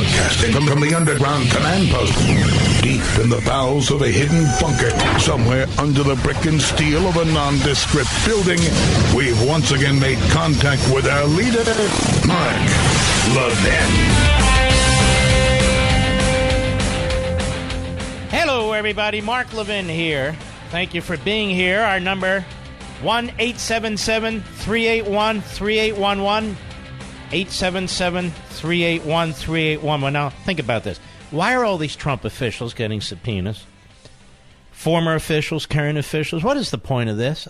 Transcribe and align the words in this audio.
Broadcasting 0.00 0.52
from, 0.52 0.80
the 0.80 0.94
underground 0.94 1.50
command 1.50 1.90
post, 1.90 2.14
deep 2.82 3.02
in 3.22 3.28
the 3.28 3.42
bowels 3.44 3.90
of 3.90 4.00
a 4.00 4.08
hidden 4.08 4.46
bunker, 4.58 4.88
somewhere 5.20 5.66
under 5.76 6.02
the 6.02 6.14
brick 6.22 6.42
and 6.46 6.58
steel 6.58 7.06
of 7.06 7.18
a 7.18 7.26
nondescript 7.26 8.08
building, 8.24 8.58
we've 9.14 9.38
once 9.46 9.72
again 9.72 10.00
made 10.00 10.16
contact 10.30 10.80
with 10.94 11.06
our 11.06 11.26
leader, 11.26 11.62
Mark 12.26 12.56
Levin. 13.36 13.90
Hello, 18.30 18.72
everybody. 18.72 19.20
Mark 19.20 19.52
Levin 19.52 19.86
here. 19.86 20.34
Thank 20.70 20.94
you 20.94 21.02
for 21.02 21.18
being 21.18 21.50
here. 21.50 21.80
Our 21.80 22.00
number, 22.00 22.40
1 23.02 23.28
381 23.28 25.42
3811. 25.42 26.56
877 27.32 28.30
381 28.30 29.32
3811. 29.32 30.12
Now, 30.12 30.30
think 30.30 30.58
about 30.58 30.84
this. 30.84 30.98
Why 31.30 31.54
are 31.54 31.64
all 31.64 31.78
these 31.78 31.96
Trump 31.96 32.24
officials 32.24 32.74
getting 32.74 33.00
subpoenas? 33.00 33.64
Former 34.72 35.14
officials, 35.14 35.66
current 35.66 35.98
officials? 35.98 36.42
What 36.42 36.56
is 36.56 36.70
the 36.70 36.78
point 36.78 37.10
of 37.10 37.16
this? 37.16 37.46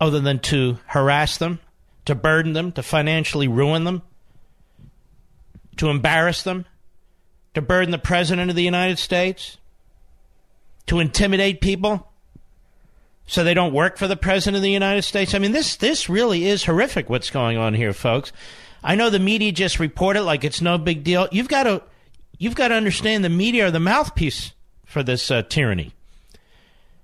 Other 0.00 0.20
than 0.20 0.40
to 0.40 0.78
harass 0.86 1.38
them, 1.38 1.60
to 2.04 2.14
burden 2.14 2.52
them, 2.52 2.72
to 2.72 2.82
financially 2.82 3.48
ruin 3.48 3.84
them, 3.84 4.02
to 5.76 5.88
embarrass 5.88 6.42
them, 6.42 6.64
to 7.54 7.62
burden 7.62 7.90
the 7.90 7.98
President 7.98 8.50
of 8.50 8.56
the 8.56 8.62
United 8.62 8.98
States, 8.98 9.58
to 10.86 10.98
intimidate 10.98 11.60
people? 11.60 12.05
So 13.26 13.42
they 13.42 13.54
don't 13.54 13.72
work 13.72 13.96
for 13.96 14.08
the 14.08 14.16
president 14.16 14.56
of 14.56 14.62
the 14.62 14.70
United 14.70 15.02
States. 15.02 15.34
I 15.34 15.38
mean, 15.38 15.52
this 15.52 15.76
this 15.76 16.08
really 16.08 16.46
is 16.46 16.64
horrific. 16.64 17.10
What's 17.10 17.30
going 17.30 17.58
on 17.58 17.74
here, 17.74 17.92
folks? 17.92 18.32
I 18.82 18.94
know 18.94 19.10
the 19.10 19.18
media 19.18 19.52
just 19.52 19.80
report 19.80 20.16
it 20.16 20.22
like 20.22 20.44
it's 20.44 20.62
no 20.62 20.78
big 20.78 21.02
deal. 21.02 21.28
You've 21.32 21.48
got 21.48 21.64
to 21.64 21.82
you've 22.38 22.54
got 22.54 22.68
to 22.68 22.74
understand 22.74 23.24
the 23.24 23.28
media 23.28 23.66
are 23.66 23.70
the 23.70 23.80
mouthpiece 23.80 24.52
for 24.84 25.02
this 25.02 25.30
uh, 25.30 25.42
tyranny. 25.42 25.92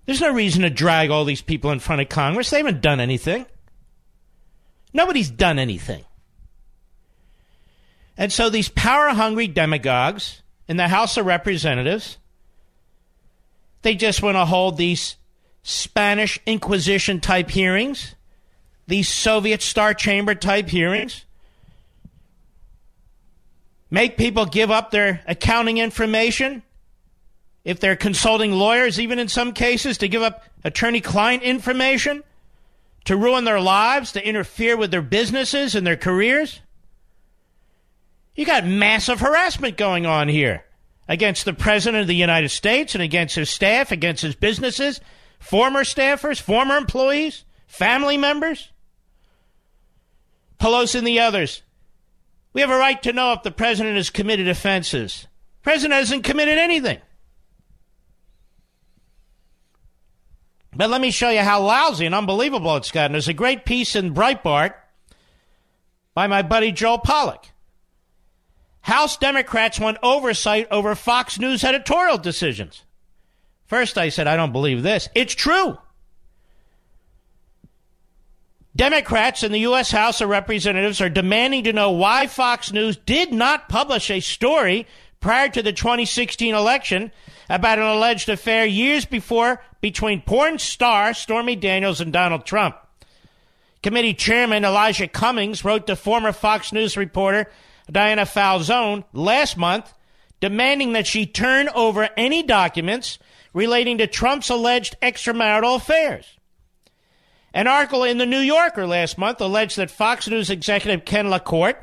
There's 0.06 0.20
no 0.20 0.33
reason 0.33 0.62
to 0.62 0.70
drag 0.70 1.11
all 1.11 1.25
these 1.25 1.43
people 1.43 1.70
in 1.70 1.81
front 1.81 2.03
of 2.03 2.09
Congress. 2.09 2.50
They 2.50 2.59
haven't 2.59 2.81
done 2.81 3.00
anything. 3.00 3.47
Nobody's 4.93 5.31
done 5.31 5.59
anything. 5.59 6.05
And 8.17 8.33
so 8.33 8.50
these 8.50 8.69
power 8.69 9.09
hungry 9.09 9.47
demagogues 9.47 10.43
in 10.69 10.77
the 10.77 10.89
House 10.89 11.17
of 11.17 11.27
Representatives, 11.27 12.19
they 13.83 13.95
just 13.95 14.23
want 14.23 14.37
to 14.37 14.45
hold 14.45 14.77
these 14.77 15.17
Spanish 15.63 16.41
Inquisition 16.47 17.21
type 17.21 17.51
hearings, 17.51 18.15
these 18.87 19.09
Soviet 19.09 19.63
Star 19.63 19.95
Chamber 19.95 20.35
type 20.35 20.69
hearings, 20.69 21.25
make 23.91 24.17
people 24.17 24.45
give 24.47 24.71
up 24.71 24.91
their 24.91 25.23
accounting 25.27 25.79
information 25.79 26.63
if 27.65 27.79
they're 27.79 27.97
consulting 27.97 28.53
lawyers, 28.53 28.99
even 28.99 29.19
in 29.19 29.29
some 29.29 29.53
cases, 29.53 29.99
to 29.99 30.09
give 30.09 30.23
up 30.23 30.43
attorney 30.65 31.01
client 31.01 31.43
information 31.45 32.25
to 33.05 33.17
ruin 33.17 33.45
their 33.45 33.61
lives, 33.61 34.13
to 34.13 34.27
interfere 34.27 34.77
with 34.77 34.91
their 34.91 35.03
businesses 35.03 35.75
and 35.75 35.87
their 35.87 35.97
careers. 35.97 36.61
You 38.34 38.47
got 38.47 38.67
massive 38.67 39.21
harassment 39.21 39.77
going 39.77 40.06
on 40.06 40.28
here 40.28 40.65
against 41.09 41.45
the 41.45 41.53
President 41.53 42.01
of 42.01 42.09
the 42.09 42.15
United 42.15 42.49
States 42.49 42.95
and 42.95 43.03
against 43.03 43.37
his 43.37 43.51
staff, 43.51 43.93
against 43.93 44.22
his 44.22 44.34
businesses, 44.34 45.01
former 45.42 45.82
staffers, 45.82 46.41
former 46.41 46.76
employees, 46.76 47.44
family 47.66 48.16
members. 48.16 48.70
Pelosi 50.58 50.97
and 50.97 51.06
the 51.06 51.19
others. 51.19 51.62
We 52.53 52.60
have 52.60 52.70
a 52.70 52.78
right 52.78 53.03
to 53.03 53.12
know 53.12 53.32
if 53.32 53.42
the 53.42 53.50
president 53.50 53.97
has 53.97 54.08
committed 54.08 54.47
offenses. 54.47 55.26
The 55.60 55.64
president 55.64 55.98
hasn't 55.98 56.25
committed 56.25 56.58
anything. 56.58 56.98
But 60.75 60.91
let 60.91 61.00
me 61.00 61.10
show 61.10 61.30
you 61.30 61.41
how 61.41 61.60
lousy 61.60 62.06
and 62.06 62.14
unbelievable 62.14 62.76
it's 62.76 62.92
gotten. 62.92 63.12
There's 63.12 63.28
a 63.28 63.34
great 63.34 63.64
piece 63.64 63.97
in 63.97 64.14
Breitbart 64.14 64.74
by 66.14 66.28
my 66.28 66.42
buddy 66.42 66.70
Joel 66.72 67.00
Pollak. 67.00 67.47
House 68.82 69.16
Democrats 69.16 69.80
want 69.80 69.98
oversight 70.03 70.69
over 70.70 70.94
Fox 70.94 71.38
News 71.38 71.64
editorial 71.64 72.16
decisions. 72.16 72.84
First, 73.72 73.97
I 73.97 74.10
said, 74.10 74.27
I 74.27 74.37
don't 74.37 74.53
believe 74.53 74.83
this. 74.83 75.09
It's 75.15 75.34
true. 75.34 75.78
Democrats 78.77 79.43
in 79.43 79.50
the 79.50 79.60
U.S. 79.60 79.91
House 79.91 80.21
of 80.21 80.28
Representatives 80.28 81.00
are 81.00 81.09
demanding 81.09 81.65
to 81.65 81.72
know 81.72 81.91
why 81.91 82.27
Fox 82.27 82.71
News 82.71 82.99
did 82.99 83.33
not 83.33 83.71
publish 83.71 84.10
a 84.10 84.21
story 84.21 84.87
prior 85.21 85.49
to 85.49 85.62
the 85.62 85.72
2016 85.72 86.55
election 86.55 87.12
about 87.49 87.78
an 87.78 87.87
alleged 87.87 88.28
affair 88.28 88.66
years 88.66 89.06
before 89.06 89.62
between 89.81 90.21
porn 90.21 90.59
star 90.59 91.15
Stormy 91.15 91.56
Daniels 91.56 92.03
and 92.03 92.12
Donald 92.12 92.44
Trump. 92.44 92.77
Committee 93.83 94.12
Chairman 94.12 94.66
Elijah 94.66 95.09
Cummings 95.09 95.65
wrote 95.65 95.87
to 95.87 95.97
former 95.97 96.33
Fox 96.33 96.75
News 96.75 96.99
reporter 96.99 97.50
Diana 97.91 98.27
Falzone 98.27 99.04
last 99.15 99.56
month 99.56 99.94
demanding 100.43 100.93
that 100.93 101.06
she 101.06 101.25
turn 101.25 101.71
over 101.71 102.10
any 102.19 102.43
documents 102.43 103.19
relating 103.53 103.99
to 103.99 104.07
Trump's 104.07 104.51
alleged 104.51 104.97
extramarital 105.03 105.77
affairs. 105.77 106.39
An 107.55 107.67
article 107.67 108.05
in 108.05 108.19
the 108.19 108.27
New 108.27 108.39
Yorker 108.39 108.87
last 108.87 109.19
month 109.19 109.41
alleged 109.41 109.77
that 109.77 109.91
Fox 109.91 110.27
News 110.27 110.49
executive 110.49 111.05
Ken 111.05 111.29
LaCorte 111.29 111.77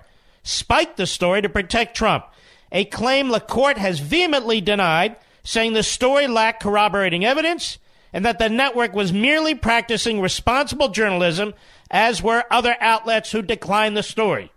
spiked 0.43 0.97
the 0.97 1.05
story 1.05 1.41
to 1.41 1.49
protect 1.49 1.95
Trump, 1.95 2.25
a 2.71 2.85
claim 2.85 3.29
LaCorte 3.29 3.77
has 3.77 3.99
vehemently 3.99 4.61
denied, 4.61 5.15
saying 5.43 5.73
the 5.73 5.83
story 5.83 6.27
lacked 6.27 6.61
corroborating 6.61 7.25
evidence 7.25 7.77
and 8.11 8.25
that 8.25 8.39
the 8.39 8.49
network 8.49 8.93
was 8.93 9.13
merely 9.13 9.53
practicing 9.53 10.19
responsible 10.19 10.89
journalism, 10.89 11.53
as 11.91 12.23
were 12.23 12.43
other 12.49 12.75
outlets 12.79 13.31
who 13.31 13.41
declined 13.41 13.95
the 13.95 14.03
story. 14.03 14.51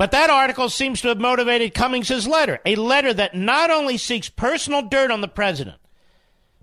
But 0.00 0.12
that 0.12 0.30
article 0.30 0.70
seems 0.70 1.02
to 1.02 1.08
have 1.08 1.18
motivated 1.18 1.74
Cummings' 1.74 2.26
letter, 2.26 2.58
a 2.64 2.74
letter 2.74 3.12
that 3.12 3.34
not 3.34 3.70
only 3.70 3.98
seeks 3.98 4.30
personal 4.30 4.80
dirt 4.80 5.10
on 5.10 5.20
the 5.20 5.28
president, 5.28 5.76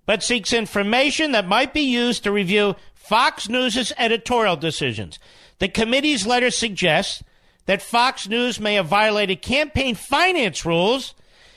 but 0.08 0.24
seeks 0.24 0.54
information 0.54 1.34
that 1.34 1.48
might 1.48 1.72
be 1.72 1.82
used 1.82 2.24
to 2.24 2.32
review 2.32 2.76
Fox 2.96 3.48
News' 3.48 3.94
editorial 3.96 4.56
decisions. 4.56 5.20
The 5.60 5.68
committee's 5.68 6.26
letter 6.26 6.50
suggests 6.50 7.22
that 7.68 7.84
Fox 7.84 8.28
News 8.28 8.60
may 8.60 8.74
have 8.74 8.88
violated 8.88 9.44
campaign 9.44 9.94
finance 9.94 10.66
rules 10.66 11.14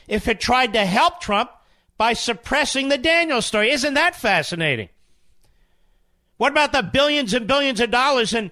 if 0.07 0.27
it 0.27 0.39
tried 0.39 0.73
to 0.73 0.85
help 0.85 1.19
Trump 1.19 1.49
by 1.97 2.13
suppressing 2.13 2.89
the 2.89 2.99
Daniels 2.99 3.47
story. 3.47 3.71
Isn't 3.71 3.95
that 3.95 4.15
fascinating? 4.15 4.89
What 6.37 6.51
about 6.51 6.73
the 6.73 6.83
billions 6.83 7.33
and 7.33 7.47
billions 7.47 7.79
of 7.79 7.89
dollars 7.89 8.35
in 8.35 8.51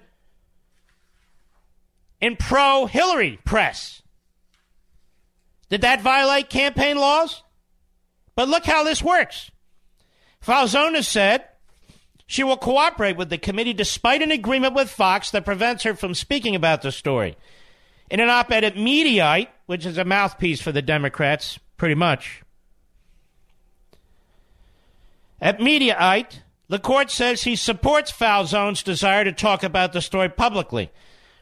in 2.20 2.36
pro 2.36 2.86
Hillary 2.86 3.38
press. 3.44 4.02
Did 5.68 5.82
that 5.82 6.02
violate 6.02 6.50
campaign 6.50 6.96
laws? 6.96 7.42
But 8.34 8.48
look 8.48 8.64
how 8.64 8.84
this 8.84 9.02
works. 9.02 9.50
Falzone 10.44 11.04
said 11.04 11.44
she 12.26 12.42
will 12.42 12.56
cooperate 12.56 13.16
with 13.16 13.28
the 13.30 13.38
committee 13.38 13.72
despite 13.72 14.22
an 14.22 14.30
agreement 14.30 14.74
with 14.74 14.90
Fox 14.90 15.30
that 15.30 15.44
prevents 15.44 15.84
her 15.84 15.94
from 15.94 16.14
speaking 16.14 16.54
about 16.54 16.82
the 16.82 16.92
story. 16.92 17.36
In 18.10 18.20
an 18.20 18.28
op 18.28 18.50
ed 18.50 18.64
at 18.64 18.74
Mediaite, 18.74 19.48
which 19.66 19.86
is 19.86 19.98
a 19.98 20.04
mouthpiece 20.04 20.60
for 20.60 20.72
the 20.72 20.82
Democrats, 20.82 21.58
pretty 21.76 21.94
much. 21.94 22.42
At 25.40 25.58
Mediaite, 25.58 26.40
court 26.82 27.10
says 27.10 27.42
he 27.42 27.56
supports 27.56 28.12
Falzone's 28.12 28.82
desire 28.82 29.24
to 29.24 29.32
talk 29.32 29.62
about 29.62 29.92
the 29.92 30.00
story 30.00 30.28
publicly 30.28 30.90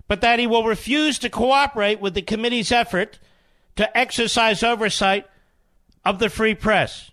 but 0.08 0.22
that 0.22 0.38
he 0.38 0.46
will 0.46 0.64
refuse 0.64 1.18
to 1.18 1.30
cooperate 1.30 2.00
with 2.00 2.14
the 2.14 2.22
committee's 2.22 2.72
effort 2.72 3.18
to 3.76 3.96
exercise 3.96 4.62
oversight 4.62 5.26
of 6.04 6.18
the 6.18 6.30
free 6.30 6.54
press. 6.54 7.10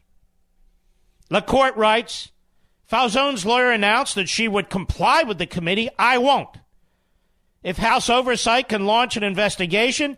LaCorte 1.30 1.76
writes 1.76 2.32
Falzone's 2.90 3.46
lawyer 3.46 3.72
announced 3.72 4.16
that 4.16 4.30
she 4.30 4.48
would 4.48 4.70
comply 4.70 5.24
with 5.24 5.38
the 5.38 5.46
committee. 5.46 5.90
I 6.00 6.18
won't. 6.18 6.50
If 7.64 7.78
House 7.78 8.10
oversight 8.10 8.70
can 8.70 8.86
launch 8.86 9.18
an 9.18 9.24
investigation 9.24 10.18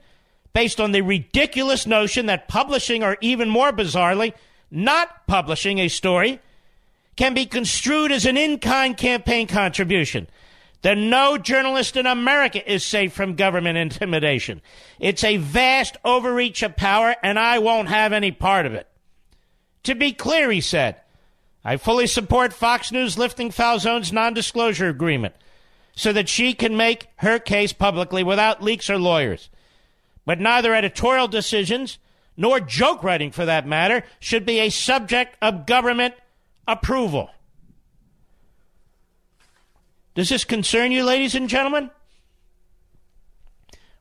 based 0.53 0.81
on 0.81 0.91
the 0.91 1.01
ridiculous 1.01 1.87
notion 1.87 2.25
that 2.25 2.47
publishing, 2.47 3.03
or 3.03 3.17
even 3.21 3.47
more 3.49 3.71
bizarrely, 3.71 4.33
not 4.69 5.27
publishing 5.27 5.79
a 5.79 5.87
story, 5.87 6.41
can 7.15 7.33
be 7.33 7.45
construed 7.45 8.11
as 8.11 8.25
an 8.25 8.37
in 8.37 8.59
kind 8.59 8.97
campaign 8.97 9.47
contribution. 9.47 10.27
Then 10.81 11.09
no 11.09 11.37
journalist 11.37 11.97
in 11.97 12.05
America 12.05 12.71
is 12.71 12.85
safe 12.85 13.13
from 13.13 13.35
government 13.35 13.77
intimidation. 13.77 14.61
It's 14.99 15.23
a 15.23 15.37
vast 15.37 15.97
overreach 16.05 16.61
of 16.63 16.75
power, 16.75 17.15
and 17.23 17.39
I 17.39 17.59
won't 17.59 17.89
have 17.89 18.13
any 18.13 18.31
part 18.31 18.65
of 18.65 18.73
it. 18.73 18.87
To 19.83 19.95
be 19.95 20.11
clear, 20.11 20.51
he 20.51 20.61
said, 20.61 20.97
I 21.63 21.77
fully 21.77 22.07
support 22.07 22.53
Fox 22.53 22.91
News 22.91 23.17
lifting 23.17 23.49
Falzone's 23.49 24.13
non 24.13 24.33
disclosure 24.33 24.87
agreement 24.87 25.35
so 25.95 26.13
that 26.13 26.29
she 26.29 26.53
can 26.53 26.77
make 26.77 27.07
her 27.17 27.39
case 27.39 27.73
publicly 27.73 28.23
without 28.23 28.61
leaks 28.61 28.89
or 28.89 28.99
lawyers. 28.99 29.49
But 30.25 30.39
neither 30.39 30.75
editorial 30.75 31.27
decisions 31.27 31.97
nor 32.37 32.59
joke 32.59 33.03
writing, 33.03 33.31
for 33.31 33.45
that 33.45 33.67
matter, 33.67 34.03
should 34.19 34.45
be 34.45 34.59
a 34.59 34.69
subject 34.69 35.35
of 35.41 35.65
government 35.65 36.13
approval. 36.67 37.31
Does 40.17 40.29
this 40.29 40.45
concern 40.45 40.91
you, 40.91 41.03
ladies 41.03 41.35
and 41.35 41.47
gentlemen? 41.47 41.91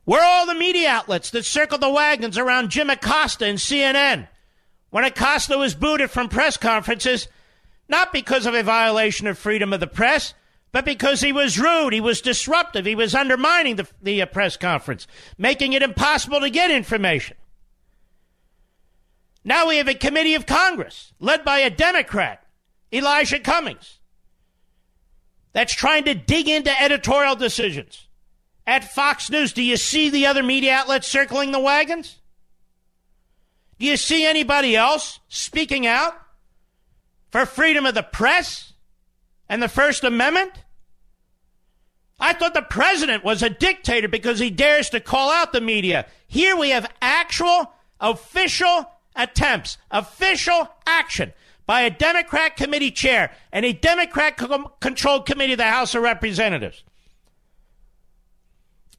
Where 0.03 0.19
are 0.19 0.25
all 0.25 0.47
the 0.47 0.55
media 0.55 0.89
outlets 0.89 1.29
that 1.29 1.45
circled 1.45 1.79
the 1.79 1.91
wagons 1.91 2.39
around 2.39 2.71
Jim 2.71 2.89
Acosta 2.89 3.45
and 3.45 3.59
CNN 3.59 4.27
when 4.89 5.03
Acosta 5.03 5.59
was 5.59 5.75
booted 5.75 6.09
from 6.09 6.27
press 6.27 6.57
conferences, 6.57 7.27
not 7.87 8.11
because 8.11 8.47
of 8.47 8.55
a 8.55 8.63
violation 8.63 9.27
of 9.27 9.37
freedom 9.37 9.73
of 9.73 9.79
the 9.79 9.85
press, 9.85 10.33
but 10.71 10.85
because 10.85 11.21
he 11.21 11.31
was 11.31 11.59
rude, 11.59 11.93
he 11.93 12.01
was 12.01 12.19
disruptive, 12.19 12.87
he 12.87 12.95
was 12.95 13.13
undermining 13.13 13.75
the, 13.75 13.87
the 14.01 14.23
uh, 14.23 14.25
press 14.25 14.57
conference, 14.57 15.05
making 15.37 15.73
it 15.73 15.83
impossible 15.83 16.39
to 16.39 16.49
get 16.49 16.71
information. 16.71 17.37
Now 19.43 19.67
we 19.67 19.77
have 19.77 19.87
a 19.87 19.93
committee 19.93 20.33
of 20.33 20.47
Congress 20.47 21.13
led 21.19 21.45
by 21.45 21.59
a 21.59 21.69
Democrat, 21.69 22.43
Elijah 22.91 23.39
Cummings, 23.39 23.96
that's 25.57 25.73
trying 25.73 26.03
to 26.03 26.13
dig 26.13 26.47
into 26.47 26.69
editorial 26.79 27.35
decisions. 27.35 28.05
At 28.67 28.93
Fox 28.93 29.31
News, 29.31 29.53
do 29.53 29.63
you 29.63 29.75
see 29.75 30.11
the 30.11 30.27
other 30.27 30.43
media 30.43 30.75
outlets 30.75 31.07
circling 31.07 31.51
the 31.51 31.59
wagons? 31.59 32.19
Do 33.79 33.87
you 33.87 33.97
see 33.97 34.23
anybody 34.23 34.75
else 34.75 35.19
speaking 35.29 35.87
out 35.87 36.13
for 37.31 37.47
freedom 37.47 37.87
of 37.87 37.95
the 37.95 38.03
press? 38.03 38.67
and 39.49 39.63
the 39.63 39.67
First 39.67 40.03
Amendment? 40.03 40.51
I 42.19 42.33
thought 42.33 42.53
the 42.53 42.61
president 42.61 43.23
was 43.23 43.41
a 43.41 43.49
dictator 43.49 44.07
because 44.07 44.37
he 44.37 44.51
dares 44.51 44.91
to 44.91 44.99
call 44.99 45.31
out 45.31 45.53
the 45.53 45.61
media. 45.61 46.05
Here 46.27 46.55
we 46.55 46.69
have 46.69 46.91
actual 47.01 47.71
official 47.99 48.91
attempts, 49.15 49.79
official 49.89 50.69
action 50.85 51.33
by 51.67 51.81
a 51.81 51.91
Democrat 51.91 52.55
committee 52.55 52.89
chair 52.89 53.31
and 53.51 53.65
a 53.65 53.73
Democrat 53.73 54.39
controlled 54.79 55.25
committee 55.27 55.53
of 55.53 55.57
the 55.57 55.65
House 55.65 55.93
of 55.93 56.01
Representatives. 56.01 56.83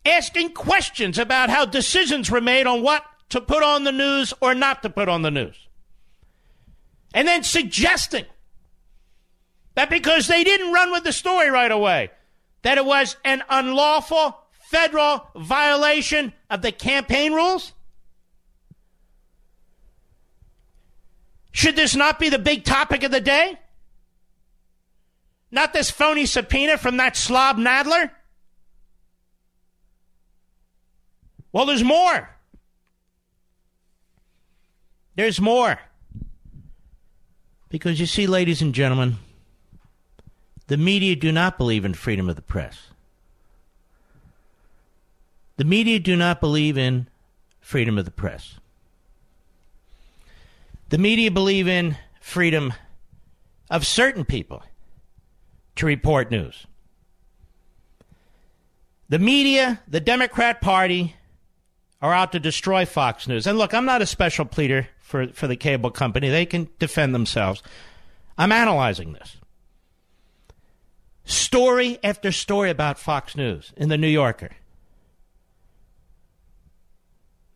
Asking 0.04 0.52
questions 0.52 1.18
about 1.18 1.50
how 1.50 1.64
decisions 1.64 2.30
were 2.30 2.40
made 2.40 2.66
on 2.66 2.82
what 2.82 3.04
to 3.30 3.40
put 3.40 3.62
on 3.62 3.84
the 3.84 3.92
news 3.92 4.32
or 4.40 4.54
not 4.54 4.82
to 4.82 4.90
put 4.90 5.08
on 5.08 5.22
the 5.22 5.30
news. 5.30 5.56
And 7.14 7.26
then 7.26 7.42
suggesting 7.42 8.26
that 9.74 9.90
because 9.90 10.28
they 10.28 10.44
didn't 10.44 10.72
run 10.72 10.92
with 10.92 11.04
the 11.04 11.12
story 11.12 11.50
right 11.50 11.72
away, 11.72 12.10
that 12.62 12.78
it 12.78 12.84
was 12.84 13.16
an 13.24 13.42
unlawful 13.48 14.36
federal 14.70 15.26
violation 15.36 16.34
of 16.50 16.60
the 16.60 16.72
campaign 16.72 17.32
rules? 17.32 17.72
Should 21.58 21.74
this 21.74 21.96
not 21.96 22.20
be 22.20 22.28
the 22.28 22.38
big 22.38 22.62
topic 22.62 23.02
of 23.02 23.10
the 23.10 23.20
day? 23.20 23.58
Not 25.50 25.72
this 25.72 25.90
phony 25.90 26.24
subpoena 26.24 26.78
from 26.78 26.98
that 26.98 27.16
slob 27.16 27.56
Nadler? 27.56 28.12
Well, 31.50 31.66
there's 31.66 31.82
more. 31.82 32.30
There's 35.16 35.40
more. 35.40 35.80
Because 37.70 37.98
you 37.98 38.06
see, 38.06 38.28
ladies 38.28 38.62
and 38.62 38.72
gentlemen, 38.72 39.16
the 40.68 40.76
media 40.76 41.16
do 41.16 41.32
not 41.32 41.58
believe 41.58 41.84
in 41.84 41.94
freedom 41.94 42.28
of 42.28 42.36
the 42.36 42.42
press. 42.42 42.86
The 45.56 45.64
media 45.64 45.98
do 45.98 46.14
not 46.14 46.40
believe 46.40 46.78
in 46.78 47.08
freedom 47.60 47.98
of 47.98 48.04
the 48.04 48.12
press. 48.12 48.60
The 50.88 50.98
media 50.98 51.30
believe 51.30 51.68
in 51.68 51.96
freedom 52.20 52.72
of 53.70 53.86
certain 53.86 54.24
people 54.24 54.62
to 55.76 55.86
report 55.86 56.30
news. 56.30 56.66
The 59.08 59.18
media, 59.18 59.80
the 59.88 60.00
Democrat 60.00 60.60
Party, 60.60 61.14
are 62.00 62.12
out 62.12 62.32
to 62.32 62.40
destroy 62.40 62.84
Fox 62.84 63.26
News. 63.26 63.46
And 63.46 63.58
look, 63.58 63.74
I'm 63.74 63.84
not 63.84 64.02
a 64.02 64.06
special 64.06 64.44
pleader 64.44 64.88
for, 65.00 65.28
for 65.28 65.46
the 65.46 65.56
cable 65.56 65.90
company. 65.90 66.28
They 66.28 66.46
can 66.46 66.68
defend 66.78 67.14
themselves. 67.14 67.62
I'm 68.36 68.52
analyzing 68.52 69.12
this 69.12 69.36
story 71.24 71.98
after 72.02 72.32
story 72.32 72.70
about 72.70 72.98
Fox 72.98 73.36
News 73.36 73.72
in 73.76 73.88
the 73.88 73.98
New 73.98 74.08
Yorker, 74.08 74.50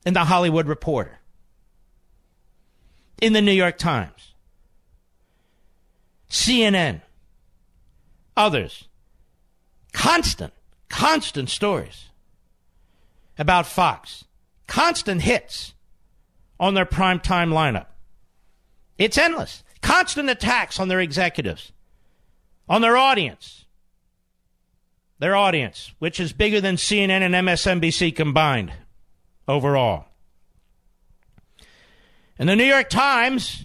in 0.04 0.12
the 0.12 0.24
Hollywood 0.24 0.66
Reporter, 0.66 1.18
in 3.22 3.32
the 3.32 3.40
New 3.40 3.52
York 3.52 3.78
Times, 3.78 4.34
CNN, 6.28 7.00
others. 8.36 8.88
Constant, 9.94 10.52
constant 10.88 11.48
stories 11.48 12.08
about 13.38 13.66
Fox. 13.66 14.24
Constant 14.66 15.22
hits 15.22 15.72
on 16.58 16.74
their 16.74 16.86
primetime 16.86 17.50
lineup. 17.50 17.86
It's 18.98 19.18
endless. 19.18 19.62
Constant 19.82 20.28
attacks 20.28 20.80
on 20.80 20.88
their 20.88 21.00
executives, 21.00 21.72
on 22.68 22.82
their 22.82 22.96
audience 22.96 23.62
their 25.22 25.36
audience, 25.36 25.92
which 26.00 26.18
is 26.18 26.32
bigger 26.32 26.60
than 26.60 26.74
CNN 26.74 27.22
and 27.22 27.32
MSNBC 27.32 28.16
combined 28.16 28.72
overall. 29.46 30.06
And 32.38 32.48
the 32.48 32.56
New 32.56 32.64
York 32.64 32.88
Times 32.88 33.64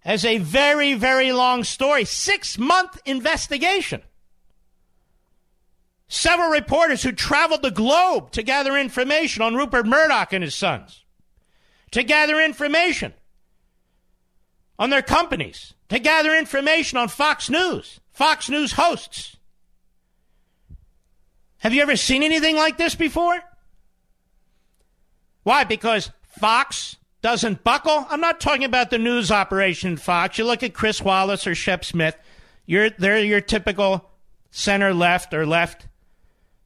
has 0.00 0.24
a 0.24 0.38
very, 0.38 0.94
very 0.94 1.32
long 1.32 1.62
story, 1.64 2.04
six 2.04 2.58
month 2.58 3.00
investigation. 3.04 4.02
Several 6.08 6.50
reporters 6.50 7.02
who 7.02 7.12
traveled 7.12 7.62
the 7.62 7.70
globe 7.70 8.32
to 8.32 8.42
gather 8.42 8.76
information 8.76 9.42
on 9.42 9.54
Rupert 9.54 9.86
Murdoch 9.86 10.32
and 10.32 10.42
his 10.42 10.56
sons, 10.56 11.04
to 11.92 12.02
gather 12.02 12.40
information 12.40 13.14
on 14.78 14.90
their 14.90 15.02
companies, 15.02 15.74
to 15.88 16.00
gather 16.00 16.34
information 16.34 16.98
on 16.98 17.08
Fox 17.08 17.48
News, 17.48 18.00
Fox 18.10 18.48
News 18.48 18.72
hosts. 18.72 19.36
Have 21.58 21.74
you 21.74 21.82
ever 21.82 21.94
seen 21.94 22.22
anything 22.22 22.56
like 22.56 22.78
this 22.78 22.94
before? 22.94 23.38
Why? 25.42 25.64
Because 25.64 26.10
Fox 26.40 26.96
doesn't 27.22 27.64
buckle? 27.64 28.06
I'm 28.08 28.20
not 28.20 28.40
talking 28.40 28.64
about 28.64 28.90
the 28.90 28.98
news 28.98 29.30
operation 29.30 29.96
Fox. 29.96 30.38
You 30.38 30.44
look 30.44 30.62
at 30.62 30.74
Chris 30.74 31.02
Wallace 31.02 31.46
or 31.46 31.54
Shep 31.54 31.84
Smith, 31.84 32.16
you're, 32.66 32.90
they're 32.90 33.18
your 33.18 33.40
typical 33.40 34.10
center 34.50 34.94
left 34.94 35.34
or 35.34 35.46
left 35.46 35.86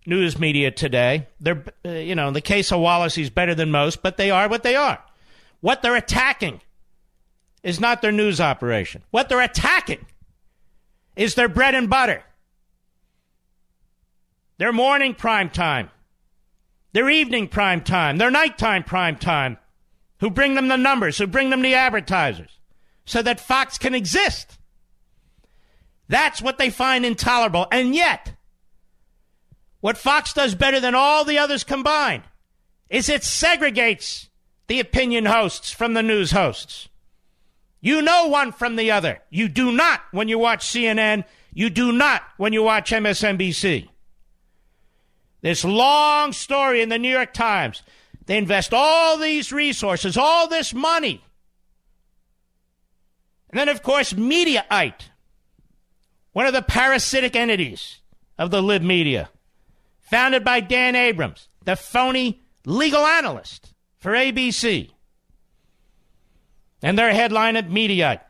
news 0.06 0.38
media 0.38 0.70
today. 0.70 1.26
They're, 1.40 1.64
uh, 1.84 1.90
you 1.90 2.14
know, 2.14 2.28
in 2.28 2.34
the 2.34 2.40
case 2.40 2.72
of 2.72 2.80
Wallace, 2.80 3.14
he's 3.14 3.30
better 3.30 3.54
than 3.54 3.70
most, 3.70 4.02
but 4.02 4.16
they 4.16 4.30
are 4.30 4.48
what 4.48 4.62
they 4.62 4.76
are. 4.76 5.02
What 5.60 5.82
they're 5.82 5.96
attacking 5.96 6.60
is 7.62 7.80
not 7.80 8.02
their 8.02 8.12
news 8.12 8.40
operation. 8.40 9.02
What 9.10 9.28
they're 9.28 9.40
attacking 9.40 10.04
is 11.16 11.34
their 11.34 11.48
bread 11.48 11.74
and 11.74 11.88
butter. 11.88 12.22
Their 14.58 14.72
morning 14.72 15.14
prime 15.14 15.50
time, 15.50 15.90
their 16.92 17.10
evening 17.10 17.48
prime 17.48 17.80
time, 17.80 18.18
their 18.18 18.30
nighttime 18.30 18.84
prime 18.84 19.16
time, 19.16 19.58
who 20.20 20.30
bring 20.30 20.54
them 20.54 20.68
the 20.68 20.76
numbers, 20.76 21.18
who 21.18 21.26
bring 21.26 21.50
them 21.50 21.62
the 21.62 21.74
advertisers, 21.74 22.58
so 23.04 23.22
that 23.22 23.40
Fox 23.40 23.78
can 23.78 23.94
exist. 23.94 24.58
That's 26.08 26.42
what 26.42 26.58
they 26.58 26.70
find 26.70 27.04
intolerable. 27.04 27.66
And 27.72 27.94
yet, 27.94 28.34
what 29.80 29.98
Fox 29.98 30.32
does 30.32 30.54
better 30.54 30.80
than 30.80 30.94
all 30.94 31.24
the 31.24 31.38
others 31.38 31.64
combined 31.64 32.22
is 32.88 33.08
it 33.08 33.22
segregates 33.22 34.28
the 34.66 34.80
opinion 34.80 35.26
hosts 35.26 35.70
from 35.70 35.94
the 35.94 36.02
news 36.02 36.30
hosts. 36.30 36.88
You 37.80 38.00
know 38.00 38.28
one 38.28 38.52
from 38.52 38.76
the 38.76 38.90
other. 38.90 39.20
You 39.28 39.48
do 39.48 39.72
not 39.72 40.00
when 40.10 40.28
you 40.28 40.38
watch 40.38 40.66
CNN. 40.66 41.24
You 41.52 41.68
do 41.68 41.92
not 41.92 42.22
when 42.38 42.52
you 42.52 42.62
watch 42.62 42.90
MSNBC. 42.90 43.88
This 45.42 45.64
long 45.64 46.32
story 46.32 46.80
in 46.80 46.88
the 46.88 46.98
New 46.98 47.10
York 47.10 47.34
Times 47.34 47.82
They 48.26 48.38
invest 48.38 48.72
all 48.72 49.18
these 49.18 49.52
resources, 49.52 50.16
all 50.16 50.48
this 50.48 50.72
money. 50.72 51.22
And 53.50 53.58
then, 53.58 53.68
of 53.68 53.82
course, 53.82 54.12
Mediaite, 54.14 55.10
one 56.32 56.46
of 56.46 56.52
the 56.52 56.62
parasitic 56.62 57.36
entities 57.36 58.00
of 58.38 58.50
the 58.50 58.62
lib 58.62 58.82
media, 58.82 59.30
founded 60.00 60.44
by 60.44 60.60
Dan 60.60 60.96
Abrams, 60.96 61.48
the 61.64 61.76
phony 61.76 62.42
legal 62.64 63.04
analyst 63.04 63.74
for 63.98 64.12
ABC. 64.12 64.90
And 66.82 66.98
their 66.98 67.12
headline 67.12 67.56
at 67.56 67.68
Mediaite 67.68 68.20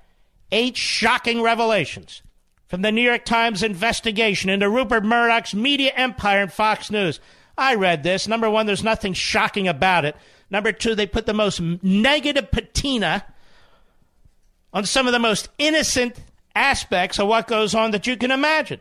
Eight 0.55 0.77
shocking 0.77 1.43
revelations 1.43 2.23
from 2.69 2.83
the 2.83 2.93
New 2.93 3.03
York 3.03 3.25
Times 3.25 3.65
investigation 3.65 4.51
into 4.51 4.71
Rupert 4.71 5.05
Murdoch's 5.05 5.53
media 5.53 5.93
empire 5.97 6.43
and 6.43 6.53
Fox 6.53 6.93
News. 6.93 7.19
I 7.57 7.75
read 7.75 8.03
this. 8.03 8.27
Number 8.27 8.51
one, 8.51 8.67
there's 8.67 8.83
nothing 8.83 9.13
shocking 9.13 9.69
about 9.69 10.05
it. 10.05 10.17
Number 10.51 10.73
two, 10.73 10.95
they 10.95 11.07
put 11.07 11.27
the 11.27 11.35
most 11.35 11.61
negative 11.61 12.51
patina 12.51 13.25
on 14.73 14.85
some 14.85 15.07
of 15.07 15.13
the 15.13 15.19
most 15.19 15.49
innocent 15.59 16.17
aspects 16.55 17.19
of 17.19 17.29
what 17.29 17.47
goes 17.47 17.75
on 17.75 17.93
that 17.93 18.07
you 18.07 18.17
can 18.17 18.31
imagine. 18.31 18.81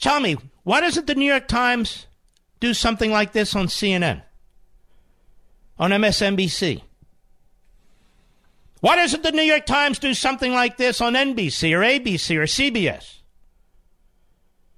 Tell 0.00 0.20
me, 0.20 0.36
why 0.62 0.80
doesn't 0.80 1.06
the 1.06 1.14
New 1.14 1.26
York 1.26 1.48
Times 1.48 2.06
do 2.60 2.74
something 2.74 3.10
like 3.10 3.32
this 3.32 3.54
on 3.54 3.66
CNN? 3.66 4.22
On 5.78 5.90
MSNBC? 5.90 6.82
Why 8.80 8.96
doesn't 8.96 9.22
the 9.22 9.32
New 9.32 9.42
York 9.42 9.66
Times 9.66 9.98
do 9.98 10.14
something 10.14 10.52
like 10.52 10.76
this 10.76 11.00
on 11.00 11.14
NBC 11.14 11.72
or 11.74 11.80
ABC 11.80 12.36
or 12.36 12.44
CBS? 12.44 13.16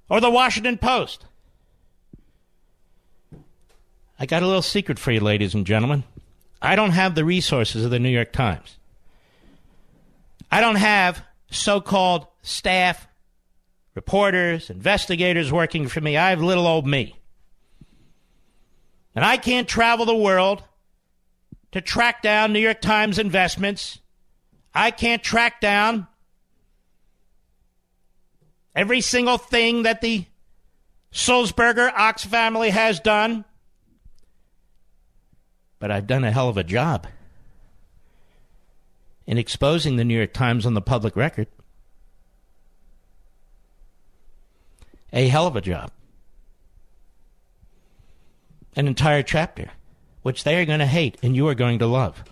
Or 0.09 0.21
the 0.21 0.31
Washington 0.31 0.79
Post? 0.79 1.25
I 4.19 4.27
got 4.27 4.43
a 4.43 4.47
little 4.47 4.63
secret 4.63 4.99
for 4.99 5.13
you, 5.13 5.21
ladies 5.21 5.55
and 5.55 5.67
gentlemen. 5.67 6.05
I 6.61 6.75
don't 6.75 6.91
have 6.91 7.15
the 7.15 7.25
resources 7.25 7.85
of 7.85 7.91
the 7.91 8.01
New 8.01 8.09
York 8.09 8.33
Times. 8.33 8.77
I 10.51 10.61
don't 10.61 10.77
have 10.77 11.23
so 11.51 11.81
called 11.81 12.27
staff, 12.43 13.07
reporters, 13.95 14.71
investigators 14.71 15.53
working 15.53 15.89
for 15.89 16.01
me. 16.01 16.17
I 16.17 16.31
have 16.31 16.43
little 16.43 16.67
old 16.67 16.87
me. 16.87 17.17
And 19.15 19.25
I 19.25 19.37
can't 19.37 19.69
travel 19.69 20.07
the 20.07 20.17
world 20.17 20.63
to 21.73 21.81
track 21.81 22.23
down 22.23 22.53
New 22.53 22.61
York 22.61 22.81
Times 22.81 23.19
investments. 23.19 24.01
I 24.75 24.91
can't 24.91 25.23
track 25.23 25.61
down 25.61 26.07
every 28.79 29.01
single 29.01 29.39
thing 29.39 29.83
that 29.83 30.01
the 30.01 30.25
Sulzberger 31.13 31.93
Ochs 31.95 32.25
family 32.25 32.71
has 32.71 33.01
done. 33.01 33.45
But 35.81 35.91
I've 35.91 36.07
done 36.07 36.23
a 36.23 36.31
hell 36.31 36.49
of 36.49 36.57
a 36.57 36.63
job 36.63 37.09
in 39.27 39.37
exposing 39.37 39.97
the 39.97 40.05
New 40.05 40.17
York 40.17 40.33
Times 40.33 40.65
on 40.65 40.75
the 40.75 40.81
public 40.81 41.17
record. 41.17 41.49
A 45.13 45.27
hell 45.27 45.49
of 45.49 45.57
a 45.57 45.61
job. 45.61 45.91
An 48.77 48.87
entire 48.87 49.25
chapter 49.25 49.73
which 50.23 50.45
they 50.45 50.61
are 50.61 50.65
going 50.65 50.79
to 50.79 50.87
hate 50.87 51.19
and 51.21 51.35
you 51.35 51.49
are 51.49 51.55
going 51.57 51.81
to 51.81 51.87
love. 51.87 52.23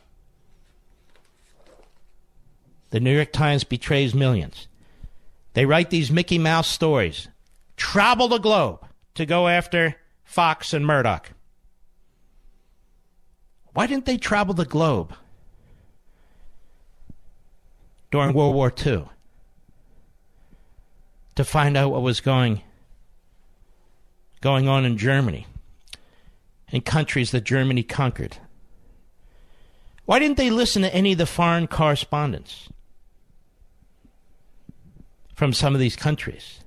The 2.91 3.01
New 3.01 3.15
York 3.17 3.33
Times 3.33 3.65
betrays 3.65 4.15
millions. 4.15 4.69
They 5.57 5.65
write 5.65 5.89
these 5.89 6.13
Mickey 6.13 6.39
Mouse 6.39 6.69
stories, 6.69 7.29
travel 7.79 8.29
the 8.29 8.37
globe 8.37 8.85
to 9.15 9.25
go 9.25 9.49
after 9.49 9.97
Fox 10.23 10.75
and 10.75 10.87
Murdoch. 10.87 11.31
Why 13.73 13.87
didn't 13.87 14.05
they 14.05 14.19
travel 14.19 14.53
the 14.53 14.67
globe 14.67 15.15
during 18.11 18.35
World 18.35 18.55
War 18.55 18.71
II 18.71 19.09
to 21.37 21.45
find 21.45 21.75
out 21.75 21.91
what 21.91 22.03
was 22.03 22.21
going 22.21 22.61
going 24.43 24.69
on 24.69 24.85
in 24.85 24.99
Germany? 24.99 25.47
and 26.71 26.85
countries 26.85 27.31
that 27.31 27.45
Germany 27.45 27.83
conquered? 27.83 28.37
Why 30.05 30.19
didn't 30.19 30.37
they 30.37 30.51
listen 30.51 30.83
to 30.83 30.95
any 30.95 31.13
of 31.13 31.19
the 31.19 31.25
foreign 31.25 31.67
correspondents 31.67 32.69
from 35.37 35.53
some 35.53 35.75
of 35.75 35.81
these 35.81 35.95
countries 35.95 36.61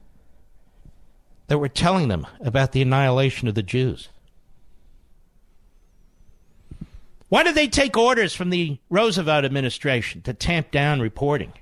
that 1.47 1.57
were 1.57 1.67
telling 1.67 2.07
them 2.07 2.25
about 2.39 2.71
the 2.71 2.81
annihilation 2.81 3.47
of 3.47 3.55
the 3.55 3.63
Jews? 3.63 4.09
Why 7.27 7.43
did 7.43 7.55
they 7.55 7.67
take 7.67 7.97
orders 7.97 8.33
from 8.33 8.51
the 8.51 8.77
Roosevelt 8.89 9.43
administration 9.43 10.21
to 10.21 10.33
tamp 10.33 10.71
down 10.71 10.99
reporting 10.99 11.53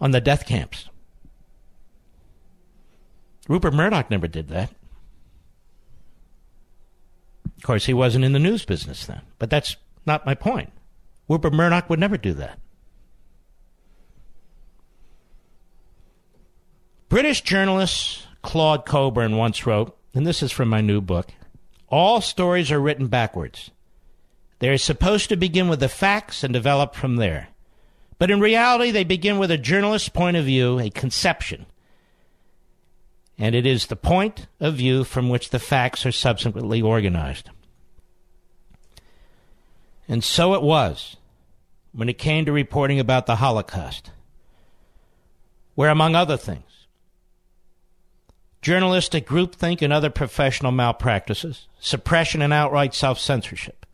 on 0.00 0.10
the 0.10 0.20
death 0.20 0.46
camps? 0.46 0.88
Rupert 3.46 3.74
Murdoch 3.74 4.10
never 4.10 4.26
did 4.26 4.48
that. 4.48 4.70
Of 7.56 7.62
course, 7.62 7.84
he 7.86 7.94
wasn't 7.94 8.24
in 8.24 8.32
the 8.32 8.38
news 8.38 8.64
business 8.64 9.04
then, 9.04 9.20
but 9.38 9.50
that's 9.50 9.76
not 10.06 10.26
my 10.26 10.34
point. 10.34 10.72
Rupert 11.28 11.52
Murdoch 11.52 11.88
would 11.90 12.00
never 12.00 12.16
do 12.16 12.32
that. 12.34 12.58
British 17.12 17.42
journalist 17.42 18.26
Claud 18.40 18.86
Cockburn 18.86 19.36
once 19.36 19.66
wrote, 19.66 19.94
and 20.14 20.26
this 20.26 20.42
is 20.42 20.50
from 20.50 20.70
my 20.70 20.80
new 20.80 21.02
book 21.02 21.28
all 21.90 22.22
stories 22.22 22.72
are 22.72 22.80
written 22.80 23.06
backwards. 23.06 23.70
They 24.60 24.70
are 24.70 24.78
supposed 24.78 25.28
to 25.28 25.36
begin 25.36 25.68
with 25.68 25.80
the 25.80 25.90
facts 25.90 26.42
and 26.42 26.54
develop 26.54 26.94
from 26.94 27.16
there. 27.16 27.48
But 28.18 28.30
in 28.30 28.40
reality, 28.40 28.90
they 28.90 29.04
begin 29.04 29.36
with 29.36 29.50
a 29.50 29.58
journalist's 29.58 30.08
point 30.08 30.38
of 30.38 30.46
view, 30.46 30.78
a 30.78 30.88
conception, 30.88 31.66
and 33.36 33.54
it 33.54 33.66
is 33.66 33.88
the 33.88 33.94
point 33.94 34.46
of 34.58 34.76
view 34.76 35.04
from 35.04 35.28
which 35.28 35.50
the 35.50 35.58
facts 35.58 36.06
are 36.06 36.12
subsequently 36.12 36.80
organized. 36.80 37.50
And 40.08 40.24
so 40.24 40.54
it 40.54 40.62
was 40.62 41.18
when 41.92 42.08
it 42.08 42.16
came 42.16 42.46
to 42.46 42.52
reporting 42.52 42.98
about 42.98 43.26
the 43.26 43.36
Holocaust, 43.36 44.12
where, 45.74 45.90
among 45.90 46.14
other 46.14 46.38
things, 46.38 46.71
journalistic 48.62 49.26
groupthink 49.26 49.82
and 49.82 49.92
other 49.92 50.10
professional 50.10 50.72
malpractices, 50.72 51.66
suppression 51.80 52.40
and 52.40 52.52
outright 52.52 52.94
self 52.94 53.18
censorship, 53.18 53.84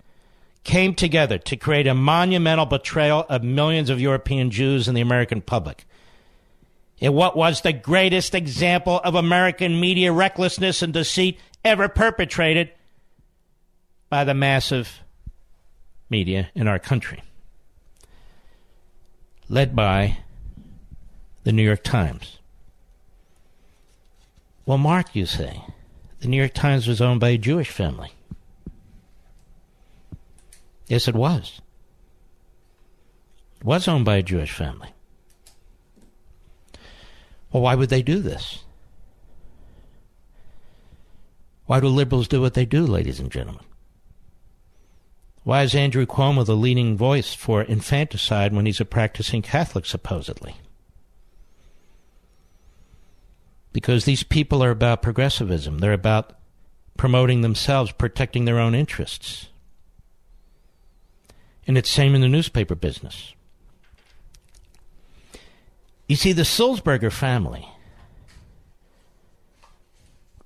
came 0.63 0.95
together 0.95 1.39
to 1.39 1.57
create 1.57 1.87
a 1.87 1.95
monumental 1.95 2.67
betrayal 2.67 3.25
of 3.29 3.43
millions 3.43 3.91
of 3.91 4.01
European 4.01 4.51
Jews 4.51 4.87
and 4.87 4.97
the 4.97 5.01
American 5.01 5.41
public 5.41 5.87
in 6.99 7.13
what 7.13 7.37
was 7.37 7.61
the 7.61 7.73
greatest 7.73 8.35
example 8.35 9.01
of 9.05 9.15
American 9.15 9.81
media 9.81 10.13
recklessness 10.13 10.83
and 10.83 10.93
deceit 10.93 11.39
ever 11.65 11.89
perpetrated 11.89 12.71
by 14.11 14.25
the 14.25 14.35
massive 14.35 15.01
media 16.11 16.49
in 16.55 16.67
our 16.67 16.79
country, 16.79 17.23
led 19.49 19.77
by 19.77 20.19
the 21.45 21.53
New 21.53 21.63
York 21.63 21.85
Times. 21.85 22.38
Well, 24.69 24.77
Mark, 24.77 25.17
you 25.17 25.25
say, 25.25 25.65
the 26.21 26.29
New 26.29 26.37
York 26.37 26.53
Times 26.53 26.87
was 26.87 27.01
owned 27.01 27.21
by 27.21 27.31
a 27.31 27.39
Jewish 27.39 27.71
family. 27.71 28.13
Yes, 30.89 31.09
it 31.09 31.15
was. 31.15 31.63
It 33.61 33.65
was 33.65 33.89
owned 33.89 34.05
by 34.05 34.17
a 34.17 34.23
Jewish 34.23 34.53
family. 34.53 34.91
Well, 37.51 37.63
why 37.63 37.77
would 37.77 37.89
they 37.89 38.03
do 38.03 38.21
this? 38.21 38.63
Why 41.65 41.81
do 41.81 41.89
liberals 41.89 42.29
do 42.29 42.43
what 42.43 42.53
they 42.53 42.67
do, 42.67 42.87
ladies 42.87 43.21
and 43.21 43.33
gentlemen? 43.33 43.65
Why 45.45 45.63
is 45.63 45.75
Andrew 45.75 46.05
Cuomo 46.05 46.45
the 46.45 46.55
leading 46.55 46.95
voice 46.95 47.33
for 47.33 47.63
infanticide 47.63 48.53
when 48.53 48.67
he's 48.67 48.83
a 48.83 48.85
practicing 48.85 49.41
Catholic, 49.41 49.87
supposedly? 49.87 50.57
Because 53.79 54.07
these 54.07 54.25
people 54.25 54.61
are 54.65 54.73
about 54.73 55.03
progressivism. 55.03 55.79
They're 55.79 55.93
about 55.93 56.33
promoting 56.97 57.43
themselves, 57.43 57.93
protecting 57.93 58.45
their 58.45 58.59
own 58.59 58.75
interests. 58.75 59.51
And 61.65 61.79
it's 61.79 61.89
same 61.89 62.17
in 62.17 62.21
the 62.21 62.27
newspaper 62.27 62.75
business. 62.75 63.35
You 66.09 66.17
see, 66.17 66.33
the 66.33 66.43
Sulzberger 66.43 67.13
family, 67.13 67.69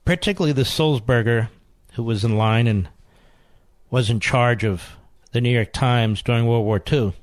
particularly 0.05 0.53
the 0.53 0.67
Sulzberger 0.67 1.49
who 1.95 2.03
was 2.03 2.25
in 2.25 2.37
line 2.37 2.67
and 2.67 2.91
was 3.91 4.11
in 4.11 4.21
charge 4.21 4.62
of 4.62 4.99
the 5.31 5.41
New 5.41 5.49
York 5.49 5.73
Times 5.73 6.21
during 6.21 6.47
World 6.47 6.67
War 6.67 6.83
II, 6.93 7.15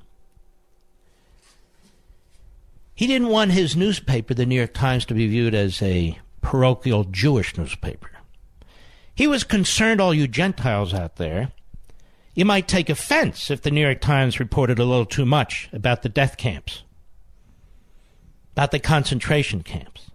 He 3.00 3.08
didn't 3.08 3.30
want 3.30 3.54
his 3.54 3.78
newspaper, 3.78 4.34
the 4.34 4.46
New 4.46 4.56
York 4.56 4.74
Times, 4.74 5.06
to 5.06 5.14
be 5.14 5.26
viewed 5.26 5.56
as 5.56 5.82
a 5.82 6.20
parochial 6.42 7.06
Jewish 7.06 7.58
newspaper. 7.58 8.10
He 9.16 9.26
was 9.26 9.46
concerned, 9.46 10.02
all 10.02 10.14
you 10.14 10.28
Gentiles 10.28 10.94
out 10.94 11.16
there, 11.16 11.54
you 12.36 12.44
might 12.44 12.68
take 12.68 12.90
offense 12.90 13.50
if 13.50 13.62
the 13.62 13.72
New 13.72 13.80
York 13.80 14.02
Times 14.02 14.42
reported 14.42 14.80
a 14.80 14.84
little 14.84 15.06
too 15.06 15.26
much 15.26 15.70
about 15.72 16.02
the 16.02 16.10
death 16.10 16.36
camps, 16.36 16.84
about 18.52 18.72
the 18.72 18.80
concentration 18.80 19.64
camps. 19.64 20.12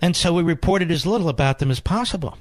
And 0.00 0.14
so 0.14 0.32
we 0.32 0.44
reported 0.44 0.92
as 0.92 1.04
little 1.04 1.28
about 1.28 1.58
them 1.58 1.72
as 1.72 1.80
possible. 1.80 2.38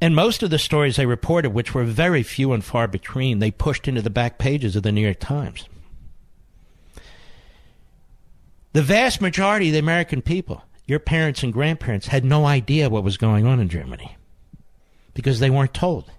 And 0.00 0.16
most 0.16 0.42
of 0.42 0.50
the 0.50 0.58
stories 0.58 0.96
they 0.96 1.06
reported, 1.06 1.50
which 1.50 1.74
were 1.74 1.84
very 1.84 2.22
few 2.22 2.52
and 2.52 2.64
far 2.64 2.88
between, 2.88 3.38
they 3.38 3.50
pushed 3.50 3.86
into 3.86 4.00
the 4.00 4.08
back 4.08 4.38
pages 4.38 4.74
of 4.74 4.82
the 4.82 4.92
New 4.92 5.02
York 5.02 5.20
Times. 5.20 5.68
The 8.72 8.82
vast 8.82 9.20
majority 9.20 9.68
of 9.68 9.72
the 9.74 9.78
American 9.78 10.22
people, 10.22 10.64
your 10.86 11.00
parents 11.00 11.42
and 11.42 11.52
grandparents, 11.52 12.06
had 12.06 12.24
no 12.24 12.46
idea 12.46 12.88
what 12.88 13.04
was 13.04 13.16
going 13.16 13.44
on 13.44 13.60
in 13.60 13.68
Germany 13.68 14.16
because 15.12 15.40
they 15.40 15.50
weren't 15.50 15.74
told. 15.74 16.10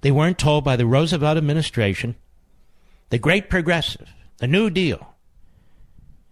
They 0.00 0.10
weren't 0.10 0.38
told 0.38 0.64
by 0.64 0.76
the 0.76 0.86
Roosevelt 0.86 1.36
administration, 1.36 2.16
the 3.10 3.18
great 3.18 3.50
progressive, 3.50 4.08
the 4.38 4.46
New 4.48 4.70
Deal, 4.70 5.14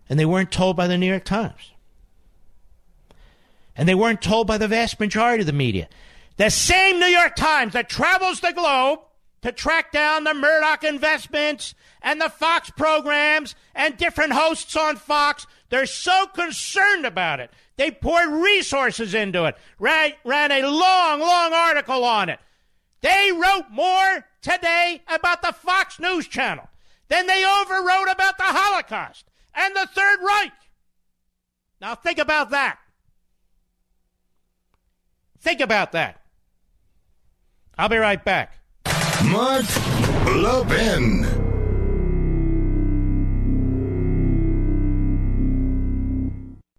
and 0.09 0.19
they 0.19 0.27
weren't 0.27 0.51
told 0.51 0.77
by 0.77 0.87
the 0.87 0.99
New 0.99 1.07
York 1.07 1.25
Times. 1.25 1.74
And 3.77 3.89
they 3.89 3.95
weren't 3.95 4.23
told 4.23 4.47
by 4.47 4.59
the 4.59 4.69
vast 4.69 5.01
majority 5.01 5.43
of 5.43 5.47
the 5.47 5.53
media. 5.53 5.89
The 6.37 6.51
same 6.51 6.99
New 6.99 7.07
York 7.07 7.37
Times 7.37 7.73
that 7.73 7.89
travels 7.89 8.41
the 8.41 8.53
globe 8.53 9.01
to 9.43 9.53
track 9.53 9.93
down 9.93 10.25
the 10.25 10.35
Murdoch 10.35 10.85
investments 10.85 11.75
and 12.03 12.21
the 12.21 12.31
Fox 12.31 12.71
programs 12.71 13.55
and 13.75 13.97
different 13.97 14.33
hosts 14.33 14.75
on 14.75 14.97
Fox. 14.97 15.47
They're 15.69 15.87
so 15.87 16.27
concerned 16.27 17.05
about 17.05 17.41
it. 17.41 17.51
They 17.77 17.91
poured 17.91 18.31
resources 18.31 19.15
into 19.15 19.45
it, 19.45 19.57
ran, 19.79 20.13
ran 20.25 20.53
a 20.53 20.63
long, 20.63 21.21
long 21.21 21.53
article 21.53 22.05
on 22.05 22.29
it. 22.29 22.39
They 23.01 23.33
wrote 23.33 23.67
more 23.71 24.25
today 24.41 25.03
about 25.09 25.43
the 25.43 25.53
Fox 25.53 26.01
News 26.01 26.27
Channel 26.27 26.69
than 27.09 27.27
they 27.27 27.43
overwrote 27.43 28.11
about 28.11 28.39
the 28.39 28.45
Holocaust 28.45 29.27
and 29.55 29.77
the 29.77 29.89
Third 29.93 30.21
Reich. 30.23 30.53
Now 31.81 31.95
think 31.95 32.19
about 32.19 32.51
that. 32.51 32.79
Think 35.45 35.61
about 35.61 35.93
that. 35.93 36.23
I'll 37.77 37.91
be 37.91 37.99
right 37.99 38.25
back. 38.25 38.57
Mark 39.27 39.67
Levin. 40.27 41.25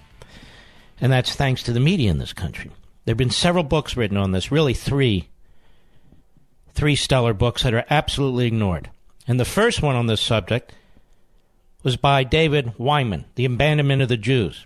And 0.98 1.12
that's 1.12 1.34
thanks 1.34 1.62
to 1.64 1.74
the 1.74 1.78
media 1.78 2.10
in 2.10 2.16
this 2.16 2.32
country. 2.32 2.70
There 3.04 3.12
have 3.12 3.18
been 3.18 3.28
several 3.28 3.62
books 3.62 3.94
written 3.94 4.16
on 4.16 4.32
this, 4.32 4.50
really 4.50 4.72
three, 4.72 5.28
three 6.72 6.96
stellar 6.96 7.34
books 7.34 7.64
that 7.64 7.74
are 7.74 7.84
absolutely 7.90 8.46
ignored. 8.46 8.88
And 9.28 9.38
the 9.38 9.44
first 9.44 9.82
one 9.82 9.94
on 9.94 10.06
this 10.06 10.22
subject 10.22 10.72
was 11.82 11.98
by 11.98 12.24
David 12.24 12.78
Wyman, 12.78 13.26
The 13.34 13.44
Abandonment 13.44 14.00
of 14.00 14.08
the 14.08 14.16
Jews. 14.16 14.64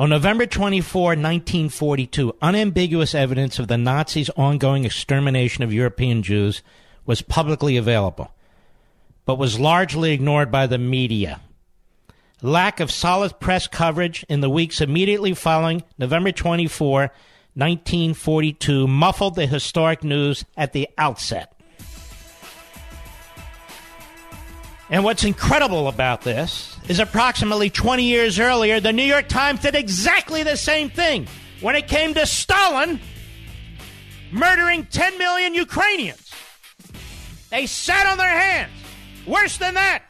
On 0.00 0.08
November 0.08 0.46
24, 0.46 1.08
1942, 1.08 2.34
unambiguous 2.40 3.14
evidence 3.14 3.58
of 3.58 3.68
the 3.68 3.76
Nazis' 3.76 4.30
ongoing 4.30 4.86
extermination 4.86 5.62
of 5.62 5.74
European 5.74 6.22
Jews 6.22 6.62
was 7.04 7.20
publicly 7.20 7.76
available, 7.76 8.32
but 9.26 9.36
was 9.36 9.60
largely 9.60 10.12
ignored 10.12 10.50
by 10.50 10.66
the 10.66 10.78
media. 10.78 11.42
Lack 12.40 12.80
of 12.80 12.90
solid 12.90 13.38
press 13.40 13.68
coverage 13.68 14.24
in 14.26 14.40
the 14.40 14.48
weeks 14.48 14.80
immediately 14.80 15.34
following 15.34 15.82
November 15.98 16.32
24, 16.32 17.00
1942, 17.52 18.88
muffled 18.88 19.34
the 19.34 19.44
historic 19.44 20.02
news 20.02 20.46
at 20.56 20.72
the 20.72 20.88
outset. 20.96 21.59
And 24.90 25.04
what's 25.04 25.22
incredible 25.22 25.86
about 25.86 26.22
this 26.22 26.76
is 26.88 26.98
approximately 26.98 27.70
20 27.70 28.02
years 28.02 28.40
earlier, 28.40 28.80
the 28.80 28.92
New 28.92 29.04
York 29.04 29.28
Times 29.28 29.60
did 29.60 29.76
exactly 29.76 30.42
the 30.42 30.56
same 30.56 30.90
thing 30.90 31.28
when 31.60 31.76
it 31.76 31.86
came 31.86 32.12
to 32.14 32.26
Stalin 32.26 32.98
murdering 34.32 34.86
10 34.86 35.16
million 35.16 35.54
Ukrainians. 35.54 36.32
They 37.50 37.66
sat 37.66 38.06
on 38.06 38.18
their 38.18 38.26
hands. 38.26 38.72
Worse 39.26 39.58
than 39.58 39.74
that, 39.74 40.02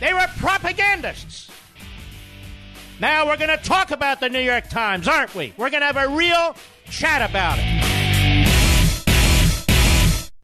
they 0.00 0.14
were 0.14 0.26
propagandists. 0.38 1.50
Now 2.98 3.26
we're 3.26 3.36
going 3.36 3.50
to 3.50 3.62
talk 3.62 3.90
about 3.90 4.20
the 4.20 4.30
New 4.30 4.40
York 4.40 4.70
Times, 4.70 5.06
aren't 5.06 5.34
we? 5.34 5.52
We're 5.58 5.70
going 5.70 5.82
to 5.82 5.92
have 5.92 5.98
a 5.98 6.08
real 6.08 6.56
chat 6.88 7.28
about 7.28 7.58
it. 7.58 8.15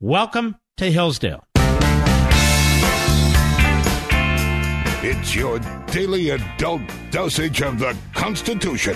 Welcome 0.00 0.56
to 0.76 0.92
Hillsdale. 0.92 1.42
It's 5.02 5.34
your 5.34 5.58
daily 5.86 6.28
adult 6.28 6.82
dosage 7.10 7.62
of 7.62 7.78
the 7.78 7.96
Constitution. 8.12 8.94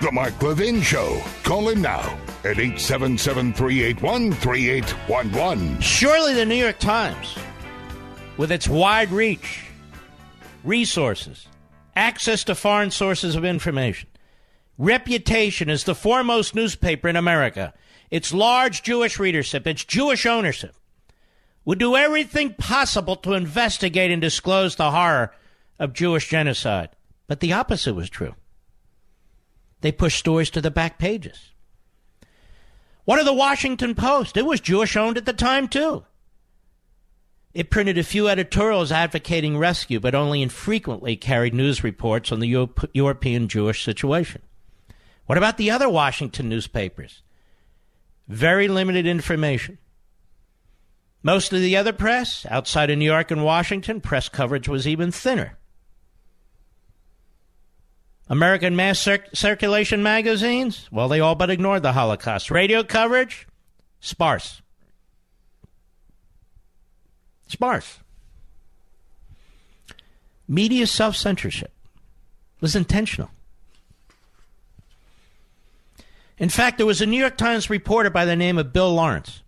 The 0.00 0.10
Mark 0.10 0.42
Levin 0.42 0.82
Show. 0.82 1.22
Call 1.44 1.68
him 1.68 1.80
now 1.80 2.00
at 2.40 2.58
877 2.58 3.52
381 3.52 4.32
3811. 4.32 5.80
Surely 5.80 6.34
the 6.34 6.44
New 6.44 6.56
York 6.56 6.80
Times, 6.80 7.36
with 8.36 8.50
its 8.50 8.66
wide 8.66 9.12
reach, 9.12 9.62
resources, 10.64 11.46
access 11.94 12.42
to 12.42 12.56
foreign 12.56 12.90
sources 12.90 13.36
of 13.36 13.44
information, 13.44 14.08
reputation 14.76 15.70
as 15.70 15.84
the 15.84 15.94
foremost 15.94 16.52
newspaper 16.52 17.06
in 17.06 17.14
America, 17.14 17.72
its 18.10 18.32
large 18.32 18.82
Jewish 18.82 19.18
readership, 19.18 19.66
its 19.66 19.84
Jewish 19.84 20.26
ownership, 20.26 20.74
would 21.64 21.78
do 21.78 21.96
everything 21.96 22.54
possible 22.54 23.16
to 23.16 23.34
investigate 23.34 24.10
and 24.10 24.22
disclose 24.22 24.76
the 24.76 24.92
horror 24.92 25.32
of 25.78 25.92
Jewish 25.92 26.28
genocide. 26.28 26.90
But 27.26 27.40
the 27.40 27.52
opposite 27.52 27.94
was 27.94 28.08
true. 28.08 28.34
They 29.80 29.92
pushed 29.92 30.18
stories 30.18 30.50
to 30.50 30.60
the 30.60 30.70
back 30.70 30.98
pages. 30.98 31.52
What 33.04 33.18
of 33.18 33.24
the 33.24 33.32
Washington 33.32 33.94
Post? 33.94 34.36
It 34.36 34.46
was 34.46 34.60
Jewish 34.60 34.96
owned 34.96 35.16
at 35.16 35.26
the 35.26 35.32
time, 35.32 35.68
too. 35.68 36.04
It 37.54 37.70
printed 37.70 37.98
a 37.98 38.04
few 38.04 38.28
editorials 38.28 38.92
advocating 38.92 39.56
rescue, 39.56 39.98
but 39.98 40.14
only 40.14 40.42
infrequently 40.42 41.16
carried 41.16 41.54
news 41.54 41.82
reports 41.82 42.30
on 42.30 42.40
the 42.40 42.68
European 42.92 43.48
Jewish 43.48 43.84
situation. 43.84 44.42
What 45.26 45.38
about 45.38 45.56
the 45.56 45.70
other 45.70 45.88
Washington 45.88 46.48
newspapers? 46.48 47.22
Very 48.28 48.68
limited 48.68 49.06
information. 49.06 49.78
Most 51.22 51.52
of 51.52 51.60
the 51.60 51.76
other 51.76 51.92
press, 51.92 52.46
outside 52.50 52.90
of 52.90 52.98
New 52.98 53.04
York 53.04 53.30
and 53.30 53.44
Washington, 53.44 54.00
press 54.00 54.28
coverage 54.28 54.68
was 54.68 54.86
even 54.86 55.10
thinner. 55.10 55.58
American 58.28 58.74
mass 58.74 58.98
cir- 58.98 59.24
circulation 59.32 60.02
magazines, 60.02 60.88
well, 60.90 61.08
they 61.08 61.20
all 61.20 61.34
but 61.34 61.50
ignored 61.50 61.82
the 61.82 61.92
Holocaust. 61.92 62.50
Radio 62.50 62.82
coverage, 62.82 63.46
sparse. 64.00 64.62
Sparse. 67.48 68.00
Media 70.48 70.86
self 70.86 71.16
censorship 71.16 71.72
was 72.60 72.74
intentional. 72.74 73.30
In 76.38 76.48
fact, 76.48 76.76
there 76.76 76.86
was 76.86 77.00
a 77.00 77.06
New 77.06 77.18
York 77.18 77.36
Times 77.36 77.70
reporter 77.70 78.10
by 78.10 78.24
the 78.24 78.36
name 78.36 78.58
of 78.58 78.72
Bill 78.72 78.94
Lawrence 78.94 79.42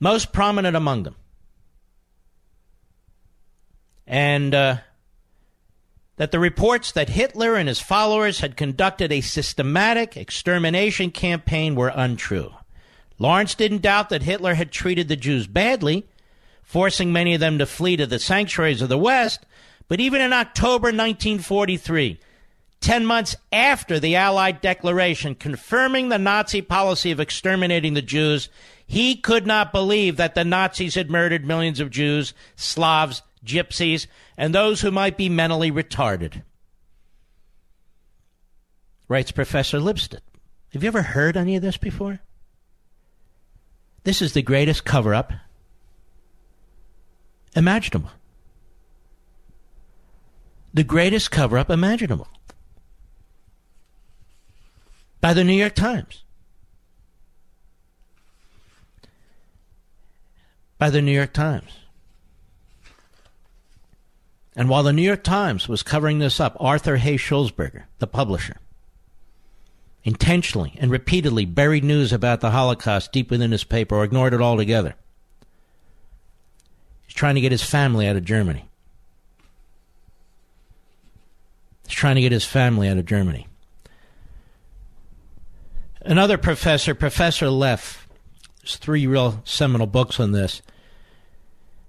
most 0.00 0.32
prominent 0.32 0.76
among 0.76 1.02
them. 1.02 1.16
And 4.06 4.54
uh, 4.54 4.78
that 6.16 6.30
the 6.30 6.38
reports 6.38 6.92
that 6.92 7.10
Hitler 7.10 7.54
and 7.56 7.68
his 7.68 7.80
followers 7.80 8.40
had 8.40 8.56
conducted 8.56 9.12
a 9.12 9.20
systematic 9.20 10.16
extermination 10.16 11.10
campaign 11.10 11.74
were 11.74 11.92
untrue. 11.94 12.52
Lawrence 13.18 13.54
didn't 13.54 13.82
doubt 13.82 14.08
that 14.10 14.22
Hitler 14.22 14.54
had 14.54 14.70
treated 14.70 15.08
the 15.08 15.16
Jews 15.16 15.46
badly, 15.46 16.06
forcing 16.62 17.12
many 17.12 17.34
of 17.34 17.40
them 17.40 17.58
to 17.58 17.66
flee 17.66 17.96
to 17.96 18.06
the 18.06 18.18
sanctuaries 18.18 18.80
of 18.80 18.88
the 18.88 18.98
West, 18.98 19.44
but 19.88 20.00
even 20.00 20.20
in 20.20 20.32
October 20.32 20.88
1943, 20.88 22.20
10 22.80 23.04
months 23.04 23.36
after 23.52 23.98
the 23.98 24.16
Allied 24.16 24.60
declaration 24.60 25.34
confirming 25.34 26.08
the 26.08 26.18
Nazi 26.18 26.62
policy 26.62 27.10
of 27.10 27.20
exterminating 27.20 27.94
the 27.94 28.02
Jews, 28.02 28.48
he 28.86 29.16
could 29.16 29.46
not 29.46 29.72
believe 29.72 30.16
that 30.16 30.34
the 30.34 30.44
Nazis 30.44 30.94
had 30.94 31.10
murdered 31.10 31.44
millions 31.44 31.80
of 31.80 31.90
Jews, 31.90 32.34
Slavs, 32.56 33.22
gypsies, 33.44 34.06
and 34.36 34.54
those 34.54 34.80
who 34.80 34.90
might 34.90 35.16
be 35.16 35.28
mentally 35.28 35.70
retarded. 35.70 36.42
Writes 39.08 39.32
Professor 39.32 39.78
Lipstadt. 39.78 40.20
Have 40.72 40.82
you 40.82 40.88
ever 40.88 41.02
heard 41.02 41.36
any 41.36 41.56
of 41.56 41.62
this 41.62 41.78
before? 41.78 42.20
This 44.04 44.22
is 44.22 44.34
the 44.34 44.42
greatest 44.42 44.84
cover 44.84 45.14
up 45.14 45.32
imaginable. 47.56 48.10
The 50.72 50.84
greatest 50.84 51.30
cover 51.30 51.58
up 51.58 51.70
imaginable. 51.70 52.28
By 55.20 55.34
the 55.34 55.44
New 55.44 55.54
York 55.54 55.74
Times. 55.74 56.22
by 60.78 60.90
the 60.90 61.02
New 61.02 61.12
York 61.12 61.32
Times. 61.32 61.70
And 64.56 64.68
while 64.68 64.82
the 64.82 64.92
New 64.92 65.02
York 65.02 65.22
Times 65.22 65.68
was 65.68 65.82
covering 65.82 66.18
this 66.18 66.40
up, 66.40 66.56
Arthur 66.58 66.96
Hay 66.96 67.16
Sulzberger, 67.16 67.84
the 67.98 68.06
publisher, 68.06 68.56
intentionally 70.04 70.74
and 70.80 70.90
repeatedly 70.90 71.44
buried 71.44 71.84
news 71.84 72.12
about 72.12 72.40
the 72.40 72.52
Holocaust 72.52 73.12
deep 73.12 73.30
within 73.30 73.52
his 73.52 73.64
paper 73.64 73.96
or 73.96 74.04
ignored 74.04 74.34
it 74.34 74.40
altogether. 74.40 74.94
He's 77.06 77.14
trying 77.14 77.34
to 77.34 77.40
get 77.40 77.52
his 77.52 77.62
family 77.62 78.06
out 78.06 78.16
of 78.16 78.24
Germany. 78.24 78.68
He's 81.86 81.96
trying 81.96 82.16
to 82.16 82.20
get 82.20 82.32
his 82.32 82.44
family 82.44 82.88
out 82.88 82.98
of 82.98 83.06
Germany. 83.06 83.47
Another 86.02 86.38
professor, 86.38 86.94
Professor 86.94 87.50
Leff, 87.50 88.08
there's 88.62 88.76
three 88.76 89.06
real 89.06 89.42
seminal 89.44 89.86
books 89.86 90.20
on 90.20 90.32
this. 90.32 90.62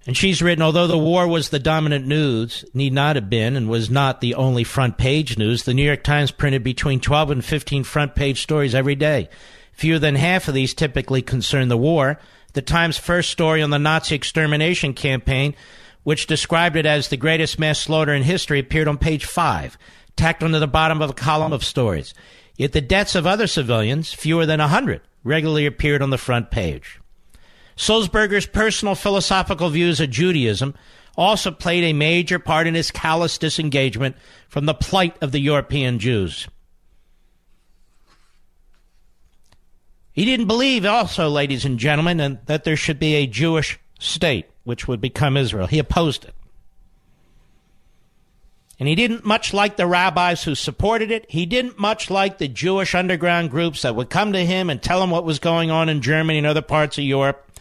And 0.07 0.17
she's 0.17 0.41
written, 0.41 0.63
although 0.63 0.87
the 0.87 0.97
war 0.97 1.27
was 1.27 1.49
the 1.49 1.59
dominant 1.59 2.07
news, 2.07 2.65
need 2.73 2.93
not 2.93 3.15
have 3.15 3.29
been, 3.29 3.55
and 3.55 3.69
was 3.69 3.89
not 3.89 4.21
the 4.21 4.33
only 4.33 4.63
front 4.63 4.97
page 4.97 5.37
news, 5.37 5.63
the 5.63 5.73
New 5.73 5.83
York 5.83 6.03
Times 6.03 6.31
printed 6.31 6.63
between 6.63 6.99
12 6.99 7.31
and 7.31 7.45
15 7.45 7.83
front 7.83 8.15
page 8.15 8.41
stories 8.41 8.73
every 8.73 8.95
day. 8.95 9.29
Fewer 9.73 9.99
than 9.99 10.15
half 10.15 10.47
of 10.47 10.53
these 10.53 10.73
typically 10.73 11.21
concern 11.21 11.67
the 11.67 11.77
war. 11.77 12.19
The 12.53 12.61
Times' 12.61 12.97
first 12.97 13.29
story 13.29 13.61
on 13.61 13.69
the 13.69 13.77
Nazi 13.77 14.15
extermination 14.15 14.93
campaign, 14.93 15.53
which 16.03 16.25
described 16.27 16.75
it 16.75 16.87
as 16.87 17.09
the 17.09 17.17
greatest 17.17 17.59
mass 17.59 17.79
slaughter 17.79 18.13
in 18.13 18.23
history, 18.23 18.59
appeared 18.59 18.87
on 18.87 18.97
page 18.97 19.25
5, 19.25 19.77
tacked 20.15 20.41
onto 20.41 20.59
the 20.59 20.67
bottom 20.67 21.01
of 21.01 21.11
a 21.11 21.13
column 21.13 21.53
of 21.53 21.63
stories. 21.63 22.15
Yet 22.59 22.73
the 22.73 22.81
deaths 22.81 23.15
of 23.15 23.25
other 23.25 23.47
civilians, 23.47 24.11
fewer 24.11 24.45
than 24.45 24.59
a 24.59 24.63
100, 24.63 24.99
regularly 25.23 25.65
appeared 25.65 26.01
on 26.01 26.09
the 26.09 26.17
front 26.17 26.51
page. 26.51 26.99
Sulzberger's 27.77 28.47
personal 28.47 28.95
philosophical 28.95 29.69
views 29.69 30.01
of 30.01 30.09
Judaism 30.09 30.75
also 31.15 31.51
played 31.51 31.85
a 31.85 31.93
major 31.93 32.37
part 32.37 32.67
in 32.67 32.73
his 32.73 32.91
callous 32.91 33.37
disengagement 33.37 34.17
from 34.49 34.65
the 34.65 34.73
plight 34.73 35.15
of 35.21 35.31
the 35.31 35.39
European 35.39 35.99
Jews. 35.99 36.49
He 40.11 40.25
didn't 40.25 40.47
believe, 40.47 40.83
also, 40.83 41.29
ladies 41.29 41.63
and 41.63 41.79
gentlemen, 41.79 42.39
that 42.47 42.65
there 42.65 42.75
should 42.75 42.99
be 42.99 43.15
a 43.15 43.25
Jewish 43.25 43.79
state 43.99 44.47
which 44.65 44.85
would 44.85 44.99
become 44.99 45.37
Israel. 45.37 45.67
He 45.67 45.79
opposed 45.79 46.25
it. 46.25 46.35
And 48.79 48.87
he 48.87 48.95
didn't 48.95 49.25
much 49.25 49.53
like 49.53 49.75
the 49.75 49.85
rabbis 49.85 50.43
who 50.43 50.55
supported 50.55 51.11
it. 51.11 51.25
He 51.29 51.45
didn't 51.45 51.77
much 51.77 52.09
like 52.09 52.37
the 52.37 52.47
Jewish 52.47 52.95
underground 52.95 53.51
groups 53.51 53.81
that 53.81 53.95
would 53.95 54.09
come 54.09 54.31
to 54.31 54.45
him 54.45 54.69
and 54.69 54.81
tell 54.81 55.03
him 55.03 55.09
what 55.09 55.25
was 55.25 55.37
going 55.39 55.69
on 55.69 55.89
in 55.89 56.01
Germany 56.01 56.37
and 56.37 56.47
other 56.47 56.61
parts 56.61 56.97
of 56.97 57.03
Europe. 57.03 57.51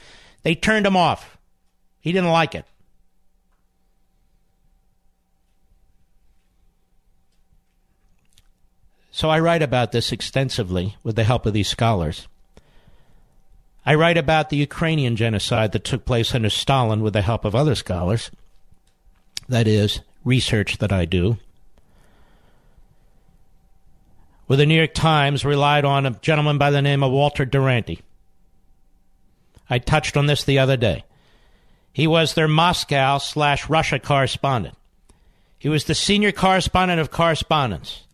They 0.44 0.54
turned 0.54 0.86
him 0.86 0.96
off. 0.96 1.36
He 2.00 2.12
didn't 2.12 2.30
like 2.30 2.54
it. 2.54 2.64
So 9.10 9.28
I 9.28 9.40
write 9.40 9.62
about 9.62 9.90
this 9.90 10.12
extensively 10.12 10.96
with 11.02 11.16
the 11.16 11.24
help 11.24 11.44
of 11.44 11.52
these 11.52 11.66
scholars. 11.66 12.28
I 13.84 13.96
write 13.96 14.16
about 14.16 14.50
the 14.50 14.56
Ukrainian 14.56 15.16
genocide 15.16 15.72
that 15.72 15.82
took 15.82 16.04
place 16.04 16.36
under 16.36 16.50
Stalin 16.50 17.02
with 17.02 17.14
the 17.14 17.22
help 17.22 17.44
of 17.44 17.56
other 17.56 17.74
scholars. 17.74 18.30
That 19.48 19.66
is, 19.66 20.02
research 20.28 20.78
that 20.78 20.92
I 20.92 21.06
do. 21.06 21.38
Where 24.46 24.58
the 24.58 24.66
New 24.66 24.76
York 24.76 24.94
Times 24.94 25.44
relied 25.44 25.84
on 25.84 26.06
a 26.06 26.10
gentleman 26.10 26.58
by 26.58 26.70
the 26.70 26.82
name 26.82 27.02
of 27.02 27.10
Walter 27.10 27.44
Duranty. 27.44 28.00
I 29.68 29.78
touched 29.78 30.16
on 30.16 30.26
this 30.26 30.44
the 30.44 30.58
other 30.58 30.76
day. 30.76 31.04
He 31.92 32.06
was 32.06 32.34
their 32.34 32.48
Moscow 32.48 33.18
slash 33.18 33.68
Russia 33.68 33.98
correspondent. 33.98 34.76
He 35.58 35.68
was 35.68 35.84
the 35.84 35.94
senior 35.94 36.30
correspondent 36.30 37.00
of 37.00 37.10
correspondence. 37.10 38.04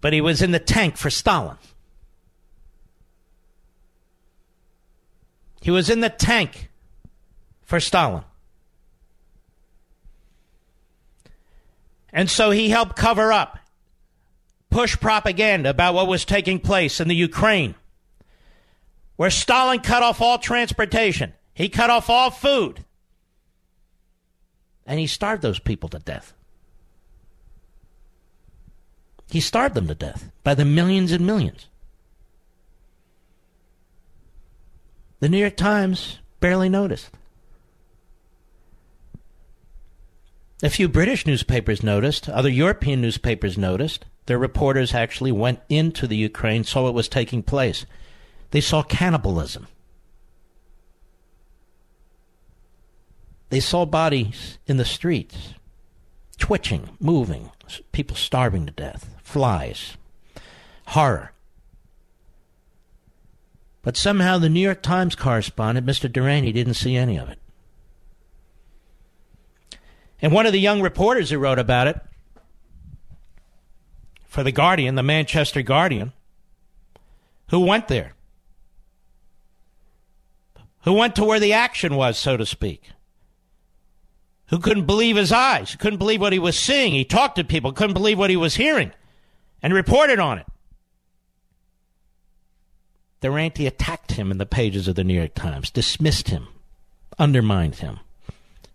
But 0.00 0.12
he 0.12 0.20
was 0.20 0.42
in 0.42 0.50
the 0.50 0.58
tank 0.58 0.96
for 0.96 1.10
Stalin. 1.10 1.56
He 5.62 5.70
was 5.70 5.90
in 5.90 6.00
the 6.00 6.10
tank 6.10 6.68
for 7.64 7.80
Stalin. 7.80 8.24
And 12.12 12.28
so 12.30 12.50
he 12.50 12.70
helped 12.70 12.96
cover 12.96 13.32
up, 13.32 13.58
push 14.70 14.98
propaganda 14.98 15.70
about 15.70 15.94
what 15.94 16.08
was 16.08 16.24
taking 16.24 16.58
place 16.58 17.00
in 17.00 17.08
the 17.08 17.14
Ukraine, 17.14 17.74
where 19.16 19.30
Stalin 19.30 19.80
cut 19.80 20.02
off 20.02 20.20
all 20.20 20.38
transportation, 20.38 21.34
he 21.54 21.68
cut 21.68 21.90
off 21.90 22.10
all 22.10 22.30
food, 22.30 22.84
and 24.86 24.98
he 24.98 25.06
starved 25.06 25.42
those 25.42 25.60
people 25.60 25.88
to 25.90 25.98
death. 25.98 26.32
He 29.30 29.40
starved 29.40 29.74
them 29.74 29.86
to 29.86 29.94
death 29.94 30.30
by 30.42 30.54
the 30.54 30.64
millions 30.64 31.12
and 31.12 31.24
millions. 31.24 31.66
The 35.20 35.28
New 35.28 35.38
York 35.38 35.56
Times 35.56 36.18
barely 36.40 36.68
noticed. 36.68 37.10
A 40.62 40.68
few 40.68 40.88
British 40.88 41.26
newspapers 41.26 41.82
noticed, 41.82 42.28
other 42.28 42.50
European 42.50 43.00
newspapers 43.00 43.56
noticed. 43.56 44.04
Their 44.26 44.38
reporters 44.38 44.94
actually 44.94 45.32
went 45.32 45.60
into 45.70 46.06
the 46.06 46.16
Ukraine, 46.16 46.64
saw 46.64 46.82
what 46.82 46.94
was 46.94 47.08
taking 47.08 47.42
place. 47.42 47.86
They 48.50 48.60
saw 48.60 48.82
cannibalism. 48.82 49.68
They 53.48 53.60
saw 53.60 53.86
bodies 53.86 54.58
in 54.66 54.76
the 54.76 54.84
streets, 54.84 55.54
twitching, 56.38 56.90
moving, 57.00 57.50
people 57.90 58.16
starving 58.16 58.66
to 58.66 58.72
death, 58.72 59.14
flies, 59.22 59.96
horror. 60.88 61.32
But 63.82 63.96
somehow 63.96 64.38
the 64.38 64.50
New 64.50 64.60
York 64.60 64.82
Times 64.82 65.14
correspondent, 65.16 65.86
Mr. 65.86 66.12
Duranty, 66.12 66.52
didn't 66.52 66.74
see 66.74 66.96
any 66.96 67.16
of 67.16 67.30
it. 67.30 67.38
And 70.22 70.32
one 70.32 70.46
of 70.46 70.52
the 70.52 70.60
young 70.60 70.82
reporters 70.82 71.30
who 71.30 71.38
wrote 71.38 71.58
about 71.58 71.86
it 71.86 71.98
for 74.26 74.42
The 74.42 74.52
Guardian, 74.52 74.94
the 74.94 75.02
Manchester 75.02 75.62
Guardian, 75.62 76.12
who 77.48 77.60
went 77.60 77.88
there, 77.88 78.12
who 80.82 80.92
went 80.92 81.16
to 81.16 81.24
where 81.24 81.40
the 81.40 81.52
action 81.52 81.96
was, 81.96 82.18
so 82.18 82.36
to 82.36 82.46
speak, 82.46 82.90
who 84.48 84.58
couldn't 84.58 84.86
believe 84.86 85.16
his 85.16 85.32
eyes, 85.32 85.74
couldn't 85.76 85.98
believe 85.98 86.20
what 86.20 86.32
he 86.32 86.38
was 86.38 86.58
seeing. 86.58 86.92
He 86.92 87.04
talked 87.04 87.36
to 87.36 87.44
people, 87.44 87.72
couldn't 87.72 87.94
believe 87.94 88.18
what 88.18 88.30
he 88.30 88.36
was 88.36 88.56
hearing, 88.56 88.92
and 89.62 89.72
reported 89.72 90.18
on 90.18 90.38
it. 90.38 90.46
Duranty 93.20 93.66
attacked 93.66 94.12
him 94.12 94.30
in 94.30 94.38
the 94.38 94.46
pages 94.46 94.88
of 94.88 94.94
the 94.94 95.04
New 95.04 95.14
York 95.14 95.34
Times, 95.34 95.70
dismissed 95.70 96.28
him, 96.28 96.48
undermined 97.18 97.76
him 97.76 98.00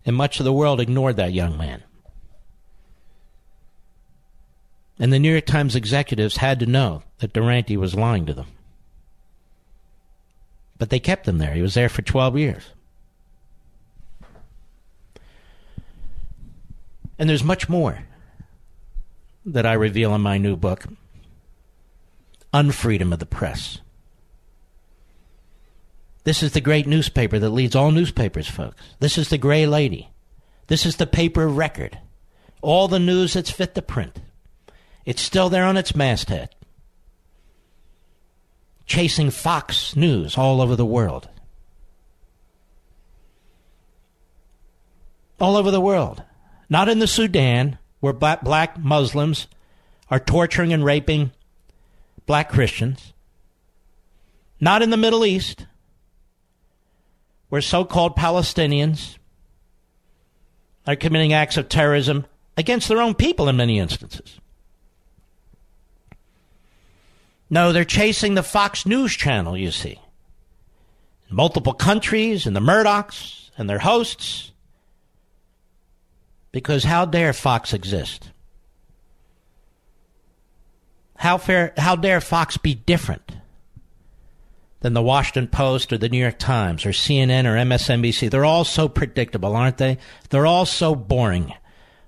and 0.06 0.14
much 0.14 0.38
of 0.38 0.44
the 0.44 0.52
world 0.52 0.80
ignored 0.80 1.16
that 1.16 1.32
young 1.32 1.58
man. 1.58 1.82
And 4.98 5.12
the 5.12 5.18
New 5.18 5.32
York 5.32 5.44
Times 5.44 5.76
executives 5.76 6.38
had 6.38 6.60
to 6.60 6.66
know 6.66 7.02
that 7.18 7.32
Duranty 7.32 7.76
was 7.76 7.94
lying 7.94 8.24
to 8.26 8.32
them. 8.32 8.46
But 10.78 10.90
they 10.90 11.00
kept 11.00 11.26
him 11.26 11.38
there. 11.38 11.54
He 11.54 11.60
was 11.60 11.74
there 11.74 11.88
for 11.88 12.02
12 12.02 12.38
years. 12.38 12.70
And 17.18 17.28
there's 17.28 17.44
much 17.44 17.68
more 17.68 18.04
that 19.44 19.66
I 19.66 19.72
reveal 19.72 20.14
in 20.14 20.20
my 20.20 20.38
new 20.38 20.56
book 20.56 20.84
Unfreedom 22.54 23.12
of 23.12 23.18
the 23.18 23.26
Press. 23.26 23.80
This 26.26 26.42
is 26.42 26.50
the 26.50 26.60
great 26.60 26.88
newspaper 26.88 27.38
that 27.38 27.50
leads 27.50 27.76
all 27.76 27.92
newspapers, 27.92 28.48
folks. 28.48 28.82
This 28.98 29.16
is 29.16 29.28
the 29.28 29.38
Gray 29.38 29.64
Lady. 29.64 30.10
This 30.66 30.84
is 30.84 30.96
the 30.96 31.06
paper 31.06 31.46
record. 31.46 32.00
All 32.62 32.88
the 32.88 32.98
news 32.98 33.34
that's 33.34 33.52
fit 33.52 33.76
to 33.76 33.82
print. 33.82 34.18
It's 35.04 35.22
still 35.22 35.48
there 35.48 35.62
on 35.62 35.76
its 35.76 35.94
masthead. 35.94 36.48
Chasing 38.86 39.30
Fox 39.30 39.94
News 39.94 40.36
all 40.36 40.60
over 40.60 40.74
the 40.74 40.84
world. 40.84 41.28
All 45.38 45.54
over 45.54 45.70
the 45.70 45.80
world. 45.80 46.24
Not 46.68 46.88
in 46.88 46.98
the 46.98 47.06
Sudan, 47.06 47.78
where 48.00 48.12
black 48.12 48.76
Muslims 48.76 49.46
are 50.10 50.18
torturing 50.18 50.72
and 50.72 50.84
raping 50.84 51.30
black 52.26 52.50
Christians. 52.50 53.12
Not 54.58 54.82
in 54.82 54.90
the 54.90 54.96
Middle 54.96 55.24
East 55.24 55.66
where 57.48 57.60
so 57.60 57.84
called 57.84 58.16
Palestinians 58.16 59.18
are 60.86 60.96
committing 60.96 61.32
acts 61.32 61.56
of 61.56 61.68
terrorism 61.68 62.26
against 62.56 62.88
their 62.88 63.00
own 63.00 63.14
people 63.14 63.48
in 63.48 63.56
many 63.56 63.78
instances. 63.78 64.40
No, 67.48 67.72
they're 67.72 67.84
chasing 67.84 68.34
the 68.34 68.42
Fox 68.42 68.86
News 68.86 69.14
channel, 69.14 69.56
you 69.56 69.70
see. 69.70 70.00
Multiple 71.30 71.74
countries, 71.74 72.46
and 72.46 72.54
the 72.54 72.60
Murdochs 72.60 73.50
and 73.56 73.68
their 73.68 73.78
hosts. 73.78 74.52
Because 76.52 76.84
how 76.84 77.04
dare 77.04 77.32
Fox 77.32 77.72
exist? 77.72 78.30
How, 81.16 81.38
fair, 81.38 81.72
how 81.76 81.96
dare 81.96 82.20
Fox 82.20 82.56
be 82.56 82.74
different? 82.74 83.32
Than 84.86 84.94
the 84.94 85.02
Washington 85.02 85.48
Post 85.48 85.92
or 85.92 85.98
the 85.98 86.08
New 86.08 86.20
York 86.20 86.38
Times 86.38 86.86
or 86.86 86.90
CNN 86.90 87.44
or 87.44 87.56
MSNBC. 87.56 88.30
They're 88.30 88.44
all 88.44 88.62
so 88.62 88.88
predictable, 88.88 89.56
aren't 89.56 89.78
they? 89.78 89.98
They're 90.30 90.46
all 90.46 90.64
so 90.64 90.94
boring, 90.94 91.52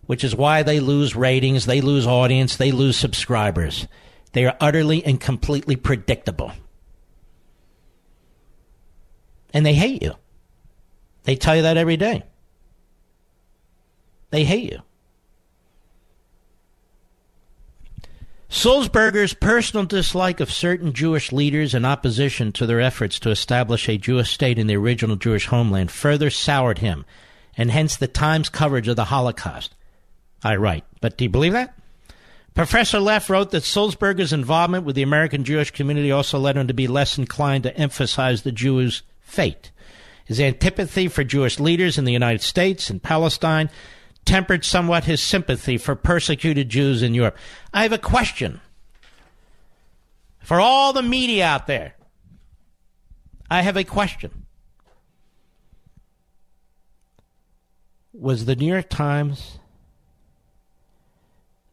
which 0.07 0.23
is 0.23 0.37
why 0.37 0.63
they 0.63 0.79
lose 0.79 1.17
ratings, 1.17 1.67
they 1.67 1.81
lose 1.81 2.07
audience, 2.07 2.57
they 2.57 2.71
lose 2.71 2.97
subscribers. 2.97 3.89
They 4.31 4.45
are 4.45 4.57
utterly 4.61 5.05
and 5.05 5.21
completely 5.21 5.75
predictable. 5.75 6.53
And 9.53 9.67
they 9.67 9.75
hate 9.75 10.01
you. 10.01 10.13
They 11.25 11.35
tell 11.35 11.57
you 11.57 11.63
that 11.63 11.77
every 11.77 11.97
day. 11.97 12.23
They 14.31 14.45
hate 14.45 14.71
you. 14.71 14.83
Sulzberger's 18.51 19.35
personal 19.35 19.85
dislike 19.85 20.41
of 20.41 20.51
certain 20.51 20.95
Jewish 20.95 21.33
leaders 21.33 21.75
and 21.75 21.85
opposition 21.85 22.51
to 22.53 22.67
their 22.67 22.81
efforts 22.81 23.19
to 23.21 23.31
establish 23.31 23.89
a 23.89 23.99
Jewish 23.99 24.31
state 24.31 24.59
in 24.59 24.67
the 24.67 24.77
original 24.77 25.17
Jewish 25.17 25.47
homeland 25.47 25.91
further 25.91 26.31
soured 26.31 26.79
him, 26.79 27.05
and 27.57 27.71
hence 27.71 27.97
the 27.97 28.09
Times 28.09 28.49
coverage 28.49 28.89
of 28.89 28.97
the 28.97 29.05
Holocaust. 29.05 29.75
I 30.43 30.57
write. 30.57 30.85
But 31.01 31.19
do 31.19 31.25
you 31.25 31.31
believe 31.31 31.53
that? 31.53 31.75
Professor 32.55 32.99
Leff 32.99 33.29
wrote 33.29 33.51
that 33.51 33.65
Sulzberger's 33.65 34.33
involvement 34.33 34.85
with 34.85 34.97
the 34.97 35.03
American 35.03 35.45
Jewish 35.45 35.71
community 35.71 36.11
also 36.11 36.39
led 36.39 36.57
him 36.57 36.69
to 36.69 36.75
be 36.75 36.89
less 36.89 37.19
inclined 37.19 37.65
to 37.65 37.77
emphasize 37.77 38.43
the 38.43 38.51
Jews' 38.51 39.03
fate. 39.21 39.71
His 40.25 40.41
antipathy 40.41 41.09
for 41.09 41.23
Jewish 41.23 41.61
leaders 41.61 41.99
in 41.99 42.05
the 42.05 42.13
United 42.13 42.41
States 42.41 42.91
and 42.91 43.03
Palestine 43.03 43.71
tempered 44.25 44.65
somewhat 44.65 45.05
his 45.05 45.21
sympathy 45.23 45.79
for 45.79 45.95
persecuted 45.95 46.69
Jews 46.69 47.03
in 47.03 47.15
Europe. 47.15 47.37
I 47.73 47.83
have 47.83 47.93
a 47.93 47.99
question 47.99 48.61
for 50.43 50.61
all 50.61 50.93
the 50.93 51.03
media 51.03 51.47
out 51.47 51.67
there. 51.67 51.95
I 53.51 53.63
have 53.63 53.77
a 53.77 53.85
question. 53.85 54.47
Was 58.13 58.45
the 58.45 58.57
New 58.57 58.67
York 58.67 58.89
Times 58.89 59.59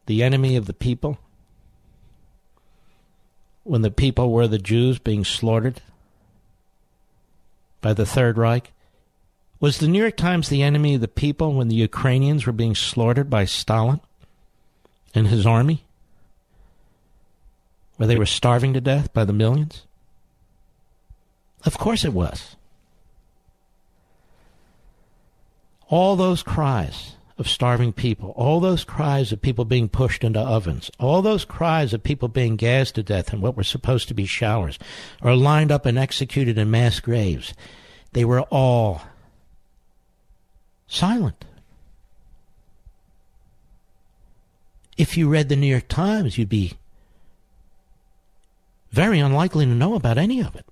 the 0.06 0.22
enemy 0.22 0.56
of 0.56 0.66
the 0.66 0.72
people? 0.72 1.18
When 3.64 3.82
the 3.82 3.90
people 3.90 4.30
were 4.30 4.46
the 4.46 4.58
Jews 4.58 4.98
being 4.98 5.24
slaughtered 5.24 5.82
by 7.80 7.92
the 7.92 8.06
Third 8.06 8.38
Reich? 8.38 8.72
Was 9.58 9.78
the 9.78 9.88
New 9.88 10.00
York 10.00 10.16
Times 10.16 10.48
the 10.48 10.62
enemy 10.62 10.96
of 10.96 11.00
the 11.00 11.08
people 11.08 11.54
when 11.54 11.68
the 11.68 11.76
Ukrainians 11.76 12.44
were 12.44 12.52
being 12.52 12.74
slaughtered 12.74 13.30
by 13.30 13.46
Stalin 13.46 14.00
and 15.14 15.28
his 15.28 15.46
army? 15.46 15.84
Where 17.96 18.06
they 18.06 18.18
were 18.18 18.26
starving 18.26 18.74
to 18.74 18.80
death 18.82 19.14
by 19.14 19.24
the 19.24 19.32
millions? 19.32 19.84
Of 21.64 21.78
course 21.78 22.04
it 22.04 22.12
was. 22.12 22.56
All 25.88 26.16
those 26.16 26.42
cries 26.42 27.14
of 27.38 27.48
starving 27.48 27.92
people, 27.92 28.30
all 28.30 28.60
those 28.60 28.84
cries 28.84 29.32
of 29.32 29.40
people 29.40 29.64
being 29.64 29.88
pushed 29.88 30.24
into 30.24 30.40
ovens, 30.40 30.90
all 30.98 31.22
those 31.22 31.44
cries 31.44 31.94
of 31.94 32.02
people 32.02 32.28
being 32.28 32.56
gassed 32.56 32.96
to 32.96 33.02
death 33.02 33.32
in 33.32 33.40
what 33.40 33.56
were 33.56 33.64
supposed 33.64 34.08
to 34.08 34.14
be 34.14 34.26
showers, 34.26 34.78
or 35.22 35.34
lined 35.34 35.72
up 35.72 35.86
and 35.86 35.98
executed 35.98 36.58
in 36.58 36.70
mass 36.70 37.00
graves, 37.00 37.54
they 38.12 38.24
were 38.24 38.42
all 38.42 39.02
silent. 40.86 41.44
If 44.96 45.16
you 45.16 45.28
read 45.28 45.48
the 45.48 45.56
New 45.56 45.66
York 45.66 45.88
Times, 45.88 46.38
you'd 46.38 46.48
be 46.48 46.74
very 48.90 49.18
unlikely 49.18 49.66
to 49.66 49.74
know 49.74 49.94
about 49.94 50.16
any 50.16 50.40
of 50.40 50.54
it. 50.56 50.64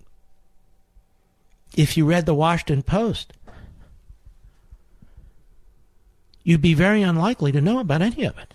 If 1.76 1.96
you 1.96 2.06
read 2.06 2.24
the 2.24 2.34
Washington 2.34 2.82
Post, 2.82 3.32
you'd 6.42 6.62
be 6.62 6.74
very 6.74 7.02
unlikely 7.02 7.52
to 7.52 7.60
know 7.60 7.80
about 7.80 8.00
any 8.00 8.24
of 8.24 8.38
it. 8.38 8.54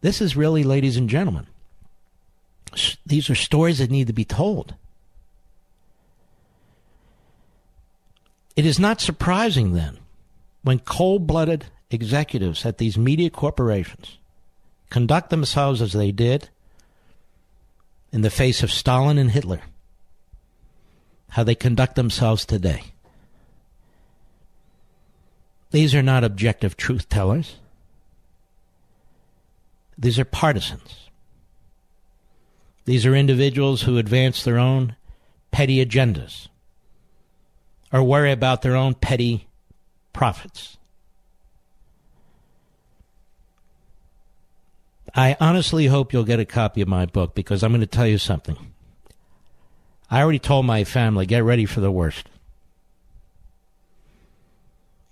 This 0.00 0.20
is 0.20 0.36
really, 0.36 0.64
ladies 0.64 0.96
and 0.96 1.08
gentlemen, 1.08 1.46
these 3.04 3.30
are 3.30 3.34
stories 3.34 3.78
that 3.78 3.90
need 3.90 4.06
to 4.06 4.12
be 4.12 4.24
told. 4.24 4.74
It 8.56 8.64
is 8.64 8.78
not 8.78 9.02
surprising 9.02 9.74
then 9.74 9.98
when 10.62 10.78
cold 10.78 11.26
blooded 11.26 11.66
executives 11.90 12.64
at 12.64 12.78
these 12.78 12.96
media 12.96 13.28
corporations 13.28 14.16
conduct 14.88 15.28
themselves 15.28 15.82
as 15.82 15.92
they 15.92 16.10
did 16.10 16.48
in 18.12 18.22
the 18.22 18.30
face 18.30 18.62
of 18.62 18.72
Stalin 18.72 19.18
and 19.18 19.30
Hitler, 19.30 19.60
how 21.30 21.44
they 21.44 21.54
conduct 21.54 21.96
themselves 21.96 22.46
today. 22.46 22.84
These 25.70 25.94
are 25.94 26.02
not 26.02 26.24
objective 26.24 26.76
truth 26.76 27.08
tellers. 27.10 27.56
These 29.98 30.18
are 30.18 30.24
partisans. 30.24 31.10
These 32.86 33.04
are 33.04 33.14
individuals 33.14 33.82
who 33.82 33.98
advance 33.98 34.42
their 34.42 34.58
own 34.58 34.96
petty 35.50 35.84
agendas 35.84 36.48
or 37.92 38.02
worry 38.02 38.32
about 38.32 38.62
their 38.62 38.76
own 38.76 38.94
petty 38.94 39.46
profits. 40.12 40.76
I 45.14 45.36
honestly 45.40 45.86
hope 45.86 46.12
you'll 46.12 46.24
get 46.24 46.40
a 46.40 46.44
copy 46.44 46.82
of 46.82 46.88
my 46.88 47.06
book 47.06 47.34
because 47.34 47.62
I'm 47.62 47.72
going 47.72 47.80
to 47.80 47.86
tell 47.86 48.06
you 48.06 48.18
something. 48.18 48.56
I 50.10 50.20
already 50.20 50.38
told 50.38 50.66
my 50.66 50.84
family, 50.84 51.26
get 51.26 51.42
ready 51.42 51.64
for 51.64 51.80
the 51.80 51.90
worst. 51.90 52.28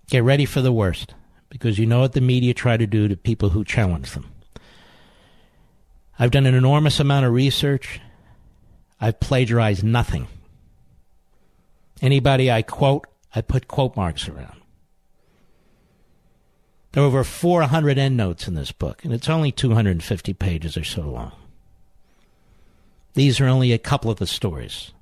Get 0.08 0.22
ready 0.22 0.44
for 0.44 0.60
the 0.60 0.72
worst 0.72 1.14
because 1.48 1.78
you 1.78 1.86
know 1.86 2.00
what 2.00 2.12
the 2.12 2.20
media 2.20 2.52
try 2.52 2.76
to 2.76 2.86
do 2.86 3.08
to 3.08 3.16
people 3.16 3.50
who 3.50 3.64
challenge 3.64 4.12
them. 4.12 4.30
I've 6.18 6.30
done 6.30 6.46
an 6.46 6.54
enormous 6.54 7.00
amount 7.00 7.26
of 7.26 7.32
research. 7.32 8.00
I've 9.00 9.18
plagiarized 9.20 9.82
nothing. 9.82 10.28
Anybody 12.04 12.50
I 12.50 12.60
quote, 12.60 13.06
I 13.34 13.40
put 13.40 13.66
quote 13.66 13.96
marks 13.96 14.28
around. 14.28 14.60
There 16.92 17.02
are 17.02 17.06
over 17.06 17.24
400 17.24 17.96
endnotes 17.96 18.46
in 18.46 18.52
this 18.52 18.72
book, 18.72 19.02
and 19.06 19.14
it's 19.14 19.30
only 19.30 19.50
250 19.50 20.34
pages 20.34 20.76
or 20.76 20.84
so 20.84 21.00
long. 21.00 21.32
These 23.14 23.40
are 23.40 23.46
only 23.46 23.72
a 23.72 23.78
couple 23.78 24.10
of 24.10 24.18
the 24.18 24.26
stories 24.26 24.92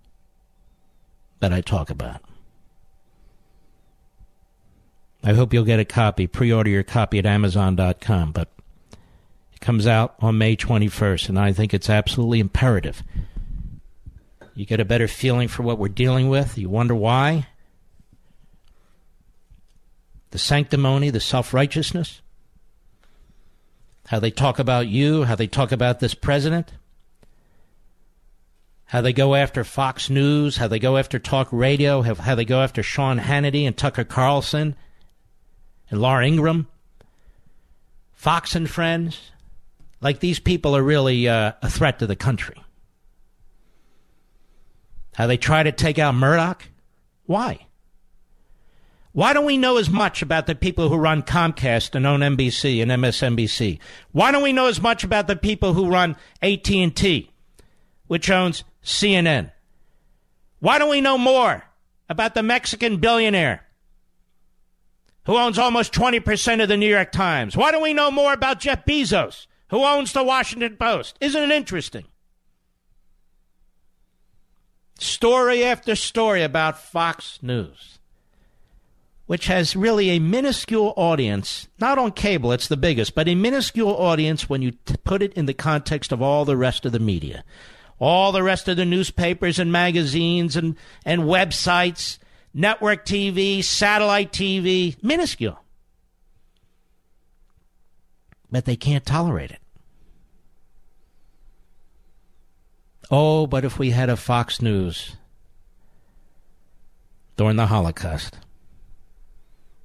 that 1.41 1.53
I 1.53 1.61
talk 1.61 1.91
about. 1.91 2.23
I 5.25 5.33
hope 5.33 5.53
you'll 5.53 5.65
get 5.65 5.81
a 5.81 5.85
copy. 5.85 6.29
Pre 6.29 6.53
order 6.53 6.71
your 6.71 6.85
copy 6.85 7.19
at 7.19 7.27
Amazon.com, 7.27 8.31
but 8.31 8.49
it 9.53 9.59
comes 9.61 9.89
out 9.89 10.15
on 10.21 10.39
May 10.39 10.55
21st, 10.55 11.31
and 11.31 11.39
I 11.41 11.53
think 11.53 11.75
it's 11.75 11.91
absolutely 11.91 12.39
imperative. 12.39 13.03
You 14.55 14.67
get 14.67 14.81
a 14.81 14.85
better 14.85 15.09
feeling 15.09 15.49
for 15.49 15.63
what 15.63 15.79
we're 15.79 15.89
dealing 15.89 16.29
with. 16.29 16.59
You 16.59 16.69
wonder 16.69 16.95
why 16.95 17.47
the 20.33 20.39
sanctimony, 20.39 21.11
the 21.11 21.21
self 21.21 21.55
righteousness, 21.55 22.21
how 24.07 24.19
they 24.19 24.31
talk 24.31 24.59
about 24.59 24.89
you, 24.89 25.25
how 25.25 25.37
they 25.37 25.47
talk 25.47 25.73
about 25.73 26.01
this 26.01 26.15
president, 26.15 26.73
how 28.87 29.01
they 29.01 29.13
go 29.13 29.35
after 29.35 29.63
Fox 29.63 30.11
News, 30.11 30.57
how 30.57 30.69
they 30.69 30.79
go 30.79 30.97
after 30.97 31.19
talk 31.19 31.49
radio, 31.51 32.03
how, 32.03 32.35
they 32.35 32.45
go 32.45 32.61
after 32.61 32.83
Sean 32.83 33.19
Hannity 33.19 33.67
and 33.67 33.77
Tucker 33.77 34.05
Carlson 34.05 34.75
and 35.91 36.01
Laura 36.01 36.27
Ingraham, 36.27 36.67
Fox 38.13 38.55
and 38.55 38.69
Friends. 38.69 39.31
Like 40.01 40.21
these 40.21 40.41
people 40.41 40.77
are 40.77 40.83
really 40.83 41.29
uh, 41.29 41.53
a 41.63 41.71
threat 41.71 42.01
to 42.01 42.07
the 42.07 42.17
country. 42.17 42.57
How 45.15 45.27
they 45.27 45.37
try 45.37 45.63
to 45.63 45.73
take 45.73 45.99
out 45.99 46.15
Murdoch? 46.15 46.65
Why? 47.27 47.67
Why 49.13 49.35
don't 49.35 49.45
we 49.45 49.59
know 49.59 49.77
as 49.77 49.91
much 49.91 50.23
about 50.23 50.47
the 50.47 50.55
people 50.55 50.89
who 50.89 50.97
run 50.97 51.23
Comcast 51.23 51.95
and 51.95 52.07
own 52.07 52.21
NBC 52.21 52.81
and 52.81 52.91
MSNBC? 52.91 53.79
Why 54.13 54.33
don't 54.33 54.43
we 54.43 54.55
know 54.55 54.69
as 54.69 54.81
much 54.81 55.05
about 55.05 55.27
the 55.27 55.37
people 55.37 55.75
who 55.75 55.91
run 55.91 56.17
AT&T, 56.41 57.31
which 58.07 58.31
owns 58.31 58.65
CNN? 58.83 59.53
Why 60.61 60.79
don't 60.79 60.91
we 60.91 61.03
know 61.03 61.19
more 61.19 61.65
about 62.09 62.35
the 62.35 62.43
Mexican 62.43 62.97
billionaire 62.97 63.67
who 65.27 65.37
owns 65.37 65.59
almost 65.59 65.93
20% 65.93 66.63
of 66.63 66.69
the 66.69 66.79
New 66.79 66.89
York 66.89 67.13
Times? 67.13 67.55
Why 67.55 67.71
don't 67.71 67.83
we 67.83 67.93
know 67.93 68.11
more 68.11 68.33
about 68.33 68.61
Jeff 68.61 68.87
Bezos, 68.87 69.47
who 69.69 69.85
owns 69.85 70.15
the 70.15 70.25
Washington 70.25 70.79
Post? 70.79 71.19
Isn't 71.21 71.43
it 71.43 71.51
interesting? 71.51 72.07
Story 75.03 75.65
after 75.65 75.97
story 75.97 76.43
about 76.43 76.79
Fox 76.79 77.39
News 77.43 77.99
which 79.33 79.47
has 79.47 79.75
really 79.75 80.11
a 80.11 80.19
minuscule 80.19 80.93
audience, 80.95 81.67
not 81.81 81.97
on 81.97 82.13
cable, 82.13 82.53
it's 82.53 82.69
the 82.69 82.77
biggest, 82.77 83.15
but 83.15 83.27
a 83.27 83.35
minuscule 83.35 83.97
audience 83.97 84.47
when 84.47 84.61
you 84.61 84.73
t- 84.73 84.95
put 85.05 85.23
it 85.23 85.33
in 85.33 85.47
the 85.47 85.55
context 85.55 86.13
of 86.13 86.21
all 86.21 86.45
the 86.45 86.55
rest 86.55 86.85
of 86.85 86.93
the 86.93 86.99
media. 86.99 87.43
All 87.99 88.31
the 88.31 88.43
rest 88.43 88.69
of 88.69 88.77
the 88.77 88.85
newspapers 88.85 89.59
and 89.59 89.73
magazines 89.73 90.55
and, 90.55 90.77
and 91.07 91.23
websites, 91.23 92.19
network 92.53 93.07
TV, 93.07 93.65
satellite 93.65 94.33
TV, 94.33 95.03
minuscule. 95.03 95.59
But 98.51 98.67
they 98.67 98.77
can't 98.77 99.07
tolerate 99.07 99.51
it. 99.51 99.62
Oh, 103.13 103.47
but 103.47 103.65
if 103.65 103.79
we 103.79 103.91
had 103.91 104.09
a 104.09 104.17
Fox 104.17 104.61
News 104.61 105.17
during 107.37 107.57
the 107.57 107.67
Holocaust 107.67 108.39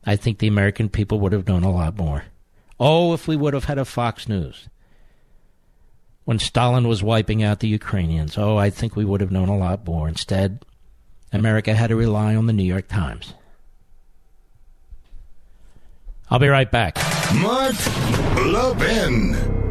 I 0.07 0.15
think 0.15 0.39
the 0.39 0.47
American 0.47 0.87
people 0.87 1.19
would 1.19 1.33
have 1.33 1.49
known 1.49 1.63
a 1.63 1.71
lot 1.71 1.97
more. 1.97 2.23
Oh, 2.79 3.13
if 3.13 3.27
we 3.27 3.35
would 3.35 3.53
have 3.53 3.65
had 3.65 3.77
a 3.77 3.83
Fox 3.83 4.29
News. 4.29 4.69
When 6.23 6.39
Stalin 6.39 6.87
was 6.87 7.03
wiping 7.03 7.43
out 7.43 7.59
the 7.59 7.67
Ukrainians, 7.67 8.37
oh, 8.37 8.55
I 8.55 8.69
think 8.69 8.95
we 8.95 9.03
would 9.03 9.19
have 9.19 9.31
known 9.31 9.49
a 9.49 9.57
lot 9.57 9.85
more. 9.85 10.07
Instead, 10.07 10.63
America 11.33 11.73
had 11.73 11.87
to 11.87 11.97
rely 11.97 12.35
on 12.35 12.45
the 12.45 12.53
New 12.53 12.63
York 12.63 12.87
Times. 12.87 13.33
I'll 16.29 16.39
be 16.39 16.47
right 16.47 16.71
back. 16.71 16.95
Mark 17.35 17.75
Levin. 18.45 19.66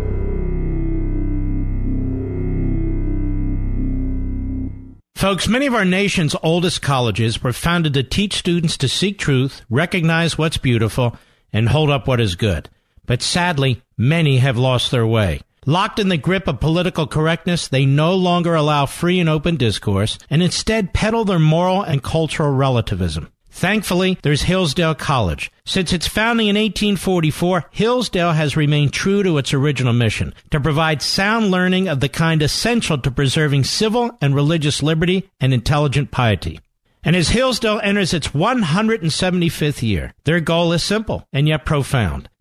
Folks, 5.17 5.49
many 5.49 5.65
of 5.65 5.75
our 5.75 5.87
nation's 5.87 6.37
oldest 6.43 6.83
colleges 6.83 7.43
were 7.43 7.55
founded 7.55 7.95
to 7.95 8.03
teach 8.03 8.35
students 8.35 8.77
to 8.77 8.87
seek 8.87 9.19
truth, 9.19 9.63
recognize 9.71 10.37
what's 10.37 10.59
beautiful, 10.59 11.17
and 11.55 11.71
hold 11.71 11.89
up 11.89 12.07
what 12.07 12.21
is 12.21 12.37
good. 12.37 12.69
But 13.07 13.23
sadly, 13.23 13.81
many 13.97 14.37
have 14.37 14.59
lost 14.59 14.91
their 14.91 15.07
way. 15.07 15.41
Locked 15.65 15.99
in 15.99 16.11
the 16.11 16.19
grip 16.19 16.47
of 16.47 16.61
political 16.61 17.07
correctness, 17.07 17.67
they 17.67 17.87
no 17.87 18.15
longer 18.15 18.55
allow 18.55 18.85
free 18.85 19.19
and 19.19 19.27
open 19.27 19.57
discourse 19.57 20.19
and 20.29 20.43
instead 20.43 20.93
peddle 20.93 21.25
their 21.25 21.39
moral 21.39 21.81
and 21.81 22.03
cultural 22.03 22.51
relativism. 22.51 23.33
Thankfully, 23.57 24.19
there's 24.21 24.43
Hillsdale 24.43 24.95
College. 24.95 25.51
Since 25.65 25.91
its 25.95 26.07
founding 26.07 26.49
in 26.49 26.57
1844, 26.57 27.65
Hillsdale 27.71 28.33
has 28.33 28.55
remained 28.55 28.93
true 28.93 29.23
to 29.23 29.39
its 29.39 29.55
original 29.55 29.95
mission 29.95 30.35
to 30.51 30.61
provide 30.61 31.01
sound 31.01 31.51
learning 31.51 31.89
of 31.89 32.01
the 32.01 32.11
kind 32.11 32.43
essential 32.43 32.99
to 32.99 33.11
preserving 33.11 33.65
civil 33.65 34.11
and 34.21 34.35
religious 34.35 34.83
liberty 34.83 35.31
and 35.41 35.55
intelligent 35.55 36.11
piety. 36.11 36.61
And 37.03 37.17
as 37.17 37.31
Hillsdale 37.31 37.81
enters 37.83 38.13
its 38.13 38.29
175th 38.29 39.81
year, 39.81 40.13
their 40.25 40.41
goal 40.41 40.75
is 40.75 40.83
simple 40.83 41.27
and 41.33 41.49
yet 41.49 41.65
profound 41.65 42.29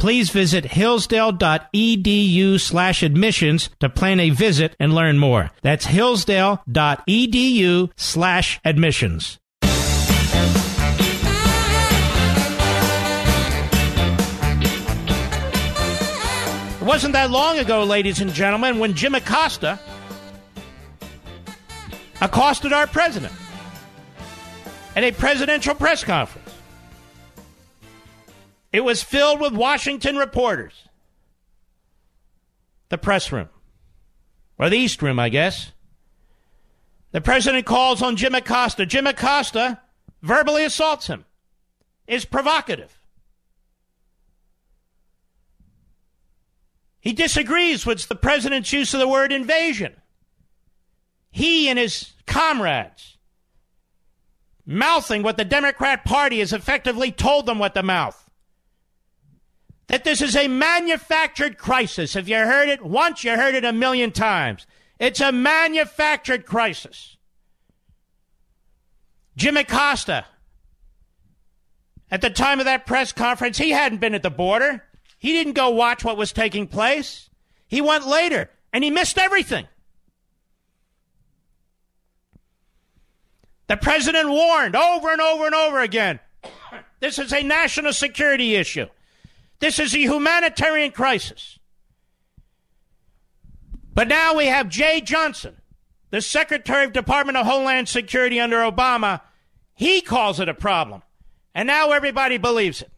Please 0.00 0.30
visit 0.30 0.64
hillsdale.edu 0.64 2.58
slash 2.58 3.02
admissions 3.02 3.68
to 3.80 3.90
plan 3.90 4.18
a 4.18 4.30
visit 4.30 4.74
and 4.80 4.94
learn 4.94 5.18
more. 5.18 5.50
That's 5.60 5.84
hillsdale.edu 5.84 7.90
slash 7.96 8.60
admissions. 8.64 9.38
It 16.80 16.86
wasn't 16.86 17.12
that 17.12 17.30
long 17.30 17.58
ago, 17.58 17.84
ladies 17.84 18.22
and 18.22 18.32
gentlemen, 18.32 18.78
when 18.78 18.94
Jim 18.94 19.14
Acosta 19.14 19.78
accosted 22.22 22.72
our 22.72 22.86
president 22.86 23.34
at 24.96 25.04
a 25.04 25.12
presidential 25.12 25.74
press 25.74 26.02
conference. 26.02 26.39
It 28.72 28.84
was 28.84 29.02
filled 29.02 29.40
with 29.40 29.52
Washington 29.52 30.16
reporters. 30.16 30.88
The 32.88 32.98
press 32.98 33.30
room, 33.30 33.48
or 34.58 34.68
the 34.68 34.76
East 34.76 35.00
Room, 35.00 35.18
I 35.18 35.28
guess. 35.28 35.72
The 37.12 37.20
president 37.20 37.66
calls 37.66 38.02
on 38.02 38.16
Jim 38.16 38.34
Acosta. 38.34 38.86
Jim 38.86 39.06
Acosta 39.06 39.80
verbally 40.22 40.64
assaults 40.64 41.06
him, 41.06 41.24
is 42.06 42.24
provocative. 42.24 43.00
He 47.00 47.12
disagrees 47.12 47.86
with 47.86 48.06
the 48.08 48.14
president's 48.14 48.72
use 48.72 48.92
of 48.92 49.00
the 49.00 49.08
word 49.08 49.32
invasion. 49.32 49.94
He 51.30 51.68
and 51.68 51.78
his 51.78 52.12
comrades 52.26 53.16
mouthing 54.66 55.22
what 55.22 55.36
the 55.36 55.44
Democrat 55.44 56.04
Party 56.04 56.40
has 56.40 56.52
effectively 56.52 57.10
told 57.10 57.46
them 57.46 57.58
what 57.58 57.74
to 57.74 57.82
mouth 57.82 58.29
that 59.90 60.04
this 60.04 60.22
is 60.22 60.36
a 60.36 60.46
manufactured 60.46 61.58
crisis. 61.58 62.14
Have 62.14 62.28
you 62.28 62.36
heard 62.36 62.68
it 62.68 62.80
once? 62.80 63.24
You 63.24 63.32
heard 63.32 63.56
it 63.56 63.64
a 63.64 63.72
million 63.72 64.12
times. 64.12 64.64
It's 65.00 65.20
a 65.20 65.32
manufactured 65.32 66.46
crisis. 66.46 67.16
Jim 69.36 69.56
Acosta, 69.56 70.26
at 72.08 72.20
the 72.20 72.30
time 72.30 72.60
of 72.60 72.66
that 72.66 72.86
press 72.86 73.10
conference, 73.10 73.58
he 73.58 73.70
hadn't 73.70 73.98
been 73.98 74.14
at 74.14 74.22
the 74.22 74.30
border. 74.30 74.84
He 75.18 75.32
didn't 75.32 75.54
go 75.54 75.70
watch 75.70 76.04
what 76.04 76.16
was 76.16 76.32
taking 76.32 76.68
place. 76.68 77.28
He 77.66 77.80
went 77.80 78.06
later, 78.06 78.48
and 78.72 78.84
he 78.84 78.90
missed 78.90 79.18
everything. 79.18 79.66
The 83.66 83.76
president 83.76 84.28
warned 84.28 84.76
over 84.76 85.10
and 85.10 85.20
over 85.20 85.46
and 85.46 85.54
over 85.54 85.80
again 85.80 86.20
this 87.00 87.18
is 87.18 87.32
a 87.32 87.42
national 87.42 87.92
security 87.92 88.54
issue. 88.54 88.86
This 89.60 89.78
is 89.78 89.94
a 89.94 89.98
humanitarian 89.98 90.90
crisis. 90.90 91.58
But 93.94 94.08
now 94.08 94.34
we 94.36 94.46
have 94.46 94.68
Jeh 94.68 95.04
Johnson, 95.04 95.56
the 96.10 96.22
Secretary 96.22 96.84
of 96.84 96.92
Department 96.92 97.36
of 97.36 97.46
Homeland 97.46 97.88
Security 97.88 98.40
under 98.40 98.58
Obama. 98.58 99.20
He 99.74 100.00
calls 100.00 100.40
it 100.40 100.48
a 100.48 100.54
problem. 100.54 101.02
And 101.54 101.66
now 101.66 101.90
everybody 101.90 102.38
believes 102.38 102.82
it. 102.82 102.90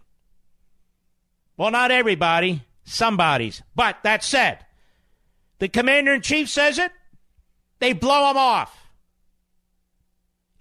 Well, 1.56 1.70
not 1.70 1.90
everybody, 1.90 2.62
somebody's. 2.84 3.62
But 3.74 3.98
that 4.04 4.22
said, 4.22 4.64
the 5.58 5.68
commander 5.68 6.14
in 6.14 6.22
chief 6.22 6.48
says 6.48 6.78
it, 6.78 6.92
they 7.78 7.92
blow 7.92 8.30
him 8.30 8.36
off. 8.36 8.81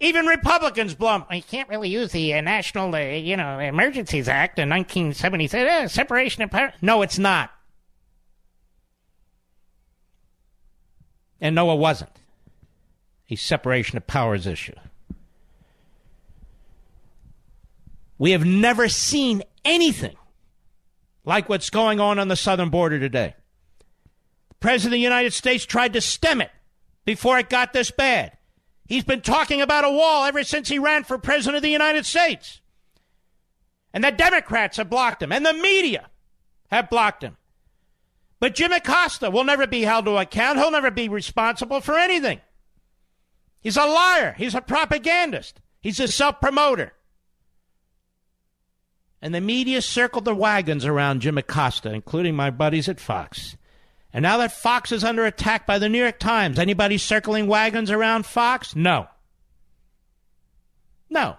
Even 0.02 0.26
Republicans 0.26 0.96
blump. 0.96 1.32
You 1.32 1.44
can't 1.44 1.68
really 1.68 1.88
use 1.88 2.10
the 2.10 2.34
uh, 2.34 2.40
National, 2.40 2.92
uh, 2.92 2.98
you 2.98 3.36
know, 3.36 3.60
Emergencies 3.60 4.28
Act 4.28 4.58
in 4.58 4.68
1977. 4.68 5.68
Uh, 5.68 5.86
separation 5.86 6.42
of 6.42 6.50
power. 6.50 6.72
No, 6.82 7.02
it's 7.02 7.20
not. 7.20 7.52
And 11.40 11.54
no, 11.54 11.72
it 11.72 11.78
wasn't 11.78 12.10
a 13.30 13.36
separation 13.36 13.96
of 13.96 14.04
powers 14.08 14.44
issue. 14.44 14.74
We 18.18 18.32
have 18.32 18.44
never 18.44 18.88
seen 18.88 19.44
anything 19.64 20.16
like 21.24 21.48
what's 21.48 21.70
going 21.70 22.00
on 22.00 22.18
on 22.18 22.26
the 22.26 22.34
southern 22.34 22.70
border 22.70 22.98
today. 22.98 23.36
The 24.48 24.54
President 24.56 24.94
of 24.94 24.98
the 24.98 24.98
United 24.98 25.32
States 25.32 25.64
tried 25.64 25.92
to 25.92 26.00
stem 26.00 26.40
it 26.40 26.50
before 27.04 27.38
it 27.38 27.48
got 27.48 27.72
this 27.72 27.92
bad. 27.92 28.36
He's 28.92 29.04
been 29.04 29.22
talking 29.22 29.62
about 29.62 29.86
a 29.86 29.90
wall 29.90 30.26
ever 30.26 30.44
since 30.44 30.68
he 30.68 30.78
ran 30.78 31.04
for 31.04 31.16
president 31.16 31.56
of 31.56 31.62
the 31.62 31.70
United 31.70 32.04
States. 32.04 32.60
And 33.94 34.04
the 34.04 34.10
Democrats 34.10 34.76
have 34.76 34.90
blocked 34.90 35.22
him, 35.22 35.32
and 35.32 35.46
the 35.46 35.54
media 35.54 36.10
have 36.70 36.90
blocked 36.90 37.24
him. 37.24 37.38
But 38.38 38.54
Jim 38.54 38.70
Acosta 38.70 39.30
will 39.30 39.44
never 39.44 39.66
be 39.66 39.80
held 39.80 40.04
to 40.04 40.18
account. 40.18 40.58
He'll 40.58 40.70
never 40.70 40.90
be 40.90 41.08
responsible 41.08 41.80
for 41.80 41.96
anything. 41.96 42.42
He's 43.62 43.78
a 43.78 43.86
liar. 43.86 44.34
He's 44.36 44.54
a 44.54 44.60
propagandist. 44.60 45.62
He's 45.80 45.98
a 45.98 46.06
self 46.06 46.38
promoter. 46.42 46.92
And 49.22 49.34
the 49.34 49.40
media 49.40 49.80
circled 49.80 50.26
the 50.26 50.34
wagons 50.34 50.84
around 50.84 51.22
Jim 51.22 51.38
Acosta, 51.38 51.90
including 51.94 52.36
my 52.36 52.50
buddies 52.50 52.90
at 52.90 53.00
Fox. 53.00 53.56
And 54.12 54.22
now 54.22 54.38
that 54.38 54.52
Fox 54.52 54.92
is 54.92 55.04
under 55.04 55.24
attack 55.24 55.66
by 55.66 55.78
the 55.78 55.88
New 55.88 55.98
York 55.98 56.18
Times, 56.18 56.58
anybody 56.58 56.98
circling 56.98 57.46
wagons 57.46 57.90
around 57.90 58.26
Fox? 58.26 58.76
No. 58.76 59.06
No. 61.08 61.36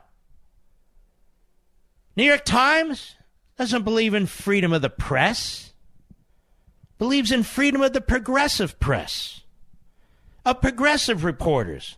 New 2.16 2.24
York 2.24 2.46
Times 2.46 3.16
doesn't 3.58 3.84
believe 3.84 4.14
in 4.14 4.26
freedom 4.26 4.74
of 4.74 4.82
the 4.82 4.90
press. 4.90 5.74
Believes 6.98 7.32
in 7.32 7.44
freedom 7.44 7.82
of 7.82 7.94
the 7.94 8.02
progressive 8.02 8.80
press. 8.80 9.42
Of 10.46 10.62
progressive 10.62 11.24
reporters. 11.24 11.98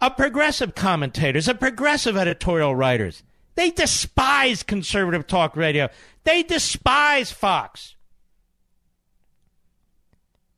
Of 0.00 0.16
progressive 0.16 0.74
commentators. 0.74 1.48
Of 1.48 1.60
progressive 1.60 2.16
editorial 2.16 2.74
writers. 2.74 3.22
They 3.54 3.70
despise 3.70 4.62
conservative 4.62 5.26
talk 5.26 5.56
radio. 5.56 5.88
They 6.24 6.42
despise 6.42 7.30
Fox. 7.30 7.94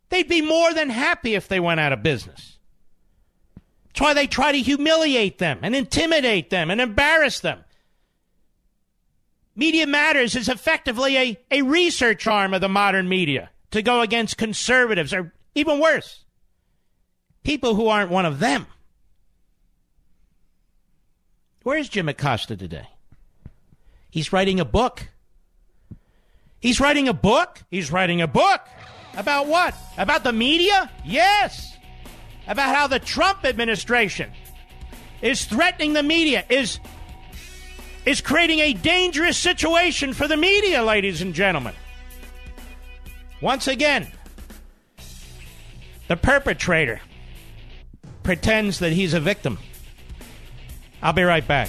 They'd 0.08 0.28
be 0.28 0.42
more 0.42 0.72
than 0.72 0.90
happy 0.90 1.34
if 1.34 1.48
they 1.48 1.60
went 1.60 1.80
out 1.80 1.92
of 1.92 2.02
business. 2.02 2.58
That's 3.88 4.00
why 4.00 4.14
they 4.14 4.26
try 4.26 4.52
to 4.52 4.58
humiliate 4.58 5.38
them 5.38 5.60
and 5.62 5.74
intimidate 5.74 6.50
them 6.50 6.70
and 6.70 6.80
embarrass 6.80 7.40
them. 7.40 7.64
Media 9.56 9.86
Matters 9.86 10.36
is 10.36 10.48
effectively 10.48 11.16
a, 11.16 11.38
a 11.50 11.62
research 11.62 12.26
arm 12.26 12.52
of 12.52 12.60
the 12.60 12.68
modern 12.68 13.08
media 13.08 13.50
to 13.70 13.80
go 13.80 14.02
against 14.02 14.36
conservatives, 14.36 15.14
or 15.14 15.32
even 15.54 15.80
worse, 15.80 16.24
people 17.42 17.74
who 17.74 17.88
aren't 17.88 18.10
one 18.10 18.26
of 18.26 18.38
them. 18.38 18.66
Where's 21.62 21.88
Jim 21.88 22.08
Acosta 22.08 22.56
today? 22.56 22.88
He's 24.10 24.32
writing 24.32 24.60
a 24.60 24.64
book. 24.64 25.08
He's 26.60 26.78
writing 26.78 27.08
a 27.08 27.14
book. 27.14 27.62
He's 27.70 27.90
writing 27.90 28.20
a 28.20 28.28
book. 28.28 28.60
About 29.16 29.46
what? 29.46 29.74
About 29.96 30.24
the 30.24 30.32
media? 30.32 30.90
Yes. 31.04 31.76
About 32.46 32.74
how 32.74 32.86
the 32.86 32.98
Trump 32.98 33.44
administration 33.44 34.30
is 35.22 35.44
threatening 35.44 35.94
the 35.94 36.02
media, 36.02 36.44
is 36.48 36.78
is 38.04 38.20
creating 38.20 38.60
a 38.60 38.72
dangerous 38.72 39.36
situation 39.36 40.12
for 40.12 40.28
the 40.28 40.36
media, 40.36 40.82
ladies 40.82 41.20
and 41.22 41.34
gentlemen. 41.34 41.74
Once 43.40 43.66
again, 43.66 44.06
the 46.06 46.16
perpetrator 46.16 47.00
pretends 48.22 48.78
that 48.78 48.92
he's 48.92 49.12
a 49.12 49.20
victim. 49.20 49.58
I'll 51.02 51.12
be 51.12 51.24
right 51.24 51.46
back. 51.46 51.68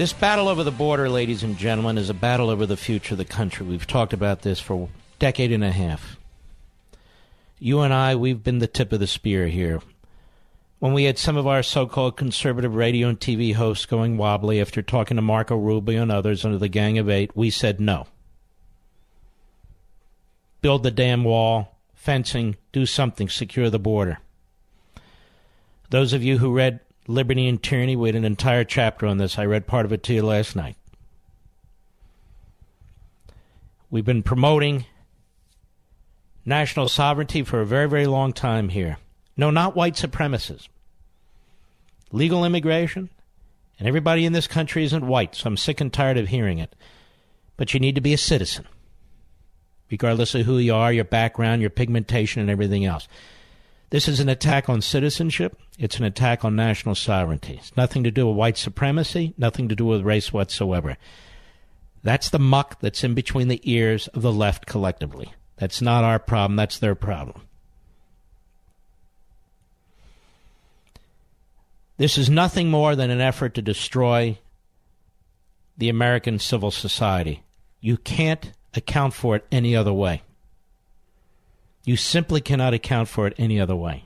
This 0.00 0.14
battle 0.14 0.48
over 0.48 0.64
the 0.64 0.70
border, 0.70 1.10
ladies 1.10 1.42
and 1.42 1.58
gentlemen, 1.58 1.98
is 1.98 2.08
a 2.08 2.14
battle 2.14 2.48
over 2.48 2.64
the 2.64 2.78
future 2.78 3.12
of 3.12 3.18
the 3.18 3.24
country. 3.26 3.66
We've 3.66 3.86
talked 3.86 4.14
about 4.14 4.40
this 4.40 4.58
for 4.58 4.84
a 4.84 4.88
decade 5.18 5.52
and 5.52 5.62
a 5.62 5.72
half. 5.72 6.16
you 7.58 7.80
and 7.80 7.92
I, 7.92 8.14
we've 8.14 8.42
been 8.42 8.60
the 8.60 8.66
tip 8.66 8.94
of 8.94 9.00
the 9.00 9.06
spear 9.06 9.48
here. 9.48 9.82
When 10.78 10.94
we 10.94 11.04
had 11.04 11.18
some 11.18 11.36
of 11.36 11.46
our 11.46 11.62
so 11.62 11.86
called 11.86 12.16
conservative 12.16 12.74
radio 12.74 13.08
and 13.08 13.20
TV 13.20 13.54
hosts 13.54 13.84
going 13.84 14.16
wobbly 14.16 14.58
after 14.58 14.80
talking 14.80 15.16
to 15.16 15.22
Marco 15.22 15.54
Rubio 15.54 16.00
and 16.00 16.10
others 16.10 16.46
under 16.46 16.56
the 16.56 16.68
Gang 16.68 16.96
of 16.96 17.10
Eight, 17.10 17.36
we 17.36 17.50
said 17.50 17.78
no. 17.78 18.06
Build 20.62 20.82
the 20.82 20.90
damn 20.90 21.24
wall, 21.24 21.76
fencing, 21.92 22.56
do 22.72 22.86
something, 22.86 23.28
secure 23.28 23.68
the 23.68 23.78
border. 23.78 24.18
Those 25.90 26.14
of 26.14 26.24
you 26.24 26.38
who 26.38 26.54
read 26.54 26.80
Liberty 27.10 27.48
and 27.48 27.60
Tyranny, 27.60 27.96
we 27.96 28.08
had 28.08 28.14
an 28.14 28.24
entire 28.24 28.62
chapter 28.62 29.04
on 29.06 29.18
this. 29.18 29.38
I 29.38 29.44
read 29.44 29.66
part 29.66 29.84
of 29.84 29.92
it 29.92 30.04
to 30.04 30.14
you 30.14 30.22
last 30.22 30.54
night. 30.54 30.76
We've 33.90 34.04
been 34.04 34.22
promoting 34.22 34.84
national 36.44 36.88
sovereignty 36.88 37.42
for 37.42 37.60
a 37.60 37.66
very, 37.66 37.88
very 37.88 38.06
long 38.06 38.32
time 38.32 38.68
here. 38.68 38.98
No, 39.36 39.50
not 39.50 39.74
white 39.74 39.94
supremacists. 39.94 40.68
Legal 42.12 42.44
immigration, 42.44 43.10
and 43.78 43.88
everybody 43.88 44.24
in 44.24 44.32
this 44.32 44.46
country 44.46 44.84
isn't 44.84 45.06
white, 45.06 45.34
so 45.34 45.48
I'm 45.48 45.56
sick 45.56 45.80
and 45.80 45.92
tired 45.92 46.16
of 46.16 46.28
hearing 46.28 46.58
it. 46.58 46.76
But 47.56 47.74
you 47.74 47.80
need 47.80 47.96
to 47.96 48.00
be 48.00 48.14
a 48.14 48.18
citizen, 48.18 48.66
regardless 49.90 50.36
of 50.36 50.46
who 50.46 50.58
you 50.58 50.74
are, 50.74 50.92
your 50.92 51.04
background, 51.04 51.60
your 51.60 51.70
pigmentation, 51.70 52.40
and 52.40 52.50
everything 52.50 52.84
else. 52.84 53.08
This 53.90 54.06
is 54.06 54.20
an 54.20 54.28
attack 54.28 54.68
on 54.68 54.82
citizenship. 54.82 55.60
It's 55.78 55.98
an 55.98 56.04
attack 56.04 56.44
on 56.44 56.54
national 56.54 56.94
sovereignty. 56.94 57.58
It's 57.58 57.76
nothing 57.76 58.04
to 58.04 58.10
do 58.12 58.28
with 58.28 58.36
white 58.36 58.56
supremacy, 58.56 59.34
nothing 59.36 59.68
to 59.68 59.74
do 59.74 59.84
with 59.84 60.02
race 60.02 60.32
whatsoever. 60.32 60.96
That's 62.02 62.30
the 62.30 62.38
muck 62.38 62.80
that's 62.80 63.02
in 63.02 63.14
between 63.14 63.48
the 63.48 63.60
ears 63.64 64.06
of 64.08 64.22
the 64.22 64.32
left 64.32 64.66
collectively. 64.66 65.34
That's 65.56 65.82
not 65.82 66.04
our 66.04 66.18
problem, 66.18 66.56
that's 66.56 66.78
their 66.78 66.94
problem. 66.94 67.42
This 71.98 72.16
is 72.16 72.30
nothing 72.30 72.70
more 72.70 72.96
than 72.96 73.10
an 73.10 73.20
effort 73.20 73.54
to 73.54 73.62
destroy 73.62 74.38
the 75.76 75.90
American 75.90 76.38
civil 76.38 76.70
society. 76.70 77.42
You 77.80 77.96
can't 77.98 78.52
account 78.72 79.12
for 79.14 79.36
it 79.36 79.46
any 79.50 79.76
other 79.76 79.92
way. 79.92 80.22
You 81.84 81.96
simply 81.96 82.40
cannot 82.40 82.74
account 82.74 83.08
for 83.08 83.26
it 83.26 83.34
any 83.38 83.60
other 83.60 83.76
way. 83.76 84.04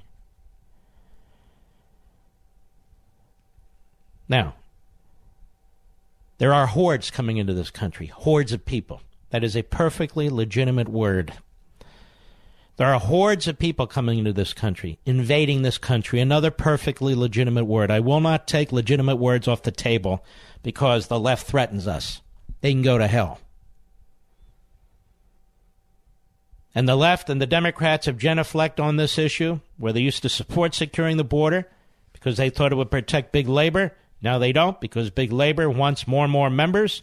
Now, 4.29 4.55
there 6.39 6.55
are 6.55 6.67
hordes 6.67 7.11
coming 7.11 7.37
into 7.37 7.55
this 7.55 7.71
country, 7.71 8.07
hordes 8.07 8.53
of 8.53 8.65
people. 8.65 9.03
That 9.31 9.45
is 9.45 9.57
a 9.57 9.63
perfectly 9.63 10.29
legitimate 10.29 10.89
word. 10.89 11.33
There 12.77 12.93
are 12.93 12.99
hordes 12.99 13.47
of 13.47 13.59
people 13.59 13.87
coming 13.87 14.19
into 14.19 14.33
this 14.33 14.53
country, 14.53 14.99
invading 15.07 15.63
this 15.63 15.79
country. 15.79 16.21
Another 16.21 16.51
perfectly 16.51 17.15
legitimate 17.15 17.67
word. 17.67 17.91
I 17.91 18.01
will 18.01 18.21
not 18.21 18.49
take 18.49 18.73
legitimate 18.73 19.17
words 19.17 19.47
off 19.47 19.63
the 19.63 19.71
table 19.71 20.25
because 20.63 21.07
the 21.07 21.21
left 21.21 21.47
threatens 21.47 21.87
us. 21.87 22.21
They 22.63 22.73
can 22.73 22.83
go 22.83 22.99
to 22.99 23.07
hell. 23.07 23.41
And 26.75 26.89
the 26.89 26.97
left 26.97 27.31
and 27.31 27.41
the 27.41 27.47
Democrats 27.47 28.07
have 28.07 28.19
genuflect 28.19 28.81
on 28.81 28.97
this 28.97 29.17
issue, 29.17 29.61
where 29.79 29.93
they 29.93 30.01
used 30.01 30.23
to 30.23 30.29
support 30.29 30.75
securing 30.75 31.17
the 31.17 31.25
border 31.25 31.69
because 32.13 32.37
they 32.37 32.51
thought 32.51 32.73
it 32.73 32.77
would 32.77 32.91
protect 32.91 33.33
big 33.33 33.49
labor. 33.49 33.93
Now 34.21 34.39
they 34.39 34.53
don't 34.53 34.81
because 34.81 35.11
big 35.11 35.31
labor 35.31 35.71
wants 35.71 36.09
more 36.09 36.25
and 36.25 36.33
more 36.33 36.51
members 36.51 37.03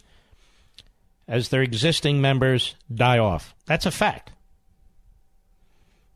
as 1.26 1.48
their 1.48 1.62
existing 1.62 2.20
members 2.20 2.74
die 2.92 3.18
off. 3.18 3.54
That's 3.66 3.86
a 3.86 3.90
fact. 3.90 4.32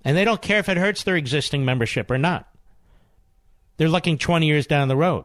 And 0.04 0.16
they 0.16 0.24
don't 0.24 0.42
care 0.42 0.58
if 0.58 0.68
it 0.68 0.76
hurts 0.76 1.04
their 1.04 1.16
existing 1.16 1.64
membership 1.64 2.10
or 2.10 2.18
not. 2.18 2.48
They're 3.76 3.88
looking 3.88 4.18
20 4.18 4.46
years 4.46 4.66
down 4.66 4.88
the 4.88 4.96
road. 4.96 5.24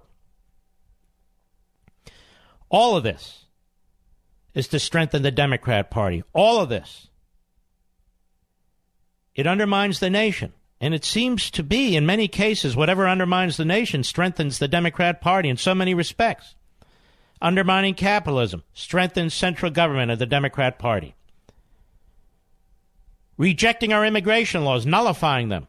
All 2.70 2.96
of 2.96 3.04
this 3.04 3.46
is 4.54 4.68
to 4.70 4.80
strengthen 4.80 5.24
the 5.24 5.32
Democrat 5.32 5.92
Party. 5.92 6.24
All 6.34 6.62
of 6.62 6.70
this. 6.70 7.08
It 9.36 9.48
undermines 9.48 10.00
the 10.00 10.10
nation. 10.10 10.54
And 10.80 10.96
it 10.96 11.06
seems 11.06 11.52
to 11.52 11.64
be, 11.64 11.96
in 11.96 12.08
many 12.08 12.28
cases, 12.28 12.76
whatever 12.76 13.08
undermines 13.08 13.56
the 13.56 13.66
nation 13.66 14.04
strengthens 14.04 14.58
the 14.58 14.68
Democrat 14.68 15.22
Party 15.22 15.48
in 15.48 15.58
so 15.58 15.76
many 15.76 15.94
respects. 15.94 16.56
Undermining 17.40 17.94
capitalism 17.94 18.64
strengthens 18.74 19.34
central 19.34 19.72
government 19.72 20.12
of 20.12 20.18
the 20.18 20.26
Democrat 20.26 20.80
Party. 20.80 21.14
Rejecting 23.38 23.94
our 23.94 24.06
immigration 24.06 24.64
laws, 24.64 24.86
nullifying 24.86 25.50
them, 25.50 25.68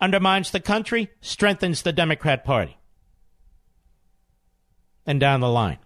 undermines 0.00 0.50
the 0.52 0.60
country, 0.60 1.10
strengthens 1.20 1.82
the 1.82 1.92
Democrat 1.92 2.44
Party. 2.44 2.76
And 5.04 5.18
down 5.18 5.40
the 5.40 5.48
line. 5.48 5.78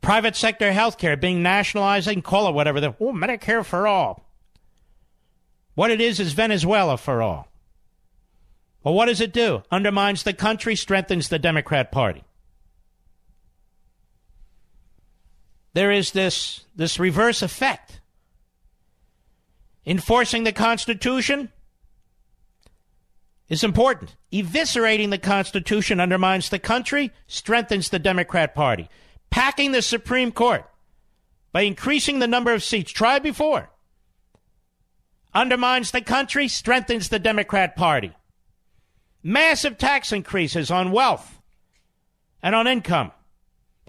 Private 0.00 0.36
sector 0.36 0.72
health 0.72 0.96
care 0.96 1.16
being 1.16 1.42
nationalized, 1.42 2.08
call 2.24 2.48
it 2.48 2.54
whatever. 2.54 2.80
The, 2.80 2.94
oh, 3.00 3.12
Medicare 3.12 3.64
for 3.64 3.86
all. 3.86 4.27
What 5.78 5.92
it 5.92 6.00
is 6.00 6.18
is 6.18 6.32
Venezuela 6.32 6.96
for 6.96 7.22
all. 7.22 7.46
Well, 8.82 8.94
what 8.94 9.06
does 9.06 9.20
it 9.20 9.32
do? 9.32 9.62
Undermines 9.70 10.24
the 10.24 10.32
country, 10.32 10.74
strengthens 10.74 11.28
the 11.28 11.38
Democrat 11.38 11.92
Party. 11.92 12.24
There 15.74 15.92
is 15.92 16.10
this, 16.10 16.64
this 16.74 16.98
reverse 16.98 17.42
effect. 17.42 18.00
Enforcing 19.86 20.42
the 20.42 20.50
Constitution 20.50 21.52
is 23.48 23.62
important. 23.62 24.16
Eviscerating 24.32 25.10
the 25.10 25.16
Constitution 25.16 26.00
undermines 26.00 26.48
the 26.48 26.58
country, 26.58 27.12
strengthens 27.28 27.90
the 27.90 28.00
Democrat 28.00 28.52
Party. 28.52 28.88
Packing 29.30 29.70
the 29.70 29.82
Supreme 29.82 30.32
Court 30.32 30.68
by 31.52 31.60
increasing 31.60 32.18
the 32.18 32.26
number 32.26 32.52
of 32.52 32.64
seats 32.64 32.90
tried 32.90 33.22
before 33.22 33.70
undermines 35.34 35.90
the 35.90 36.00
country, 36.00 36.48
strengthens 36.48 37.08
the 37.08 37.18
Democrat 37.18 37.76
Party. 37.76 38.14
Massive 39.22 39.78
tax 39.78 40.12
increases 40.12 40.70
on 40.70 40.92
wealth 40.92 41.40
and 42.42 42.54
on 42.54 42.66
income 42.66 43.12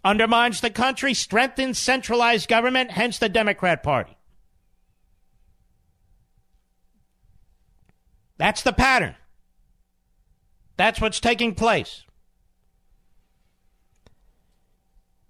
undermines 0.03 0.61
the 0.61 0.69
country, 0.69 1.13
strengthens 1.13 1.77
centralized 1.77 2.47
government, 2.47 2.91
hence 2.91 3.19
the 3.19 3.29
Democrat 3.29 3.83
Party. 3.83 4.15
That's 8.37 8.61
the 8.63 8.73
pattern. 8.73 9.15
That's 10.77 11.01
what's 11.01 11.19
taking 11.19 11.55
place. 11.55 12.03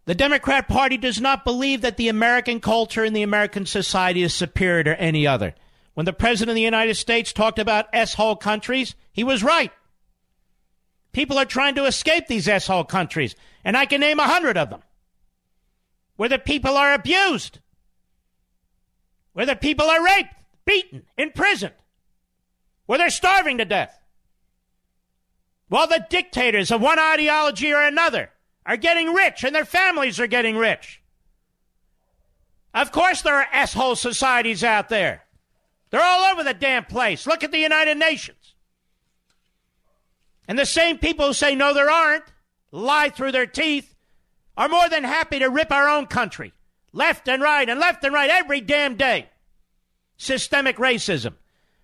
The 0.05 0.15
Democrat 0.15 0.67
Party 0.67 0.97
does 0.97 1.19
not 1.19 1.43
believe 1.43 1.81
that 1.81 1.97
the 1.97 2.09
American 2.09 2.59
culture 2.59 3.03
and 3.03 3.15
the 3.15 3.23
American 3.23 3.65
society 3.65 4.23
is 4.23 4.33
superior 4.33 4.83
to 4.83 4.99
any 4.99 5.27
other. 5.27 5.53
When 5.99 6.05
the 6.05 6.13
President 6.13 6.51
of 6.51 6.55
the 6.55 6.61
United 6.61 6.95
States 6.95 7.33
talked 7.33 7.59
about 7.59 7.89
S-hole 7.91 8.37
countries, 8.37 8.95
he 9.11 9.25
was 9.25 9.43
right. 9.43 9.73
People 11.11 11.37
are 11.37 11.43
trying 11.43 11.75
to 11.75 11.83
escape 11.83 12.27
these 12.27 12.47
S-hole 12.47 12.85
countries, 12.85 13.35
and 13.65 13.75
I 13.75 13.85
can 13.85 13.99
name 13.99 14.17
a 14.17 14.25
hundred 14.25 14.57
of 14.57 14.69
them, 14.69 14.81
where 16.15 16.29
the 16.29 16.39
people 16.39 16.77
are 16.77 16.93
abused, 16.93 17.59
where 19.33 19.45
the 19.45 19.57
people 19.57 19.87
are 19.87 20.01
raped, 20.01 20.33
beaten, 20.63 21.03
imprisoned, 21.17 21.75
where 22.85 22.97
they're 22.97 23.09
starving 23.09 23.57
to 23.57 23.65
death, 23.65 23.99
while 25.67 25.87
the 25.87 26.07
dictators 26.09 26.71
of 26.71 26.79
one 26.79 26.97
ideology 26.97 27.73
or 27.73 27.81
another 27.81 28.31
are 28.65 28.77
getting 28.77 29.13
rich 29.13 29.43
and 29.43 29.53
their 29.53 29.65
families 29.65 30.17
are 30.17 30.27
getting 30.27 30.55
rich. 30.55 31.01
Of 32.73 32.93
course, 32.93 33.21
there 33.21 33.35
are 33.35 33.47
S-hole 33.51 33.97
societies 33.97 34.63
out 34.63 34.87
there. 34.87 35.25
They're 35.89 36.03
all 36.03 36.31
over 36.31 36.43
the 36.43 36.53
damn 36.53 36.85
place. 36.85 37.25
Look 37.25 37.43
at 37.43 37.51
the 37.51 37.59
United 37.59 37.97
Nations. 37.97 38.53
And 40.47 40.57
the 40.57 40.65
same 40.65 40.97
people 40.97 41.27
who 41.27 41.33
say 41.33 41.55
no, 41.55 41.73
there 41.73 41.89
aren't, 41.89 42.25
lie 42.71 43.09
through 43.09 43.31
their 43.31 43.45
teeth, 43.45 43.95
are 44.57 44.67
more 44.67 44.89
than 44.89 45.03
happy 45.03 45.39
to 45.39 45.49
rip 45.49 45.71
our 45.71 45.87
own 45.87 46.05
country, 46.05 46.53
left 46.91 47.27
and 47.27 47.41
right, 47.41 47.69
and 47.69 47.79
left 47.79 48.03
and 48.03 48.13
right 48.13 48.29
every 48.29 48.61
damn 48.61 48.95
day. 48.95 49.29
Systemic 50.17 50.77
racism. 50.77 51.35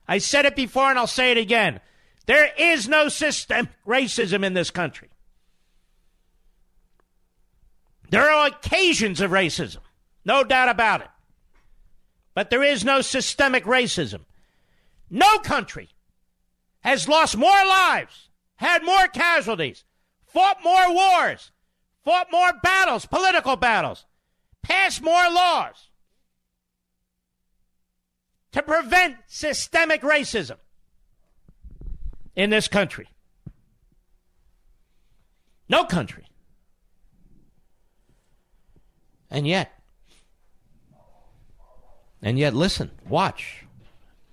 I 0.07 0.17
said 0.17 0.45
it 0.45 0.55
before 0.55 0.89
and 0.89 0.99
I'll 0.99 1.07
say 1.07 1.31
it 1.31 1.37
again. 1.37 1.79
There 2.25 2.51
is 2.57 2.87
no 2.87 3.07
systemic 3.07 3.71
racism 3.87 4.43
in 4.43 4.53
this 4.53 4.71
country. 4.71 5.09
There 8.09 8.29
are 8.29 8.47
occasions 8.47 9.21
of 9.21 9.31
racism, 9.31 9.79
no 10.23 10.43
doubt 10.43 10.69
about 10.69 11.01
it. 11.01 11.07
But 12.35 12.51
there 12.51 12.63
is 12.63 12.85
no 12.85 13.01
systemic 13.01 13.63
racism. 13.63 14.25
No 15.09 15.39
country 15.39 15.89
has 16.81 17.07
lost 17.07 17.35
more 17.35 17.49
lives, 17.49 18.29
had 18.57 18.83
more 18.83 19.07
casualties, 19.07 19.83
fought 20.27 20.57
more 20.63 20.93
wars, 20.93 21.51
fought 22.03 22.27
more 22.31 22.51
battles, 22.61 23.05
political 23.05 23.55
battles, 23.55 24.05
passed 24.61 25.01
more 25.01 25.31
laws, 25.31 25.89
to 28.51 28.61
prevent 28.61 29.17
systemic 29.27 30.01
racism 30.01 30.57
in 32.35 32.49
this 32.49 32.67
country. 32.67 33.07
No 35.69 35.85
country. 35.85 36.25
And 39.31 39.47
yet, 39.47 39.74
and 42.25 42.39
yet, 42.39 42.55
listen, 42.55 42.89
watch 43.07 43.65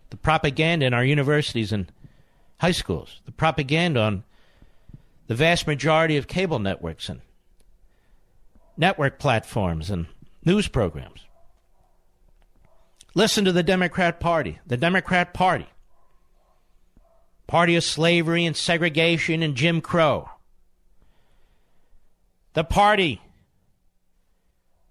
the 0.09 0.17
propaganda 0.17 0.87
in 0.87 0.95
our 0.95 1.05
universities 1.05 1.73
and 1.73 1.93
high 2.59 2.73
schools, 2.73 3.21
the 3.27 3.33
propaganda 3.33 4.01
on 4.01 4.25
the 5.27 5.35
vast 5.35 5.67
majority 5.67 6.17
of 6.17 6.27
cable 6.27 6.59
networks 6.59 7.11
and 7.11 7.21
network 8.79 9.19
platforms 9.19 9.91
and 9.91 10.07
news 10.43 10.69
programs. 10.69 11.21
Listen 13.15 13.45
to 13.45 13.53
the 13.53 13.63
Democrat 13.63 14.21
Party. 14.21 14.59
The 14.67 14.79
Democrat 14.79 15.35
Party. 15.35 15.67
Party 17.47 17.77
of 17.77 17.85
slavery 17.85 18.47
and 18.47 18.57
segregation 18.57 19.43
and 19.43 19.55
Jim 19.55 19.83
Crow. 19.83 20.31
The 22.55 22.65
party 22.65 23.21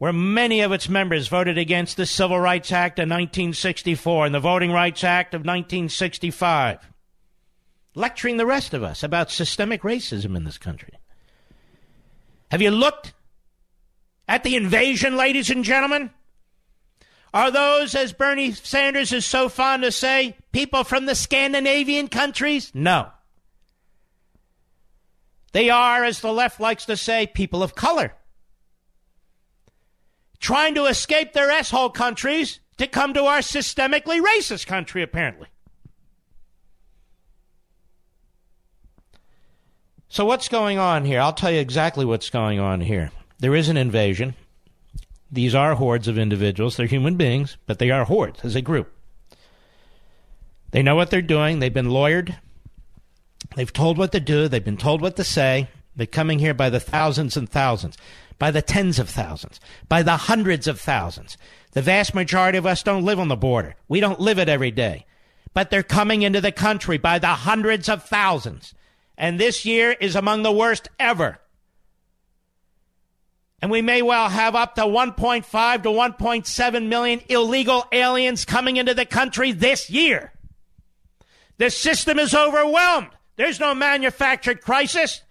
where 0.02 0.12
many 0.12 0.62
of 0.62 0.72
its 0.72 0.90
members 0.90 1.28
voted 1.28 1.60
against 1.60 1.96
the 1.96 2.08
Civil 2.08 2.40
Rights 2.40 2.72
Act 2.72 2.98
of 2.98 3.04
1964 3.04 4.26
and 4.26 4.34
the 4.34 4.40
Voting 4.40 4.72
Rights 4.72 5.04
Act 5.04 5.36
of 5.36 5.42
1965, 5.42 6.80
lecturing 7.94 8.38
the 8.38 8.46
rest 8.48 8.74
of 8.74 8.82
us 8.82 9.04
about 9.04 9.30
systemic 9.30 9.84
racism 9.84 10.36
in 10.36 10.44
this 10.44 10.58
country. 10.58 10.94
Have 12.50 12.64
you 12.64 12.72
looked 12.72 13.14
at 14.28 14.44
the 14.44 14.56
invasion, 14.56 15.18
ladies 15.18 15.52
and 15.52 15.64
gentlemen? 15.64 16.10
Are 17.32 17.52
those, 17.52 17.94
as 17.94 18.12
Bernie 18.12 18.54
Sanders 18.54 19.14
is 19.14 19.24
so 19.24 19.50
fond 19.50 19.84
to 19.84 19.92
say, 19.92 20.36
people 20.52 20.84
from 20.84 21.06
the 21.06 21.14
Scandinavian 21.14 22.08
countries? 22.08 22.72
No. 22.74 23.10
They 25.52 25.70
are, 25.70 26.04
as 26.04 26.22
the 26.22 26.34
left 26.34 26.60
likes 26.60 26.86
to 26.86 26.98
say, 26.98 27.28
people 27.28 27.62
of 27.62 27.76
color 27.76 28.16
trying 30.42 30.76
to 30.76 30.86
escape 30.86 31.32
their 31.32 31.50
asshole 31.50 31.92
countries 31.92 32.60
to 32.78 32.88
come 32.88 33.14
to 33.14 33.24
our 33.24 33.40
systemically 33.40 34.20
racist 34.22 34.68
country, 34.68 35.04
apparently. 35.04 35.48
So, 40.10 40.26
what's 40.26 40.50
going 40.50 40.78
on 40.78 41.06
here? 41.06 41.22
I'll 41.22 41.32
tell 41.32 41.52
you 41.52 41.60
exactly 41.60 42.04
what's 42.04 42.30
going 42.30 42.60
on 42.60 42.82
here. 42.82 43.12
There 43.40 43.56
is 43.56 43.70
an 43.70 43.78
invasion. 43.78 44.36
These 45.32 45.56
are 45.56 45.76
hordes 45.76 46.10
of 46.10 46.18
individuals. 46.18 46.76
They're 46.76 46.88
human 46.88 47.16
beings, 47.16 47.56
but 47.66 47.80
they 47.80 47.92
are 47.92 48.04
hordes 48.04 48.44
as 48.44 48.56
a 48.56 48.62
group. 48.62 48.92
They 50.72 50.84
know 50.84 50.96
what 50.96 51.12
they're 51.12 51.22
doing. 51.22 51.60
They've 51.60 51.74
been 51.74 51.88
lawyered. 51.88 52.36
They've 53.56 53.72
told 53.72 53.98
what 53.98 54.12
to 54.12 54.20
do. 54.20 54.50
They've 54.50 54.64
been 54.64 54.76
told 54.76 55.02
what 55.02 55.16
to 55.16 55.24
say. 55.24 55.70
They're 55.96 56.06
coming 56.06 56.40
here 56.40 56.54
by 56.54 56.70
the 56.70 56.80
thousands 56.80 57.38
and 57.38 57.50
thousands 57.50 57.98
by 58.42 58.50
the 58.50 58.64
tens 58.64 58.98
of 58.98 59.08
thousands, 59.08 59.60
by 59.88 60.02
the 60.02 60.18
hundreds 60.18 60.68
of 60.68 60.82
thousands. 60.82 61.38
The 61.74 61.82
vast 61.84 62.16
majority 62.16 62.58
of 62.58 62.66
us 62.66 62.82
don't 62.82 63.06
live 63.06 63.20
on 63.20 63.28
the 63.28 63.36
border. 63.36 63.76
We 63.88 64.00
don't 64.00 64.20
live 64.20 64.40
it 64.40 64.50
every 64.50 64.72
day. 64.72 65.06
But 65.54 65.70
they're 65.70 65.84
coming 65.84 66.24
into 66.24 66.42
the 66.42 66.52
country 66.52 66.98
by 66.98 67.20
the 67.20 67.28
hundreds 67.28 67.88
of 67.88 68.04
thousands. 68.04 68.74
And 69.16 69.40
this 69.40 69.64
year 69.64 69.92
is 69.92 70.16
among 70.16 70.42
the 70.42 70.52
worst 70.52 70.90
ever. 71.00 71.38
And 73.62 73.70
we 73.70 73.84
may 73.84 74.02
well 74.02 74.28
have 74.28 74.56
up 74.56 74.74
to 74.74 74.86
1.5 74.86 75.84
to 75.84 75.90
1.7 75.90 76.88
million 76.88 77.22
illegal 77.30 77.86
aliens 77.92 78.44
coming 78.44 78.78
into 78.78 78.96
the 78.96 79.06
country 79.06 79.52
this 79.52 79.88
year. 79.92 80.34
The 81.60 81.70
system 81.70 82.18
is 82.18 82.34
overwhelmed. 82.34 83.10
There's 83.36 83.60
no 83.60 83.76
manufactured 83.76 84.62
crisis. 84.62 85.22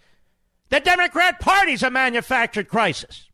The 0.70 0.80
Democrat 0.80 1.40
Party's 1.40 1.82
a 1.82 1.90
manufactured 1.90 2.68
crisis. 2.68 3.28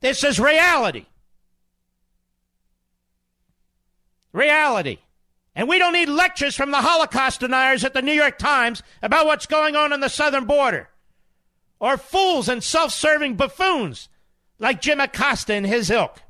This 0.00 0.22
is 0.24 0.38
reality. 0.38 1.06
Reality. 4.32 4.98
And 5.54 5.68
we 5.68 5.78
don't 5.78 5.92
need 5.92 6.08
lectures 6.08 6.54
from 6.54 6.70
the 6.70 6.82
Holocaust 6.82 7.40
deniers 7.40 7.84
at 7.84 7.94
the 7.94 8.02
New 8.02 8.12
York 8.12 8.38
Times 8.38 8.82
about 9.02 9.26
what's 9.26 9.46
going 9.46 9.74
on 9.74 9.92
on 9.92 10.00
the 10.00 10.08
southern 10.08 10.44
border. 10.44 10.88
Or 11.80 11.96
fools 11.96 12.48
and 12.48 12.62
self 12.62 12.92
serving 12.92 13.36
buffoons 13.36 14.08
like 14.58 14.80
Jim 14.80 15.00
Acosta 15.00 15.54
and 15.54 15.66
his 15.66 15.90
ilk. 15.90 16.20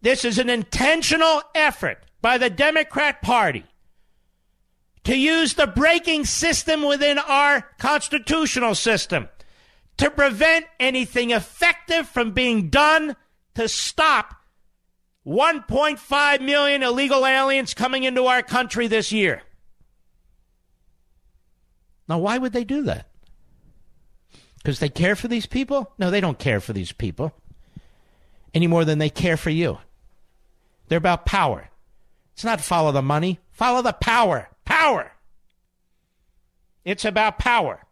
This 0.00 0.24
is 0.24 0.38
an 0.38 0.50
intentional 0.50 1.42
effort 1.54 2.04
by 2.20 2.38
the 2.38 2.50
Democrat 2.50 3.22
Party 3.22 3.64
to 5.04 5.16
use 5.16 5.54
the 5.54 5.66
braking 5.66 6.24
system 6.24 6.82
within 6.82 7.18
our 7.18 7.62
constitutional 7.78 8.74
system 8.74 9.28
to 9.96 10.10
prevent 10.10 10.66
anything 10.78 11.30
effective 11.30 12.08
from 12.08 12.32
being 12.32 12.70
done 12.70 13.16
to 13.54 13.68
stop 13.68 14.34
1.5 15.26 16.40
million 16.40 16.82
illegal 16.82 17.26
aliens 17.26 17.74
coming 17.74 18.04
into 18.04 18.24
our 18.24 18.42
country 18.42 18.86
this 18.86 19.12
year. 19.12 19.42
Now, 22.08 22.18
why 22.18 22.38
would 22.38 22.52
they 22.52 22.64
do 22.64 22.82
that? 22.82 23.06
Because 24.58 24.78
they 24.78 24.88
care 24.88 25.16
for 25.16 25.28
these 25.28 25.46
people? 25.46 25.92
No, 25.98 26.10
they 26.10 26.20
don't 26.20 26.38
care 26.38 26.60
for 26.60 26.72
these 26.72 26.92
people 26.92 27.34
any 28.54 28.66
more 28.66 28.84
than 28.84 28.98
they 28.98 29.10
care 29.10 29.36
for 29.36 29.50
you. 29.50 29.78
They're 30.88 30.98
about 30.98 31.26
power. 31.26 31.70
It's 32.34 32.44
not 32.44 32.60
follow 32.60 32.92
the 32.92 33.02
money, 33.02 33.40
follow 33.50 33.82
the 33.82 33.92
power. 33.92 34.48
Power. 34.72 35.12
It's 36.82 37.04
about 37.04 37.38
power. 37.38 37.84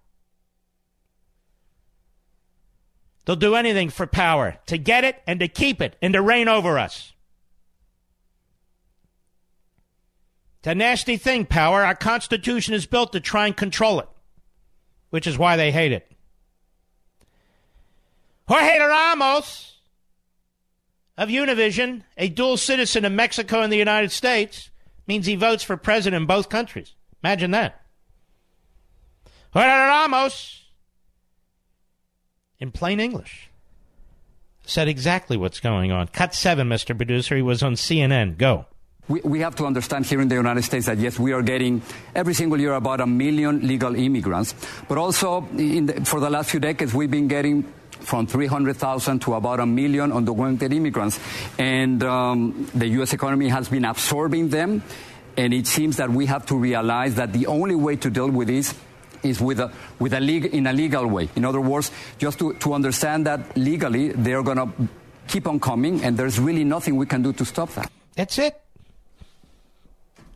They'll 3.24 3.36
do 3.36 3.54
anything 3.54 3.90
for 3.90 4.06
power 4.06 4.56
to 4.64 4.78
get 4.78 5.04
it 5.04 5.22
and 5.26 5.40
to 5.40 5.46
keep 5.46 5.82
it 5.82 5.96
and 6.00 6.14
to 6.14 6.22
reign 6.22 6.48
over 6.48 6.78
us. 6.78 7.12
It's 10.60 10.68
a 10.68 10.74
nasty 10.74 11.18
thing, 11.18 11.44
power. 11.44 11.84
Our 11.84 11.94
Constitution 11.94 12.72
is 12.72 12.86
built 12.86 13.12
to 13.12 13.20
try 13.20 13.46
and 13.46 13.54
control 13.54 14.00
it, 14.00 14.08
which 15.10 15.26
is 15.26 15.36
why 15.36 15.56
they 15.58 15.70
hate 15.72 15.92
it. 15.92 16.10
Jorge 18.48 18.78
Ramos 18.78 19.76
of 21.18 21.28
Univision, 21.28 22.04
a 22.16 22.30
dual 22.30 22.56
citizen 22.56 23.04
of 23.04 23.12
Mexico 23.12 23.60
and 23.60 23.70
the 23.70 23.76
United 23.76 24.10
States, 24.12 24.69
means 25.10 25.26
he 25.26 25.34
votes 25.34 25.64
for 25.64 25.76
president 25.76 26.22
in 26.22 26.26
both 26.26 26.48
countries. 26.48 26.94
Imagine 27.24 27.50
that. 27.50 27.82
Ramos, 29.52 30.62
in 32.60 32.70
plain 32.70 33.00
English, 33.00 33.50
said 34.64 34.86
exactly 34.86 35.36
what's 35.36 35.58
going 35.58 35.90
on. 35.90 36.06
Cut 36.06 36.32
seven, 36.32 36.68
Mr. 36.68 36.96
Producer. 36.96 37.34
He 37.34 37.42
was 37.42 37.60
on 37.60 37.74
CNN. 37.74 38.38
Go. 38.38 38.66
We, 39.08 39.20
we, 39.22 39.40
have 39.40 39.56
to 39.56 39.66
understand 39.66 40.06
here 40.06 40.20
in 40.20 40.28
the 40.28 40.36
United 40.36 40.62
States 40.62 40.86
that 40.86 40.98
yes, 40.98 41.18
we 41.18 41.32
are 41.32 41.42
getting 41.42 41.82
every 42.14 42.34
single 42.34 42.60
year 42.60 42.74
about 42.74 43.00
a 43.00 43.06
million 43.06 43.66
legal 43.66 43.96
immigrants, 43.96 44.54
but 44.86 44.96
also 44.96 45.40
the, 45.52 46.04
for 46.04 46.20
the 46.20 46.30
last 46.30 46.50
few 46.50 46.60
decades 46.60 46.94
we've 46.94 47.10
been 47.10 47.26
getting 47.26 47.64
from 48.00 48.26
300,000 48.26 49.20
to 49.20 49.34
about 49.34 49.60
a 49.60 49.66
million 49.66 50.10
undocumented 50.10 50.72
immigrants, 50.72 51.18
and 51.58 52.02
um, 52.02 52.68
the 52.74 52.86
U.S. 52.98 53.12
economy 53.12 53.48
has 53.48 53.68
been 53.68 53.84
absorbing 53.84 54.48
them. 54.48 54.82
And 55.36 55.54
it 55.54 55.66
seems 55.66 55.96
that 55.96 56.10
we 56.10 56.26
have 56.26 56.44
to 56.46 56.56
realize 56.56 57.14
that 57.14 57.32
the 57.32 57.46
only 57.46 57.74
way 57.74 57.96
to 57.96 58.10
deal 58.10 58.28
with 58.30 58.48
this 58.48 58.74
is 59.22 59.40
with 59.40 59.60
a, 59.60 59.72
with 59.98 60.12
a 60.12 60.18
in 60.18 60.66
a 60.66 60.72
legal 60.72 61.06
way. 61.06 61.28
In 61.36 61.44
other 61.44 61.60
words, 61.60 61.90
just 62.18 62.38
to, 62.40 62.54
to 62.54 62.74
understand 62.74 63.26
that 63.26 63.56
legally 63.56 64.08
they're 64.08 64.42
going 64.42 64.56
to 64.56 64.88
keep 65.28 65.46
on 65.46 65.60
coming, 65.60 66.02
and 66.04 66.16
there's 66.16 66.40
really 66.40 66.64
nothing 66.64 66.96
we 66.96 67.06
can 67.06 67.22
do 67.22 67.32
to 67.32 67.44
stop 67.44 67.70
that. 67.70 67.90
That's 68.16 68.38
it. 68.38 68.60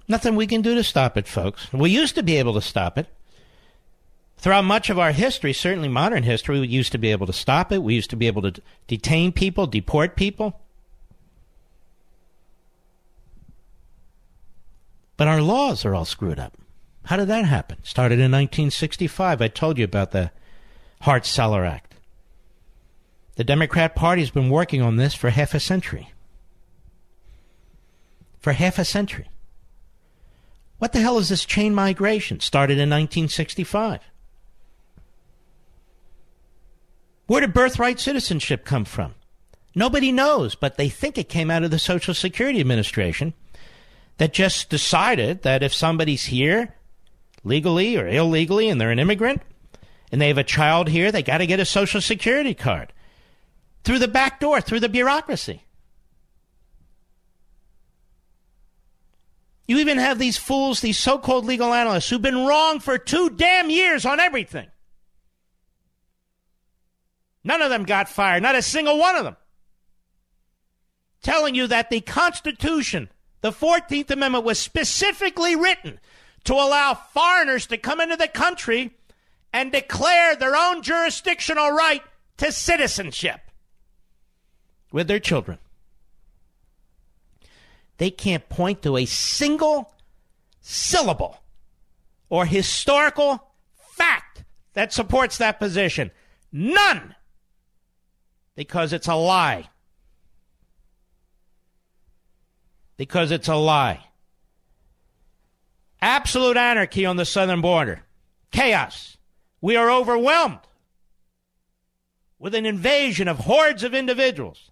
Nothing 0.07 0.37
we 0.37 0.47
can 0.47 0.63
do 0.63 0.75
to 0.75 0.85
stop 0.85 1.17
it, 1.17 1.27
folks. 1.27 1.73
We 1.73 1.91
used 1.91 2.15
to 2.15 2.23
be 2.23 2.37
able 2.37 2.55
to 2.55 2.61
stop 2.61 2.99
it. 2.99 3.09
Throughout 4.45 4.67
much 4.67 4.91
of 4.91 4.99
our 4.99 5.13
history, 5.13 5.55
certainly 5.55 5.89
modern 5.89 6.23
history, 6.23 6.61
we 6.61 6.69
used 6.69 6.93
to 6.93 6.99
be 6.99 7.11
able 7.13 7.27
to 7.27 7.33
stop 7.33 7.73
it. 7.73 7.83
We 7.83 7.95
used 7.95 8.11
to 8.11 8.17
be 8.17 8.27
able 8.27 8.43
to 8.43 8.61
detain 8.87 9.33
people, 9.33 9.67
deport 9.67 10.17
people. 10.17 10.61
But 15.17 15.29
our 15.29 15.41
laws 15.41 15.87
are 15.87 15.95
all 15.95 16.05
screwed 16.05 16.39
up. 16.39 16.59
How 17.07 17.17
did 17.17 17.29
that 17.29 17.47
happen? 17.47 17.79
Started 17.85 18.17
in 18.17 18.31
1965. 18.31 19.41
I 19.41 19.49
told 19.49 19.79
you 19.79 19.85
about 19.87 20.11
the 20.11 20.31
Hart 21.01 21.25
Celler 21.25 21.65
Act. 21.65 21.95
The 23.37 23.45
Democrat 23.45 23.95
Party's 23.95 24.29
been 24.29 24.51
working 24.51 24.83
on 24.83 24.97
this 24.97 25.15
for 25.15 25.31
half 25.31 25.55
a 25.55 25.59
century. 25.59 26.13
For 28.41 28.53
half 28.53 28.79
a 28.79 28.85
century. 28.85 29.31
What 30.77 30.93
the 30.93 31.01
hell 31.01 31.17
is 31.17 31.31
this 31.31 31.47
chain 31.47 31.75
migration? 31.75 32.41
Started 32.41 32.75
in 32.75 32.91
1965. 32.91 34.01
Where 37.27 37.41
did 37.41 37.55
birthright 37.55 37.99
citizenship 37.99 38.65
come 38.65 38.85
from? 38.85 39.15
Nobody 39.75 40.13
knows, 40.13 40.55
but 40.55 40.77
they 40.77 40.89
think 40.89 41.19
it 41.19 41.29
came 41.29 41.51
out 41.51 41.65
of 41.65 41.71
the 41.71 41.79
Social 41.79 42.15
Security 42.15 42.61
Administration 42.61 43.35
that 44.19 44.33
just 44.33 44.71
decided 44.71 45.43
that 45.43 45.63
if 45.63 45.75
somebody's 45.75 46.27
here 46.27 46.75
legally 47.43 47.97
or 47.97 48.07
illegally 48.07 48.69
and 48.69 48.81
they're 48.81 48.91
an 48.91 48.99
immigrant 48.99 49.43
and 50.13 50.21
they 50.21 50.29
have 50.29 50.39
a 50.39 50.45
child 50.45 50.89
here, 50.89 51.11
they 51.11 51.23
got 51.23 51.39
to 51.39 51.47
get 51.47 51.61
a 51.61 51.65
Social 51.65 52.01
Security 52.01 52.55
card 52.55 52.93
through 53.83 53.99
the 53.99 54.09
back 54.09 54.39
door, 54.39 54.61
through 54.61 54.81
the 54.81 54.89
bureaucracy. 54.89 55.65
You 59.67 59.79
even 59.79 59.99
have 59.99 60.19
these 60.19 60.37
fools, 60.37 60.81
these 60.81 60.99
so 60.99 61.19
called 61.19 61.47
legal 61.47 61.73
analysts, 61.73 62.11
who've 62.11 62.21
been 62.21 62.47
wrong 62.47 62.81
for 62.81 62.99
two 62.99 63.31
damn 63.31 63.71
years 63.71 64.05
on 64.05 64.21
everything. 64.21 64.67
None 67.45 67.61
of 67.61 67.71
them 67.71 67.85
got 67.85 68.09
fired, 68.09 68.43
not 68.43 68.55
a 68.55 68.63
single 68.63 68.99
one 68.99 69.17
of 69.17 69.25
them. 69.25 69.37
Telling 71.23 71.55
you 71.55 71.67
that 71.67 71.91
the 71.91 72.01
Constitution, 72.01 73.11
the 73.43 73.53
14th 73.53 74.11
Amendment, 74.11 74.45
was 74.45 74.59
specifically 74.59 75.55
written 75.55 76.01
to 76.45 76.55
allow 76.55 76.95
foreigners 76.95 77.67
to 77.67 77.79
come 77.79 78.01
into 78.01 78.17
the 78.17 78.29
country 78.29 78.93
and 79.53 79.71
declare 79.71 80.35
their 80.35 80.57
own 80.57 80.83
jurisdictional 80.83 81.71
right 81.71 82.03
to 82.39 82.51
citizenship 82.51 83.41
with 84.91 85.07
their 85.07 85.21
children. 85.21 85.59
They 87.99 88.11
can't 88.11 88.49
point 88.49 88.83
to 88.83 88.97
a 88.97 89.05
single 89.05 89.95
syllable 90.61 91.39
or 92.29 92.47
historical 92.47 93.49
fact 93.77 94.45
that 94.73 94.93
supports 94.93 95.39
that 95.39 95.59
position. 95.59 96.11
None. 96.51 97.15
Because 98.57 98.93
it's 98.93 99.09
a 99.09 99.15
lie. 99.15 99.69
Because 102.97 103.31
it's 103.31 103.49
a 103.49 103.57
lie. 103.57 104.05
Absolute 106.01 106.57
anarchy 106.57 107.07
on 107.07 107.17
the 107.17 107.25
southern 107.25 107.61
border. 107.61 108.03
Chaos. 108.51 109.17
We 109.61 109.77
are 109.77 109.91
overwhelmed 109.91 110.61
with 112.39 112.55
an 112.55 112.67
invasion 112.67 113.27
of 113.27 113.39
hordes 113.39 113.83
of 113.83 113.95
individuals. 113.95 114.71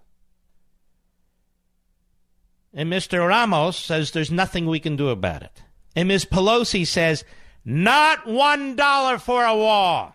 And 2.74 2.92
Mr. 2.92 3.26
Ramos 3.26 3.76
says 3.76 4.10
there's 4.10 4.30
nothing 4.30 4.66
we 4.66 4.80
can 4.80 4.96
do 4.96 5.08
about 5.08 5.42
it. 5.42 5.62
And 5.96 6.08
Ms. 6.08 6.26
Pelosi 6.26 6.86
says, 6.86 7.24
not 7.64 8.26
one 8.26 8.76
dollar 8.76 9.18
for 9.18 9.44
a 9.44 9.56
wall. 9.56 10.14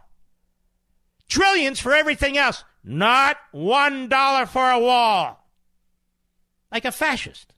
Trillions 1.28 1.80
for 1.80 1.94
everything 1.94 2.38
else. 2.38 2.64
Not 2.88 3.38
one 3.52 4.08
dollar 4.08 4.46
for 4.46 4.70
a 4.70 4.80
wall. 4.80 5.46
Like 6.72 6.86
a 6.86 6.92
fascist. 6.92 7.54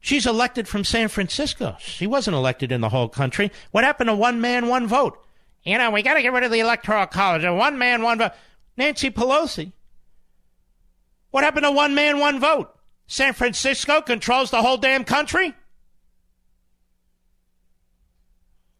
She's 0.00 0.26
elected 0.26 0.68
from 0.68 0.84
San 0.84 1.08
Francisco. 1.08 1.76
She 1.80 2.06
wasn't 2.06 2.36
elected 2.36 2.70
in 2.70 2.80
the 2.80 2.88
whole 2.88 3.08
country. 3.08 3.50
What 3.72 3.84
happened 3.84 4.08
to 4.08 4.14
one 4.14 4.40
man, 4.40 4.68
one 4.68 4.86
vote? 4.86 5.18
You 5.64 5.76
know, 5.76 5.90
we 5.90 6.02
got 6.02 6.14
to 6.14 6.22
get 6.22 6.32
rid 6.32 6.44
of 6.44 6.52
the 6.52 6.60
Electoral 6.60 7.06
College. 7.06 7.42
One 7.42 7.78
man, 7.78 8.02
one 8.02 8.18
vote. 8.18 8.32
Nancy 8.76 9.10
Pelosi 9.10 9.72
what 11.30 11.44
happened 11.44 11.64
to 11.64 11.70
one 11.70 11.94
man, 11.94 12.18
one 12.18 12.40
vote? 12.40 12.74
San 13.06 13.32
Francisco 13.32 14.00
controls 14.00 14.50
the 14.50 14.62
whole 14.62 14.76
damn 14.76 15.04
country? 15.04 15.54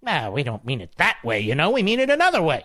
No, 0.03 0.31
we 0.31 0.43
don't 0.43 0.64
mean 0.64 0.81
it 0.81 0.93
that 0.97 1.18
way, 1.24 1.41
you 1.41 1.55
know. 1.55 1.70
We 1.70 1.83
mean 1.83 2.01
it 2.01 2.11
another 2.11 2.41
way. 2.41 2.64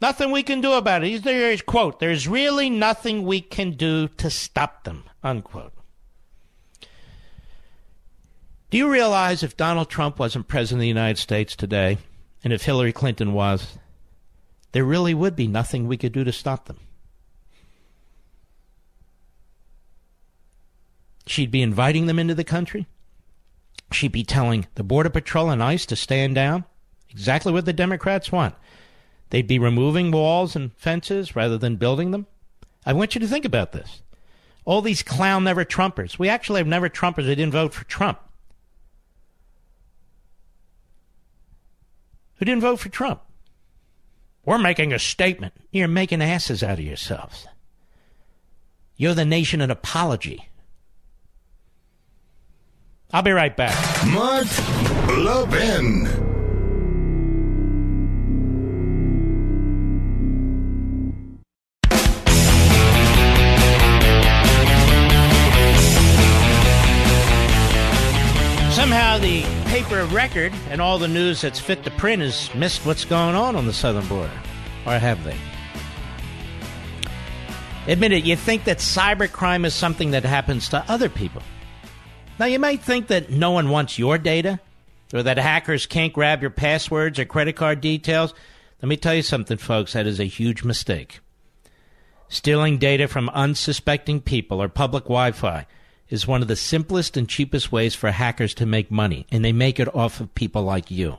Nothing 0.00 0.30
we 0.30 0.42
can 0.42 0.60
do 0.60 0.72
about 0.72 1.02
it. 1.04 1.66
Quote, 1.66 2.00
there's 2.00 2.28
really 2.28 2.68
nothing 2.68 3.24
we 3.24 3.40
can 3.40 3.72
do 3.72 4.08
to 4.08 4.28
stop 4.28 4.84
them, 4.84 5.04
unquote. 5.22 5.72
Do 8.68 8.76
you 8.76 8.90
realize 8.90 9.42
if 9.42 9.56
Donald 9.56 9.88
Trump 9.88 10.18
wasn't 10.18 10.48
president 10.48 10.80
of 10.80 10.82
the 10.82 10.88
United 10.88 11.18
States 11.18 11.56
today, 11.56 11.98
and 12.44 12.52
if 12.52 12.64
Hillary 12.64 12.92
Clinton 12.92 13.32
was, 13.32 13.78
there 14.72 14.84
really 14.84 15.14
would 15.14 15.34
be 15.34 15.46
nothing 15.46 15.86
we 15.86 15.96
could 15.96 16.12
do 16.12 16.24
to 16.24 16.32
stop 16.32 16.66
them? 16.66 16.78
She'd 21.26 21.50
be 21.50 21.62
inviting 21.62 22.06
them 22.06 22.18
into 22.18 22.34
the 22.34 22.44
country. 22.44 22.86
She'd 23.92 24.12
be 24.12 24.24
telling 24.24 24.66
the 24.74 24.84
Border 24.84 25.10
Patrol 25.10 25.48
and 25.48 25.62
ICE 25.62 25.86
to 25.86 25.96
stand 25.96 26.34
down. 26.34 26.64
Exactly 27.08 27.52
what 27.52 27.64
the 27.64 27.72
Democrats 27.72 28.30
want. 28.30 28.54
They'd 29.30 29.46
be 29.46 29.58
removing 29.58 30.10
walls 30.10 30.54
and 30.54 30.72
fences 30.74 31.34
rather 31.34 31.58
than 31.58 31.76
building 31.76 32.10
them. 32.10 32.26
I 32.84 32.92
want 32.92 33.14
you 33.14 33.20
to 33.20 33.26
think 33.26 33.44
about 33.44 33.72
this. 33.72 34.02
All 34.64 34.82
these 34.82 35.02
clown 35.02 35.44
never 35.44 35.64
Trumpers. 35.64 36.18
We 36.18 36.28
actually 36.28 36.60
have 36.60 36.66
never 36.66 36.88
Trumpers 36.88 37.24
who 37.24 37.34
didn't 37.34 37.52
vote 37.52 37.72
for 37.72 37.84
Trump. 37.84 38.18
Who 42.36 42.44
didn't 42.44 42.62
vote 42.62 42.80
for 42.80 42.88
Trump? 42.88 43.22
We're 44.44 44.58
making 44.58 44.92
a 44.92 44.98
statement. 44.98 45.54
You're 45.72 45.88
making 45.88 46.22
asses 46.22 46.62
out 46.62 46.78
of 46.78 46.84
yourselves. 46.84 47.46
You're 48.96 49.14
the 49.14 49.24
nation 49.24 49.60
an 49.60 49.70
apology. 49.70 50.48
I'll 53.12 53.22
be 53.22 53.32
right 53.32 53.56
back. 53.56 53.74
Mark 54.06 54.46
Levin. 55.08 56.25
The 69.88 69.94
paper 69.94 70.14
record 70.14 70.52
and 70.70 70.80
all 70.80 70.98
the 70.98 71.08
news 71.08 71.40
that's 71.40 71.60
fit 71.60 71.84
to 71.84 71.90
print 71.92 72.22
has 72.22 72.52
missed 72.54 72.84
what's 72.84 73.04
going 73.04 73.34
on 73.34 73.56
on 73.56 73.66
the 73.66 73.72
southern 73.72 74.06
border. 74.08 74.32
Or 74.86 74.98
have 74.98 75.22
they? 75.24 75.36
Admit 77.86 78.12
it, 78.12 78.24
you 78.24 78.36
think 78.36 78.64
that 78.64 78.78
cybercrime 78.78 79.64
is 79.64 79.74
something 79.74 80.10
that 80.10 80.24
happens 80.24 80.68
to 80.70 80.84
other 80.88 81.08
people. 81.08 81.42
Now, 82.38 82.46
you 82.46 82.58
might 82.58 82.82
think 82.82 83.06
that 83.08 83.30
no 83.30 83.52
one 83.52 83.70
wants 83.70 83.98
your 83.98 84.18
data 84.18 84.60
or 85.14 85.22
that 85.22 85.38
hackers 85.38 85.86
can't 85.86 86.12
grab 86.12 86.40
your 86.40 86.50
passwords 86.50 87.18
or 87.18 87.24
credit 87.24 87.54
card 87.54 87.80
details. 87.80 88.34
Let 88.82 88.88
me 88.88 88.96
tell 88.96 89.14
you 89.14 89.22
something, 89.22 89.56
folks, 89.56 89.92
that 89.92 90.06
is 90.06 90.20
a 90.20 90.24
huge 90.24 90.64
mistake. 90.64 91.20
Stealing 92.28 92.78
data 92.78 93.06
from 93.06 93.28
unsuspecting 93.30 94.20
people 94.20 94.60
or 94.60 94.68
public 94.68 95.04
Wi 95.04 95.30
Fi 95.30 95.66
is 96.08 96.26
one 96.26 96.42
of 96.42 96.48
the 96.48 96.56
simplest 96.56 97.16
and 97.16 97.28
cheapest 97.28 97.72
ways 97.72 97.94
for 97.94 98.10
hackers 98.10 98.54
to 98.54 98.66
make 98.66 98.90
money, 98.90 99.26
and 99.30 99.44
they 99.44 99.52
make 99.52 99.80
it 99.80 99.94
off 99.94 100.20
of 100.20 100.34
people 100.34 100.62
like 100.62 100.90
you. 100.90 101.18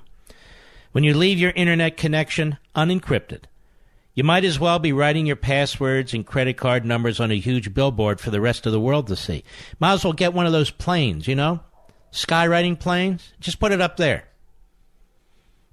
When 0.92 1.04
you 1.04 1.14
leave 1.14 1.40
your 1.40 1.52
internet 1.52 1.98
connection 1.98 2.58
unencrypted, 2.76 3.44
you 4.14 4.24
might 4.24 4.46
as 4.46 4.60
well 4.60 4.80
be 4.80 4.94
writing 4.94 5.28
your 5.28 5.36
passwords 5.36 6.14
and 6.14 6.26
credit 6.26 6.58
card 6.58 6.86
numbers 6.86 7.20
on 7.20 7.30
a 7.30 7.38
huge 7.38 7.74
billboard 7.74 8.20
for 8.20 8.32
the 8.32 8.42
rest 8.42 8.66
of 8.66 8.72
the 8.72 8.80
world 8.80 9.08
to 9.08 9.16
see. 9.16 9.44
Might 9.80 9.94
as 9.94 10.04
well 10.04 10.14
get 10.14 10.34
one 10.34 10.48
of 10.48 10.52
those 10.52 10.72
planes, 10.72 11.28
you 11.28 11.36
know? 11.36 11.60
Skywriting 12.12 12.80
planes. 12.80 13.32
Just 13.40 13.60
put 13.60 13.72
it 13.72 13.80
up 13.80 13.98
there. 13.98 14.24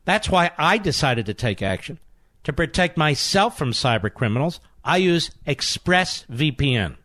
That's 0.04 0.28
why 0.28 0.50
I 0.58 0.76
decided 0.76 1.24
to 1.26 1.34
take 1.34 1.62
action. 1.62 1.98
To 2.42 2.52
protect 2.52 2.98
myself 2.98 3.56
from 3.56 3.72
cyber 3.72 4.12
criminals, 4.12 4.60
I 4.84 4.98
use 4.98 5.30
ExpressVPN. 5.46 6.96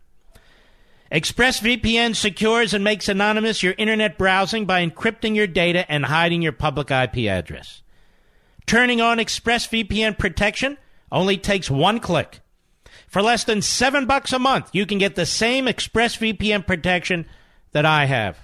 ExpressVPN 1.10 2.14
secures 2.14 2.72
and 2.72 2.84
makes 2.84 3.08
anonymous 3.08 3.62
your 3.62 3.74
internet 3.76 4.16
browsing 4.16 4.64
by 4.64 4.86
encrypting 4.86 5.34
your 5.34 5.48
data 5.48 5.90
and 5.90 6.04
hiding 6.04 6.40
your 6.40 6.52
public 6.52 6.90
IP 6.90 7.28
address. 7.28 7.82
Turning 8.66 9.00
on 9.00 9.18
ExpressVPN 9.18 10.16
protection 10.16 10.78
only 11.10 11.36
takes 11.36 11.68
one 11.68 11.98
click. 11.98 12.40
For 13.08 13.22
less 13.22 13.42
than 13.42 13.60
seven 13.60 14.06
bucks 14.06 14.32
a 14.32 14.38
month, 14.38 14.70
you 14.72 14.86
can 14.86 14.98
get 14.98 15.16
the 15.16 15.26
same 15.26 15.66
ExpressVPN 15.66 16.64
protection 16.64 17.26
that 17.72 17.84
I 17.84 18.04
have. 18.04 18.38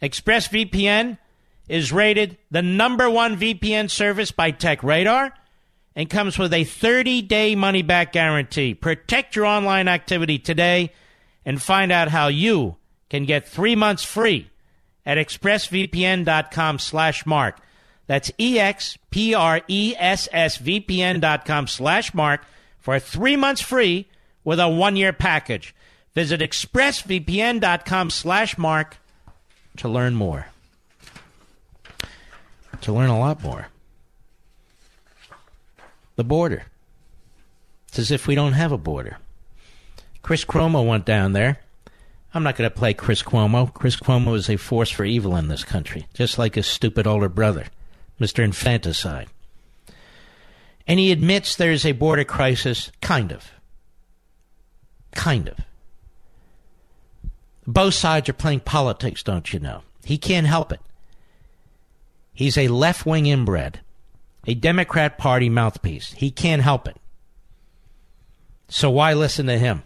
ExpressVPN 0.00 1.18
is 1.68 1.92
rated 1.92 2.38
the 2.50 2.62
number 2.62 3.10
one 3.10 3.36
VPN 3.36 3.90
service 3.90 4.32
by 4.32 4.52
TechRadar 4.52 5.32
and 5.94 6.08
comes 6.08 6.38
with 6.38 6.54
a 6.54 6.64
30 6.64 7.20
day 7.22 7.54
money 7.54 7.82
back 7.82 8.12
guarantee. 8.12 8.72
Protect 8.72 9.36
your 9.36 9.44
online 9.44 9.86
activity 9.86 10.38
today 10.38 10.92
and 11.48 11.60
find 11.62 11.90
out 11.90 12.08
how 12.08 12.28
you 12.28 12.76
can 13.08 13.24
get 13.24 13.48
three 13.48 13.74
months 13.74 14.04
free 14.04 14.50
at 15.06 15.16
expressvpn.com 15.16 16.78
slash 16.78 17.24
mark. 17.24 17.58
That's 18.06 18.30
E-X-P-R-E-S-S-V-P-N 18.38 19.00
dot 21.20 21.46
com 21.46 21.66
slash 21.66 22.12
mark 22.12 22.42
for 22.78 22.98
three 22.98 23.36
months 23.36 23.62
free 23.62 24.08
with 24.44 24.60
a 24.60 24.68
one-year 24.68 25.14
package. 25.14 25.74
Visit 26.14 26.42
expressvpn.com 26.42 28.10
slash 28.10 28.58
mark 28.58 28.98
to 29.78 29.88
learn 29.88 30.14
more. 30.14 30.48
To 32.82 32.92
learn 32.92 33.08
a 33.08 33.18
lot 33.18 33.42
more. 33.42 33.68
The 36.16 36.24
border. 36.24 36.66
It's 37.88 37.98
as 37.98 38.10
if 38.10 38.26
we 38.26 38.34
don't 38.34 38.52
have 38.52 38.72
a 38.72 38.78
border. 38.78 39.16
Chris 40.28 40.44
Cuomo 40.44 40.86
went 40.86 41.06
down 41.06 41.32
there. 41.32 41.58
I'm 42.34 42.42
not 42.42 42.54
going 42.54 42.68
to 42.68 42.76
play 42.76 42.92
Chris 42.92 43.22
Cuomo. 43.22 43.72
Chris 43.72 43.96
Cuomo 43.96 44.36
is 44.36 44.50
a 44.50 44.58
force 44.58 44.90
for 44.90 45.06
evil 45.06 45.34
in 45.36 45.48
this 45.48 45.64
country, 45.64 46.06
just 46.12 46.36
like 46.36 46.54
his 46.54 46.66
stupid 46.66 47.06
older 47.06 47.30
brother, 47.30 47.68
Mr. 48.20 48.44
Infanticide. 48.44 49.28
And 50.86 51.00
he 51.00 51.12
admits 51.12 51.56
there's 51.56 51.86
a 51.86 51.92
border 51.92 52.24
crisis, 52.24 52.92
kind 53.00 53.32
of. 53.32 53.52
Kind 55.12 55.48
of. 55.48 55.60
Both 57.66 57.94
sides 57.94 58.28
are 58.28 58.34
playing 58.34 58.60
politics, 58.60 59.22
don't 59.22 59.50
you 59.50 59.60
know? 59.60 59.80
He 60.04 60.18
can't 60.18 60.46
help 60.46 60.72
it. 60.72 60.80
He's 62.34 62.58
a 62.58 62.68
left 62.68 63.06
wing 63.06 63.24
inbred, 63.24 63.80
a 64.46 64.52
Democrat 64.52 65.16
Party 65.16 65.48
mouthpiece. 65.48 66.12
He 66.12 66.30
can't 66.30 66.60
help 66.60 66.86
it. 66.86 66.98
So 68.68 68.90
why 68.90 69.14
listen 69.14 69.46
to 69.46 69.58
him? 69.58 69.84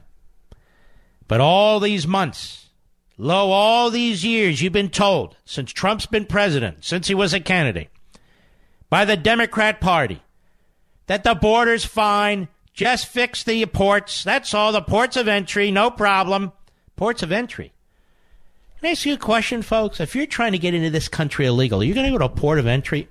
But 1.32 1.40
all 1.40 1.80
these 1.80 2.06
months, 2.06 2.68
lo, 3.16 3.52
all 3.52 3.88
these 3.88 4.22
years, 4.22 4.60
you've 4.60 4.74
been 4.74 4.90
told, 4.90 5.34
since 5.46 5.72
Trump's 5.72 6.04
been 6.04 6.26
president, 6.26 6.84
since 6.84 7.08
he 7.08 7.14
was 7.14 7.32
a 7.32 7.40
candidate, 7.40 7.88
by 8.90 9.06
the 9.06 9.16
Democrat 9.16 9.80
Party, 9.80 10.20
that 11.06 11.24
the 11.24 11.34
border's 11.34 11.86
fine, 11.86 12.48
just 12.74 13.06
fix 13.06 13.44
the 13.44 13.64
ports. 13.64 14.22
That's 14.22 14.52
all, 14.52 14.72
the 14.72 14.82
ports 14.82 15.16
of 15.16 15.26
entry, 15.26 15.70
no 15.70 15.90
problem. 15.90 16.52
Ports 16.96 17.22
of 17.22 17.32
entry. 17.32 17.72
Can 18.80 18.88
I 18.88 18.90
ask 18.90 19.06
you 19.06 19.14
a 19.14 19.16
question, 19.16 19.62
folks? 19.62 20.00
If 20.00 20.14
you're 20.14 20.26
trying 20.26 20.52
to 20.52 20.58
get 20.58 20.74
into 20.74 20.90
this 20.90 21.08
country 21.08 21.46
illegally, 21.46 21.86
you're 21.86 21.94
going 21.94 22.12
to 22.12 22.12
go 22.12 22.18
to 22.18 22.26
a 22.26 22.28
port 22.28 22.58
of 22.58 22.66
entry? 22.66 23.08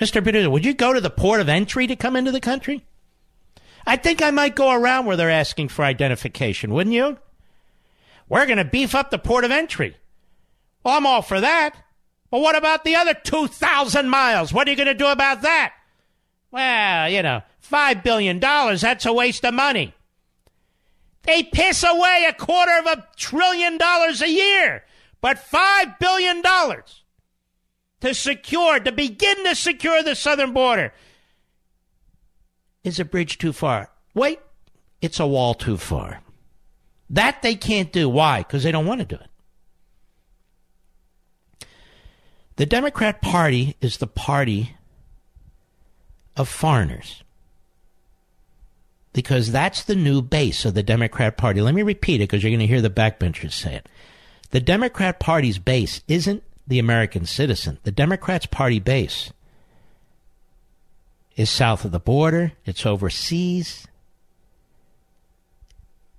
Mr. 0.00 0.22
Producer, 0.22 0.48
would 0.48 0.64
you 0.64 0.72
go 0.72 0.94
to 0.94 1.02
the 1.02 1.10
port 1.10 1.42
of 1.42 1.50
entry 1.50 1.86
to 1.86 1.96
come 1.96 2.16
into 2.16 2.32
the 2.32 2.40
country? 2.40 2.86
I 3.86 3.96
think 3.96 4.22
I 4.22 4.30
might 4.30 4.56
go 4.56 4.70
around 4.72 5.04
where 5.04 5.18
they're 5.18 5.28
asking 5.28 5.68
for 5.68 5.84
identification, 5.84 6.72
wouldn't 6.72 6.94
you? 6.94 7.18
We're 8.28 8.46
going 8.46 8.58
to 8.58 8.64
beef 8.64 8.94
up 8.94 9.10
the 9.10 9.18
port 9.18 9.44
of 9.44 9.50
entry. 9.50 9.96
Well, 10.84 10.96
I'm 10.96 11.06
all 11.06 11.22
for 11.22 11.40
that. 11.40 11.76
But 12.30 12.40
what 12.40 12.56
about 12.56 12.84
the 12.84 12.96
other 12.96 13.14
2,000 13.14 14.08
miles? 14.08 14.52
What 14.52 14.66
are 14.66 14.70
you 14.70 14.76
going 14.76 14.86
to 14.86 14.94
do 14.94 15.06
about 15.06 15.42
that? 15.42 15.74
Well, 16.50 17.10
you 17.10 17.22
know, 17.22 17.42
$5 17.70 18.02
billion, 18.02 18.40
that's 18.40 19.06
a 19.06 19.12
waste 19.12 19.44
of 19.44 19.54
money. 19.54 19.94
They 21.22 21.42
piss 21.42 21.84
away 21.84 22.26
a 22.28 22.32
quarter 22.32 22.78
of 22.78 22.86
a 22.86 23.06
trillion 23.16 23.78
dollars 23.78 24.22
a 24.22 24.28
year 24.28 24.84
but 25.22 25.38
$5 25.38 25.98
billion 25.98 26.42
to 28.02 28.14
secure, 28.14 28.80
to 28.80 28.92
begin 28.92 29.44
to 29.44 29.54
secure 29.54 30.02
the 30.02 30.14
southern 30.14 30.52
border. 30.52 30.92
Is 32.84 33.00
a 33.00 33.04
bridge 33.04 33.38
too 33.38 33.52
far? 33.52 33.90
Wait, 34.12 34.40
it's 35.00 35.20
a 35.20 35.26
wall 35.26 35.54
too 35.54 35.78
far. 35.78 36.20
That 37.12 37.42
they 37.42 37.54
can't 37.54 37.92
do. 37.92 38.08
Why? 38.08 38.38
Because 38.38 38.62
they 38.62 38.72
don't 38.72 38.86
want 38.86 39.00
to 39.00 39.06
do 39.06 39.16
it. 39.16 39.28
The 42.56 42.66
Democrat 42.66 43.22
Party 43.22 43.76
is 43.80 43.98
the 43.98 44.06
party 44.06 44.76
of 46.36 46.48
foreigners 46.48 47.22
because 49.12 49.52
that's 49.52 49.84
the 49.84 49.94
new 49.94 50.22
base 50.22 50.64
of 50.64 50.74
the 50.74 50.82
Democrat 50.82 51.36
Party. 51.36 51.60
Let 51.60 51.74
me 51.74 51.82
repeat 51.82 52.16
it 52.16 52.24
because 52.24 52.42
you're 52.42 52.50
going 52.50 52.60
to 52.60 52.66
hear 52.66 52.80
the 52.80 52.90
backbenchers 52.90 53.52
say 53.52 53.76
it. 53.76 53.88
The 54.50 54.60
Democrat 54.60 55.20
Party's 55.20 55.58
base 55.58 56.02
isn't 56.08 56.42
the 56.66 56.78
American 56.78 57.26
citizen. 57.26 57.78
The 57.82 57.90
Democrats' 57.90 58.46
party 58.46 58.78
base 58.78 59.32
is 61.36 61.50
south 61.50 61.84
of 61.84 61.92
the 61.92 62.00
border, 62.00 62.52
it's 62.64 62.86
overseas. 62.86 63.86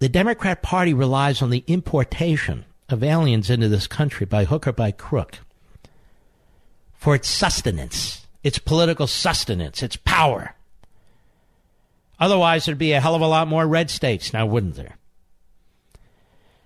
The 0.03 0.09
Democrat 0.09 0.61
Party 0.61 0.93
relies 0.93 1.41
on 1.41 1.49
the 1.49 1.63
importation 1.65 2.65
of 2.89 3.05
aliens 3.05 3.49
into 3.49 3.69
this 3.69 3.87
country 3.87 4.25
by 4.25 4.43
hook 4.43 4.67
or 4.67 4.73
by 4.73 4.91
crook 4.91 5.39
for 6.93 7.15
its 7.15 7.29
sustenance, 7.29 8.27
its 8.43 8.59
political 8.59 9.07
sustenance, 9.07 9.81
its 9.81 9.95
power. 9.95 10.55
Otherwise, 12.19 12.65
there'd 12.65 12.77
be 12.77 12.91
a 12.91 12.99
hell 12.99 13.15
of 13.15 13.21
a 13.21 13.27
lot 13.27 13.47
more 13.47 13.65
red 13.65 13.89
states 13.89 14.33
now, 14.33 14.45
wouldn't 14.45 14.75
there? 14.75 14.97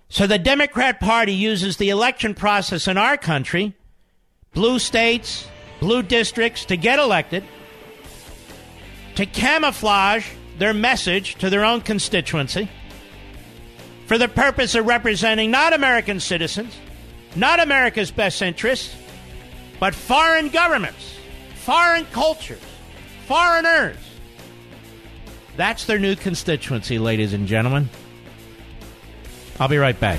So 0.08 0.26
the 0.26 0.40
Democrat 0.40 0.98
Party 0.98 1.32
uses 1.32 1.76
the 1.76 1.90
election 1.90 2.34
process 2.34 2.88
in 2.88 2.98
our 2.98 3.16
country, 3.16 3.72
blue 4.52 4.80
states, 4.80 5.46
blue 5.78 6.02
districts, 6.02 6.64
to 6.64 6.76
get 6.76 6.98
elected, 6.98 7.44
to 9.14 9.26
camouflage 9.26 10.26
their 10.58 10.74
message 10.74 11.36
to 11.36 11.48
their 11.48 11.64
own 11.64 11.82
constituency 11.82 12.68
for 14.08 14.16
the 14.16 14.26
purpose 14.26 14.74
of 14.74 14.86
representing 14.86 15.50
not 15.50 15.74
American 15.74 16.18
citizens, 16.18 16.74
not 17.36 17.60
America's 17.60 18.10
best 18.10 18.40
interests, 18.40 18.96
but 19.78 19.94
foreign 19.94 20.48
governments, 20.48 21.14
foreign 21.56 22.06
cultures, 22.06 22.58
foreigners. 23.26 23.96
That's 25.58 25.84
their 25.84 25.98
new 25.98 26.16
constituency, 26.16 26.98
ladies 26.98 27.34
and 27.34 27.46
gentlemen. 27.46 27.90
I'll 29.60 29.68
be 29.68 29.76
right 29.76 29.98
back. 30.00 30.18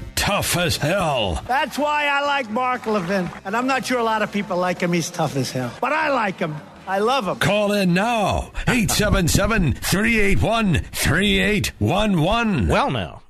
tough 0.21 0.55
as 0.55 0.77
hell. 0.77 1.41
That's 1.47 1.79
why 1.79 2.05
I 2.05 2.21
like 2.21 2.47
Mark 2.51 2.85
Levin. 2.85 3.27
And 3.43 3.57
I'm 3.57 3.65
not 3.65 3.87
sure 3.87 3.97
a 3.97 4.03
lot 4.03 4.21
of 4.21 4.31
people 4.31 4.55
like 4.55 4.79
him. 4.79 4.93
He's 4.93 5.09
tough 5.09 5.35
as 5.35 5.51
hell. 5.51 5.73
But 5.81 5.93
I 5.93 6.09
like 6.09 6.37
him. 6.37 6.55
I 6.87 6.99
love 6.99 7.27
him. 7.27 7.39
Call 7.39 7.71
in 7.73 7.95
now. 7.95 8.51
877 8.67 9.73
381 9.73 10.75
3811. 10.75 12.67
Well, 12.67 12.91
now. 12.91 13.23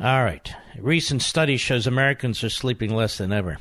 All 0.00 0.24
right. 0.24 0.50
A 0.78 0.82
recent 0.82 1.20
study 1.20 1.58
shows 1.58 1.86
Americans 1.86 2.42
are 2.42 2.48
sleeping 2.48 2.94
less 2.94 3.18
than 3.18 3.32
ever, 3.32 3.58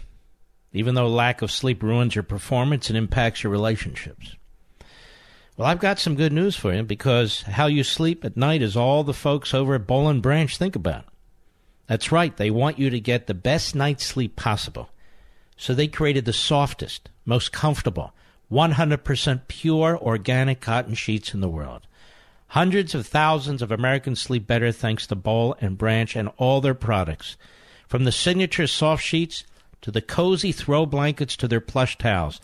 even 0.72 0.96
though 0.96 1.10
lack 1.10 1.42
of 1.42 1.52
sleep 1.52 1.84
ruins 1.84 2.16
your 2.16 2.24
performance 2.24 2.90
and 2.90 2.98
impacts 2.98 3.44
your 3.44 3.52
relationships. 3.52 4.36
Well, 5.58 5.68
I've 5.68 5.80
got 5.80 5.97
some 5.97 6.14
good 6.14 6.32
news 6.32 6.55
for 6.55 6.72
you 6.72 6.84
because 6.84 7.41
how 7.41 7.66
you 7.66 7.84
sleep 7.84 8.24
at 8.24 8.38
night 8.38 8.62
is 8.62 8.78
all 8.78 9.03
the 9.03 9.12
folks 9.12 9.55
over 9.55 9.74
at 9.74 9.88
Boll 9.88 10.08
and 10.08 10.22
Branch 10.22 10.55
think 10.55 10.76
about. 10.76 11.05
That's 11.88 12.12
right, 12.12 12.38
they 12.38 12.51
want 12.51 12.78
you 12.78 12.91
to 12.91 12.99
get 12.99 13.26
the 13.26 13.34
best 13.34 13.74
night's 13.74 14.05
sleep 14.05 14.36
possible. 14.36 14.89
So 15.58 15.74
they 15.74 15.88
created 15.88 16.26
the 16.26 16.34
softest, 16.34 17.10
most 17.26 17.51
comfortable, 17.51 18.14
100% 18.51 19.47
pure 19.47 19.97
organic 19.97 20.62
cotton 20.62 20.93
sheets 20.93 21.34
in 21.34 21.41
the 21.41 21.49
world. 21.49 21.88
Hundreds 22.49 22.93
of 22.93 23.08
thousands 23.08 23.64
of 23.64 23.72
Americans 23.72 24.22
sleep 24.22 24.45
better 24.45 24.72
thanks 24.72 25.08
to 25.08 25.16
Boll 25.16 25.55
and 25.60 25.76
Branch 25.76 26.16
and 26.16 26.30
all 26.38 26.62
their 26.62 26.76
products. 26.76 27.36
From 27.88 28.03
the 28.03 28.12
signature 28.12 28.68
soft 28.68 29.03
sheets 29.03 29.43
to 29.82 29.89
the 29.89 30.01
cozy 30.01 30.51
throw 30.51 30.86
blankets 30.86 31.36
to 31.38 31.47
their 31.47 31.62
plush 31.62 31.97
towels, 31.97 32.39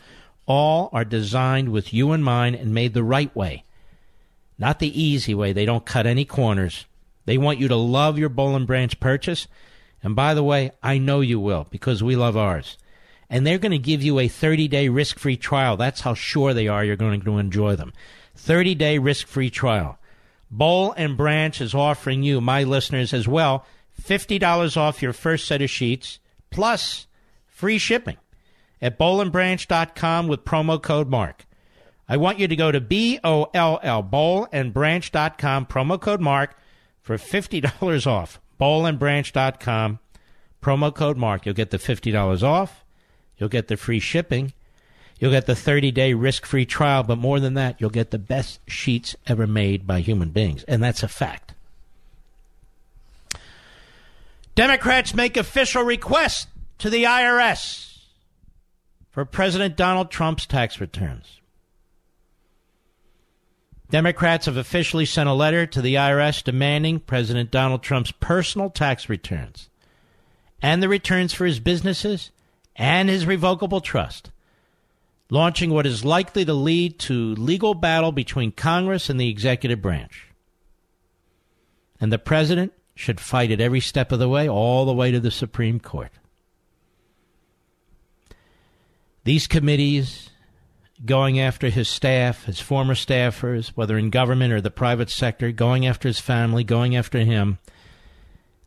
all 0.46 0.90
are 0.92 1.04
designed 1.04 1.70
with 1.70 1.92
you 1.92 2.12
in 2.12 2.22
mind 2.22 2.56
and 2.56 2.74
made 2.74 2.94
the 2.94 3.02
right 3.02 3.34
way. 3.34 3.64
not 4.56 4.78
the 4.78 5.02
easy 5.02 5.34
way. 5.34 5.52
They 5.52 5.64
don't 5.64 5.84
cut 5.84 6.06
any 6.06 6.24
corners. 6.24 6.86
They 7.24 7.38
want 7.38 7.58
you 7.58 7.68
to 7.68 7.76
love 7.76 8.18
your 8.18 8.28
Boll 8.28 8.54
and 8.54 8.66
Branch 8.66 8.98
purchase. 9.00 9.48
And 10.02 10.14
by 10.14 10.34
the 10.34 10.44
way, 10.44 10.70
I 10.82 10.98
know 10.98 11.20
you 11.20 11.40
will 11.40 11.66
because 11.70 12.02
we 12.02 12.14
love 12.14 12.36
ours. 12.36 12.78
And 13.28 13.46
they're 13.46 13.58
going 13.58 13.72
to 13.72 13.78
give 13.78 14.02
you 14.02 14.18
a 14.18 14.28
30 14.28 14.68
day 14.68 14.88
risk 14.88 15.18
free 15.18 15.36
trial. 15.36 15.76
That's 15.76 16.02
how 16.02 16.14
sure 16.14 16.54
they 16.54 16.68
are 16.68 16.84
you're 16.84 16.96
going 16.96 17.20
to 17.22 17.38
enjoy 17.38 17.74
them. 17.74 17.92
30 18.36 18.74
day 18.74 18.98
risk 18.98 19.26
free 19.26 19.50
trial. 19.50 19.98
Boll 20.50 20.92
and 20.92 21.16
Branch 21.16 21.60
is 21.60 21.74
offering 21.74 22.22
you, 22.22 22.40
my 22.40 22.62
listeners 22.62 23.12
as 23.12 23.26
well, 23.26 23.66
$50 24.00 24.76
off 24.76 25.02
your 25.02 25.12
first 25.12 25.46
set 25.46 25.62
of 25.62 25.70
sheets 25.70 26.20
plus 26.50 27.06
free 27.46 27.78
shipping 27.78 28.18
at 28.84 28.98
bollandbranch.com 28.98 30.28
with 30.28 30.44
promo 30.44 30.80
code 30.80 31.08
MARK. 31.08 31.46
I 32.06 32.18
want 32.18 32.38
you 32.38 32.46
to 32.46 32.54
go 32.54 32.70
to 32.70 32.82
B 32.82 33.18
O 33.24 33.48
L 33.54 33.80
L, 33.82 34.02
bollandbranch.com, 34.02 35.66
promo 35.66 35.98
code 35.98 36.20
MARK 36.20 36.54
for 37.00 37.16
$50 37.16 38.06
off. 38.06 38.38
Bollandbranch.com, 38.60 39.98
promo 40.62 40.94
code 40.94 41.16
MARK. 41.16 41.46
You'll 41.46 41.54
get 41.54 41.70
the 41.70 41.78
$50 41.78 42.42
off. 42.42 42.84
You'll 43.38 43.48
get 43.48 43.68
the 43.68 43.78
free 43.78 44.00
shipping. 44.00 44.52
You'll 45.18 45.30
get 45.30 45.46
the 45.46 45.56
30 45.56 45.90
day 45.90 46.12
risk 46.12 46.44
free 46.44 46.66
trial. 46.66 47.04
But 47.04 47.16
more 47.16 47.40
than 47.40 47.54
that, 47.54 47.80
you'll 47.80 47.88
get 47.88 48.10
the 48.10 48.18
best 48.18 48.60
sheets 48.68 49.16
ever 49.26 49.46
made 49.46 49.86
by 49.86 50.00
human 50.00 50.28
beings. 50.28 50.62
And 50.64 50.82
that's 50.82 51.02
a 51.02 51.08
fact. 51.08 51.54
Democrats 54.54 55.14
make 55.14 55.38
official 55.38 55.82
request 55.82 56.48
to 56.78 56.90
the 56.90 57.04
IRS 57.04 57.93
for 59.14 59.24
President 59.24 59.76
Donald 59.76 60.10
Trump's 60.10 60.44
tax 60.44 60.80
returns. 60.80 61.40
Democrats 63.88 64.46
have 64.46 64.56
officially 64.56 65.06
sent 65.06 65.28
a 65.28 65.32
letter 65.32 65.66
to 65.66 65.80
the 65.80 65.94
IRS 65.94 66.42
demanding 66.42 66.98
President 66.98 67.52
Donald 67.52 67.80
Trump's 67.80 68.10
personal 68.10 68.70
tax 68.70 69.08
returns 69.08 69.70
and 70.60 70.82
the 70.82 70.88
returns 70.88 71.32
for 71.32 71.46
his 71.46 71.60
businesses 71.60 72.32
and 72.74 73.08
his 73.08 73.24
revocable 73.24 73.80
trust, 73.80 74.32
launching 75.30 75.70
what 75.70 75.86
is 75.86 76.04
likely 76.04 76.44
to 76.44 76.52
lead 76.52 76.98
to 76.98 77.36
legal 77.36 77.74
battle 77.74 78.10
between 78.10 78.50
Congress 78.50 79.08
and 79.08 79.20
the 79.20 79.28
executive 79.28 79.80
branch. 79.80 80.26
And 82.00 82.12
the 82.12 82.18
president 82.18 82.72
should 82.96 83.20
fight 83.20 83.52
it 83.52 83.60
every 83.60 83.80
step 83.80 84.10
of 84.10 84.18
the 84.18 84.28
way, 84.28 84.48
all 84.48 84.84
the 84.84 84.92
way 84.92 85.12
to 85.12 85.20
the 85.20 85.30
Supreme 85.30 85.78
Court. 85.78 86.10
These 89.24 89.46
committees 89.46 90.30
going 91.04 91.40
after 91.40 91.70
his 91.70 91.88
staff, 91.88 92.44
his 92.44 92.60
former 92.60 92.94
staffers, 92.94 93.68
whether 93.68 93.98
in 93.98 94.10
government 94.10 94.52
or 94.52 94.60
the 94.60 94.70
private 94.70 95.10
sector, 95.10 95.50
going 95.50 95.86
after 95.86 96.08
his 96.08 96.20
family, 96.20 96.62
going 96.62 96.94
after 96.94 97.18
him. 97.20 97.58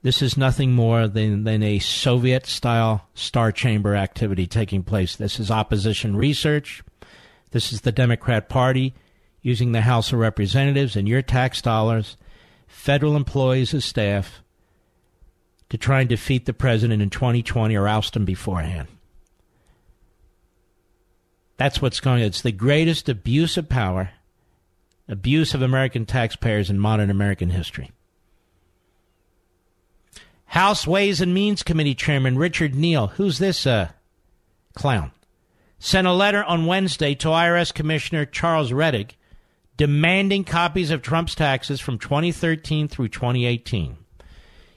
This 0.01 0.21
is 0.21 0.37
nothing 0.37 0.73
more 0.73 1.07
than, 1.07 1.43
than 1.43 1.63
a 1.63 1.79
Soviet 1.79 2.45
style 2.45 3.07
star 3.13 3.51
chamber 3.51 3.95
activity 3.95 4.47
taking 4.47 4.83
place. 4.83 5.15
This 5.15 5.39
is 5.39 5.51
opposition 5.51 6.15
research. 6.15 6.83
This 7.51 7.71
is 7.71 7.81
the 7.81 7.91
Democrat 7.91 8.49
Party 8.49 8.93
using 9.41 9.71
the 9.71 9.81
House 9.81 10.11
of 10.11 10.19
Representatives 10.19 10.95
and 10.95 11.07
your 11.07 11.21
tax 11.21 11.61
dollars, 11.61 12.17
federal 12.67 13.15
employees 13.15 13.73
as 13.73 13.85
staff, 13.85 14.41
to 15.69 15.77
try 15.77 16.01
and 16.01 16.09
defeat 16.09 16.45
the 16.45 16.53
president 16.53 17.01
in 17.01 17.09
2020 17.09 17.75
or 17.75 17.87
oust 17.87 18.15
him 18.15 18.25
beforehand. 18.25 18.87
That's 21.57 21.81
what's 21.81 21.99
going 21.99 22.21
on. 22.21 22.27
It's 22.27 22.41
the 22.41 22.51
greatest 22.51 23.09
abuse 23.09 23.57
of 23.57 23.67
power, 23.67 24.11
abuse 25.07 25.53
of 25.53 25.61
American 25.61 26.05
taxpayers 26.05 26.69
in 26.69 26.79
modern 26.79 27.09
American 27.09 27.49
history. 27.49 27.91
House 30.45 30.87
Ways 30.87 31.19
and 31.19 31.33
Means 31.33 31.63
Committee 31.63 31.95
Chairman 31.95 32.37
Richard 32.37 32.73
Neal, 32.73 33.07
who's 33.07 33.37
this 33.37 33.67
uh, 33.67 33.89
clown, 34.75 35.11
sent 35.79 36.07
a 36.07 36.13
letter 36.13 36.43
on 36.43 36.65
Wednesday 36.65 37.15
to 37.15 37.27
IRS 37.27 37.73
Commissioner 37.73 38.25
Charles 38.25 38.71
Rettig 38.71 39.11
demanding 39.77 40.43
copies 40.43 40.89
of 40.89 41.01
Trump's 41.01 41.35
taxes 41.35 41.79
from 41.79 41.99
2013 41.99 42.87
through 42.87 43.09
2018. 43.09 43.97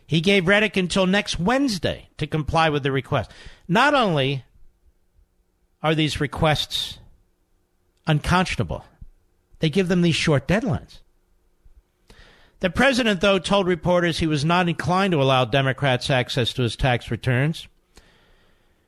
He 0.07 0.20
gave 0.20 0.45
Rettig 0.45 0.76
until 0.76 1.07
next 1.07 1.39
Wednesday 1.39 2.09
to 2.18 2.26
comply 2.26 2.68
with 2.68 2.83
the 2.83 2.93
request. 2.93 3.31
Not 3.66 3.95
only 3.95 4.45
are 5.83 5.95
these 5.95 6.20
requests 6.20 6.99
unconscionable? 8.07 8.85
They 9.61 9.70
give 9.70 9.89
them 9.89 10.03
these 10.03 10.16
short 10.16 10.49
deadlines. 10.49 11.01
The 12.61 12.70
president, 12.70 13.22
though, 13.22 13.39
told 13.39 13.66
reporters 13.66 14.18
he 14.18 14.26
was 14.26 14.45
not 14.45 14.68
inclined 14.68 15.12
to 15.12 15.22
allow 15.22 15.47
Democrats 15.47 16.11
access 16.11 16.53
to 16.55 16.62
his 16.62 16.76
tax 16.76 17.11
returns. 17.11 17.66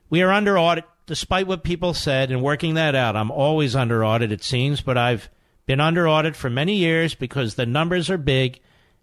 We 0.09 0.21
are 0.21 0.31
under 0.31 0.59
audit, 0.59 0.85
despite 1.07 1.47
what 1.47 1.63
people 1.63 1.95
said, 1.95 2.29
and 2.29 2.43
working 2.43 2.75
that 2.75 2.93
out. 2.93 3.15
I'm 3.15 3.31
always 3.31 3.75
under 3.75 4.05
audit, 4.05 4.31
it 4.31 4.43
seems, 4.43 4.81
but 4.81 4.97
I've 4.97 5.27
been 5.65 5.79
under 5.79 6.07
audit 6.07 6.35
for 6.35 6.51
many 6.51 6.75
years 6.75 7.15
because 7.15 7.55
the 7.55 7.65
numbers 7.65 8.11
are 8.11 8.17
big, 8.17 8.59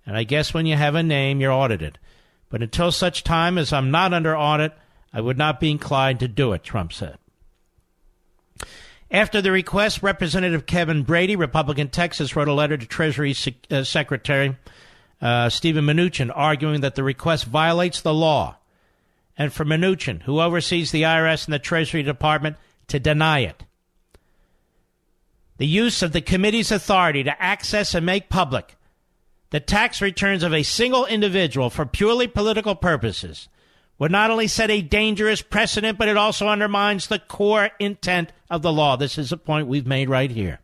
and 0.07 0.17
I 0.17 0.23
guess 0.23 0.55
when 0.55 0.67
you 0.67 0.77
have 0.77 0.95
a 0.95 1.03
name, 1.03 1.41
you're 1.41 1.51
audited. 1.51 1.99
But 2.49 2.63
until 2.63 2.93
such 2.93 3.25
time 3.25 3.59
as 3.59 3.73
I'm 3.73 3.91
not 3.91 4.13
under 4.13 4.37
audit, 4.37 4.73
I 5.13 5.21
would 5.21 5.39
not 5.39 5.59
be 5.59 5.71
inclined 5.71 6.21
to 6.21 6.29
do 6.29 6.53
it, 6.53 6.63
Trump 6.63 6.93
said. 6.93 7.19
After 9.11 9.43
the 9.43 9.51
request, 9.51 10.03
Representative 10.03 10.67
Kevin 10.67 11.03
Brady, 11.03 11.35
Republican 11.35 11.89
Texas, 11.89 12.37
wrote 12.37 12.47
a 12.47 12.53
letter 12.53 12.77
to 12.77 12.87
Treasury 12.87 13.35
uh, 13.71 13.83
Secretary 13.83 14.57
uh, 15.21 15.49
Stephen 15.49 15.85
Mnuchin 15.85 16.31
arguing 16.33 16.81
that 16.83 16.95
the 16.95 17.03
request 17.03 17.45
violates 17.47 18.01
the 18.01 18.15
law, 18.15 18.57
and 19.37 19.53
for 19.53 19.65
Mnuchin, 19.65 20.23
who 20.23 20.41
oversees 20.41 20.93
the 20.93 21.03
IRS 21.03 21.45
and 21.45 21.53
the 21.53 21.59
Treasury 21.59 22.03
Department, 22.05 22.57
to 22.87 23.01
deny 23.01 23.41
it. 23.41 23.65
The 25.59 25.67
use 25.67 26.03
of 26.03 26.13
the 26.13 26.23
committee's 26.23 26.71
authority 26.71 27.25
to 27.25 27.43
access 27.43 27.95
and 27.95 28.07
make 28.07 28.29
public 28.29 28.77
the 29.51 29.61
tax 29.61 30.01
returns 30.01 30.45
of 30.45 30.55
a 30.55 30.63
single 30.63 31.05
individual 31.07 31.69
for 31.69 31.85
purely 31.85 32.29
political 32.29 32.77
purposes 32.77 33.49
would 34.01 34.11
not 34.11 34.31
only 34.31 34.49
set 34.49 34.71
a 34.71 34.81
dangerous 34.81 35.43
precedent, 35.43 35.99
but 35.99 36.09
it 36.09 36.17
also 36.17 36.49
undermines 36.49 37.07
the 37.07 37.19
core 37.19 37.69
intent 37.79 38.33
of 38.49 38.63
the 38.63 38.73
law. 38.73 38.97
This 38.97 39.19
is 39.19 39.31
a 39.31 39.37
point 39.37 39.69
we've 39.69 39.87
made 39.87 40.09
right 40.09 40.31
here. 40.31 40.59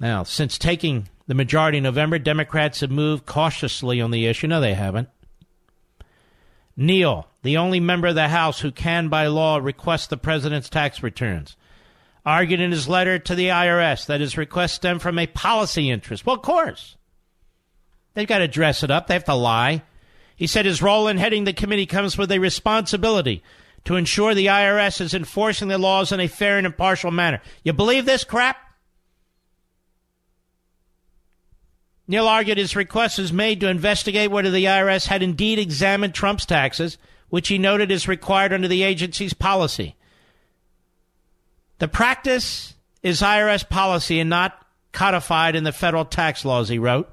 Now, 0.00 0.22
since 0.24 0.56
taking 0.56 1.10
the 1.26 1.34
majority 1.34 1.76
in 1.76 1.84
November, 1.84 2.18
Democrats 2.18 2.80
have 2.80 2.90
moved 2.90 3.26
cautiously 3.26 4.00
on 4.00 4.10
the 4.10 4.26
issue. 4.26 4.48
No, 4.48 4.62
they 4.62 4.72
haven't. 4.72 5.10
Neal, 6.74 7.28
the 7.42 7.58
only 7.58 7.78
member 7.78 8.08
of 8.08 8.14
the 8.14 8.28
House 8.28 8.60
who 8.60 8.72
can, 8.72 9.08
by 9.08 9.26
law, 9.26 9.58
request 9.58 10.08
the 10.08 10.16
president's 10.16 10.70
tax 10.70 11.02
returns, 11.02 11.54
argued 12.24 12.60
in 12.60 12.72
his 12.72 12.88
letter 12.88 13.18
to 13.18 13.34
the 13.34 13.48
IRS 13.48 14.06
that 14.06 14.22
his 14.22 14.38
request 14.38 14.76
stemmed 14.76 15.02
from 15.02 15.18
a 15.18 15.26
policy 15.26 15.90
interest. 15.90 16.24
Well, 16.24 16.36
of 16.36 16.42
course. 16.42 16.96
They've 18.14 18.28
got 18.28 18.38
to 18.38 18.48
dress 18.48 18.82
it 18.82 18.90
up. 18.90 19.06
They 19.06 19.14
have 19.14 19.24
to 19.24 19.34
lie. 19.34 19.82
He 20.36 20.46
said 20.46 20.66
his 20.66 20.82
role 20.82 21.08
in 21.08 21.18
heading 21.18 21.44
the 21.44 21.52
committee 21.52 21.86
comes 21.86 22.18
with 22.18 22.32
a 22.32 22.38
responsibility 22.38 23.42
to 23.84 23.96
ensure 23.96 24.34
the 24.34 24.46
IRS 24.46 25.00
is 25.00 25.14
enforcing 25.14 25.68
the 25.68 25.78
laws 25.78 26.12
in 26.12 26.20
a 26.20 26.28
fair 26.28 26.58
and 26.58 26.66
impartial 26.66 27.10
manner. 27.10 27.40
You 27.64 27.72
believe 27.72 28.04
this 28.04 28.24
crap? 28.24 28.56
Neal 32.08 32.28
argued 32.28 32.58
his 32.58 32.76
request 32.76 33.18
was 33.18 33.32
made 33.32 33.60
to 33.60 33.68
investigate 33.68 34.30
whether 34.30 34.50
the 34.50 34.64
IRS 34.64 35.06
had 35.06 35.22
indeed 35.22 35.58
examined 35.58 36.14
Trump's 36.14 36.44
taxes, 36.44 36.98
which 37.28 37.48
he 37.48 37.58
noted 37.58 37.90
is 37.90 38.08
required 38.08 38.52
under 38.52 38.68
the 38.68 38.82
agency's 38.82 39.32
policy. 39.32 39.96
The 41.78 41.88
practice 41.88 42.74
is 43.02 43.22
IRS 43.22 43.68
policy 43.68 44.20
and 44.20 44.30
not 44.30 44.66
codified 44.92 45.56
in 45.56 45.64
the 45.64 45.72
federal 45.72 46.04
tax 46.04 46.44
laws, 46.44 46.68
he 46.68 46.78
wrote. 46.78 47.11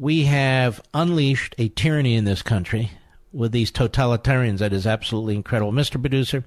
We 0.00 0.24
have 0.24 0.80
unleashed 0.94 1.54
a 1.58 1.68
tyranny 1.68 2.14
in 2.14 2.24
this 2.24 2.40
country 2.40 2.90
with 3.34 3.52
these 3.52 3.70
totalitarians 3.70 4.56
that 4.56 4.72
is 4.72 4.86
absolutely 4.86 5.34
incredible. 5.34 5.72
Mr. 5.72 6.00
Producer, 6.00 6.42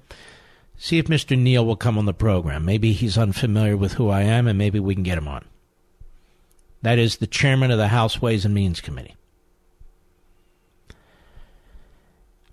see 0.76 0.98
if 0.98 1.06
Mr. 1.06 1.38
Neal 1.38 1.64
will 1.64 1.76
come 1.76 1.96
on 1.96 2.04
the 2.04 2.12
program. 2.12 2.64
Maybe 2.64 2.90
he's 2.90 3.16
unfamiliar 3.16 3.76
with 3.76 3.92
who 3.92 4.10
I 4.10 4.22
am, 4.22 4.48
and 4.48 4.58
maybe 4.58 4.80
we 4.80 4.94
can 4.94 5.04
get 5.04 5.16
him 5.18 5.28
on. 5.28 5.44
That 6.82 6.98
is 6.98 7.18
the 7.18 7.28
chairman 7.28 7.70
of 7.70 7.78
the 7.78 7.88
House 7.88 8.20
Ways 8.20 8.44
and 8.44 8.52
Means 8.52 8.80
Committee. 8.80 9.14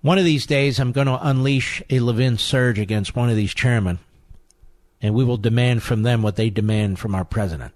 One 0.03 0.19
of 0.19 0.23
these 0.23 0.45
days, 0.45 0.79
I'm 0.79 0.91
going 0.91 1.07
to 1.07 1.27
unleash 1.27 1.81
a 1.89 1.99
Levin 1.99 2.37
surge 2.37 2.77
against 2.77 3.15
one 3.15 3.31
of 3.31 3.35
these 3.35 3.55
chairmen, 3.55 3.97
and 5.01 5.15
we 5.15 5.23
will 5.23 5.37
demand 5.37 5.81
from 5.81 6.03
them 6.03 6.21
what 6.21 6.35
they 6.35 6.51
demand 6.51 6.99
from 6.99 7.15
our 7.15 7.25
president 7.25 7.73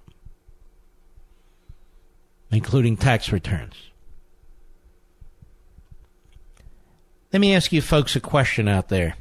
including 2.56 2.96
tax 2.96 3.32
returns. 3.32 3.76
Let 7.34 7.40
me 7.40 7.54
ask 7.54 7.74
you 7.74 7.82
folks 7.82 8.16
a 8.16 8.22
question 8.22 8.68
out 8.70 8.88
there. 8.88 9.16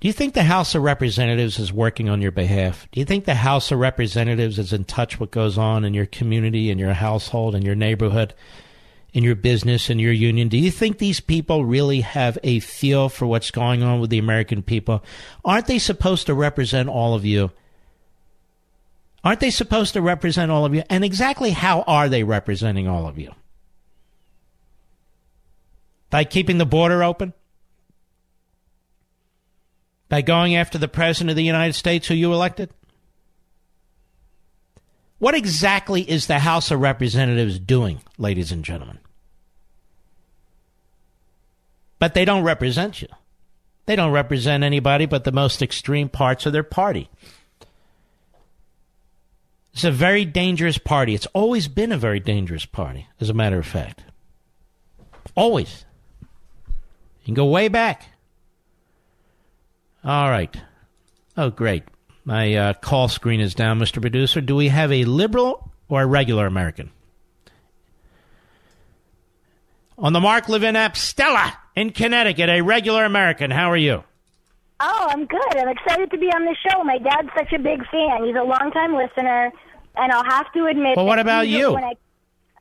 Do 0.00 0.08
you 0.08 0.12
think 0.12 0.34
the 0.34 0.42
House 0.42 0.74
of 0.74 0.82
Representatives 0.82 1.58
is 1.58 1.72
working 1.72 2.10
on 2.10 2.20
your 2.20 2.32
behalf? 2.32 2.88
Do 2.92 3.00
you 3.00 3.06
think 3.06 3.24
the 3.24 3.36
House 3.36 3.70
of 3.70 3.78
Representatives 3.78 4.58
is 4.58 4.72
in 4.72 4.84
touch 4.84 5.18
what 5.18 5.30
goes 5.30 5.56
on 5.56 5.84
in 5.84 5.94
your 5.94 6.06
community, 6.06 6.70
in 6.70 6.78
your 6.78 6.92
household, 6.92 7.54
in 7.54 7.62
your 7.62 7.76
neighborhood, 7.76 8.34
in 9.12 9.22
your 9.22 9.36
business, 9.36 9.88
in 9.88 9.98
your 9.98 10.12
union? 10.12 10.48
Do 10.48 10.58
you 10.58 10.70
think 10.70 10.98
these 10.98 11.20
people 11.20 11.64
really 11.64 12.00
have 12.00 12.36
a 12.42 12.60
feel 12.60 13.08
for 13.08 13.26
what's 13.26 13.50
going 13.50 13.82
on 13.82 14.00
with 14.00 14.10
the 14.10 14.18
American 14.18 14.62
people? 14.62 15.04
Aren't 15.44 15.68
they 15.68 15.78
supposed 15.78 16.26
to 16.26 16.34
represent 16.34 16.88
all 16.88 17.14
of 17.14 17.24
you? 17.24 17.52
Aren't 19.24 19.40
they 19.40 19.50
supposed 19.50 19.94
to 19.94 20.02
represent 20.02 20.52
all 20.52 20.66
of 20.66 20.74
you? 20.74 20.82
And 20.90 21.02
exactly 21.02 21.50
how 21.50 21.82
are 21.86 22.10
they 22.10 22.22
representing 22.22 22.86
all 22.86 23.08
of 23.08 23.18
you? 23.18 23.32
By 26.10 26.24
keeping 26.24 26.58
the 26.58 26.66
border 26.66 27.02
open? 27.02 27.32
By 30.10 30.20
going 30.20 30.54
after 30.54 30.76
the 30.76 30.88
President 30.88 31.30
of 31.30 31.36
the 31.36 31.42
United 31.42 31.72
States 31.72 32.06
who 32.06 32.14
you 32.14 32.34
elected? 32.34 32.68
What 35.18 35.34
exactly 35.34 36.02
is 36.02 36.26
the 36.26 36.40
House 36.40 36.70
of 36.70 36.80
Representatives 36.80 37.58
doing, 37.58 38.02
ladies 38.18 38.52
and 38.52 38.62
gentlemen? 38.62 38.98
But 41.98 42.12
they 42.12 42.26
don't 42.26 42.44
represent 42.44 43.00
you. 43.00 43.08
They 43.86 43.96
don't 43.96 44.12
represent 44.12 44.64
anybody 44.64 45.06
but 45.06 45.24
the 45.24 45.32
most 45.32 45.62
extreme 45.62 46.10
parts 46.10 46.44
of 46.44 46.52
their 46.52 46.62
party. 46.62 47.08
It's 49.74 49.84
a 49.84 49.90
very 49.90 50.24
dangerous 50.24 50.78
party. 50.78 51.14
It's 51.14 51.26
always 51.34 51.66
been 51.66 51.90
a 51.90 51.98
very 51.98 52.20
dangerous 52.20 52.64
party, 52.64 53.08
as 53.20 53.28
a 53.28 53.34
matter 53.34 53.58
of 53.58 53.66
fact. 53.66 54.04
Always. 55.34 55.84
You 57.20 57.24
can 57.24 57.34
go 57.34 57.46
way 57.46 57.66
back. 57.66 58.08
All 60.04 60.30
right. 60.30 60.56
Oh, 61.36 61.50
great. 61.50 61.82
My 62.24 62.54
uh, 62.54 62.72
call 62.74 63.08
screen 63.08 63.40
is 63.40 63.54
down, 63.54 63.80
Mr. 63.80 64.00
Producer. 64.00 64.40
Do 64.40 64.54
we 64.54 64.68
have 64.68 64.92
a 64.92 65.04
liberal 65.04 65.72
or 65.88 66.02
a 66.02 66.06
regular 66.06 66.46
American? 66.46 66.90
On 69.98 70.12
the 70.12 70.20
Mark 70.20 70.48
Levin 70.48 70.76
app, 70.76 70.96
Stella 70.96 71.52
in 71.74 71.90
Connecticut, 71.90 72.48
a 72.48 72.60
regular 72.60 73.04
American. 73.04 73.50
How 73.50 73.72
are 73.72 73.76
you? 73.76 74.04
Oh, 74.80 75.06
I'm 75.08 75.26
good. 75.26 75.56
I'm 75.56 75.68
excited 75.68 76.10
to 76.10 76.18
be 76.18 76.26
on 76.26 76.44
the 76.44 76.56
show. 76.68 76.82
My 76.84 76.98
dad's 76.98 77.28
such 77.36 77.52
a 77.52 77.58
big 77.58 77.80
fan. 77.90 78.24
He's 78.24 78.36
a 78.36 78.42
longtime 78.42 78.94
listener, 78.94 79.52
and 79.96 80.12
I'll 80.12 80.24
have 80.24 80.52
to 80.52 80.66
admit. 80.66 80.96
Well, 80.96 81.06
what 81.06 81.18
about 81.18 81.48
you? 81.48 81.72
When 81.72 81.84
I, 81.84 81.94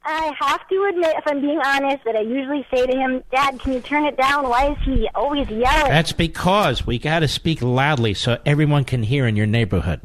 I 0.06 0.32
have 0.40 0.68
to 0.68 0.86
admit, 0.90 1.16
if 1.18 1.24
I'm 1.28 1.42
being 1.42 1.60
honest, 1.64 2.04
that 2.06 2.16
I 2.16 2.22
usually 2.22 2.66
say 2.74 2.86
to 2.86 2.96
him, 2.96 3.24
"Dad, 3.32 3.60
can 3.60 3.74
you 3.74 3.80
turn 3.80 4.06
it 4.06 4.18
down? 4.18 4.48
Why 4.48 4.72
is 4.72 4.78
he 4.84 5.10
always 5.16 5.50
yelling?" 5.50 5.92
That's 5.92 6.12
because 6.14 6.86
we 6.86 7.00
got 7.00 7.20
to 7.20 7.28
speak 7.28 7.62
loudly 7.62 8.14
so 8.14 8.40
everyone 8.46 8.84
can 8.84 9.04
hear 9.04 9.26
in 9.26 9.36
your 9.36 9.48
neighborhood. 9.48 10.02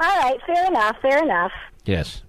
All 0.00 0.20
right, 0.22 0.38
fair 0.46 0.66
enough. 0.66 0.96
Fair 1.02 1.22
enough. 1.22 1.52
Yes. 1.84 2.22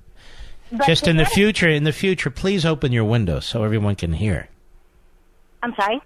But 0.71 0.87
Just 0.87 1.07
in 1.07 1.17
the 1.17 1.25
future, 1.25 1.67
in 1.67 1.83
the 1.83 1.91
future, 1.91 2.29
please 2.29 2.65
open 2.65 2.91
your 2.93 3.03
window 3.03 3.41
so 3.41 3.63
everyone 3.63 3.95
can 3.95 4.13
hear. 4.13 4.47
I'm 5.61 5.75
sorry. 5.75 6.01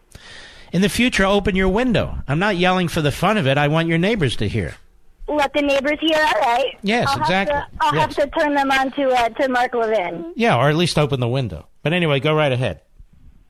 In 0.71 0.82
the 0.82 0.89
future, 0.89 1.23
open 1.23 1.55
your 1.55 1.69
window. 1.69 2.17
I'm 2.28 2.39
not 2.39 2.57
yelling 2.57 2.88
for 2.88 3.01
the 3.01 3.11
fun 3.11 3.38
of 3.38 3.45
it. 3.47 3.57
I 3.57 3.67
want 3.67 3.88
your 3.88 3.99
neighbors 3.99 4.36
to 4.38 4.47
hear. 4.47 4.76
Let 5.28 5.53
the 5.53 5.61
neighbors 5.61 5.97
hear. 5.99 6.17
All 6.17 6.41
right. 6.41 6.78
Yes, 6.84 7.07
I'll 7.09 7.19
exactly. 7.19 7.55
Have 7.55 7.69
to, 7.71 7.78
I'll 7.82 7.95
Yes. 7.95 8.15
have 8.17 8.30
to 8.32 8.39
turn 8.39 8.53
them 8.53 8.71
on 8.71 8.91
to 8.91 9.09
uh, 9.09 9.30
to 9.30 9.49
Mark 9.49 9.73
Levin. 9.73 10.34
Yeah, 10.36 10.55
or 10.57 10.69
at 10.69 10.76
least 10.76 10.97
open 10.99 11.19
the 11.19 11.28
window. 11.28 11.67
But 11.82 11.93
anyway, 11.93 12.19
go 12.19 12.36
right 12.36 12.51
ahead. 12.51 12.82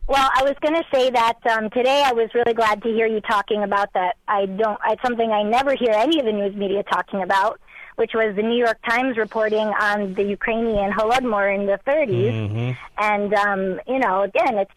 Well, 0.07 0.29
I 0.35 0.43
was 0.43 0.53
going 0.61 0.75
to 0.75 0.83
say 0.93 1.09
that 1.09 1.37
um, 1.51 1.69
today 1.71 2.03
I 2.05 2.13
was 2.13 2.29
really 2.35 2.53
glad 2.53 2.83
to 2.83 2.89
hear 2.89 3.07
you 3.07 3.21
talking 3.21 3.63
about 3.63 3.91
that. 3.93 4.15
I 4.27 4.45
don't. 4.45 4.79
It's 4.87 5.01
something 5.01 5.31
I 5.31 5.41
never 5.43 5.75
hear 5.75 5.91
any 5.91 6.19
of 6.19 6.25
the 6.25 6.31
news 6.31 6.55
media 6.55 6.83
talking 6.83 7.23
about, 7.23 7.59
which 7.95 8.11
was 8.13 8.35
the 8.35 8.43
New 8.43 8.57
York 8.57 8.77
Times 8.87 9.17
reporting 9.17 9.67
on 9.81 10.13
the 10.13 10.23
Ukrainian 10.23 10.91
Holodomor 10.91 11.53
in 11.53 11.65
the 11.65 11.79
30s. 11.87 12.77
And 12.99 13.33
um, 13.33 13.81
you 13.87 13.99
know, 13.99 14.21
again, 14.21 14.57
it's. 14.59 14.71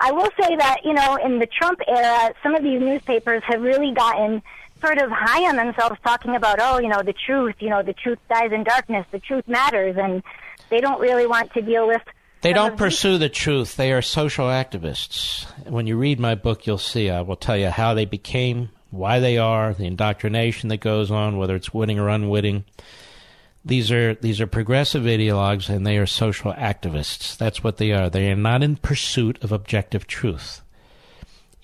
I 0.00 0.10
will 0.12 0.28
say 0.40 0.54
that 0.56 0.80
you 0.84 0.92
know, 0.92 1.16
in 1.16 1.38
the 1.38 1.46
Trump 1.46 1.80
era, 1.88 2.34
some 2.42 2.54
of 2.54 2.62
these 2.62 2.80
newspapers 2.80 3.42
have 3.46 3.62
really 3.62 3.92
gotten 3.92 4.42
sort 4.84 4.98
of 4.98 5.10
high 5.10 5.48
on 5.48 5.56
themselves, 5.56 5.96
talking 6.04 6.36
about, 6.36 6.58
oh, 6.60 6.78
you 6.78 6.88
know, 6.88 7.02
the 7.02 7.14
truth. 7.14 7.54
You 7.60 7.70
know, 7.70 7.82
the 7.82 7.92
truth 7.92 8.18
dies 8.28 8.52
in 8.52 8.64
darkness. 8.64 9.06
The 9.10 9.18
truth 9.18 9.46
matters, 9.46 9.96
and 9.98 10.22
they 10.70 10.80
don't 10.80 11.00
really 11.00 11.26
want 11.26 11.52
to 11.54 11.62
deal 11.62 11.86
with. 11.86 12.02
They 12.42 12.52
don't 12.52 12.76
pursue 12.76 13.16
the 13.16 13.30
truth. 13.30 13.76
They 13.76 13.92
are 13.92 14.02
social 14.02 14.46
activists. 14.46 15.46
When 15.66 15.86
you 15.86 15.96
read 15.96 16.20
my 16.20 16.34
book, 16.34 16.66
you'll 16.66 16.76
see. 16.76 17.08
I 17.08 17.22
will 17.22 17.36
tell 17.36 17.56
you 17.56 17.70
how 17.70 17.94
they 17.94 18.04
became, 18.04 18.68
why 18.90 19.18
they 19.18 19.38
are, 19.38 19.72
the 19.72 19.86
indoctrination 19.86 20.68
that 20.68 20.80
goes 20.80 21.10
on, 21.10 21.38
whether 21.38 21.56
it's 21.56 21.72
witting 21.72 21.98
or 21.98 22.10
unwitting. 22.10 22.64
These 23.64 23.90
are 23.90 24.14
these 24.16 24.42
are 24.42 24.46
progressive 24.46 25.04
ideologues, 25.04 25.70
and 25.70 25.86
they 25.86 25.96
are 25.96 26.04
social 26.04 26.52
activists. 26.52 27.34
That's 27.38 27.64
what 27.64 27.78
they 27.78 27.92
are. 27.92 28.10
They 28.10 28.30
are 28.30 28.36
not 28.36 28.62
in 28.62 28.76
pursuit 28.76 29.42
of 29.42 29.50
objective 29.50 30.06
truth. 30.06 30.60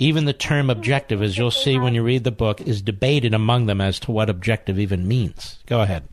Even 0.00 0.24
the 0.24 0.32
term 0.32 0.70
objective, 0.70 1.20
as 1.20 1.36
you'll 1.36 1.50
see 1.50 1.78
when 1.78 1.94
you 1.94 2.02
read 2.02 2.24
the 2.24 2.30
book, 2.30 2.62
is 2.62 2.80
debated 2.80 3.34
among 3.34 3.66
them 3.66 3.82
as 3.82 4.00
to 4.00 4.10
what 4.10 4.30
objective 4.30 4.78
even 4.78 5.06
means. 5.06 5.58
Go 5.66 5.82
ahead. 5.82 6.04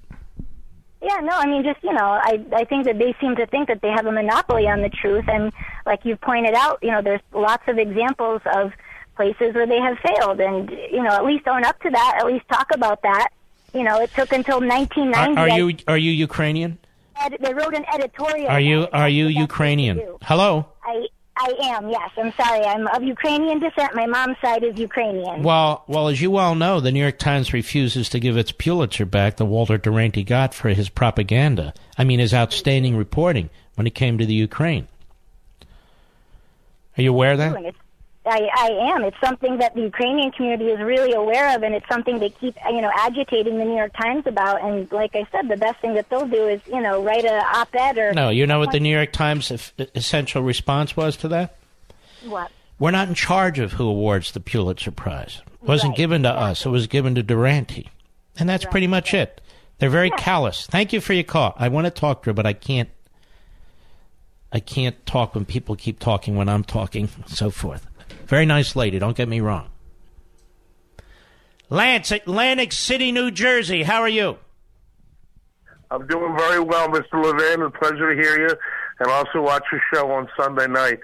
Yeah, 1.02 1.22
no, 1.22 1.32
I 1.32 1.46
mean, 1.48 1.64
just 1.64 1.82
you 1.82 1.94
know, 1.94 2.04
I 2.04 2.44
I 2.52 2.66
think 2.66 2.84
that 2.84 3.00
they 3.00 3.16
seem 3.22 3.38
to 3.38 3.46
think 3.46 3.70
that 3.70 3.82
they 3.82 3.88
have 3.88 4.06
a 4.06 4.12
monopoly 4.12 4.68
on 4.68 4.82
the 4.82 4.90
truth, 4.90 5.24
and 5.30 5.54
like 5.86 6.04
you 6.04 6.18
pointed 6.18 6.54
out, 6.54 6.80
you 6.82 6.92
know, 6.92 7.02
there's 7.02 7.22
lots 7.34 7.64
of 7.68 7.78
examples 7.78 8.42
of 8.54 8.74
places 9.16 9.56
where 9.56 9.66
they 9.66 9.80
have 9.80 9.98
failed, 10.00 10.42
and 10.42 10.70
you 10.70 11.02
know, 11.02 11.12
at 11.12 11.24
least 11.24 11.48
own 11.48 11.64
up 11.64 11.80
to 11.84 11.90
that, 11.90 12.18
at 12.20 12.26
least 12.26 12.46
talk 12.50 12.68
about 12.74 13.02
that. 13.04 13.30
You 13.74 13.84
know, 13.84 14.02
it 14.02 14.12
took 14.14 14.34
until 14.34 14.60
1990. 14.60 15.40
are 15.40 15.50
I- 15.50 15.56
you 15.56 15.78
are 15.88 15.98
you 15.98 16.12
Ukrainian? 16.12 16.78
ed- 17.22 17.38
they 17.40 17.54
wrote 17.54 17.74
an 17.74 17.86
editorial. 17.94 18.50
Are 18.50 18.60
you 18.60 18.88
are 18.92 19.08
you 19.08 19.26
that's 19.26 19.36
what 19.36 19.36
they 19.36 19.42
Ukrainian? 19.42 20.02
Hello. 20.24 20.66
I 20.84 21.08
I 21.40 21.54
am. 21.76 21.90
Yes, 21.90 22.10
I'm 22.18 22.34
sorry. 22.34 22.62
I'm 22.62 22.88
of 22.88 23.04
Ukrainian 23.04 23.60
descent. 23.60 23.96
My 23.96 24.06
mom's 24.06 24.38
side 24.42 24.64
is 24.64 24.78
Ukrainian. 24.78 25.44
Well, 25.44 25.84
well, 25.88 26.08
as 26.08 26.22
you 26.22 26.32
well 26.32 26.56
know, 26.56 26.80
the 26.80 26.92
New 26.92 27.02
York 27.02 27.20
Times 27.20 27.54
refuses 27.54 28.10
to 28.10 28.20
give 28.20 28.38
its 28.38 28.52
Pulitzer 28.52 29.06
back 29.06 29.38
that 29.38 29.46
Walter 29.46 29.78
Duranty 29.78 30.24
got 30.24 30.54
for 30.54 30.70
his 30.70 30.90
propaganda. 30.90 31.74
I 31.98 32.04
mean, 32.04 32.20
his 32.20 32.34
outstanding 32.34 32.98
reporting 32.98 33.50
when 33.76 33.88
it 33.88 33.96
came 33.96 34.18
to 34.18 34.26
the 34.26 34.34
Ukraine. 34.34 34.88
Are 36.98 37.04
you 37.04 37.12
aware 37.12 37.34
of 37.34 37.38
that? 37.38 37.76
I, 38.28 38.50
I 38.56 38.68
am. 38.94 39.04
It's 39.04 39.20
something 39.24 39.58
that 39.58 39.74
the 39.74 39.82
Ukrainian 39.82 40.32
community 40.32 40.66
is 40.70 40.80
really 40.80 41.14
aware 41.14 41.56
of, 41.56 41.64
and 41.64 41.74
it's 41.74 41.88
something 41.88 42.20
they 42.20 42.30
keep, 42.30 42.56
you 42.70 42.82
know, 42.82 42.92
agitating 42.96 43.58
the 43.58 43.66
New 43.66 43.76
York 43.76 43.94
Times 43.96 44.28
about. 44.28 44.62
And 44.62 44.92
like 44.92 45.16
I 45.16 45.26
said, 45.32 45.48
the 45.48 45.58
best 45.58 45.80
thing 45.80 45.94
that 45.96 46.10
they'll 46.10 46.28
do 46.28 46.48
is, 46.48 46.62
you 46.68 46.82
know, 46.82 47.04
write 47.04 47.26
a 47.26 47.38
op-ed 47.58 47.98
or 47.98 48.14
No, 48.14 48.30
you 48.30 48.46
know 48.46 48.60
what 48.60 48.72
the 48.72 48.80
New 48.80 48.94
York 48.94 49.12
Times 49.12 49.52
essential 49.96 50.42
response 50.44 50.96
was 50.98 51.18
to 51.18 51.28
that? 51.30 51.56
what? 52.26 52.52
We're 52.80 52.92
not 52.92 53.08
in 53.08 53.16
charge 53.16 53.58
of 53.58 53.74
who 53.74 53.88
awards 53.88 54.32
the 54.32 54.40
Pulitzer 54.40 54.92
Prize. 54.92 55.42
It 55.64 55.68
wasn't 55.68 55.92
Right, 55.92 55.98
given 55.98 56.24
to 56.24 56.30
us. 56.30 56.64
It 56.66 56.70
was 56.70 56.86
given 56.86 57.16
to 57.16 57.24
Duranty. 57.24 57.90
And 58.38 58.48
that's 58.48 58.66
pretty 58.66 58.86
much 58.88 59.16
it. 59.16 59.42
They're 59.80 59.90
very 59.90 60.12
callous. 60.12 60.68
Thank 60.68 60.94
you 60.94 61.02
for 61.02 61.14
your 61.14 61.24
call. 61.24 61.56
I 61.58 61.70
want 61.70 61.86
to 61.86 61.92
talk 61.92 62.22
to 62.24 62.30
her, 62.30 62.34
but 62.34 62.46
I 62.46 62.54
can't. 62.54 62.90
I 64.52 64.60
can't 64.60 65.04
talk 65.06 65.36
when 65.36 65.44
people 65.46 65.76
keep 65.76 66.00
talking 66.00 66.36
when 66.36 66.48
I'm 66.50 66.64
talking, 66.64 67.10
and 67.16 67.30
so 67.30 67.50
forth. 67.50 67.86
Very 68.28 68.46
nice 68.46 68.76
lady. 68.76 69.00
Don't 69.00 69.16
get 69.16 69.28
me 69.30 69.40
wrong. 69.40 69.70
Lance, 71.70 72.12
Atlantic 72.12 72.72
City, 72.72 73.12
New 73.12 73.32
Jersey. 73.32 73.84
How 73.84 74.02
are 74.02 74.10
you? 74.10 74.38
I'm 75.92 76.06
doing 76.08 76.36
very 76.38 76.60
well, 76.60 76.90
Mr. 76.90 77.24
Levin. 77.24 77.62
A 77.62 77.70
pleasure 77.70 78.14
to 78.16 78.22
hear 78.22 78.48
you, 78.48 78.56
and 79.00 79.10
also 79.10 79.42
watch 79.42 79.64
your 79.72 79.82
show 79.94 80.12
on 80.12 80.28
Sunday 80.38 80.68
night. 80.68 81.00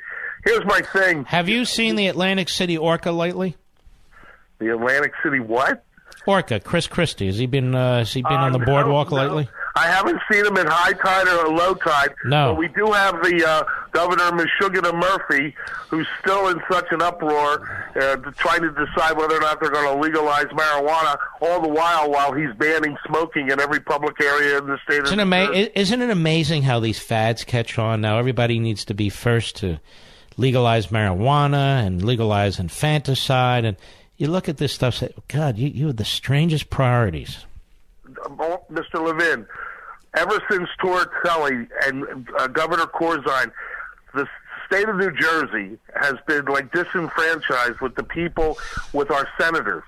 Here's 0.46 0.66
my 0.66 0.82
thing: 0.82 1.24
Have 1.26 1.48
you 1.48 1.64
seen 1.66 1.96
the 1.96 2.08
Atlantic 2.08 2.50
City 2.50 2.78
Orca 2.78 3.12
lately? 3.12 3.56
the 4.60 4.74
Atlantic 4.74 5.14
City 5.24 5.40
what? 5.40 5.84
Orca, 6.26 6.60
Chris 6.60 6.88
Christie. 6.88 7.28
Has 7.28 7.38
he 7.38 7.46
been? 7.46 7.74
Uh, 7.76 8.00
has 8.00 8.14
he 8.14 8.22
been 8.22 8.32
on 8.34 8.52
the 8.52 8.60
Um, 8.60 8.66
boardwalk 8.66 9.10
no, 9.12 9.18
lately? 9.18 9.50
I 9.76 9.88
haven't 9.88 10.20
seen 10.32 10.46
him 10.46 10.56
at 10.58 10.68
high 10.68 10.94
tide 10.94 11.28
or 11.28 11.50
low 11.50 11.74
tide. 11.74 12.14
No. 12.26 12.52
But 12.52 12.60
we 12.60 12.68
do 12.68 12.92
have 12.92 13.24
the 13.24 13.44
uh, 13.44 13.64
Governor 13.92 14.32
Meshuggah 14.32 14.94
Murphy, 14.94 15.56
who's 15.90 16.08
still 16.20 16.50
in 16.50 16.62
such 16.70 16.92
an 16.92 17.02
uproar, 17.02 17.90
uh, 17.96 18.18
trying 18.38 18.62
to 18.62 18.70
decide 18.70 19.18
whether 19.18 19.36
or 19.36 19.40
not 19.40 19.60
they're 19.60 19.72
going 19.72 19.92
to 19.96 20.00
legalize 20.00 20.46
marijuana. 20.46 21.18
All 21.42 21.60
the 21.60 21.68
while, 21.70 22.12
while 22.12 22.34
he's 22.34 22.54
banning 22.56 22.96
smoking 23.08 23.50
in 23.50 23.60
every 23.60 23.80
public 23.80 24.22
area 24.22 24.60
in 24.60 24.68
the 24.68 24.78
state 24.84 25.04
Isn't, 25.04 25.20
of 25.20 25.28
it 25.28 25.34
ama- 25.34 25.52
isn't 25.52 26.02
it 26.02 26.10
amazing 26.10 26.62
how 26.64 26.80
these 26.80 27.00
fads 27.00 27.44
catch 27.44 27.80
on 27.80 28.02
now? 28.02 28.20
Everybody 28.20 28.60
needs 28.60 28.86
to 28.86 28.94
be 28.94 29.10
first 29.10 29.56
to 29.58 29.80
legalize 30.38 30.88
marijuana 30.88 31.86
and 31.86 32.04
legalize 32.04 32.60
infanticide. 32.60 33.66
And 33.66 33.78
you 34.18 34.28
look 34.28 34.48
at 34.48 34.58
this 34.58 34.72
stuff, 34.72 34.94
say, 34.96 35.12
God, 35.28 35.58
you, 35.58 35.70
you 35.70 35.88
have 35.88 35.98
the 35.98 36.06
strangest 36.06 36.70
priorities. 36.70 37.46
Mr. 38.72 39.04
Levin, 39.04 39.46
ever 40.16 40.40
since 40.50 40.70
Torricelli 40.82 41.68
and 41.86 42.28
uh, 42.38 42.48
Governor 42.48 42.86
Corzine, 42.86 43.52
the 44.14 44.28
state 44.68 44.88
of 44.88 44.96
New 44.98 45.12
Jersey 45.12 45.78
has 45.96 46.16
been 46.28 46.46
like 46.46 46.72
disenfranchised 46.72 47.80
with 47.82 47.96
the 47.96 48.04
people, 48.04 48.58
with 48.94 49.12
our 49.12 49.28
senators. 49.40 49.84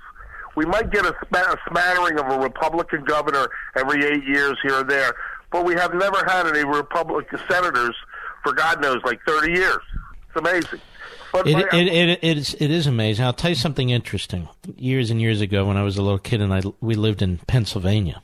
We 0.56 0.65
might 0.65 0.89
get 0.91 1.06
a, 1.06 1.14
sm- 1.27 1.35
a 1.35 1.57
smattering 1.69 2.18
of 2.19 2.27
a 2.30 2.39
Republican 2.39 3.03
governor 3.03 3.47
every 3.76 4.03
eight 4.06 4.23
years 4.26 4.57
here 4.64 4.80
or 4.80 4.84
there, 4.84 5.14
but 5.52 5.65
we 5.65 5.73
have 5.76 5.93
never 5.93 6.23
had 6.26 6.47
any 6.47 6.64
Republican 6.64 7.39
senators 7.49 7.95
for 8.43 8.53
God 8.53 8.81
knows 8.81 9.02
like 9.03 9.19
30 9.27 9.52
years. 9.52 9.77
It's 10.30 10.38
amazing. 10.38 10.80
But 11.34 11.47
It, 11.47 11.53
my- 11.53 11.77
it, 11.77 11.88
it, 11.88 12.19
it, 12.23 12.38
is, 12.38 12.53
it 12.60 12.72
is 12.72 12.88
amazing. 12.88 13.26
I'll 13.26 13.34
tell 13.34 13.49
you 13.49 13.56
something 13.56 13.89
interesting. 13.89 14.47
Years 14.77 15.10
and 15.11 15.19
years 15.22 15.41
ago, 15.41 15.65
when 15.65 15.76
I 15.77 15.84
was 15.84 15.97
a 15.97 16.02
little 16.02 16.19
kid 16.19 16.41
and 16.41 16.53
I, 16.53 16.61
we 16.80 16.95
lived 16.95 17.22
in 17.22 17.39
Pennsylvania, 17.47 18.22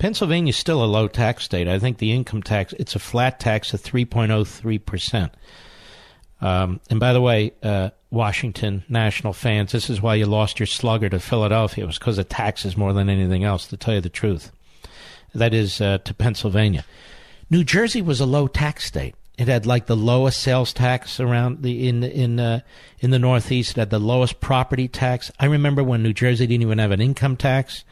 Pennsylvania 0.00 0.48
is 0.48 0.56
still 0.56 0.82
a 0.82 0.86
low 0.86 1.08
tax 1.08 1.44
state. 1.44 1.68
I 1.68 1.78
think 1.78 1.98
the 1.98 2.12
income 2.12 2.42
tax, 2.42 2.72
it's 2.78 2.96
a 2.96 2.98
flat 2.98 3.38
tax 3.38 3.74
of 3.74 3.82
3.03%. 3.82 5.30
Um, 6.40 6.80
and 6.88 6.98
by 6.98 7.12
the 7.12 7.20
way, 7.20 7.52
uh, 7.62 7.90
Washington 8.10 8.82
National 8.88 9.34
fans, 9.34 9.72
this 9.72 9.90
is 9.90 10.00
why 10.00 10.14
you 10.14 10.24
lost 10.24 10.58
your 10.58 10.66
slugger 10.66 11.10
to 11.10 11.20
Philadelphia. 11.20 11.84
It 11.84 11.86
was 11.86 11.98
because 11.98 12.16
of 12.16 12.30
taxes 12.30 12.78
more 12.78 12.94
than 12.94 13.10
anything 13.10 13.44
else, 13.44 13.66
to 13.66 13.76
tell 13.76 13.92
you 13.92 14.00
the 14.00 14.08
truth. 14.08 14.50
That 15.34 15.52
is 15.52 15.82
uh, 15.82 15.98
to 15.98 16.14
Pennsylvania. 16.14 16.86
New 17.50 17.62
Jersey 17.62 18.00
was 18.00 18.20
a 18.20 18.26
low 18.26 18.48
tax 18.48 18.86
state. 18.86 19.14
It 19.36 19.48
had 19.48 19.66
like 19.66 19.84
the 19.84 19.96
lowest 19.96 20.40
sales 20.40 20.72
tax 20.72 21.20
around 21.20 21.62
the 21.62 21.86
in 21.88 22.04
in 22.04 22.40
uh, 22.40 22.60
in 23.00 23.10
the 23.10 23.18
Northeast. 23.18 23.72
It 23.72 23.76
had 23.76 23.90
the 23.90 23.98
lowest 23.98 24.40
property 24.40 24.88
tax. 24.88 25.30
I 25.38 25.44
remember 25.44 25.84
when 25.84 26.02
New 26.02 26.14
Jersey 26.14 26.46
didn't 26.46 26.62
even 26.62 26.78
have 26.78 26.90
an 26.90 27.02
income 27.02 27.36
tax. 27.36 27.84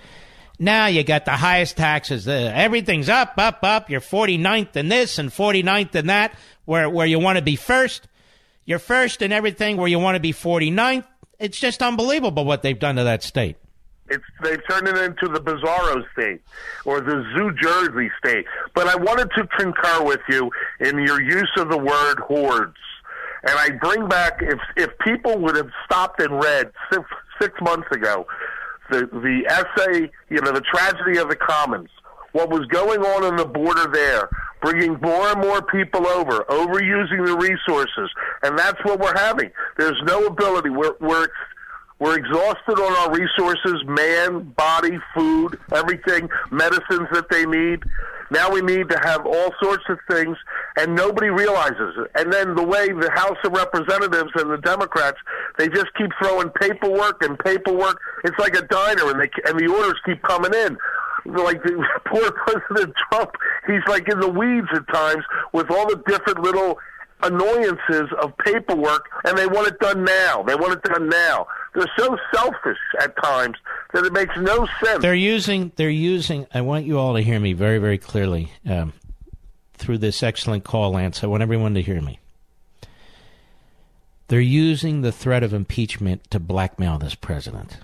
Now 0.58 0.86
you 0.86 1.04
got 1.04 1.24
the 1.24 1.32
highest 1.32 1.76
taxes. 1.76 2.26
Uh, 2.26 2.52
everything's 2.54 3.08
up, 3.08 3.34
up, 3.38 3.60
up. 3.62 3.90
You're 3.90 4.00
49th 4.00 4.74
in 4.76 4.88
this 4.88 5.18
and 5.18 5.30
49th 5.30 5.94
in 5.94 6.06
that, 6.08 6.34
where 6.64 6.90
where 6.90 7.06
you 7.06 7.18
want 7.20 7.36
to 7.36 7.42
be 7.42 7.56
first. 7.56 8.08
You're 8.64 8.80
first 8.80 9.22
in 9.22 9.32
everything 9.32 9.76
where 9.76 9.88
you 9.88 9.98
want 9.98 10.16
to 10.16 10.20
be 10.20 10.32
49th. 10.32 11.04
It's 11.38 11.58
just 11.58 11.82
unbelievable 11.82 12.44
what 12.44 12.62
they've 12.62 12.78
done 12.78 12.96
to 12.96 13.04
that 13.04 13.22
state. 13.22 13.56
It's 14.10 14.24
they've 14.42 14.60
turned 14.68 14.88
it 14.88 14.98
into 14.98 15.28
the 15.28 15.40
Bizarro 15.40 16.02
state 16.12 16.40
or 16.84 17.00
the 17.00 17.24
Zoo 17.34 17.52
Jersey 17.60 18.10
state. 18.18 18.46
But 18.74 18.88
I 18.88 18.96
wanted 18.96 19.30
to 19.36 19.46
concur 19.58 20.02
with 20.02 20.20
you 20.28 20.50
in 20.80 20.98
your 20.98 21.22
use 21.22 21.50
of 21.56 21.68
the 21.68 21.78
word 21.78 22.18
hordes. 22.18 22.76
And 23.44 23.56
I 23.56 23.70
bring 23.70 24.08
back 24.08 24.40
if 24.40 24.58
if 24.76 24.90
people 24.98 25.38
would 25.38 25.54
have 25.54 25.70
stopped 25.84 26.20
and 26.20 26.42
read 26.42 26.72
six, 26.92 27.04
six 27.40 27.54
months 27.60 27.86
ago 27.92 28.26
the 28.90 29.06
the 29.06 29.44
essay, 29.48 30.10
you 30.28 30.40
know, 30.40 30.52
the 30.52 30.62
tragedy 30.62 31.18
of 31.18 31.28
the 31.28 31.36
commons, 31.36 31.90
what 32.32 32.50
was 32.50 32.66
going 32.66 33.00
on 33.00 33.24
on 33.24 33.36
the 33.36 33.44
border 33.44 33.90
there, 33.92 34.28
bringing 34.60 34.98
more 35.00 35.28
and 35.28 35.40
more 35.40 35.62
people 35.62 36.06
over, 36.06 36.44
overusing 36.48 37.24
the 37.24 37.36
resources, 37.36 38.10
and 38.42 38.58
that's 38.58 38.82
what 38.84 39.00
we're 39.00 39.16
having. 39.16 39.50
There's 39.76 40.00
no 40.04 40.26
ability. 40.26 40.70
We're 40.70 40.94
we're 41.00 41.28
we're 41.98 42.16
exhausted 42.16 42.78
on 42.78 42.92
our 42.92 43.12
resources, 43.12 43.82
man, 43.86 44.54
body, 44.56 44.98
food, 45.14 45.58
everything, 45.72 46.28
medicines 46.50 47.08
that 47.12 47.26
they 47.28 47.44
need. 47.44 47.82
Now 48.30 48.50
we 48.50 48.60
need 48.60 48.88
to 48.90 48.98
have 49.02 49.26
all 49.26 49.52
sorts 49.60 49.84
of 49.88 49.98
things, 50.08 50.36
and 50.76 50.94
nobody 50.94 51.28
realizes 51.28 51.96
it. 51.98 52.10
And 52.14 52.32
then 52.32 52.54
the 52.54 52.62
way 52.62 52.88
the 52.92 53.10
House 53.14 53.38
of 53.44 53.52
Representatives 53.52 54.30
and 54.36 54.50
the 54.50 54.58
Democrats, 54.58 55.16
they 55.58 55.68
just 55.68 55.86
keep 55.96 56.10
throwing 56.22 56.50
paperwork 56.50 57.22
and 57.24 57.38
paperwork. 57.38 58.00
It's 58.24 58.38
like 58.38 58.54
a 58.54 58.62
diner, 58.62 59.10
and 59.10 59.20
they 59.20 59.30
and 59.46 59.58
the 59.58 59.66
orders 59.66 59.98
keep 60.04 60.22
coming 60.22 60.52
in. 60.54 60.76
Like 61.24 61.62
the, 61.62 61.84
poor 62.06 62.30
President 62.30 62.94
Trump, 63.10 63.32
he's 63.66 63.82
like 63.88 64.08
in 64.08 64.20
the 64.20 64.28
weeds 64.28 64.68
at 64.72 64.86
times 64.92 65.24
with 65.52 65.70
all 65.70 65.88
the 65.88 66.00
different 66.06 66.40
little 66.40 66.78
annoyances 67.22 68.08
of 68.22 68.36
paperwork, 68.38 69.08
and 69.24 69.36
they 69.36 69.46
want 69.46 69.68
it 69.68 69.78
done 69.80 70.04
now. 70.04 70.42
They 70.42 70.54
want 70.54 70.74
it 70.74 70.82
done 70.82 71.08
now. 71.08 71.46
They're 71.78 71.86
so 71.96 72.18
selfish 72.34 72.78
at 73.00 73.16
times 73.22 73.56
that 73.92 74.04
it 74.04 74.12
makes 74.12 74.36
no 74.36 74.66
sense. 74.82 75.00
They're 75.00 75.14
using. 75.14 75.70
They're 75.76 75.88
using. 75.88 76.44
I 76.52 76.60
want 76.62 76.86
you 76.86 76.98
all 76.98 77.14
to 77.14 77.20
hear 77.20 77.38
me 77.38 77.52
very, 77.52 77.78
very 77.78 77.98
clearly 77.98 78.50
um, 78.68 78.92
through 79.74 79.98
this 79.98 80.20
excellent 80.24 80.64
call, 80.64 80.90
Lance. 80.90 81.22
I 81.22 81.28
want 81.28 81.44
everyone 81.44 81.74
to 81.74 81.82
hear 81.82 82.00
me. 82.00 82.18
They're 84.26 84.40
using 84.40 85.02
the 85.02 85.12
threat 85.12 85.44
of 85.44 85.54
impeachment 85.54 86.28
to 86.32 86.40
blackmail 86.40 86.98
this 86.98 87.14
president. 87.14 87.76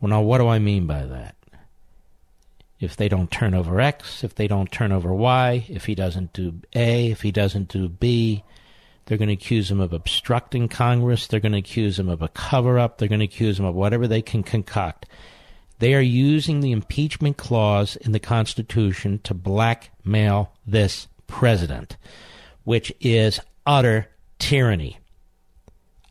Well, 0.00 0.10
now, 0.10 0.22
what 0.22 0.38
do 0.38 0.46
I 0.46 0.60
mean 0.60 0.86
by 0.86 1.04
that? 1.04 1.34
If 2.78 2.94
they 2.94 3.08
don't 3.08 3.30
turn 3.30 3.54
over 3.54 3.80
X, 3.80 4.22
if 4.22 4.36
they 4.36 4.46
don't 4.46 4.70
turn 4.70 4.92
over 4.92 5.12
Y, 5.12 5.66
if 5.68 5.86
he 5.86 5.96
doesn't 5.96 6.32
do 6.32 6.60
A, 6.76 7.10
if 7.10 7.22
he 7.22 7.32
doesn't 7.32 7.68
do 7.68 7.88
B, 7.88 8.44
they're 9.06 9.18
going 9.18 9.28
to 9.28 9.34
accuse 9.34 9.70
him 9.70 9.80
of 9.80 9.92
obstructing 9.92 10.68
Congress. 10.68 11.26
They're 11.26 11.40
going 11.40 11.52
to 11.52 11.58
accuse 11.58 11.98
him 11.98 12.08
of 12.08 12.22
a 12.22 12.28
cover 12.28 12.78
up. 12.78 12.98
They're 12.98 13.08
going 13.08 13.20
to 13.20 13.24
accuse 13.24 13.58
him 13.58 13.64
of 13.64 13.74
whatever 13.74 14.06
they 14.06 14.20
can 14.20 14.42
concoct. 14.42 15.06
They 15.78 15.94
are 15.94 16.00
using 16.00 16.60
the 16.60 16.72
impeachment 16.72 17.36
clause 17.36 17.96
in 17.96 18.12
the 18.12 18.20
Constitution 18.20 19.20
to 19.24 19.34
blackmail 19.34 20.52
this 20.66 21.06
president, 21.26 21.96
which 22.64 22.92
is 23.00 23.40
utter 23.64 24.08
tyranny. 24.38 24.98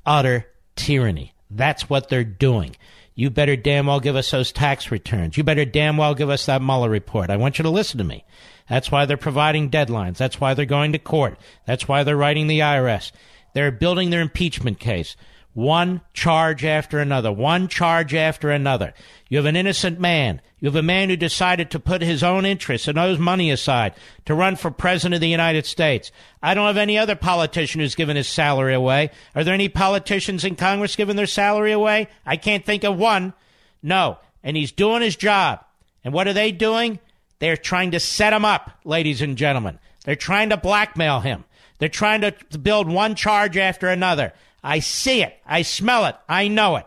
Utter 0.05 0.47
tyranny. 0.76 1.34
That's 1.49 1.89
what 1.89 2.09
they're 2.09 2.23
doing. 2.23 2.76
You 3.15 3.30
better 3.30 3.55
damn 3.55 3.88
well 3.88 3.99
give 3.99 4.15
us 4.15 4.31
those 4.31 4.51
tax 4.51 4.91
returns. 4.91 5.38
You 5.38 5.43
better 5.43 5.65
damn 5.65 5.97
well 5.97 6.15
give 6.15 6.30
us 6.30 6.45
that 6.45 6.61
Mueller 6.61 6.89
report. 6.89 7.30
I 7.30 7.38
want 7.38 7.57
you 7.57 7.63
to 7.63 7.69
listen 7.69 7.97
to 7.97 8.03
me. 8.03 8.23
That's 8.69 8.91
why 8.91 9.05
they're 9.05 9.17
providing 9.17 9.69
deadlines. 9.69 10.17
That's 10.17 10.41
why 10.41 10.53
they're 10.53 10.65
going 10.65 10.93
to 10.93 10.99
court. 10.99 11.37
That's 11.65 11.87
why 11.87 12.03
they're 12.03 12.17
writing 12.17 12.47
the 12.47 12.59
IRS. 12.59 13.11
They're 13.53 13.71
building 13.71 14.09
their 14.09 14.21
impeachment 14.21 14.79
case. 14.79 15.15
One 15.53 16.01
charge 16.13 16.65
after 16.65 16.99
another. 16.99 17.31
One 17.31 17.69
charge 17.69 18.13
after 18.13 18.51
another. 18.51 18.93
You 19.29 19.37
have 19.37 19.45
an 19.45 19.55
innocent 19.55 20.01
man. 20.01 20.41
You 20.59 20.67
have 20.67 20.75
a 20.75 20.83
man 20.83 21.09
who 21.09 21.15
decided 21.15 21.71
to 21.71 21.79
put 21.79 22.01
his 22.01 22.23
own 22.23 22.45
interests 22.45 22.89
and 22.89 22.97
his 22.97 23.19
money 23.19 23.51
aside 23.51 23.93
to 24.25 24.35
run 24.35 24.57
for 24.57 24.69
president 24.69 25.15
of 25.15 25.21
the 25.21 25.29
United 25.29 25.65
States. 25.65 26.11
I 26.43 26.55
don't 26.55 26.67
have 26.67 26.75
any 26.75 26.97
other 26.97 27.15
politician 27.15 27.79
who's 27.79 27.95
given 27.95 28.17
his 28.17 28.27
salary 28.27 28.73
away. 28.73 29.11
Are 29.33 29.45
there 29.45 29.53
any 29.53 29.69
politicians 29.69 30.43
in 30.43 30.57
Congress 30.57 30.97
giving 30.97 31.15
their 31.15 31.25
salary 31.25 31.71
away? 31.71 32.09
I 32.25 32.35
can't 32.35 32.65
think 32.65 32.83
of 32.83 32.97
one. 32.97 33.33
No. 33.81 34.17
And 34.43 34.57
he's 34.57 34.73
doing 34.73 35.01
his 35.01 35.15
job. 35.15 35.63
And 36.03 36.13
what 36.13 36.27
are 36.27 36.33
they 36.33 36.51
doing? 36.51 36.99
They're 37.40 37.57
trying 37.57 37.91
to 37.91 37.99
set 37.99 38.34
him 38.34 38.45
up, 38.45 38.72
ladies 38.84 39.22
and 39.22 39.38
gentlemen. 39.38 39.80
They're 40.06 40.16
trying 40.16 40.49
to 40.49 40.57
blackmail 40.57 41.20
him. 41.20 41.44
They're 41.80 41.90
trying 41.90 42.22
to 42.22 42.34
build 42.57 42.90
one 42.90 43.16
charge 43.16 43.57
after 43.57 43.90
another. 43.90 44.34
I 44.64 44.80
see 44.80 45.22
it. 45.22 45.38
I 45.45 45.62
smell 45.62 46.06
it. 46.06 46.16
I 46.30 46.48
know 46.48 46.78
it. 46.78 46.86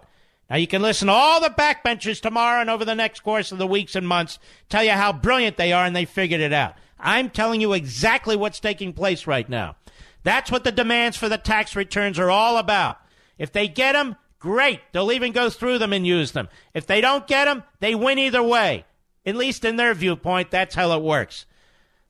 Now 0.48 0.56
you 0.56 0.66
can 0.66 0.80
listen 0.80 1.08
to 1.08 1.12
all 1.12 1.40
the 1.40 1.50
backbenchers 1.50 2.20
tomorrow 2.20 2.60
and 2.60 2.70
over 2.70 2.84
the 2.84 2.94
next 2.94 3.20
course 3.20 3.52
of 3.52 3.58
the 3.58 3.66
weeks 3.66 3.94
and 3.94 4.08
months 4.08 4.38
tell 4.68 4.82
you 4.82 4.92
how 4.92 5.12
brilliant 5.12 5.58
they 5.58 5.72
are 5.72 5.84
and 5.84 5.94
they 5.94 6.06
figured 6.06 6.40
it 6.40 6.52
out. 6.52 6.74
I'm 6.98 7.30
telling 7.30 7.60
you 7.60 7.74
exactly 7.74 8.34
what's 8.34 8.58
taking 8.58 8.92
place 8.92 9.26
right 9.26 9.48
now. 9.48 9.76
That's 10.24 10.50
what 10.50 10.64
the 10.64 10.72
demands 10.72 11.16
for 11.16 11.28
the 11.28 11.38
tax 11.38 11.76
returns 11.76 12.18
are 12.18 12.30
all 12.30 12.56
about. 12.56 12.98
If 13.38 13.52
they 13.52 13.68
get 13.68 13.92
them, 13.92 14.16
great. 14.40 14.80
They'll 14.92 15.12
even 15.12 15.32
go 15.32 15.50
through 15.50 15.78
them 15.78 15.92
and 15.92 16.06
use 16.06 16.32
them. 16.32 16.48
If 16.74 16.86
they 16.86 17.00
don't 17.00 17.26
get 17.26 17.44
them, 17.44 17.62
they 17.80 17.94
win 17.94 18.18
either 18.18 18.42
way. 18.42 18.84
At 19.28 19.36
least 19.36 19.66
in 19.66 19.76
their 19.76 19.92
viewpoint, 19.92 20.50
that's 20.50 20.74
how 20.74 20.90
it 20.92 21.02
works. 21.02 21.44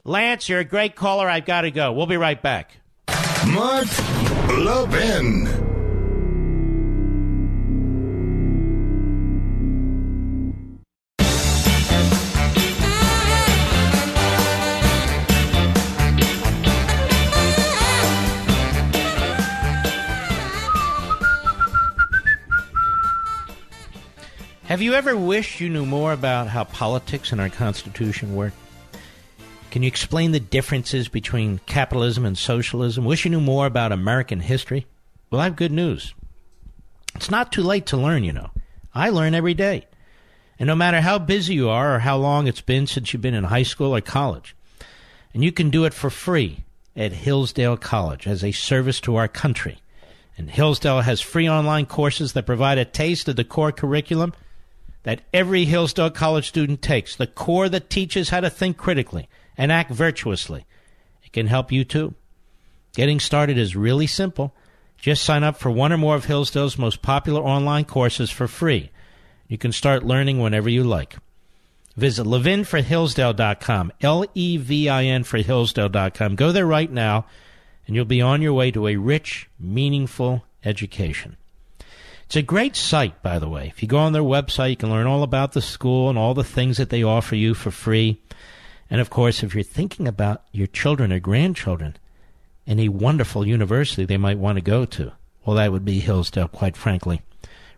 Lance, 0.05 0.49
you're 0.49 0.61
a 0.61 0.65
great 0.65 0.95
caller. 0.95 1.29
I've 1.29 1.47
got 1.47 1.63
to 1.63 1.73
go. 1.73 1.93
We'll 1.93 2.07
be 2.07 2.17
right 2.17 2.41
back. 2.41 2.77
Mark 3.45 3.89
Levin. 4.57 5.68
Have 24.69 24.83
you 24.83 24.93
ever 24.93 25.17
wished 25.17 25.61
you 25.61 25.71
knew 25.71 25.87
more 25.87 26.13
about 26.13 26.49
how 26.49 26.65
politics 26.65 27.33
and 27.33 27.41
our 27.41 27.49
Constitution 27.49 28.37
work? 28.37 28.53
Can 29.71 29.83
you 29.83 29.87
explain 29.89 30.33
the 30.33 30.41
differences 30.41 31.09
between 31.09 31.63
capitalism 31.65 32.27
and 32.27 32.37
socialism? 32.37 33.07
Wish 33.07 33.25
you 33.25 33.31
knew 33.31 33.41
more 33.41 33.65
about 33.65 33.93
American 33.93 34.41
history? 34.41 34.85
Well, 35.31 35.41
I 35.41 35.45
have 35.45 35.57
good 35.57 35.73
news. 35.73 36.13
It's 37.15 37.31
not 37.31 37.51
too 37.51 37.63
late 37.63 37.87
to 37.87 37.97
learn, 37.97 38.25
you 38.25 38.33
know. 38.35 38.51
I 38.95 39.09
learn 39.09 39.33
every 39.33 39.55
day. 39.55 39.87
And 40.59 40.67
no 40.67 40.75
matter 40.75 41.01
how 41.01 41.19
busy 41.19 41.55
you 41.55 41.71
are 41.71 41.95
or 41.95 42.01
how 42.01 42.19
long 42.19 42.47
it's 42.47 42.61
been 42.61 42.87
since 42.87 43.11
you've 43.15 43.23
been 43.23 43.33
in 43.33 43.45
high 43.45 43.63
school 43.63 43.97
or 43.97 44.03
college, 44.03 44.55
and 45.33 45.43
you 45.43 45.51
can 45.51 45.71
do 45.71 45.87
it 45.87 45.95
for 45.95 46.11
free 46.11 46.65
at 46.95 47.13
Hillsdale 47.13 47.79
College 47.79 48.27
as 48.27 48.45
a 48.45 48.53
service 48.53 49.01
to 49.01 49.17
our 49.17 49.29
country. 49.29 49.79
And 50.37 50.51
Hillsdale 50.51 51.01
has 51.01 51.23
free 51.23 51.49
online 51.49 51.87
courses 51.87 52.35
that 52.35 52.45
provide 52.45 52.77
a 52.77 52.85
taste 52.85 53.29
of 53.29 53.37
the 53.37 53.45
core 53.45 53.73
curriculum 53.73 54.35
that 55.03 55.23
every 55.33 55.65
Hillsdale 55.65 56.11
College 56.11 56.49
student 56.49 56.83
takes, 56.83 57.17
the 57.17 57.27
core 57.27 57.69
that 57.69 57.91
teaches 57.91 58.31
how 58.31 58.41
to 58.41 58.51
think 58.51 58.77
critically 58.77 59.29
and 59.57 59.73
act 59.73 59.91
virtuously. 59.91 60.67
It 61.23 61.33
can 61.33 61.47
help 61.47 61.73
you 61.73 61.85
too. 61.85 62.15
Getting 62.95 63.21
started 63.21 63.59
is 63.59 63.77
really 63.77 64.07
simple. 64.07 64.55
Just 64.97 65.25
sign 65.25 65.45
up 65.45 65.57
for 65.57 65.71
one 65.71 65.93
or 65.93 65.97
more 65.97 66.17
of 66.17 66.25
Hillsdale's 66.25 66.77
most 66.77 67.03
popular 67.03 67.41
online 67.41 67.85
courses 67.85 68.31
for 68.31 68.49
free 68.49 68.91
You 69.47 69.57
can 69.57 69.73
start 69.73 70.05
learning 70.05 70.41
whenever 70.41 70.69
you 70.69 70.85
like. 70.85 71.17
Visit 71.97 72.27
levinforhillsdale.com, 72.27 73.93
L 74.03 74.25
E 74.35 74.57
V 74.57 74.89
I 74.89 75.05
N 75.05 75.25
for 75.25 75.39
Hillsdale.com. 75.39 76.37
Go 76.37 76.53
there 76.53 76.67
right 76.67 76.91
now, 76.91 77.27
and 77.87 77.97
you'll 77.97 78.05
be 78.05 78.21
on 78.21 78.43
your 78.43 78.53
way 78.53 78.71
to 78.71 78.87
a 78.87 78.97
rich, 78.97 79.49
meaningful 79.59 80.45
education. 80.65 81.37
It's 82.29 82.37
a 82.37 82.43
great 82.43 82.77
site, 82.77 83.23
by 83.23 83.39
the 83.39 83.49
way. 83.49 83.69
If 83.69 83.83
you 83.83 83.89
go 83.89 83.97
on 83.97 84.13
their 84.13 84.21
website, 84.21 84.69
you 84.69 84.77
can 84.77 84.91
learn 84.91 85.07
all 85.07 85.23
about 85.23 85.53
the 85.53 85.63
school 85.63 86.11
and 86.11 86.19
all 86.19 86.35
the 86.35 86.45
things 86.45 86.77
that 86.77 86.91
they 86.91 87.03
offer 87.03 87.35
you 87.35 87.55
for 87.55 87.71
free. 87.71 88.21
And 88.91 89.01
of 89.01 89.09
course, 89.09 89.43
if 89.43 89.55
you're 89.55 89.65
thinking 89.65 90.07
about 90.07 90.43
your 90.53 90.67
children 90.67 91.11
or 91.11 91.21
grandchildren, 91.21 91.97
any 92.67 92.87
wonderful 92.87 93.47
university 93.47 94.05
they 94.05 94.19
might 94.19 94.37
want 94.37 94.57
to 94.57 94.63
go 94.63 94.85
to, 94.85 95.13
well, 95.47 95.57
that 95.57 95.73
would 95.73 95.87
be 95.87 96.01
Hillsdale, 96.01 96.49
quite 96.49 96.77
frankly. 96.77 97.23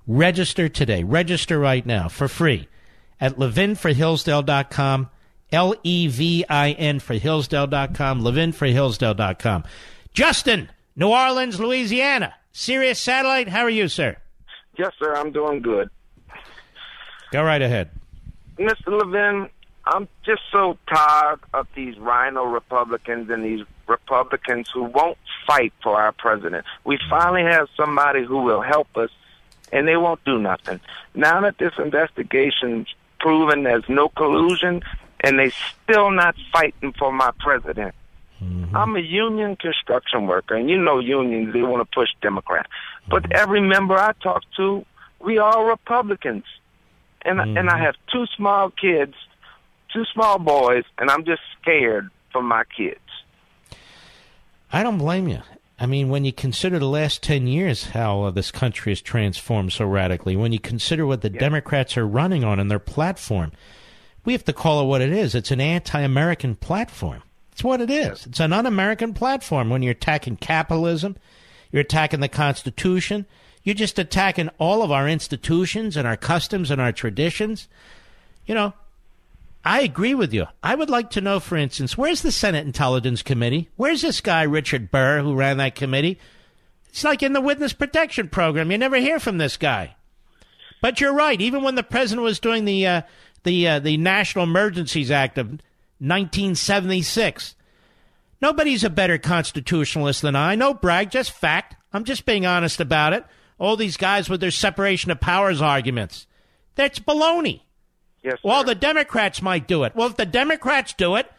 Register 0.05 0.69
today. 0.69 1.05
Register 1.05 1.57
right 1.57 1.87
now 1.87 2.09
for 2.09 2.27
free 2.27 2.67
at 3.21 3.37
levinforhillsdale.com, 3.37 5.11
L 5.53 5.75
E 5.85 6.09
V 6.09 6.45
I 6.49 6.73
N 6.73 6.99
for 6.99 7.15
Hillsdale.com, 7.15 8.21
levinforhillsdale.com. 8.21 9.63
Justin, 10.13 10.71
New 10.97 11.11
Orleans, 11.11 11.61
Louisiana. 11.61 12.35
Sirius 12.51 12.99
Satellite, 12.99 13.47
how 13.47 13.61
are 13.61 13.71
you, 13.71 13.87
sir? 13.87 14.17
Yes, 14.81 14.93
sir, 14.99 15.15
I'm 15.15 15.31
doing 15.31 15.61
good. 15.61 15.91
Go 17.33 17.45
right 17.45 17.61
ahead. 17.61 17.91
Mr. 18.57 18.87
Levin, 18.87 19.51
I'm 19.85 20.09
just 20.25 20.41
so 20.51 20.79
tired 20.89 21.41
of 21.53 21.69
these 21.75 21.99
rhino 21.99 22.45
Republicans 22.45 23.29
and 23.29 23.45
these 23.45 23.61
Republicans 23.87 24.71
who 24.73 24.85
won't 24.85 25.19
fight 25.47 25.75
for 25.83 26.01
our 26.01 26.13
president. 26.13 26.65
We 26.85 26.99
finally 27.11 27.43
have 27.43 27.69
somebody 27.77 28.25
who 28.25 28.39
will 28.39 28.63
help 28.63 28.97
us, 28.97 29.11
and 29.71 29.87
they 29.87 29.99
won't 29.99 30.25
do 30.25 30.39
nothing. 30.39 30.81
Now 31.15 31.43
that 31.43 31.59
this 31.59 31.75
investigation's 31.77 32.87
proven 33.19 33.65
there's 33.65 33.87
no 33.87 34.09
collusion, 34.09 34.81
and 35.21 35.39
they 35.39 35.51
still 35.51 36.11
not 36.11 36.37
fighting 36.55 36.95
for 36.99 37.13
my 37.13 37.33
president. 37.39 37.95
Mm-hmm. 38.43 38.75
I'm 38.75 38.97
a 38.97 39.01
union 39.01 39.57
construction 39.57 40.27
worker, 40.27 40.55
and 40.55 40.71
you 40.71 40.79
know 40.79 41.01
unions, 41.01 41.53
they 41.53 41.61
want 41.61 41.83
to 41.83 41.95
push 41.95 42.09
Democrats. 42.23 42.71
But 43.09 43.25
mm-hmm. 43.25 43.33
every 43.35 43.61
member 43.61 43.95
I 43.95 44.13
talk 44.23 44.43
to, 44.57 44.85
we 45.21 45.39
are 45.39 45.69
Republicans. 45.69 46.45
And, 47.23 47.39
mm-hmm. 47.39 47.57
and 47.57 47.69
I 47.69 47.79
have 47.79 47.95
two 48.13 48.27
small 48.37 48.71
kids, 48.71 49.15
two 49.93 50.05
small 50.13 50.39
boys, 50.39 50.85
and 50.99 51.11
I'm 51.11 51.25
just 51.25 51.43
scared 51.61 52.11
for 52.33 52.43
my 52.43 52.65
kids. 52.77 53.01
I 54.73 54.83
don't 54.83 54.99
blame 54.99 55.29
you. 55.29 55.43
I 55.79 55.87
mean, 55.87 56.11
when 56.11 56.27
you 56.27 56.33
consider 56.33 56.79
the 56.79 56.87
last 56.87 57.23
10 57.23 57.47
years 57.47 57.87
how 57.87 58.25
uh, 58.25 58.31
this 58.31 58.51
country 58.51 58.93
has 58.93 59.01
transformed 59.01 59.73
so 59.73 59.87
radically, 59.87 60.37
when 60.37 60.53
you 60.53 60.61
consider 60.61 61.07
what 61.07 61.23
the 61.23 61.33
yeah. 61.33 61.41
Democrats 61.41 61.97
are 61.97 62.07
running 62.07 62.45
on 62.45 62.61
in 62.61 62.69
their 62.69 62.79
platform, 62.79 63.51
we 64.25 64.35
have 64.35 64.45
to 64.45 64.53
call 64.53 64.83
it 64.83 64.87
what 64.87 65.01
it 65.01 65.11
is. 65.11 65.35
It's 65.35 65.51
an 65.51 65.61
anti 65.61 66.01
American 66.01 66.55
platform. 66.55 67.23
It's 67.53 67.65
what 67.65 67.81
it 67.81 67.91
is. 67.91 68.27
It's 68.27 68.41
an 68.41 68.53
un 68.53 68.67
American 68.67 69.15
platform 69.15 69.71
when 69.71 69.83
you're 69.83 69.93
attacking 69.93 70.37
capitalism, 70.37 71.17
you're 71.73 71.83
attacking 71.83 72.21
the 72.21 72.29
Constitution, 72.29 73.27
you're 73.63 73.75
just 73.75 73.99
attacking 73.99 74.49
all 74.59 74.83
of 74.83 74.91
our 74.91 75.09
institutions 75.09 75.97
and 75.97 76.07
our 76.07 76.17
customs 76.17 76.71
and 76.71 76.81
our 76.81 76.93
traditions. 76.93 77.69
You 78.47 78.55
know, 78.55 78.75
I 79.65 79.83
agree 79.83 80.15
with 80.15 80.33
you. 80.33 80.47
I 80.63 80.75
would 80.75 80.89
like 80.89 81.11
to 81.11 81.21
know, 81.21 81.39
for 81.39 81.57
instance, 81.57 81.97
where's 81.99 82.23
the 82.23 82.33
Senate 82.33 82.67
Intelligence 82.67 83.23
Committee? 83.23 83.69
Where's 83.77 84.03
this 84.03 84.21
guy, 84.21 84.43
Richard 84.43 84.91
Burr, 84.91 85.21
who 85.21 85.35
ran 85.35 85.59
that 85.59 85.75
committee? 85.75 86.19
It's 86.89 87.05
like 87.05 87.23
in 87.23 87.35
the 87.35 87.41
Witness 87.41 87.73
Protection 87.73 88.29
Program. 88.29 88.71
You 88.71 88.79
never 88.79 88.97
hear 88.97 89.21
from 89.21 89.39
this 89.39 89.57
guy. 89.57 89.97
But 90.81 91.01
you're 91.01 91.13
right. 91.13 91.41
Even 91.41 91.63
when 91.63 91.75
the 91.75 91.83
president 91.83 92.25
was 92.25 92.41
doing 92.41 92.65
the 92.65 92.87
uh, 92.87 93.03
the 93.45 93.69
uh, 93.69 93.79
the 93.79 93.97
National 93.99 94.45
Emergencies 94.45 95.11
Act 95.11 95.37
of 95.37 95.49
1976, 95.99 97.55
nobody's 98.41 98.85
a 98.85 98.91
better 98.91 99.19
constitutionalist 99.19 100.23
than 100.23 100.37
I. 100.37 100.55
No 100.55 100.75
brag, 100.75 101.11
just 101.11 101.33
fact. 101.33 101.77
I'm 101.93 102.05
just 102.05 102.27
being 102.27 102.47
honest 102.47 102.81
about 102.81 103.13
it. 103.13 103.25
All 103.59 103.77
these 103.77 103.97
guys 103.97 104.29
with 104.29 104.41
their 104.41 104.51
separation 104.51 105.11
of 105.11 105.21
powers 105.21 105.61
arguments. 105.61 106.27
That's 106.75 106.99
baloney. 106.99 107.61
Yes. 108.23 108.35
Sir. 108.35 108.49
Well, 108.49 108.65
the 108.65 108.75
Democrats 108.75 109.43
might 109.43 109.67
do 109.67 109.85
it. 109.85 109.95
Well, 109.95 110.09
if 110.09 110.17
the 110.17 110.27
Democrats 110.27 110.93
do 110.93 111.17
it 111.17 111.31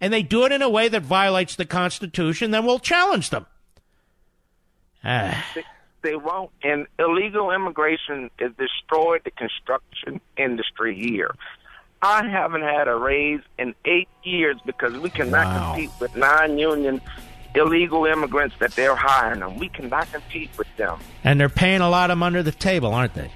and 0.00 0.12
they 0.12 0.22
do 0.22 0.44
it 0.44 0.52
in 0.52 0.62
a 0.62 0.68
way 0.68 0.88
that 0.88 1.02
violates 1.02 1.56
the 1.56 1.64
Constitution, 1.64 2.50
then 2.50 2.64
we'll 2.64 2.78
challenge 2.78 3.30
them. 3.30 3.46
Ah. 5.04 5.44
They, 5.54 5.64
they 6.02 6.16
won't. 6.16 6.50
And 6.62 6.86
illegal 6.98 7.50
immigration 7.50 8.30
has 8.38 8.52
destroyed 8.58 9.22
the 9.24 9.30
construction 9.30 10.20
industry 10.36 10.96
here. 10.98 11.34
I 12.02 12.26
haven't 12.26 12.62
had 12.62 12.88
a 12.88 12.94
raise 12.94 13.40
in 13.58 13.74
eight 13.84 14.08
years 14.22 14.56
because 14.64 14.94
we 14.98 15.10
cannot 15.10 15.46
wow. 15.46 15.72
compete 15.72 15.90
with 16.00 16.16
non-union 16.16 17.00
illegal 17.54 18.06
immigrants 18.06 18.54
that 18.60 18.72
they're 18.72 18.94
hiring 18.94 19.40
them. 19.40 19.58
We 19.58 19.68
cannot 19.68 20.10
compete 20.12 20.50
with 20.56 20.68
them. 20.76 20.98
And 21.24 21.40
they're 21.40 21.48
paying 21.48 21.80
a 21.80 21.88
lot 21.88 22.10
of 22.10 22.16
them 22.16 22.22
under 22.22 22.42
the 22.42 22.52
table, 22.52 22.94
aren't 22.94 23.14
they? 23.14 23.32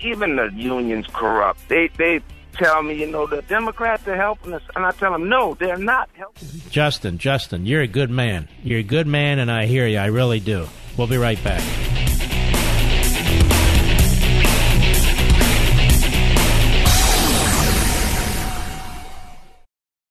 even 0.00 0.36
the 0.36 0.50
unions 0.54 1.06
corrupt. 1.12 1.68
They 1.68 1.88
they 1.96 2.20
tell 2.52 2.82
me, 2.82 2.94
you 2.94 3.06
know, 3.06 3.26
the 3.26 3.42
Democrats 3.42 4.06
are 4.08 4.16
helping 4.16 4.52
us, 4.52 4.62
and 4.74 4.84
I 4.84 4.90
tell 4.92 5.12
them, 5.12 5.28
no, 5.28 5.54
they're 5.54 5.76
not 5.76 6.08
helping. 6.14 6.48
Justin, 6.70 7.18
Justin, 7.18 7.66
you're 7.66 7.82
a 7.82 7.86
good 7.88 8.10
man. 8.10 8.48
You're 8.62 8.80
a 8.80 8.84
good 8.84 9.06
man, 9.06 9.38
and 9.38 9.50
I 9.50 9.66
hear 9.66 9.86
you. 9.86 9.98
I 9.98 10.06
really 10.06 10.40
do. 10.40 10.66
We'll 10.96 11.06
be 11.06 11.18
right 11.18 11.42
back. 11.44 11.62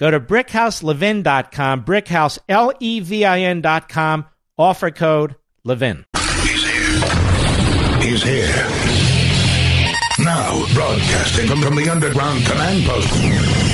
Go 0.00 0.10
to 0.10 0.18
brickhouselevin.com, 0.18 1.84
brickhouse, 1.84 2.38
L-E-V-I-N.com, 2.48 4.24
offer 4.58 4.90
code 4.90 5.36
LEVIN. 5.64 6.06
He's 6.42 6.64
here. 6.64 8.00
He's 8.00 8.22
here 8.22 8.90
now, 10.24 10.66
broadcasting 10.74 11.46
from, 11.46 11.62
from 11.62 11.76
the 11.76 11.88
underground 11.88 12.44
command 12.44 12.84
post, 12.84 13.12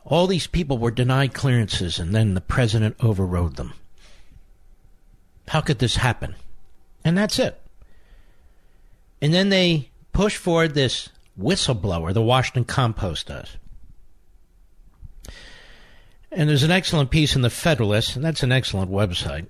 All 0.03 0.25
these 0.25 0.47
people 0.47 0.79
were 0.79 0.89
denied 0.89 1.35
clearances, 1.35 1.99
and 1.99 2.15
then 2.15 2.33
the 2.33 2.41
president 2.41 2.95
overrode 2.99 3.57
them. 3.57 3.73
How 5.49 5.61
could 5.61 5.77
this 5.77 5.97
happen? 5.97 6.33
And 7.05 7.15
that's 7.15 7.37
it. 7.37 7.59
And 9.23 9.33
then 9.33 9.47
they 9.47 9.89
push 10.11 10.35
forward 10.35 10.73
this 10.73 11.07
whistleblower, 11.39 12.13
the 12.13 12.21
Washington 12.21 12.65
Compost 12.65 13.27
does. 13.27 13.55
And 16.29 16.49
there's 16.49 16.63
an 16.63 16.71
excellent 16.71 17.09
piece 17.09 17.33
in 17.33 17.41
the 17.41 17.49
Federalist, 17.49 18.17
and 18.17 18.25
that's 18.25 18.43
an 18.43 18.51
excellent 18.51 18.91
website, 18.91 19.47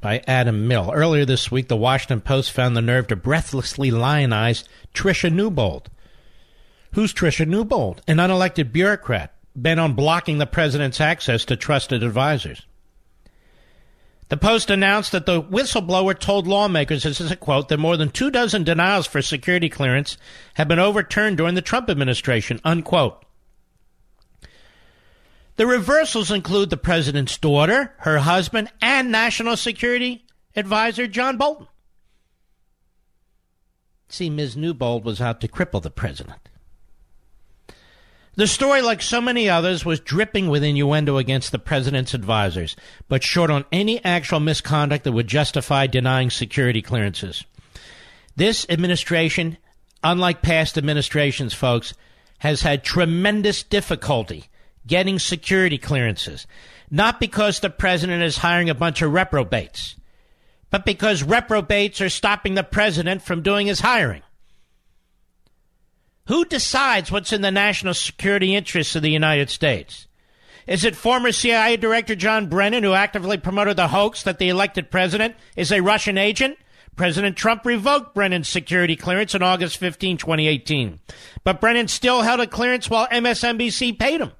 by 0.00 0.24
Adam 0.26 0.66
Mill. 0.66 0.90
Earlier 0.92 1.24
this 1.24 1.52
week, 1.52 1.68
the 1.68 1.76
Washington 1.76 2.20
Post 2.20 2.50
found 2.50 2.76
the 2.76 2.82
nerve 2.82 3.06
to 3.06 3.16
breathlessly 3.16 3.92
lionize 3.92 4.64
Tricia 4.92 5.32
Newbold. 5.32 5.88
Who's 6.94 7.14
Tricia 7.14 7.46
Newbold? 7.46 8.02
An 8.08 8.16
unelected 8.16 8.72
bureaucrat 8.72 9.32
bent 9.54 9.78
on 9.78 9.92
blocking 9.92 10.38
the 10.38 10.46
president's 10.46 11.00
access 11.00 11.44
to 11.44 11.54
trusted 11.54 12.02
advisors. 12.02 12.66
The 14.32 14.38
Post 14.38 14.70
announced 14.70 15.12
that 15.12 15.26
the 15.26 15.42
whistleblower 15.42 16.18
told 16.18 16.46
lawmakers, 16.46 17.02
this 17.02 17.20
is 17.20 17.30
a 17.30 17.36
quote, 17.36 17.68
that 17.68 17.76
more 17.76 17.98
than 17.98 18.08
two 18.08 18.30
dozen 18.30 18.64
denials 18.64 19.06
for 19.06 19.20
security 19.20 19.68
clearance 19.68 20.16
have 20.54 20.68
been 20.68 20.78
overturned 20.78 21.36
during 21.36 21.54
the 21.54 21.60
Trump 21.60 21.90
administration, 21.90 22.58
unquote. 22.64 23.26
The 25.56 25.66
reversals 25.66 26.30
include 26.30 26.70
the 26.70 26.78
president's 26.78 27.36
daughter, 27.36 27.92
her 27.98 28.20
husband, 28.20 28.72
and 28.80 29.12
National 29.12 29.54
Security 29.54 30.24
Advisor 30.56 31.06
John 31.06 31.36
Bolton. 31.36 31.66
See, 34.08 34.30
Ms. 34.30 34.56
Newbold 34.56 35.04
was 35.04 35.20
out 35.20 35.42
to 35.42 35.48
cripple 35.48 35.82
the 35.82 35.90
president. 35.90 36.48
The 38.34 38.46
story, 38.46 38.80
like 38.80 39.02
so 39.02 39.20
many 39.20 39.50
others, 39.50 39.84
was 39.84 40.00
dripping 40.00 40.48
with 40.48 40.64
innuendo 40.64 41.18
against 41.18 41.52
the 41.52 41.58
president's 41.58 42.14
advisors, 42.14 42.76
but 43.06 43.22
short 43.22 43.50
on 43.50 43.66
any 43.70 44.02
actual 44.04 44.40
misconduct 44.40 45.04
that 45.04 45.12
would 45.12 45.26
justify 45.26 45.86
denying 45.86 46.30
security 46.30 46.80
clearances. 46.80 47.44
This 48.34 48.64
administration, 48.70 49.58
unlike 50.02 50.40
past 50.40 50.78
administrations, 50.78 51.52
folks, 51.52 51.92
has 52.38 52.62
had 52.62 52.82
tremendous 52.82 53.62
difficulty 53.62 54.46
getting 54.86 55.18
security 55.18 55.76
clearances. 55.76 56.46
Not 56.90 57.20
because 57.20 57.60
the 57.60 57.70
president 57.70 58.22
is 58.22 58.38
hiring 58.38 58.70
a 58.70 58.74
bunch 58.74 59.02
of 59.02 59.12
reprobates, 59.12 59.96
but 60.70 60.86
because 60.86 61.22
reprobates 61.22 62.00
are 62.00 62.08
stopping 62.08 62.54
the 62.54 62.64
president 62.64 63.20
from 63.20 63.42
doing 63.42 63.66
his 63.66 63.80
hiring. 63.80 64.22
Who 66.26 66.44
decides 66.44 67.10
what's 67.10 67.32
in 67.32 67.42
the 67.42 67.50
national 67.50 67.94
security 67.94 68.54
interests 68.54 68.94
of 68.94 69.02
the 69.02 69.10
United 69.10 69.50
States? 69.50 70.06
Is 70.66 70.84
it 70.84 70.94
former 70.94 71.32
CIA 71.32 71.76
Director 71.76 72.14
John 72.14 72.48
Brennan 72.48 72.84
who 72.84 72.92
actively 72.92 73.36
promoted 73.36 73.76
the 73.76 73.88
hoax 73.88 74.22
that 74.22 74.38
the 74.38 74.48
elected 74.48 74.90
president 74.90 75.34
is 75.56 75.72
a 75.72 75.80
Russian 75.80 76.16
agent? 76.16 76.56
President 76.94 77.36
Trump 77.36 77.64
revoked 77.64 78.14
Brennan's 78.14 78.48
security 78.48 78.94
clearance 78.94 79.34
on 79.34 79.42
August 79.42 79.78
15, 79.78 80.18
2018. 80.18 81.00
But 81.42 81.60
Brennan 81.60 81.88
still 81.88 82.22
held 82.22 82.40
a 82.40 82.46
clearance 82.46 82.88
while 82.88 83.08
MSNBC 83.08 83.98
paid 83.98 84.20
him. 84.20 84.32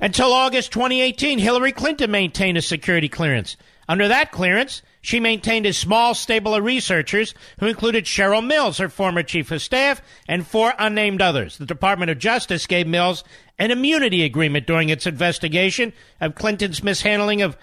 Until 0.00 0.32
August 0.32 0.72
2018, 0.72 1.38
Hillary 1.38 1.72
Clinton 1.72 2.10
maintained 2.10 2.58
a 2.58 2.62
security 2.62 3.08
clearance. 3.08 3.56
Under 3.88 4.06
that 4.08 4.30
clearance, 4.30 4.82
she 5.02 5.18
maintained 5.18 5.66
a 5.66 5.72
small 5.72 6.14
stable 6.14 6.54
of 6.54 6.64
researchers 6.64 7.34
who 7.58 7.66
included 7.66 8.04
Cheryl 8.04 8.46
Mills, 8.46 8.78
her 8.78 8.88
former 8.88 9.22
chief 9.22 9.50
of 9.50 9.62
staff, 9.62 10.02
and 10.28 10.46
four 10.46 10.74
unnamed 10.78 11.22
others. 11.22 11.56
The 11.56 11.66
Department 11.66 12.10
of 12.10 12.18
Justice 12.18 12.66
gave 12.66 12.86
Mills 12.86 13.24
an 13.58 13.70
immunity 13.70 14.24
agreement 14.24 14.66
during 14.66 14.88
its 14.88 15.06
investigation 15.06 15.92
of 16.20 16.34
Clinton's 16.34 16.82
mishandling 16.82 17.40
of 17.40 17.56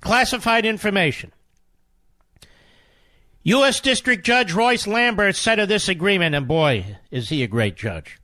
classified 0.00 0.64
information. 0.64 1.32
U.S. 3.42 3.80
District 3.80 4.24
Judge 4.24 4.52
Royce 4.52 4.86
Lamberth 4.86 5.36
said 5.36 5.58
of 5.58 5.68
this 5.68 5.88
agreement, 5.88 6.34
and 6.34 6.48
boy, 6.48 6.98
is 7.10 7.28
he 7.28 7.42
a 7.42 7.48
great 7.48 7.76
judge. 7.76 8.18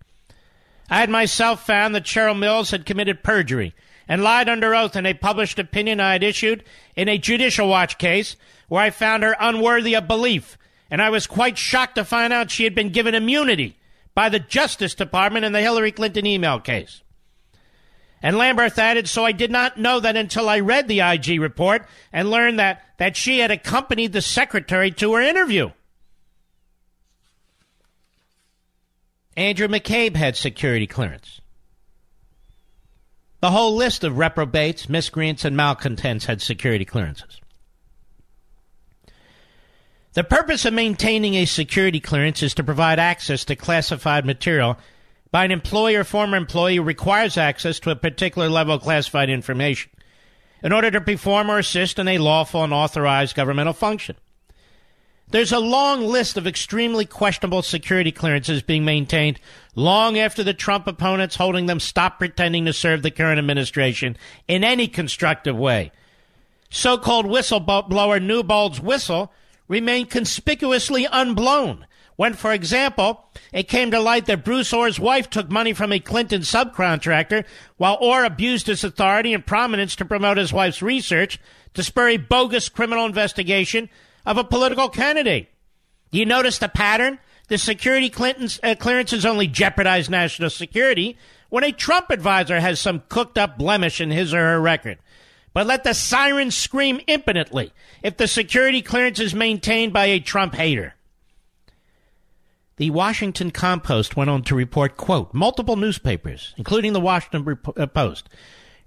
I 0.91 0.99
had 0.99 1.11
myself 1.11 1.65
found 1.65 1.95
that 1.95 2.05
Cheryl 2.05 2.39
Mills 2.39 2.71
had 2.71 2.87
committed 2.87 3.23
perjury 3.23 3.75
and 4.09 4.23
lied 4.23 4.49
under 4.49 4.75
oath 4.75 4.97
in 4.97 5.07
a 5.07 5.15
published 5.15 5.59
opinion 5.59 6.01
I 6.01 6.13
had 6.13 6.25
issued 6.25 6.65
in 6.97 7.09
a 7.09 7.19
Judicial 7.19 7.69
Watch 7.69 7.99
case 7.99 8.37
where 8.73 8.83
I 8.83 8.89
found 8.89 9.23
her 9.23 9.37
unworthy 9.39 9.95
of 9.97 10.09
belief, 10.09 10.57
and 10.91 11.03
I 11.03 11.11
was 11.11 11.27
quite 11.27 11.59
shocked 11.59 11.97
to 11.97 12.07
find 12.07 12.33
out 12.33 12.51
she 12.51 12.65
had 12.65 12.75
been 12.75 12.89
given 12.89 13.15
immunity 13.15 13.77
by 14.15 14.31
the 14.31 14.39
Justice 14.39 14.95
Department 14.95 15.45
in 15.45 15.53
the 15.53 15.61
Hillary 15.61 15.93
Clinton 15.93 16.25
email 16.25 16.59
case. 16.59 17.03
And 18.23 18.37
Lamberth 18.37 18.79
added, 18.79 19.11
so 19.11 19.27
I 19.27 19.33
did 19.33 19.51
not 19.51 19.77
know 19.77 20.01
that 20.01 20.17
until 20.17 20.49
I 20.49 20.61
read 20.61 20.89
the 20.89 21.01
IG 21.01 21.39
report 21.39 21.87
and 22.15 22.31
learned 22.31 22.61
that, 22.61 22.81
that 22.97 23.15
she 23.15 23.41
had 23.41 23.51
accompanied 23.51 24.15
the 24.15 24.23
secretary 24.23 24.91
to 24.93 25.13
her 25.13 25.21
interview. 25.21 25.71
Andrew 29.37 29.69
McCabe 29.69 30.17
had 30.17 30.35
security 30.35 30.87
clearance. 30.87 31.43
The 33.41 33.51
whole 33.51 33.77
list 33.77 34.03
of 34.03 34.17
reprobates, 34.17 34.89
miscreants, 34.89 35.45
and 35.45 35.55
malcontents 35.55 36.25
had 36.25 36.41
security 36.41 36.87
clearances. 36.87 37.42
The 40.15 40.25
purpose 40.25 40.67
of 40.67 40.75
maintaining 40.75 41.35
a 41.35 41.47
security 41.47 41.99
clearance 41.99 42.43
is 42.43 42.53
to 42.55 42.65
provide 42.65 42.99
access 42.99 43.47
to 43.47 43.57
classified 43.57 44.27
material 44.27 44.77
by 45.31 45.47
an 45.47 45.51
employee 45.51 45.97
or 45.97 46.05
former 46.05 46.37
employee 46.37 46.77
who 46.77 46.83
requires 46.83 47.39
access 47.39 47.81
to 47.81 47.91
a 47.91 47.97
particular 47.97 48.51
level 48.51 48.75
of 48.75 48.83
classified 48.83 49.31
information 49.31 49.91
in 50.63 50.71
order 50.71 50.91
to 50.91 51.01
perform 51.01 51.51
or 51.51 51.59
assist 51.59 51.99
in 51.99 52.09
a 52.09 52.19
lawful 52.19 52.63
and 52.63 52.75
authorized 52.75 53.35
governmental 53.35 53.73
function. 53.73 54.17
There's 55.31 55.53
a 55.53 55.59
long 55.59 56.03
list 56.03 56.37
of 56.37 56.47
extremely 56.47 57.07
questionable 57.07 57.63
security 57.63 58.13
clearances 58.13 58.61
being 58.61 58.85
maintained 58.85 59.41
long 59.75 60.19
after 60.19 60.45
the 60.45 60.53
Trump 60.53 60.87
opponents 60.87 61.37
holding 61.37 61.65
them 61.65 61.81
stopped 61.81 62.19
pretending 62.19 62.67
to 62.67 62.75
serve 62.75 63.01
the 63.01 63.11
current 63.11 63.39
administration 63.39 64.19
in 64.47 64.63
any 64.63 64.89
constructive 64.89 65.57
way. 65.57 65.91
So 66.69 66.99
called 66.99 67.25
whistleblower 67.25 68.23
Newbold's 68.23 68.79
whistle 68.79 69.33
remained 69.73 70.11
conspicuously 70.11 71.07
unblown 71.07 71.87
when, 72.17 72.35
for 72.35 72.53
example, 72.53 73.25
it 73.55 73.69
came 73.69 73.91
to 73.91 73.99
light 73.99 74.27
that 74.27 74.45
Bruce 74.45 74.71
Ohr's 74.71 75.01
wife 75.01 75.31
took 75.31 75.51
money 75.51 75.73
from 75.73 75.93
a 75.93 75.99
Clinton 75.99 76.43
subcontractor 76.43 77.47
while 77.79 77.97
Ohr 77.99 78.23
abused 78.27 78.67
his 78.67 78.85
authority 78.85 79.33
and 79.33 79.47
prominence 79.47 79.97
to 79.97 80.05
promote 80.05 80.37
his 80.37 80.53
wife's 80.53 80.83
research 80.83 81.41
to 81.73 81.83
spur 81.83 82.11
a 82.11 82.17
bogus 82.19 82.69
criminal 82.69 83.07
investigation 83.07 83.89
of 84.27 84.37
a 84.37 84.45
political 84.45 84.91
candidate. 84.91 85.49
You 86.11 86.27
notice 86.27 86.59
the 86.59 86.69
pattern? 86.69 87.19
The 87.49 87.57
security 87.57 88.11
Clinton's, 88.11 88.61
uh, 88.63 88.75
clearances 88.79 89.25
only 89.25 89.47
jeopardize 89.47 90.11
national 90.11 90.51
security 90.51 91.17
when 91.49 91.65
a 91.65 91.73
Trump 91.73 92.11
advisor 92.11 92.61
has 92.61 92.79
some 92.79 93.05
cooked 93.09 93.39
up 93.39 93.57
blemish 93.57 94.03
in 94.03 94.11
his 94.11 94.35
or 94.35 94.39
her 94.39 94.61
record. 94.61 94.99
But 95.55 95.67
let 95.67 95.85
the 95.85 95.95
sirens 95.95 96.57
scream 96.57 97.01
impotently 97.07 97.73
if 98.03 98.17
the 98.17 98.27
security 98.27 98.83
clearance 98.83 99.21
is 99.21 99.35
maintained 99.35 99.93
by 99.93 100.07
a 100.07 100.21
Trump 100.21 100.55
hater. 100.55 100.95
The 102.77 102.91
Washington 102.91 103.51
Compost 103.51 104.17
went 104.17 104.31
on 104.31 104.43
to 104.45 104.55
report, 104.55 104.97
quote, 104.97 105.35
multiple 105.35 105.77
newspapers, 105.77 106.55
including 106.57 106.95
the 106.95 107.01
Washington 107.01 107.59
uh, 107.77 107.87
Post, 107.87 108.31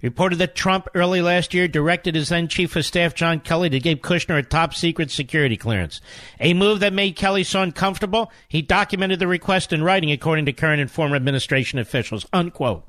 reported 0.02 0.36
that 0.36 0.56
Trump 0.56 0.88
early 0.94 1.22
last 1.22 1.54
year 1.54 1.68
directed 1.68 2.14
his 2.14 2.28
then 2.28 2.48
chief 2.48 2.74
of 2.76 2.84
staff 2.84 3.14
John 3.14 3.40
Kelly 3.40 3.70
to 3.70 3.78
give 3.78 4.00
Kushner 4.00 4.38
a 4.38 4.42
top 4.42 4.74
secret 4.74 5.10
security 5.10 5.56
clearance, 5.56 6.00
a 6.40 6.52
move 6.52 6.80
that 6.80 6.92
made 6.92 7.16
Kelly 7.16 7.44
so 7.44 7.62
uncomfortable 7.62 8.30
he 8.48 8.60
documented 8.60 9.20
the 9.20 9.28
request 9.28 9.72
in 9.72 9.84
writing, 9.84 10.10
according 10.10 10.46
to 10.46 10.52
current 10.52 10.80
and 10.80 10.90
former 10.90 11.16
administration 11.16 11.78
officials. 11.78 12.26
Unquote. 12.32 12.84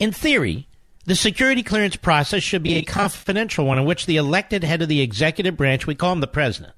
In 0.00 0.10
theory, 0.10 0.66
the 1.04 1.14
security 1.14 1.62
clearance 1.62 1.96
process 1.96 2.42
should 2.42 2.62
be 2.62 2.76
a 2.76 2.82
confidential 2.82 3.66
one 3.66 3.78
in 3.78 3.84
which 3.84 4.06
the 4.06 4.16
elected 4.16 4.64
head 4.64 4.82
of 4.82 4.88
the 4.88 5.02
executive 5.02 5.56
branch, 5.56 5.86
we 5.86 5.94
call 5.94 6.12
him 6.12 6.20
the 6.20 6.26
president, 6.26 6.74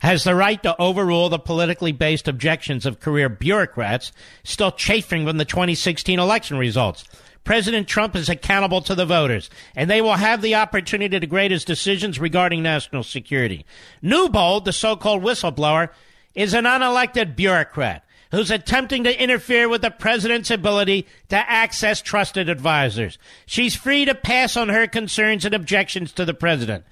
has 0.00 0.24
the 0.24 0.34
right 0.34 0.62
to 0.62 0.80
overrule 0.80 1.28
the 1.28 1.38
politically 1.38 1.92
based 1.92 2.28
objections 2.28 2.84
of 2.84 3.00
career 3.00 3.28
bureaucrats 3.28 4.12
still 4.44 4.70
chafing 4.70 5.26
from 5.26 5.38
the 5.38 5.44
2016 5.44 6.18
election 6.18 6.58
results. 6.58 7.04
President 7.42 7.88
Trump 7.88 8.14
is 8.16 8.28
accountable 8.28 8.82
to 8.82 8.94
the 8.94 9.06
voters, 9.06 9.48
and 9.74 9.88
they 9.88 10.02
will 10.02 10.14
have 10.14 10.42
the 10.42 10.54
opportunity 10.54 11.18
to 11.18 11.26
grade 11.26 11.50
his 11.50 11.64
decisions 11.64 12.20
regarding 12.20 12.62
national 12.62 13.02
security. 13.02 13.64
Newbold, 14.02 14.66
the 14.66 14.74
so-called 14.74 15.22
whistleblower, 15.22 15.88
is 16.34 16.52
an 16.52 16.64
unelected 16.64 17.34
bureaucrat 17.34 18.04
who's 18.30 18.50
attempting 18.50 19.04
to 19.04 19.22
interfere 19.22 19.68
with 19.68 19.82
the 19.82 19.90
president's 19.90 20.50
ability 20.50 21.06
to 21.28 21.36
access 21.36 22.00
trusted 22.00 22.48
advisors. 22.48 23.18
She's 23.46 23.74
free 23.74 24.04
to 24.04 24.14
pass 24.14 24.56
on 24.56 24.68
her 24.68 24.86
concerns 24.86 25.44
and 25.44 25.54
objections 25.54 26.12
to 26.12 26.24
the 26.24 26.34
president, 26.34 26.84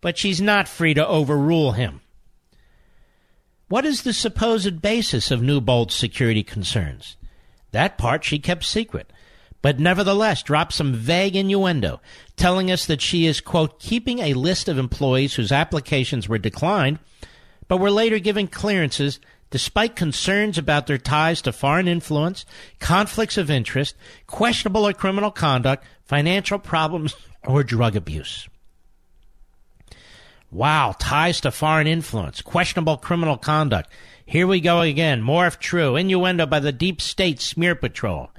but 0.00 0.18
she's 0.18 0.40
not 0.40 0.68
free 0.68 0.94
to 0.94 1.06
overrule 1.06 1.72
him. 1.72 2.00
What 3.68 3.84
is 3.84 4.02
the 4.02 4.12
supposed 4.12 4.80
basis 4.80 5.30
of 5.30 5.42
Newbold's 5.42 5.94
security 5.94 6.42
concerns? 6.42 7.16
That 7.72 7.98
part 7.98 8.24
she 8.24 8.38
kept 8.38 8.64
secret 8.64 9.12
but 9.66 9.80
nevertheless 9.80 10.44
dropped 10.44 10.72
some 10.72 10.92
vague 10.92 11.34
innuendo, 11.34 12.00
telling 12.36 12.70
us 12.70 12.86
that 12.86 13.00
she 13.00 13.26
is, 13.26 13.40
quote, 13.40 13.80
keeping 13.80 14.20
a 14.20 14.34
list 14.34 14.68
of 14.68 14.78
employees 14.78 15.34
whose 15.34 15.50
applications 15.50 16.28
were 16.28 16.38
declined 16.38 17.00
but 17.66 17.78
were 17.78 17.90
later 17.90 18.20
given 18.20 18.46
clearances 18.46 19.18
despite 19.50 19.96
concerns 19.96 20.58
about 20.58 20.86
their 20.86 20.98
ties 20.98 21.42
to 21.42 21.52
foreign 21.52 21.88
influence, 21.88 22.44
conflicts 22.78 23.38
of 23.38 23.50
interest, 23.50 23.96
questionable 24.26 24.86
or 24.86 24.92
criminal 24.92 25.30
conduct, 25.30 25.84
financial 26.04 26.58
problems, 26.58 27.14
or 27.46 27.62
drug 27.62 27.96
abuse. 27.96 28.48
Wow, 30.50 30.94
ties 30.98 31.40
to 31.42 31.50
foreign 31.50 31.86
influence, 31.86 32.40
questionable 32.40 32.96
criminal 32.96 33.36
conduct. 33.36 33.90
Here 34.24 34.46
we 34.46 34.60
go 34.60 34.80
again. 34.80 35.22
More 35.22 35.46
if 35.46 35.58
true. 35.58 35.96
Innuendo 35.96 36.46
by 36.46 36.60
the 36.60 36.72
deep 36.72 37.00
state 37.00 37.40
smear 37.40 37.74
patrol. 37.74 38.30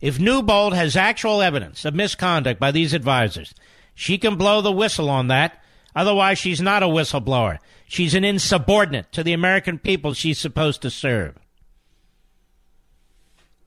If 0.00 0.18
Newbold 0.18 0.74
has 0.74 0.96
actual 0.96 1.42
evidence 1.42 1.84
of 1.84 1.94
misconduct 1.94 2.58
by 2.58 2.70
these 2.70 2.94
advisors, 2.94 3.54
she 3.94 4.16
can 4.16 4.36
blow 4.36 4.60
the 4.60 4.72
whistle 4.72 5.10
on 5.10 5.28
that. 5.28 5.62
Otherwise, 5.94 6.38
she's 6.38 6.60
not 6.60 6.82
a 6.82 6.86
whistleblower. 6.86 7.58
She's 7.90 8.14
an 8.14 8.22
insubordinate 8.22 9.10
to 9.10 9.24
the 9.24 9.32
American 9.32 9.76
people 9.76 10.14
she's 10.14 10.38
supposed 10.38 10.80
to 10.82 10.90
serve. 10.90 11.34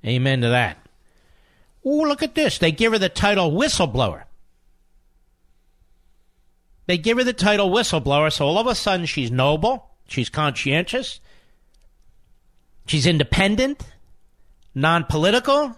Amen 0.05 0.39
to 0.39 0.47
that. 0.47 0.77
Oh, 1.83 2.03
look 2.03 2.23
at 2.23 2.33
this. 2.33 2.57
They 2.57 2.71
give 2.71 2.93
her 2.93 2.97
the 2.97 3.09
title 3.09 3.51
whistleblower. 3.51 4.23
They 6.85 6.97
give 6.97 7.17
her 7.17 7.25
the 7.25 7.33
title 7.33 7.69
whistleblower, 7.69 8.31
so 8.31 8.45
all 8.45 8.57
of 8.57 8.65
a 8.65 8.75
sudden 8.75 9.07
she's 9.07 9.29
noble, 9.29 9.89
she's 10.07 10.29
conscientious, 10.29 11.19
she's 12.85 13.05
independent, 13.05 13.83
non 14.73 15.03
political. 15.03 15.75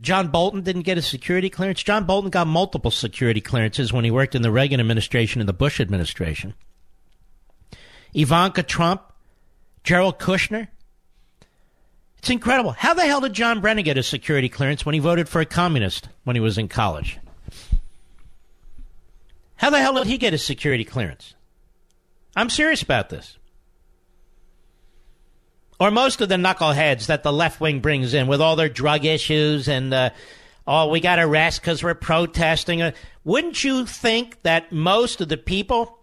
John 0.00 0.28
Bolton 0.28 0.62
didn't 0.62 0.82
get 0.82 0.98
a 0.98 1.02
security 1.02 1.50
clearance. 1.50 1.82
John 1.82 2.04
Bolton 2.04 2.30
got 2.30 2.46
multiple 2.46 2.90
security 2.90 3.40
clearances 3.40 3.92
when 3.92 4.04
he 4.04 4.10
worked 4.10 4.34
in 4.34 4.42
the 4.42 4.50
Reagan 4.50 4.80
administration 4.80 5.40
and 5.40 5.48
the 5.48 5.52
Bush 5.52 5.80
administration. 5.80 6.54
Ivanka 8.14 8.62
Trump, 8.62 9.02
Jared 9.84 10.18
Kushner. 10.18 10.68
It's 12.18 12.30
incredible. 12.30 12.72
How 12.72 12.94
the 12.94 13.04
hell 13.04 13.20
did 13.20 13.32
John 13.32 13.60
Brennan 13.60 13.84
get 13.84 13.98
a 13.98 14.02
security 14.02 14.48
clearance 14.48 14.84
when 14.84 14.94
he 14.94 14.98
voted 14.98 15.28
for 15.28 15.40
a 15.40 15.46
communist 15.46 16.08
when 16.24 16.36
he 16.36 16.40
was 16.40 16.58
in 16.58 16.68
college? 16.68 17.18
How 19.56 19.70
the 19.70 19.80
hell 19.80 19.94
did 19.94 20.06
he 20.06 20.18
get 20.18 20.34
a 20.34 20.38
security 20.38 20.84
clearance? 20.84 21.34
I'm 22.34 22.50
serious 22.50 22.82
about 22.82 23.10
this. 23.10 23.36
Or 25.80 25.90
most 25.90 26.20
of 26.20 26.28
the 26.28 26.36
knuckleheads 26.36 27.06
that 27.06 27.22
the 27.22 27.32
left 27.32 27.58
wing 27.58 27.80
brings 27.80 28.12
in 28.12 28.26
with 28.26 28.42
all 28.42 28.54
their 28.54 28.68
drug 28.68 29.06
issues 29.06 29.66
and, 29.66 29.94
uh, 29.94 30.10
oh, 30.66 30.88
we 30.88 31.00
got 31.00 31.18
arrested 31.18 31.62
because 31.62 31.82
we're 31.82 31.94
protesting. 31.94 32.92
Wouldn't 33.24 33.64
you 33.64 33.86
think 33.86 34.42
that 34.42 34.70
most 34.70 35.22
of 35.22 35.30
the 35.30 35.38
people 35.38 35.98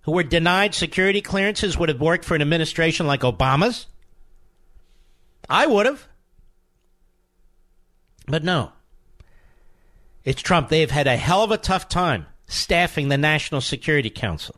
who 0.00 0.12
were 0.12 0.22
denied 0.22 0.74
security 0.74 1.20
clearances 1.20 1.76
would 1.76 1.90
have 1.90 2.00
worked 2.00 2.24
for 2.24 2.34
an 2.34 2.40
administration 2.40 3.06
like 3.06 3.20
Obama's? 3.20 3.86
I 5.48 5.66
would 5.66 5.84
have. 5.84 6.08
But 8.26 8.42
no. 8.42 8.72
It's 10.24 10.40
Trump. 10.40 10.70
They've 10.70 10.90
had 10.90 11.06
a 11.06 11.18
hell 11.18 11.44
of 11.44 11.50
a 11.50 11.58
tough 11.58 11.88
time 11.90 12.26
staffing 12.46 13.08
the 13.08 13.18
National 13.18 13.60
Security 13.60 14.08
Council. 14.08 14.56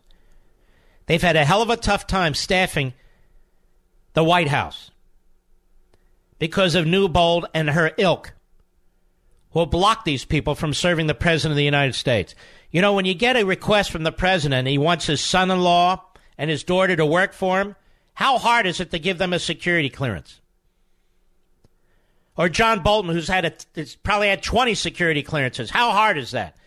They've 1.07 1.21
had 1.21 1.35
a 1.35 1.43
hell 1.43 1.61
of 1.61 1.69
a 1.69 1.75
tough 1.75 2.07
time 2.07 2.33
staffing 2.33 2.93
the 4.15 4.23
White 4.23 4.47
House 4.47 4.89
because 6.39 6.73
of 6.73 6.87
Newbold 6.87 7.45
and 7.53 7.69
her 7.69 7.91
ilk 7.97 8.33
will 9.53 9.65
block 9.65 10.03
these 10.03 10.25
people 10.25 10.55
from 10.55 10.73
serving 10.73 11.07
the 11.07 11.13
President 11.13 11.51
of 11.51 11.57
the 11.57 11.63
United 11.63 11.93
States. 11.93 12.33
You 12.71 12.81
know, 12.81 12.93
when 12.93 13.05
you 13.05 13.13
get 13.13 13.37
a 13.37 13.45
request 13.45 13.91
from 13.91 14.03
the 14.03 14.11
President, 14.11 14.67
he 14.67 14.77
wants 14.77 15.05
his 15.05 15.21
son 15.21 15.51
in 15.51 15.61
law 15.61 16.03
and 16.37 16.49
his 16.49 16.63
daughter 16.63 16.95
to 16.95 17.05
work 17.05 17.33
for 17.33 17.61
him, 17.61 17.75
how 18.13 18.37
hard 18.37 18.65
is 18.65 18.79
it 18.79 18.91
to 18.91 18.99
give 18.99 19.17
them 19.17 19.33
a 19.33 19.39
security 19.39 19.89
clearance? 19.89 20.41
Or 22.37 22.49
John 22.49 22.83
Bolton, 22.83 23.11
who's 23.11 23.29
had 23.29 23.45
a, 23.45 23.85
probably 24.03 24.27
had 24.27 24.43
20 24.43 24.75
security 24.75 25.23
clearances. 25.23 25.69
How 25.69 25.91
hard 25.91 26.17
is 26.17 26.31
that? 26.31 26.57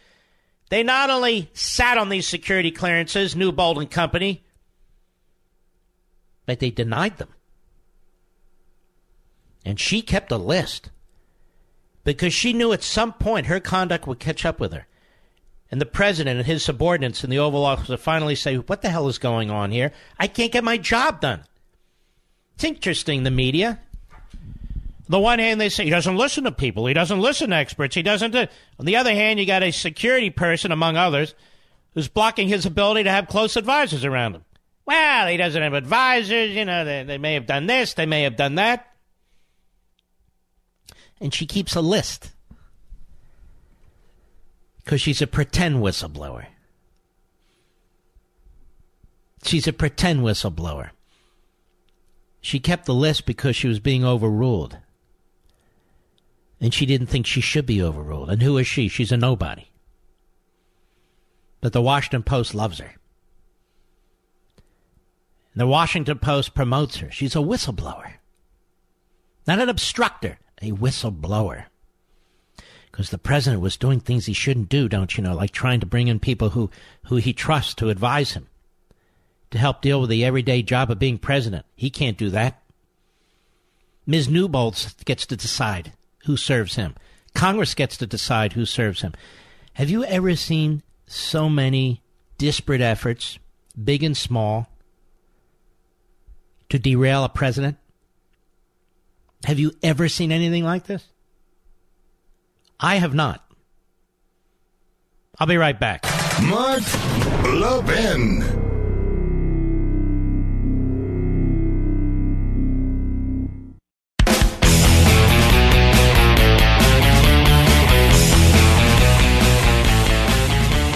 They 0.71 0.83
not 0.83 1.11
only 1.11 1.51
sat 1.53 1.99
on 1.99 2.09
these 2.09 2.27
security 2.27 2.71
clearances, 2.71 3.37
Newbold 3.37 3.79
and 3.79 3.91
Company, 3.91 4.45
but 6.47 6.61
they 6.61 6.71
denied 6.71 7.19
them. 7.19 7.29
And 9.69 9.79
she 9.79 10.01
kept 10.01 10.33
a 10.33 10.39
list 10.39 10.89
because 12.03 12.33
she 12.33 12.55
knew 12.55 12.73
at 12.73 12.83
some 12.83 13.13
point 13.13 13.49
her 13.49 13.61
conduct 13.61 14.07
would 14.07 14.19
catch 14.19 14.47
up 14.47 14.59
with 14.59 14.73
her. 14.73 14.87
And 15.71 15.79
the 15.79 15.85
president 15.85 16.39
and 16.39 16.47
his 16.47 16.65
subordinates 16.65 17.23
in 17.23 17.29
the 17.29 17.39
Oval 17.39 17.67
Office 17.67 17.91
would 17.91 18.01
finally 18.01 18.35
say, 18.35 18.57
What 18.57 18.81
the 18.81 18.89
hell 18.89 19.09
is 19.09 19.19
going 19.19 19.51
on 19.51 19.71
here? 19.71 19.93
I 20.19 20.27
can't 20.27 20.53
get 20.53 20.65
my 20.65 20.79
job 20.79 21.21
done. 21.21 21.45
It's 22.55 22.65
interesting, 22.65 23.25
the 23.25 23.31
media 23.31 23.79
On 24.09 25.11
the 25.11 25.21
one 25.21 25.39
hand, 25.39 25.61
they 25.61 25.69
say 25.69 25.85
he 25.85 25.91
doesn't 25.91 26.17
listen 26.17 26.45
to 26.45 26.51
people. 26.51 26.87
He 26.87 26.95
doesn't 26.95 27.21
listen 27.21 27.51
to 27.51 27.57
experts. 27.57 27.95
He 27.95 28.03
doesn't. 28.03 28.31
Do, 28.31 28.47
on 28.79 28.87
the 28.87 28.97
other 28.97 29.13
hand, 29.13 29.39
you 29.39 29.45
got 29.45 29.63
a 29.63 29.71
security 29.71 30.31
person, 30.31 30.73
among 30.73 30.97
others, 30.97 31.35
who's 31.93 32.09
blocking 32.09 32.49
his 32.49 32.65
ability 32.65 33.03
to 33.03 33.11
have 33.11 33.29
close 33.29 33.55
advisors 33.55 34.07
around 34.07 34.37
him. 34.37 34.47
Well, 34.87 35.27
he 35.27 35.37
doesn't 35.37 35.63
have 35.63 35.75
advisors. 35.75 36.57
You 36.57 36.65
know, 36.65 36.87
they, 36.87 37.03
they 37.03 37.19
may 37.19 37.35
have 37.35 37.45
done 37.45 37.67
this. 37.67 37.93
They 37.93 38.07
may 38.07 38.23
have 38.23 38.37
done 38.37 38.55
that. 38.55 38.88
And 41.21 41.35
she 41.35 41.47
keeps 41.47 41.75
a 41.75 41.81
list 41.81 42.33
because 44.85 45.01
she's 45.01 45.21
a 45.21 45.27
pretend 45.27 45.77
whistleblower. 45.77 46.47
She's 49.43 49.67
a 49.67 49.73
pretend 49.73 50.21
whistleblower. 50.21 50.91
She 52.41 52.61
kept 52.61 52.87
the 52.87 52.95
list 52.95 53.27
because 53.27 53.57
she 53.57 53.69
was 53.69 53.81
being 53.81 54.05
overruled 54.05 54.79
and 56.61 56.75
she 56.75 56.87
didn't 56.87 57.07
think 57.07 57.27
she 57.27 57.41
should 57.41 57.67
be 57.67 57.83
overruled. 57.83 58.31
And 58.31 58.43
who 58.43 58.59
is 58.59 58.67
she? 58.67 58.89
She's 58.89 59.13
a 59.13 59.17
nobody. 59.17 59.71
But 61.61 61.73
the 61.73 61.83
Washington 61.83 62.23
Post 62.23 62.55
loves 62.55 62.79
her. 62.79 62.95
The 65.55 65.67
Washington 65.67 66.19
Post 66.19 66.55
promotes 66.55 66.97
her. 66.99 67.11
She's 67.11 67.35
a 67.35 67.41
whistleblower. 67.41 68.13
Not 69.47 69.61
an 69.61 69.69
obstructor, 69.69 70.39
a 70.63 70.73
whistleblower. 70.73 71.65
Because 72.91 73.11
the 73.11 73.19
president 73.19 73.63
was 73.63 73.77
doing 73.77 74.01
things 74.01 74.27
he 74.27 74.33
shouldn't 74.33 74.69
do, 74.69 74.89
don't 74.89 75.17
you 75.17 75.23
know, 75.23 75.35
like 75.35 75.51
trying 75.53 75.81
to 75.81 75.87
bring 75.87 76.09
in 76.09 76.19
people 76.19 76.51
who, 76.51 76.71
who 77.05 77.17
he 77.17 77.33
trusts 77.33 77.75
to 77.75 77.91
advise 77.91 78.33
him, 78.33 78.49
to 79.51 79.59
help 79.59 79.83
deal 79.83 80.01
with 80.01 80.11
the 80.11 80.25
everyday 80.25 80.63
job 80.63 80.91
of 80.91 80.99
being 80.99 81.19
president. 81.19 81.65
He 81.77 81.91
can't 81.91 82.19
do 82.19 82.31
that. 82.31 82.63
Ms. 84.07 84.29
Newbold 84.29 84.95
gets 85.05 85.27
to 85.27 85.37
decide 85.37 85.93
who 86.25 86.37
serves 86.37 86.77
him. 86.77 86.95
Congress 87.35 87.75
gets 87.75 87.97
to 87.99 88.07
decide 88.07 88.55
who 88.55 88.65
serves 88.65 89.03
him. 89.03 89.13
Have 89.75 89.91
you 89.91 90.03
ever 90.05 90.35
seen 90.35 90.83
so 91.07 91.49
many 91.49 92.03
disparate 92.37 92.81
efforts, 92.81 93.39
big 93.83 94.03
and 94.03 94.17
small, 94.17 94.67
to 96.71 96.79
derail 96.79 97.23
a 97.23 97.29
president? 97.29 97.77
Have 99.45 99.59
you 99.59 99.73
ever 99.83 100.09
seen 100.09 100.33
anything 100.33 100.65
like 100.65 100.85
this? 100.85 101.05
I 102.81 102.97
have 102.97 103.15
not. 103.15 103.45
I'll 105.39 105.47
be 105.47 105.57
right 105.57 105.79
back. 105.79 106.05
Mark 106.43 106.83
Levin. 107.45 108.41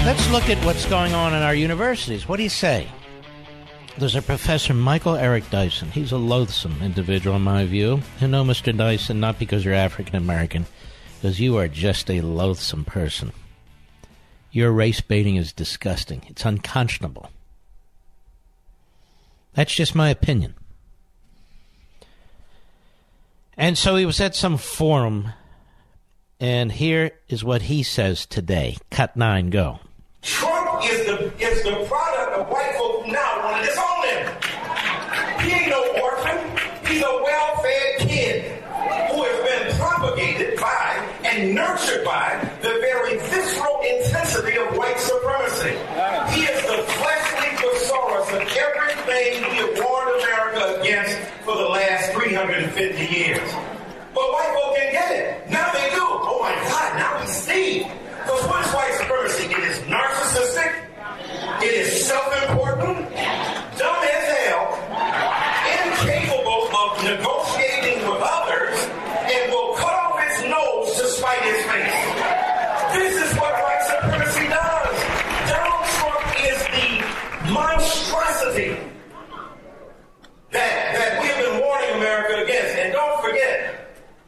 Let's 0.05 0.31
look 0.31 0.51
at 0.51 0.63
what's 0.65 0.85
going 0.87 1.15
on 1.15 1.33
in 1.33 1.43
our 1.43 1.55
universities. 1.55 2.29
What 2.29 2.37
do 2.37 2.43
you 2.43 2.49
say? 2.49 2.89
There's 3.99 4.15
a 4.17 4.23
professor, 4.23 4.73
Michael 4.73 5.17
Eric 5.17 5.51
Dyson. 5.51 5.91
He's 5.91 6.13
a 6.13 6.17
loathsome 6.17 6.81
individual, 6.83 7.37
in 7.37 7.43
my 7.43 7.67
view. 7.67 8.01
You 8.21 8.29
know, 8.29 8.43
Mr. 8.43 8.77
Dyson, 8.77 9.21
not 9.21 9.39
because 9.39 9.65
you're 9.65 9.75
African 9.75 10.17
American, 10.17 10.67
because 11.21 11.39
you 11.39 11.59
are 11.59 11.69
just 11.69 12.11
a 12.11 12.23
loathsome 12.23 12.85
person. 12.85 13.33
Your 14.51 14.73
race 14.73 15.01
baiting 15.03 15.37
is 15.37 15.53
disgusting. 15.53 16.23
It's 16.29 16.45
unconscionable. 16.45 17.31
That's 19.55 19.75
just 19.75 19.95
my 19.95 20.09
opinion. 20.09 20.55
And 23.57 23.77
so 23.77 23.97
he 23.97 24.07
was 24.07 24.21
at 24.21 24.35
some 24.35 24.57
forum, 24.57 25.33
and 26.41 26.73
here 26.73 27.13
is 27.29 27.45
what 27.45 27.63
he 27.63 27.83
says 27.83 28.25
today. 28.25 28.79
Cut 28.91 29.17
nine, 29.17 29.51
go. 29.51 29.81
50 52.51 53.07
years. 53.15 53.53
But 54.15 54.27
white 54.35 54.51
folk 54.51 54.75
can't 54.75 54.91
get 54.91 55.11
it. 55.13 55.51
Now 55.51 55.71
they 55.73 55.91
do. 55.91 56.03
Oh 56.03 56.41
my 56.43 56.51
God, 56.67 56.99
now 56.99 57.21
we 57.21 57.27
see. 57.27 57.85
Because 57.85 58.43
what 58.49 58.67
is 58.67 58.73
white 58.75 58.95
supremacy? 58.99 59.45
It 59.47 59.63
is 59.71 59.79
narcissistic. 59.87 60.75
It 61.63 61.75
is 61.87 62.05
self-important. 62.05 62.99
Dumb 63.79 64.03
as 64.03 64.27
hell. 64.43 64.75
Incapable 65.87 66.67
of 66.67 66.91
negotiating 67.07 68.11
with 68.11 68.23
others. 68.27 68.75
And 69.31 69.53
will 69.53 69.75
cut 69.79 69.95
off 69.95 70.19
its 70.27 70.43
nose 70.43 70.99
to 70.99 71.07
spite 71.15 71.47
its 71.47 71.63
face. 71.71 72.03
This 72.99 73.23
is 73.23 73.39
what 73.39 73.55
white 73.55 73.87
supremacy 73.87 74.49
does. 74.51 74.97
Donald 75.47 75.87
Trump 75.95 76.27
is 76.43 76.59
the 76.75 77.53
monstrosity 77.55 78.93
that, 80.51 80.93
that 80.93 81.23
we've 81.23 81.39
been 81.47 81.61
warning 81.65 81.97
America 81.97 82.45
against. 82.45 82.73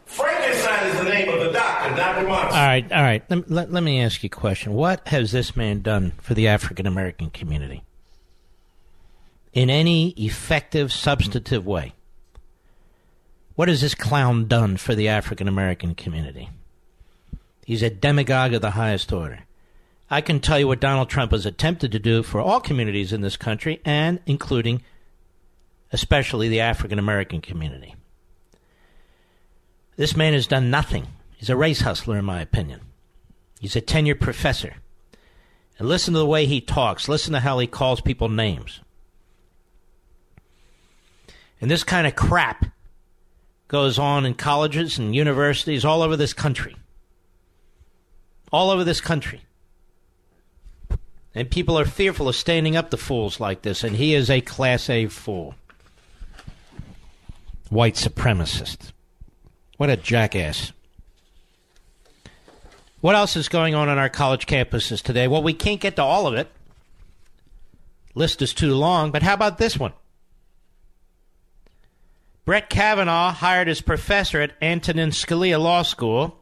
Frankenstein 0.05 0.87
is 0.87 0.97
the 0.97 1.03
name 1.03 1.29
of 1.29 1.39
the 1.39 1.51
doctor, 1.51 1.95
not 1.95 2.21
the 2.21 2.27
monster. 2.27 2.57
All 2.57 2.65
right, 2.65 2.91
all 2.91 3.03
right. 3.03 3.23
Let, 3.29 3.51
let, 3.51 3.71
let 3.71 3.83
me 3.83 4.01
ask 4.01 4.23
you 4.23 4.27
a 4.27 4.29
question. 4.29 4.73
What 4.73 5.07
has 5.09 5.31
this 5.31 5.55
man 5.55 5.81
done 5.81 6.13
for 6.21 6.33
the 6.33 6.47
African 6.47 6.85
American 6.85 7.29
community? 7.29 7.83
In 9.53 9.69
any 9.69 10.09
effective, 10.11 10.91
substantive 10.91 11.65
way? 11.65 11.93
What 13.55 13.69
has 13.69 13.81
this 13.81 13.95
clown 13.95 14.47
done 14.47 14.77
for 14.77 14.95
the 14.95 15.07
African 15.07 15.47
American 15.47 15.95
community? 15.95 16.49
He's 17.65 17.81
a 17.81 17.89
demagogue 17.89 18.53
of 18.53 18.61
the 18.61 18.71
highest 18.71 19.11
order. 19.11 19.45
I 20.09 20.21
can 20.21 20.39
tell 20.39 20.59
you 20.59 20.67
what 20.67 20.79
Donald 20.79 21.09
Trump 21.09 21.31
has 21.31 21.45
attempted 21.45 21.91
to 21.91 21.99
do 21.99 22.21
for 22.21 22.39
all 22.39 22.59
communities 22.59 23.11
in 23.11 23.21
this 23.21 23.37
country, 23.37 23.81
and 23.83 24.19
including 24.25 24.83
especially 25.91 26.47
the 26.47 26.59
African 26.59 26.99
American 26.99 27.41
community. 27.41 27.95
This 29.95 30.15
man 30.15 30.33
has 30.33 30.47
done 30.47 30.69
nothing. 30.69 31.07
He's 31.37 31.49
a 31.49 31.55
race 31.55 31.81
hustler, 31.81 32.17
in 32.17 32.25
my 32.25 32.41
opinion. 32.41 32.81
He's 33.59 33.75
a 33.75 33.81
tenured 33.81 34.19
professor. 34.19 34.75
And 35.77 35.87
listen 35.87 36.13
to 36.13 36.19
the 36.19 36.25
way 36.25 36.45
he 36.45 36.61
talks. 36.61 37.09
Listen 37.09 37.33
to 37.33 37.39
how 37.39 37.59
he 37.59 37.67
calls 37.67 38.01
people 38.01 38.29
names. 38.29 38.81
And 41.61 41.71
this 41.71 41.83
kind 41.83 42.05
of 42.05 42.15
crap 42.15 42.65
goes 43.67 43.97
on 43.97 44.25
in 44.25 44.33
colleges 44.33 44.97
and 44.97 45.15
universities 45.15 45.85
all 45.85 46.01
over 46.01 46.15
this 46.15 46.33
country. 46.33 46.75
All 48.51 48.69
over 48.69 48.83
this 48.83 49.01
country. 49.01 49.41
And 51.33 51.49
people 51.49 51.77
are 51.77 51.85
fearful 51.85 52.29
of 52.29 52.35
standing 52.35 52.75
up 52.77 52.91
to 52.91 52.97
fools 52.97 53.39
like 53.39 53.61
this, 53.61 53.83
and 53.83 53.95
he 53.95 54.13
is 54.13 54.29
a 54.29 54.39
Class 54.39 54.89
A 54.89 55.07
fool. 55.07 55.55
White 57.69 57.95
supremacist. 57.95 58.93
What 59.77 59.89
a 59.89 59.97
jackass. 59.97 60.71
What 63.01 63.15
else 63.15 63.35
is 63.35 63.49
going 63.49 63.75
on 63.75 63.89
on 63.89 63.97
our 63.97 64.09
college 64.09 64.47
campuses 64.47 65.01
today? 65.01 65.27
Well, 65.27 65.43
we 65.43 65.53
can't 65.53 65.81
get 65.81 65.97
to 65.97 66.03
all 66.03 66.27
of 66.27 66.33
it. 66.33 66.49
List 68.15 68.41
is 68.41 68.53
too 68.53 68.73
long, 68.73 69.11
but 69.11 69.21
how 69.21 69.33
about 69.33 69.57
this 69.57 69.77
one? 69.77 69.93
Brett 72.45 72.69
Kavanaugh 72.69 73.31
hired 73.31 73.67
as 73.67 73.81
professor 73.81 74.39
at 74.39 74.53
Antonin 74.61 75.09
Scalia 75.09 75.61
Law 75.61 75.81
School. 75.81 76.39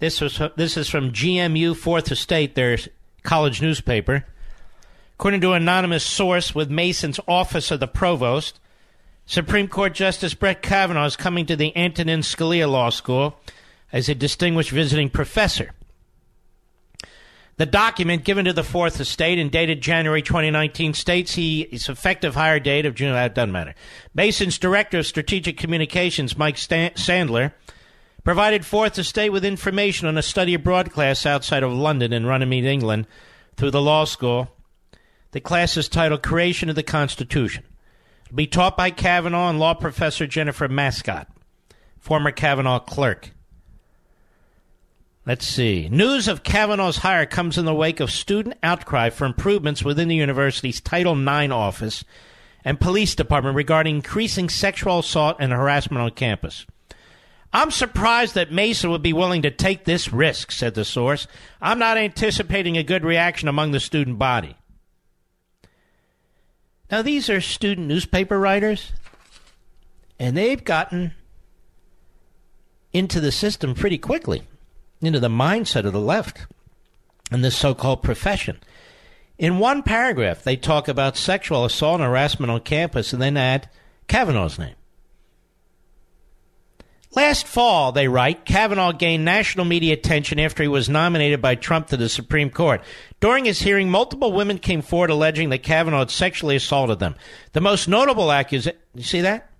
This 0.00 0.20
was 0.20 0.40
this 0.56 0.76
is 0.76 0.88
from 0.88 1.12
GMU 1.12 1.76
Fourth 1.76 2.10
Estate, 2.10 2.54
their 2.54 2.76
college 3.22 3.62
newspaper. 3.62 4.26
According 5.14 5.40
to 5.42 5.52
an 5.52 5.62
anonymous 5.62 6.04
source 6.04 6.54
with 6.54 6.70
Mason's 6.70 7.20
office 7.28 7.70
of 7.70 7.78
the 7.78 7.86
provost, 7.86 8.58
Supreme 9.26 9.68
Court 9.68 9.94
Justice 9.94 10.34
Brett 10.34 10.62
Kavanaugh 10.62 11.06
is 11.06 11.16
coming 11.16 11.46
to 11.46 11.56
the 11.56 11.74
Antonin 11.76 12.20
Scalia 12.20 12.70
Law 12.70 12.90
School 12.90 13.38
as 13.92 14.08
a 14.08 14.14
distinguished 14.14 14.70
visiting 14.70 15.10
professor. 15.10 15.72
The 17.58 17.66
document 17.66 18.24
given 18.24 18.46
to 18.46 18.52
the 18.52 18.64
Fourth 18.64 18.98
Estate 18.98 19.38
and 19.38 19.50
dated 19.50 19.80
January 19.80 20.22
2019 20.22 20.94
states 20.94 21.34
he 21.34 21.68
his 21.70 21.88
effective 21.88 22.34
hire 22.34 22.58
date 22.58 22.86
of 22.86 22.94
June. 22.94 23.12
That 23.12 23.34
doesn't 23.34 23.52
matter. 23.52 23.74
Mason's 24.14 24.58
director 24.58 24.98
of 24.98 25.06
strategic 25.06 25.58
communications, 25.58 26.36
Mike 26.36 26.56
Sandler, 26.56 27.52
provided 28.24 28.64
Fourth 28.64 28.98
Estate 28.98 29.30
with 29.30 29.44
information 29.44 30.08
on 30.08 30.16
a 30.16 30.22
study 30.22 30.54
abroad 30.54 30.90
class 30.90 31.26
outside 31.26 31.62
of 31.62 31.72
London 31.72 32.12
in 32.12 32.26
Runnymede, 32.26 32.64
England, 32.64 33.06
through 33.56 33.70
the 33.70 33.82
law 33.82 34.04
school. 34.04 34.48
The 35.32 35.40
class 35.40 35.76
is 35.76 35.88
titled 35.88 36.22
"Creation 36.22 36.68
of 36.68 36.74
the 36.74 36.82
Constitution." 36.82 37.64
Be 38.34 38.46
taught 38.46 38.78
by 38.78 38.90
Kavanaugh 38.90 39.50
and 39.50 39.58
law 39.58 39.74
professor 39.74 40.26
Jennifer 40.26 40.68
Mascott, 40.68 41.26
former 41.98 42.30
Kavanaugh 42.30 42.78
clerk. 42.78 43.30
Let's 45.26 45.46
see. 45.46 45.88
News 45.90 46.28
of 46.28 46.42
Kavanaugh's 46.42 46.98
hire 46.98 47.26
comes 47.26 47.58
in 47.58 47.64
the 47.64 47.74
wake 47.74 48.00
of 48.00 48.10
student 48.10 48.56
outcry 48.62 49.10
for 49.10 49.26
improvements 49.26 49.84
within 49.84 50.08
the 50.08 50.16
university's 50.16 50.80
Title 50.80 51.16
IX 51.16 51.52
office 51.52 52.04
and 52.64 52.80
police 52.80 53.14
department 53.14 53.54
regarding 53.54 53.96
increasing 53.96 54.48
sexual 54.48 55.00
assault 55.00 55.36
and 55.38 55.52
harassment 55.52 56.02
on 56.02 56.10
campus. 56.12 56.66
I'm 57.52 57.70
surprised 57.70 58.34
that 58.34 58.50
Mason 58.50 58.90
would 58.90 59.02
be 59.02 59.12
willing 59.12 59.42
to 59.42 59.50
take 59.50 59.84
this 59.84 60.10
risk, 60.10 60.50
said 60.50 60.74
the 60.74 60.86
source. 60.86 61.26
I'm 61.60 61.78
not 61.78 61.98
anticipating 61.98 62.78
a 62.78 62.82
good 62.82 63.04
reaction 63.04 63.46
among 63.46 63.72
the 63.72 63.80
student 63.80 64.18
body. 64.18 64.56
Now, 66.92 67.00
these 67.00 67.30
are 67.30 67.40
student 67.40 67.88
newspaper 67.88 68.38
writers, 68.38 68.92
and 70.18 70.36
they've 70.36 70.62
gotten 70.62 71.14
into 72.92 73.18
the 73.18 73.32
system 73.32 73.74
pretty 73.74 73.96
quickly 73.96 74.42
into 75.00 75.18
the 75.18 75.28
mindset 75.28 75.86
of 75.86 75.94
the 75.94 76.00
left 76.00 76.46
and 77.30 77.42
this 77.42 77.56
so 77.56 77.74
called 77.74 78.02
profession. 78.02 78.58
In 79.38 79.58
one 79.58 79.82
paragraph, 79.82 80.42
they 80.42 80.54
talk 80.54 80.86
about 80.86 81.16
sexual 81.16 81.64
assault 81.64 82.02
and 82.02 82.08
harassment 82.08 82.52
on 82.52 82.60
campus 82.60 83.14
and 83.14 83.22
then 83.22 83.38
add 83.38 83.70
Kavanaugh's 84.06 84.58
name. 84.58 84.74
Last 87.14 87.46
fall, 87.46 87.92
they 87.92 88.08
write, 88.08 88.46
Kavanaugh 88.46 88.92
gained 88.92 89.24
national 89.24 89.66
media 89.66 89.92
attention 89.92 90.40
after 90.40 90.62
he 90.62 90.68
was 90.68 90.88
nominated 90.88 91.42
by 91.42 91.54
Trump 91.54 91.88
to 91.88 91.96
the 91.96 92.08
Supreme 92.08 92.48
Court. 92.48 92.82
During 93.20 93.44
his 93.44 93.60
hearing, 93.60 93.90
multiple 93.90 94.32
women 94.32 94.58
came 94.58 94.80
forward 94.80 95.10
alleging 95.10 95.50
that 95.50 95.62
Kavanaugh 95.62 96.00
had 96.00 96.10
sexually 96.10 96.56
assaulted 96.56 97.00
them. 97.00 97.14
The 97.52 97.60
most 97.60 97.86
notable 97.86 98.32
accusation, 98.32 98.80
you 98.94 99.02
see 99.02 99.20
that? 99.20 99.50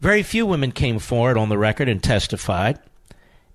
Very 0.00 0.22
few 0.22 0.46
women 0.46 0.72
came 0.72 0.98
forward 0.98 1.36
on 1.36 1.50
the 1.50 1.58
record 1.58 1.88
and 1.88 2.02
testified 2.02 2.78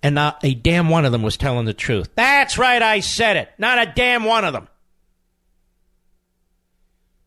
and 0.04 0.16
not 0.16 0.40
a 0.44 0.54
damn 0.54 0.90
one 0.90 1.06
of 1.06 1.12
them 1.12 1.22
was 1.22 1.38
telling 1.38 1.66
the 1.66 1.74
truth. 1.74 2.10
That's 2.16 2.58
right, 2.58 2.82
I 2.82 3.00
said 3.02 3.38
it. 3.38 3.50
Not 3.58 3.80
a 3.80 3.92
damn 3.92 4.24
one 4.24 4.46
of 4.46 4.54
them. 4.54 4.68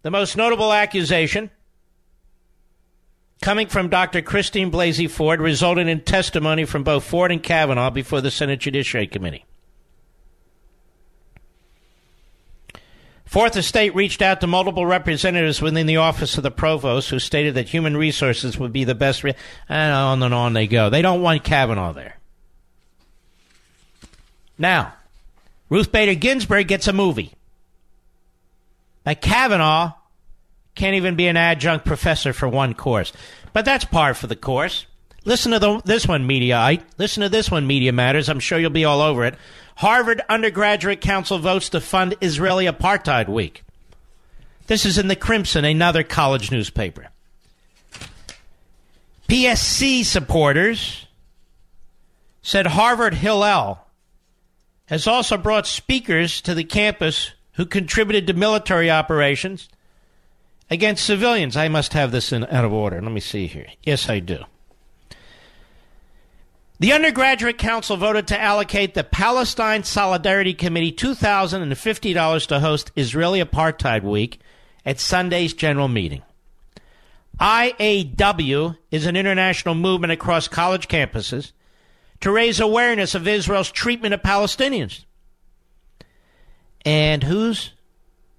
The 0.03 0.11
most 0.11 0.37
notable 0.37 0.73
accusation 0.73 1.51
coming 3.45 3.67
from 3.67 3.91
Dr. 3.91 4.23
Christine 4.23 4.73
Blasey 4.73 5.09
Ford 5.09 5.39
resulted 5.39 5.87
in 5.87 6.01
testimony 6.01 6.65
from 6.65 6.83
both 6.83 7.05
Ford 7.05 7.31
and 7.31 7.43
Kavanaugh 7.43 7.91
before 7.91 8.23
the 8.23 8.31
Senate 8.31 8.59
Judiciary 8.59 9.07
Committee. 9.07 9.45
Fourth 13.27 13.55
Estate 13.55 13.95
reached 13.95 14.23
out 14.23 14.41
to 14.41 14.47
multiple 14.47 14.87
representatives 14.87 15.61
within 15.61 15.87
the 15.87 15.99
office 15.99 16.39
of 16.39 16.43
the 16.43 16.51
provost 16.51 17.11
who 17.11 17.19
stated 17.19 17.55
that 17.57 17.69
human 17.69 17.99
resources 17.99 18.59
would 18.59 18.73
be 18.73 18.85
the 18.85 18.95
best. 18.95 19.23
Re- 19.23 19.35
and 19.69 19.93
on 19.93 20.23
and 20.23 20.33
on 20.33 20.55
they 20.55 20.67
go. 20.67 20.89
They 20.89 21.03
don't 21.03 21.21
want 21.21 21.45
Kavanaugh 21.45 21.93
there. 21.93 22.17
Now, 24.57 24.95
Ruth 25.69 25.93
Bader 25.93 26.15
Ginsburg 26.15 26.67
gets 26.67 26.89
a 26.89 26.95
movie. 26.95 27.35
Now, 29.05 29.13
Kavanaugh 29.13 29.93
can't 30.75 30.97
even 30.97 31.15
be 31.15 31.29
an 31.29 31.37
adjunct 31.37 31.85
professor 31.85 32.33
for 32.33 32.49
one 32.49 32.75
course. 32.75 33.13
But 33.53 33.65
that's 33.65 33.85
par 33.85 34.15
for 34.15 34.27
the 34.27 34.37
course. 34.37 34.87
Listen 35.25 35.53
to 35.53 35.59
the, 35.59 35.81
this 35.85 36.07
one, 36.07 36.29
Mediaite. 36.29 36.83
Listen 36.99 37.23
to 37.23 37.29
this 37.29 37.51
one, 37.51 37.67
Media 37.67 37.93
Matters. 37.93 38.29
I'm 38.29 38.41
sure 38.41 38.59
you'll 38.59 38.71
be 38.71 38.85
all 38.85 39.01
over 39.01 39.25
it. 39.25 39.37
Harvard 39.77 40.21
Undergraduate 40.29 41.01
Council 41.01 41.39
votes 41.39 41.71
to 41.71 41.81
fund 41.81 42.17
Israeli 42.21 42.67
Apartheid 42.67 43.29
Week. 43.29 43.63
This 44.67 44.87
is 44.87 44.99
in 44.99 45.09
the 45.09 45.17
Crimson, 45.17 45.65
another 45.65 46.03
college 46.03 46.51
newspaper. 46.51 47.09
PSC 49.29 50.05
supporters 50.05 51.07
said 52.43 52.67
Harvard 52.67 53.15
Hillel 53.15 53.81
has 54.87 55.07
also 55.07 55.37
brought 55.37 55.67
speakers 55.67 56.41
to 56.43 56.55
the 56.55 56.65
campus 56.65 57.33
who 57.53 57.65
contributed 57.65 58.27
to 58.27 58.35
military 58.35 58.91
operations 58.91 59.69
against 60.71 61.05
civilians. 61.05 61.57
I 61.57 61.69
must 61.69 61.93
have 61.93 62.11
this 62.13 62.33
in, 62.33 62.45
out 62.45 62.65
of 62.65 62.73
order. 62.73 63.01
Let 63.01 63.13
me 63.13 63.21
see 63.21 63.47
here. 63.47 63.67
Yes, 63.83 64.09
I 64.09 64.19
do. 64.21 64.45
The 66.81 66.93
Undergraduate 66.93 67.57
Council 67.57 67.97
voted 67.97 68.27
to 68.29 68.41
allocate 68.41 68.95
the 68.95 69.05
Palestine 69.05 69.85
Solidarity 69.85 70.55
Committee 70.55 70.93
$2,050 70.93 72.47
to 72.49 72.61
host 72.61 72.93
Israeli 72.97 73.41
Apartheid 73.43 74.03
Week 74.03 74.41
at 74.85 74.99
Sunday's 74.99 75.55
general 75.55 75.89
meeting. 75.89 76.23
IAW 77.41 78.77
is 78.91 79.07
an 79.07 79.17
international 79.17 79.75
movement 79.75 80.13
across 80.13 80.49
college 80.49 80.89
campuses 80.89 81.53
to 82.21 82.31
raise 82.31 82.61
awareness 82.61 83.15
of 83.15 83.29
Israel's 83.29 83.71
treatment 83.71 84.15
of 84.15 84.23
Palestinians. 84.23 85.05
And 86.85 87.23
who's 87.23 87.73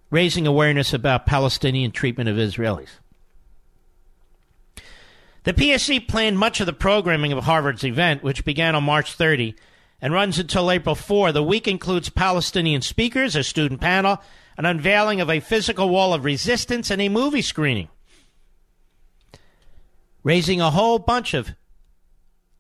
raising 0.10 0.48
awareness 0.48 0.94
about 0.94 1.26
Palestinian 1.26 1.92
treatment 1.92 2.30
of 2.30 2.38
Israelis? 2.38 2.90
The 5.44 5.54
PSC 5.54 6.08
planned 6.08 6.40
much 6.40 6.60
of 6.60 6.66
the 6.66 6.74
programming 6.74 7.32
of 7.32 7.44
Harvard's 7.44 7.84
event, 7.84 8.24
which 8.24 8.44
began 8.44 8.74
on 8.74 8.84
March 8.84 9.14
30 9.14 9.56
and 10.02 10.12
runs 10.12 10.40
until 10.40 10.72
April 10.72 10.96
4. 10.96 11.32
The 11.32 11.44
week 11.44 11.68
includes 11.68 12.10
Palestinian 12.10 12.82
speakers, 12.82 13.36
a 13.36 13.44
student 13.44 13.80
panel, 13.80 14.22
an 14.58 14.66
unveiling 14.66 15.22
of 15.22 15.30
a 15.30 15.40
physical 15.40 15.90
wall 15.90 16.14
of 16.14 16.26
resistance, 16.26 16.90
and 16.90 17.02
a 17.02 17.10
movie 17.10 17.44
screening. 17.44 17.90
Raising 20.24 20.62
a 20.62 20.72
whole 20.72 20.98
bunch 20.98 21.36
of 21.36 21.52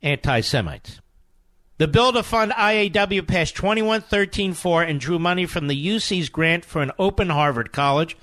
anti 0.04 0.42
Semites. 0.42 1.02
The 1.78 1.90
bill 1.90 2.14
to 2.14 2.24
fund 2.24 2.54
IAW 2.54 3.28
passed 3.28 3.54
2113-4 3.56 4.90
and 4.90 4.98
drew 4.98 5.20
money 5.20 5.46
from 5.46 5.68
the 5.68 5.88
UC's 5.88 6.30
grant 6.30 6.64
for 6.64 6.82
an 6.82 6.94
open 6.98 7.30
Harvard 7.30 7.74
college, 7.74 8.16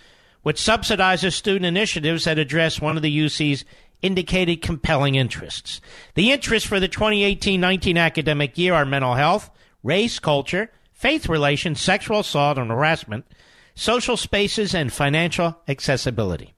which 0.42 0.56
subsidizes 0.56 1.34
student 1.34 1.66
initiatives 1.66 2.24
that 2.24 2.38
address 2.38 2.80
one 2.80 2.96
of 2.96 3.02
the 3.02 3.24
UC's 3.24 3.66
indicated 4.00 4.62
compelling 4.62 5.16
interests. 5.16 5.82
The 6.14 6.32
interests 6.32 6.66
for 6.66 6.80
the 6.80 6.88
2018-19 6.88 7.98
academic 7.98 8.56
year 8.56 8.72
are 8.72 8.86
mental 8.86 9.16
health, 9.16 9.50
race, 9.82 10.18
culture, 10.18 10.70
faith 10.94 11.28
relations, 11.28 11.78
sexual 11.78 12.20
assault 12.20 12.56
and 12.56 12.70
harassment, 12.70 13.26
social 13.74 14.16
spaces, 14.16 14.74
and 14.74 14.90
financial 14.90 15.58
accessibility. 15.68 16.54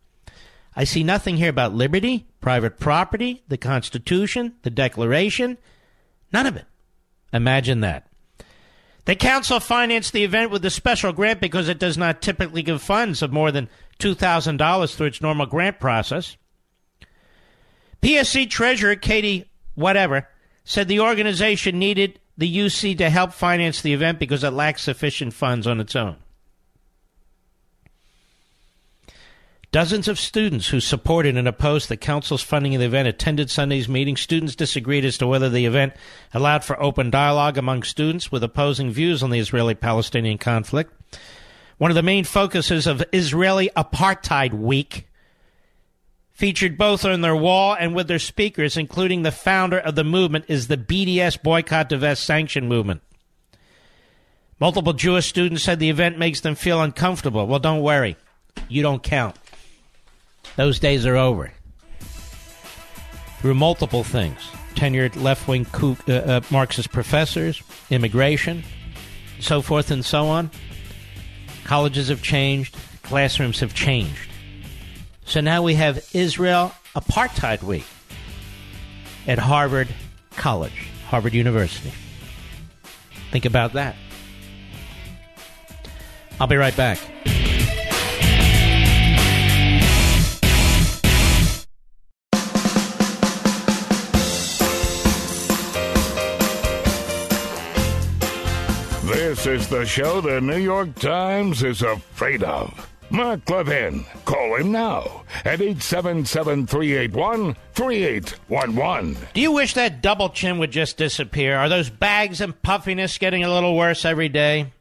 I 0.76 0.84
see 0.84 1.02
nothing 1.02 1.38
here 1.38 1.50
about 1.50 1.74
liberty, 1.74 2.28
private 2.40 2.78
property, 2.78 3.42
the 3.48 3.58
Constitution, 3.58 4.54
the 4.62 4.70
Declaration. 4.70 5.58
None 6.32 6.46
of 6.46 6.56
it. 6.56 6.66
Imagine 7.34 7.80
that. 7.80 8.06
The 9.04 9.16
council 9.16 9.60
financed 9.60 10.12
the 10.14 10.24
event 10.24 10.50
with 10.50 10.64
a 10.64 10.70
special 10.70 11.12
grant 11.12 11.40
because 11.40 11.68
it 11.68 11.78
does 11.78 11.98
not 11.98 12.22
typically 12.22 12.62
give 12.62 12.80
funds 12.80 13.20
of 13.20 13.32
more 13.32 13.50
than 13.50 13.68
$2,000 13.98 14.94
through 14.94 15.06
its 15.06 15.20
normal 15.20 15.44
grant 15.44 15.78
process. 15.78 16.38
PSC 18.00 18.48
Treasurer 18.48 18.96
Katie 18.96 19.50
Whatever 19.74 20.28
said 20.64 20.86
the 20.86 21.00
organization 21.00 21.78
needed 21.80 22.20
the 22.38 22.56
UC 22.58 22.96
to 22.98 23.10
help 23.10 23.32
finance 23.32 23.82
the 23.82 23.92
event 23.92 24.20
because 24.20 24.44
it 24.44 24.50
lacks 24.50 24.82
sufficient 24.82 25.34
funds 25.34 25.66
on 25.66 25.80
its 25.80 25.96
own. 25.96 26.16
Dozens 29.74 30.06
of 30.06 30.20
students 30.20 30.68
who 30.68 30.78
supported 30.78 31.36
and 31.36 31.48
opposed 31.48 31.88
the 31.88 31.96
council's 31.96 32.44
funding 32.44 32.76
of 32.76 32.78
the 32.78 32.86
event 32.86 33.08
attended 33.08 33.50
Sunday's 33.50 33.88
meeting. 33.88 34.16
Students 34.16 34.54
disagreed 34.54 35.04
as 35.04 35.18
to 35.18 35.26
whether 35.26 35.50
the 35.50 35.66
event 35.66 35.94
allowed 36.32 36.62
for 36.62 36.80
open 36.80 37.10
dialogue 37.10 37.58
among 37.58 37.82
students 37.82 38.30
with 38.30 38.44
opposing 38.44 38.92
views 38.92 39.20
on 39.20 39.30
the 39.30 39.40
Israeli 39.40 39.74
Palestinian 39.74 40.38
conflict. 40.38 40.92
One 41.78 41.90
of 41.90 41.96
the 41.96 42.04
main 42.04 42.22
focuses 42.22 42.86
of 42.86 43.02
Israeli 43.12 43.68
Apartheid 43.76 44.54
Week 44.54 45.08
featured 46.30 46.78
both 46.78 47.04
on 47.04 47.22
their 47.22 47.34
wall 47.34 47.74
and 47.76 47.96
with 47.96 48.06
their 48.06 48.20
speakers, 48.20 48.76
including 48.76 49.22
the 49.22 49.32
founder 49.32 49.80
of 49.80 49.96
the 49.96 50.04
movement, 50.04 50.44
is 50.46 50.68
the 50.68 50.76
BDS 50.76 51.42
Boycott, 51.42 51.88
Divest, 51.88 52.22
Sanction 52.22 52.68
movement. 52.68 53.02
Multiple 54.60 54.92
Jewish 54.92 55.26
students 55.26 55.64
said 55.64 55.80
the 55.80 55.90
event 55.90 56.16
makes 56.16 56.42
them 56.42 56.54
feel 56.54 56.80
uncomfortable. 56.80 57.48
Well, 57.48 57.58
don't 57.58 57.82
worry. 57.82 58.16
You 58.68 58.82
don't 58.82 59.02
count. 59.02 59.36
Those 60.56 60.78
days 60.78 61.06
are 61.06 61.16
over. 61.16 61.52
Through 63.40 63.54
multiple 63.54 64.04
things 64.04 64.40
tenured 64.74 65.20
left 65.20 65.46
wing 65.48 65.66
uh, 65.72 66.12
uh, 66.12 66.40
Marxist 66.50 66.92
professors, 66.92 67.62
immigration, 67.90 68.64
so 69.40 69.62
forth 69.62 69.90
and 69.90 70.04
so 70.04 70.26
on. 70.26 70.50
Colleges 71.64 72.08
have 72.08 72.22
changed, 72.22 72.76
classrooms 73.02 73.60
have 73.60 73.74
changed. 73.74 74.30
So 75.24 75.40
now 75.40 75.62
we 75.62 75.74
have 75.74 76.06
Israel 76.12 76.72
Apartheid 76.94 77.62
Week 77.62 77.86
at 79.26 79.38
Harvard 79.38 79.88
College, 80.36 80.88
Harvard 81.06 81.34
University. 81.34 81.92
Think 83.30 83.46
about 83.46 83.72
that. 83.72 83.96
I'll 86.40 86.46
be 86.46 86.56
right 86.56 86.76
back. 86.76 86.98
This 99.34 99.46
is 99.46 99.68
the 99.68 99.84
show 99.84 100.20
the 100.20 100.40
New 100.40 100.58
York 100.58 100.94
Times 100.94 101.64
is 101.64 101.82
afraid 101.82 102.44
of. 102.44 102.88
Mark 103.10 103.50
Levin. 103.50 104.06
Call 104.24 104.54
him 104.54 104.70
now 104.70 105.24
at 105.44 105.60
877 105.60 106.68
381 106.68 107.56
3811. 107.74 109.16
Do 109.34 109.40
you 109.40 109.50
wish 109.50 109.74
that 109.74 110.00
double 110.00 110.28
chin 110.28 110.58
would 110.58 110.70
just 110.70 110.98
disappear? 110.98 111.56
Are 111.56 111.68
those 111.68 111.90
bags 111.90 112.40
and 112.40 112.62
puffiness 112.62 113.18
getting 113.18 113.42
a 113.42 113.52
little 113.52 113.76
worse 113.76 114.04
every 114.04 114.28
day? 114.28 114.72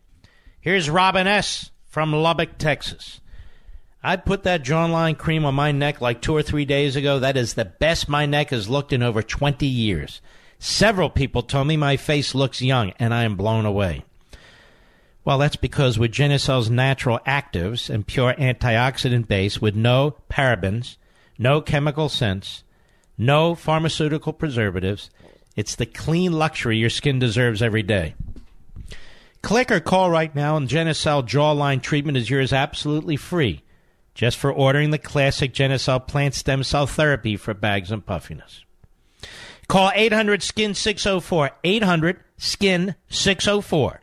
Here's 0.62 0.88
Robin 0.88 1.26
S. 1.26 1.72
from 1.88 2.14
Lubbock, 2.14 2.60
Texas. 2.60 3.22
I 4.04 4.18
put 4.18 4.44
that 4.44 4.64
jawline 4.64 5.18
cream 5.18 5.46
on 5.46 5.56
my 5.56 5.72
neck 5.72 6.00
like 6.00 6.22
two 6.22 6.36
or 6.36 6.44
three 6.44 6.66
days 6.66 6.96
ago. 6.96 7.18
That 7.18 7.38
is 7.38 7.56
the 7.56 7.66
best 7.66 8.08
my 8.08 8.28
neck 8.28 8.52
has 8.52 8.70
looked 8.70 8.94
in 8.94 9.02
over 9.02 9.24
20 9.24 9.66
years. 9.66 10.22
Several 10.60 11.10
people 11.10 11.42
told 11.42 11.66
me 11.66 11.76
my 11.76 11.98
face 11.98 12.36
looks 12.36 12.62
young, 12.62 12.94
and 13.00 13.16
I 13.16 13.24
am 13.24 13.36
blown 13.36 13.66
away. 13.66 14.04
Well, 15.26 15.38
that's 15.38 15.56
because 15.56 15.98
with 15.98 16.12
Genucel's 16.12 16.70
natural 16.70 17.20
actives 17.26 17.90
and 17.90 18.06
pure 18.06 18.34
antioxidant 18.34 19.28
base 19.28 19.62
with 19.62 19.76
no 19.76 20.18
parabens, 20.30 20.98
no 21.38 21.62
chemical 21.62 22.10
scents, 22.10 22.64
no 23.18 23.56
pharmaceutical 23.56 24.34
preservatives, 24.34 25.10
it's 25.56 25.76
the 25.76 25.86
clean 25.86 26.34
luxury 26.34 26.78
your 26.78 26.90
skin 26.90 27.20
deserves 27.20 27.62
every 27.62 27.84
day. 27.84 28.16
Click 29.42 29.72
or 29.72 29.80
call 29.80 30.10
right 30.10 30.34
now, 30.36 30.58
and 30.58 30.68
Genucel 30.68 31.26
Jawline 31.26 31.82
treatment 31.82 32.18
is 32.18 32.30
yours 32.30 32.52
absolutely 32.52 33.16
free, 33.16 33.62
just 34.14 34.38
for 34.38 34.52
ordering 34.52 34.92
the 34.92 34.98
classic 34.98 35.54
Genucel 35.54 36.06
plant 36.06 36.34
stem 36.34 36.64
cell 36.64 36.88
therapy 36.88 37.38
for 37.38 37.54
bags 37.54 37.92
and 37.92 38.06
puffiness. 38.06 38.64
Call 39.70 39.92
800 39.96 40.44
SKIN 40.44 40.74
604, 40.74 41.52
800 41.64 42.20
SKIN 42.38 42.96
604 43.10 44.02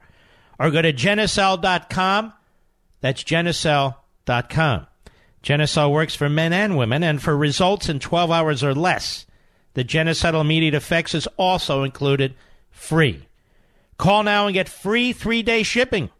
or 0.61 0.71
go 0.71 0.83
to 0.83 0.93
Genucel.com. 0.93 2.33
That's 3.01 3.25
Genucel.com. 3.25 4.87
Genucel 5.43 5.91
works 5.91 6.15
for 6.15 6.29
men 6.29 6.53
and 6.53 6.77
women, 6.77 7.03
and 7.03 7.21
for 7.21 7.35
results 7.35 7.89
in 7.89 7.99
12 7.99 8.31
hours 8.31 8.63
or 8.63 8.75
less, 8.75 9.25
the 9.73 9.83
Genucel 9.83 10.39
immediate 10.39 10.75
effects 10.75 11.15
is 11.15 11.27
also 11.39 11.83
included 11.83 12.35
free. 12.71 13.27
Call 13.97 14.23
now 14.23 14.47
and 14.47 14.55
get 14.55 14.69
free 14.69 15.15
three 15.15 15.43
day 15.43 15.63
shipping. 15.63 16.11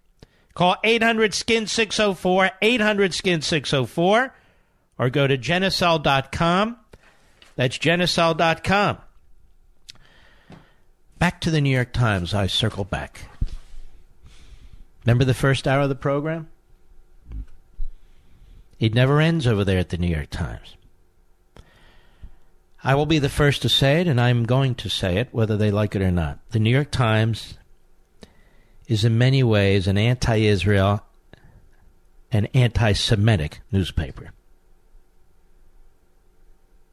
Call 0.55 0.77
800 0.83 1.35
SKIN 1.35 1.67
604, 1.67 2.51
800 2.63 3.15
SKIN 3.15 3.43
604, 3.43 4.35
or 4.99 5.11
go 5.11 5.27
to 5.27 5.37
Genucel.com. 5.37 6.79
That's 7.57 7.79
Genucel.com. 7.79 8.99
Back 11.19 11.41
to 11.43 11.51
the 11.51 11.61
New 11.61 11.71
York 11.71 11.93
Times, 11.93 12.33
I 12.33 12.47
circle 12.47 12.85
back. 12.85 13.21
Remember 15.11 15.25
the 15.25 15.35
first 15.35 15.67
hour 15.67 15.81
of 15.81 15.89
the 15.89 15.97
program? 15.97 16.49
It 18.79 18.95
never 18.95 19.21
ends 19.21 19.45
over 19.45 19.65
there 19.65 19.81
at 19.81 19.89
the 19.89 19.99
New 19.99 20.07
York 20.07 20.31
Times. 20.31 20.77
I 22.85 22.95
will 22.95 23.07
be 23.07 23.19
the 23.19 23.29
first 23.29 23.63
to 23.63 23.69
say 23.69 24.01
it, 24.01 24.07
and 24.07 24.21
I'm 24.21 24.45
going 24.45 24.77
to 24.77 24.89
say 24.89 25.17
it, 25.17 25.31
whether 25.33 25.57
they 25.57 25.73
like 25.73 25.97
it 25.97 26.03
or 26.03 26.13
not. 26.13 26.39
The 26.51 26.61
New 26.61 26.71
York 26.71 26.93
Times 26.93 27.59
is 28.87 29.05
in 29.05 29.19
many 29.19 29.43
ways 29.43 29.89
an 29.89 29.99
anti 29.99 30.37
Israel 30.37 31.05
and 32.31 32.49
anti 32.55 32.93
Semitic 32.93 33.63
newspaper. 33.73 34.31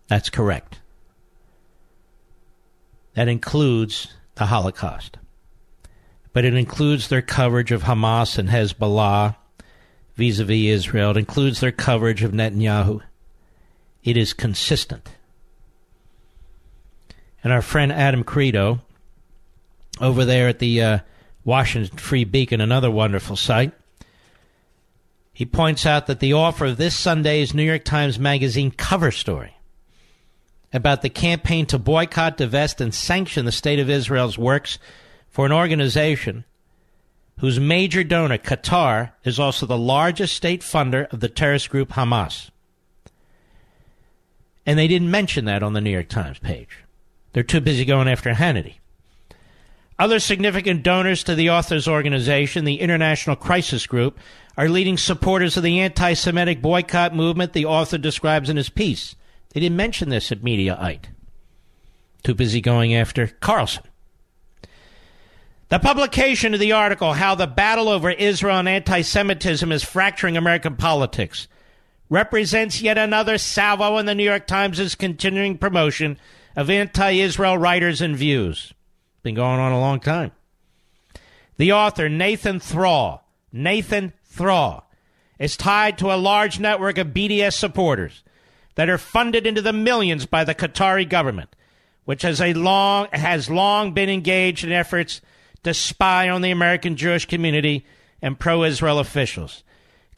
That's 0.07 0.31
correct. 0.31 0.79
That 3.13 3.27
includes 3.27 4.11
the 4.33 4.47
Holocaust 4.47 5.17
but 6.33 6.45
it 6.45 6.53
includes 6.53 7.07
their 7.07 7.21
coverage 7.21 7.71
of 7.71 7.83
Hamas 7.83 8.37
and 8.37 8.49
Hezbollah 8.49 9.35
vis 10.15 10.39
a 10.39 10.45
vis 10.45 10.85
Israel. 10.85 11.11
It 11.11 11.17
includes 11.17 11.59
their 11.59 11.71
coverage 11.71 12.23
of 12.23 12.31
Netanyahu. 12.31 13.01
It 14.03 14.17
is 14.17 14.33
consistent. 14.33 15.09
And 17.43 17.53
our 17.53 17.61
friend 17.61 17.91
Adam 17.91 18.23
Kredo, 18.23 18.81
over 20.01 20.25
there 20.25 20.47
at 20.47 20.59
the 20.59 20.81
uh, 20.81 20.99
Washington 21.45 21.97
Free 21.97 22.23
Beacon, 22.23 22.61
another 22.61 22.91
wonderful 22.91 23.35
site, 23.35 23.71
He 25.33 25.45
points 25.45 25.85
out 25.85 26.07
that 26.07 26.19
the 26.19 26.33
offer 26.33 26.65
of 26.65 26.77
this 26.77 26.95
Sunday's 26.95 27.53
New 27.53 27.63
York 27.63 27.83
Times 27.83 28.17
Magazine 28.17 28.71
cover 28.71 29.11
story 29.11 29.53
about 30.73 31.01
the 31.01 31.09
campaign 31.09 31.65
to 31.67 31.79
boycott, 31.79 32.37
divest, 32.37 32.81
and 32.81 32.93
sanction 32.93 33.45
the 33.45 33.51
State 33.51 33.79
of 33.79 33.89
Israel's 33.89 34.37
works 34.37 34.79
for 35.37 35.45
an 35.45 35.51
organization 35.51 36.45
whose 37.41 37.59
major 37.59 38.03
donor, 38.03 38.39
Qatar, 38.39 39.11
is 39.23 39.39
also 39.39 39.67
the 39.67 39.77
largest 39.77 40.35
state 40.35 40.61
funder 40.61 41.07
of 41.13 41.19
the 41.19 41.29
terrorist 41.29 41.69
group 41.69 41.89
Hamas. 41.89 42.49
And 44.65 44.79
they 44.79 44.87
didn't 44.87 45.11
mention 45.11 45.45
that 45.45 45.61
on 45.61 45.73
the 45.73 45.79
New 45.79 45.91
York 45.91 46.09
Times 46.09 46.39
page. 46.39 46.79
They're 47.33 47.43
too 47.43 47.61
busy 47.61 47.85
going 47.85 48.07
after 48.07 48.31
Hannity. 48.31 48.77
Other 49.99 50.19
significant 50.19 50.81
donors 50.81 51.23
to 51.25 51.35
the 51.35 51.51
author's 51.51 51.87
organization, 51.87 52.65
the 52.65 52.81
International 52.81 53.35
Crisis 53.35 53.85
Group, 53.85 54.17
are 54.57 54.67
leading 54.67 54.97
supporters 54.97 55.55
of 55.55 55.61
the 55.61 55.81
anti 55.81 56.13
Semitic 56.13 56.63
boycott 56.63 57.13
movement 57.13 57.53
the 57.53 57.65
author 57.65 57.99
describes 57.99 58.49
in 58.49 58.57
his 58.57 58.69
piece. 58.69 59.15
They 59.53 59.59
didn't 59.59 59.77
mention 59.77 60.09
this 60.09 60.31
at 60.31 60.41
Mediaite. 60.41 61.09
Too 62.23 62.33
busy 62.33 62.59
going 62.59 62.95
after 62.95 63.27
Carlson. 63.27 63.83
The 65.69 65.79
publication 65.79 66.53
of 66.53 66.61
the 66.61 66.71
article, 66.71 67.11
How 67.11 67.35
the 67.35 67.45
Battle 67.45 67.89
Over 67.89 68.09
Israel 68.09 68.59
and 68.59 68.69
Anti 68.69 69.01
Semitism 69.01 69.69
is 69.69 69.83
Fracturing 69.83 70.37
American 70.37 70.77
Politics, 70.77 71.49
represents 72.09 72.81
yet 72.81 72.97
another 72.97 73.37
salvo 73.37 73.97
in 73.97 74.05
the 74.05 74.15
New 74.15 74.23
York 74.23 74.47
Times' 74.47 74.95
continuing 74.95 75.57
promotion 75.57 76.17
of 76.55 76.69
anti 76.69 77.11
Israel 77.11 77.57
writers 77.57 77.99
and 77.99 78.15
views. 78.15 78.73
Been 79.23 79.35
going 79.35 79.59
on 79.59 79.73
a 79.73 79.79
long 79.79 79.99
time. 79.99 80.31
The 81.57 81.73
author, 81.73 82.07
Nathan 82.07 82.61
Thrall, 82.61 83.27
Nathan 83.51 84.13
Thrall, 84.23 84.89
is 85.37 85.57
tied 85.57 85.97
to 85.97 86.13
a 86.13 86.15
large 86.15 86.61
network 86.61 86.97
of 86.97 87.07
BDS 87.07 87.53
supporters 87.53 88.23
that 88.75 88.87
are 88.87 88.97
funded 88.97 89.45
into 89.45 89.61
the 89.61 89.73
millions 89.73 90.25
by 90.25 90.45
the 90.45 90.55
Qatari 90.55 91.07
government, 91.07 91.53
which 92.05 92.21
has 92.21 92.39
a 92.39 92.53
long 92.53 93.09
has 93.11 93.49
long 93.49 93.91
been 93.91 94.09
engaged 94.09 94.63
in 94.63 94.71
efforts 94.71 95.19
to 95.67 95.73
spy 95.73 96.29
on 96.29 96.41
the 96.41 96.51
American 96.51 96.95
Jewish 96.95 97.25
community 97.25 97.85
and 98.21 98.39
pro-Israel 98.39 98.99
officials. 98.99 99.63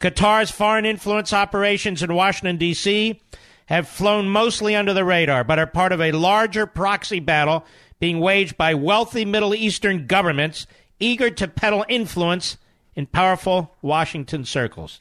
Qatar's 0.00 0.50
foreign 0.50 0.86
influence 0.86 1.32
operations 1.32 2.02
in 2.02 2.14
Washington 2.14 2.56
D.C. 2.56 3.20
have 3.66 3.88
flown 3.88 4.28
mostly 4.28 4.74
under 4.74 4.94
the 4.94 5.04
radar, 5.04 5.44
but 5.44 5.58
are 5.58 5.66
part 5.66 5.92
of 5.92 6.00
a 6.00 6.12
larger 6.12 6.66
proxy 6.66 7.20
battle 7.20 7.64
being 7.98 8.18
waged 8.20 8.56
by 8.56 8.74
wealthy 8.74 9.24
Middle 9.24 9.54
Eastern 9.54 10.06
governments 10.06 10.66
eager 10.98 11.30
to 11.30 11.46
peddle 11.46 11.84
influence 11.88 12.56
in 12.94 13.06
powerful 13.06 13.74
Washington 13.82 14.44
circles. 14.44 15.00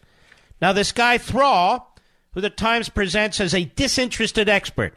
Now, 0.62 0.74
this 0.74 0.92
guy 0.92 1.18
Thrall 1.18 1.90
who 2.34 2.42
the 2.42 2.50
Times 2.50 2.90
presents 2.90 3.40
as 3.40 3.54
a 3.54 3.66
disinterested 3.66 4.50
expert, 4.50 4.94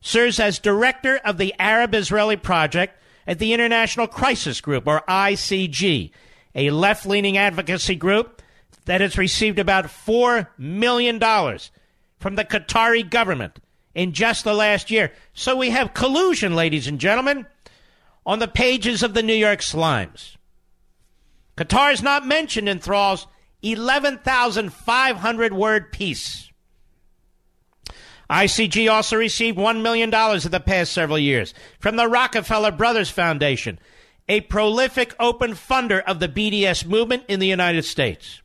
serves 0.00 0.40
as 0.40 0.58
director 0.58 1.20
of 1.24 1.38
the 1.38 1.54
Arab 1.58 1.94
Israeli 1.94 2.36
Project 2.36 2.98
at 3.26 3.38
the 3.38 3.52
International 3.52 4.06
Crisis 4.06 4.60
Group, 4.60 4.86
or 4.86 5.02
ICG, 5.08 6.10
a 6.54 6.70
left 6.70 7.06
leaning 7.06 7.36
advocacy 7.36 7.94
group 7.94 8.42
that 8.84 9.00
has 9.00 9.16
received 9.16 9.58
about 9.58 9.86
$4 9.86 10.48
million 10.58 11.18
from 12.18 12.34
the 12.34 12.44
Qatari 12.44 13.08
government 13.08 13.58
in 13.94 14.12
just 14.12 14.44
the 14.44 14.54
last 14.54 14.90
year. 14.90 15.12
So 15.34 15.56
we 15.56 15.70
have 15.70 15.94
collusion, 15.94 16.54
ladies 16.54 16.86
and 16.86 16.98
gentlemen, 16.98 17.46
on 18.24 18.38
the 18.38 18.48
pages 18.48 19.02
of 19.02 19.14
the 19.14 19.22
New 19.22 19.34
York 19.34 19.60
Slimes. 19.60 20.36
Qatar 21.56 21.92
is 21.92 22.02
not 22.02 22.26
mentioned 22.26 22.68
in 22.68 22.78
Thrall's 22.78 23.26
11,500 23.62 25.52
word 25.52 25.92
piece. 25.92 26.51
ICG 28.32 28.90
also 28.90 29.16
received 29.16 29.58
$1 29.58 29.82
million 29.82 30.08
in 30.08 30.50
the 30.50 30.62
past 30.64 30.92
several 30.92 31.18
years 31.18 31.52
from 31.78 31.96
the 31.96 32.08
Rockefeller 32.08 32.72
Brothers 32.72 33.10
Foundation, 33.10 33.78
a 34.26 34.40
prolific 34.40 35.14
open 35.20 35.52
funder 35.52 36.02
of 36.04 36.18
the 36.18 36.28
BDS 36.28 36.86
movement 36.86 37.24
in 37.28 37.40
the 37.40 37.46
United 37.46 37.84
States. 37.84 38.40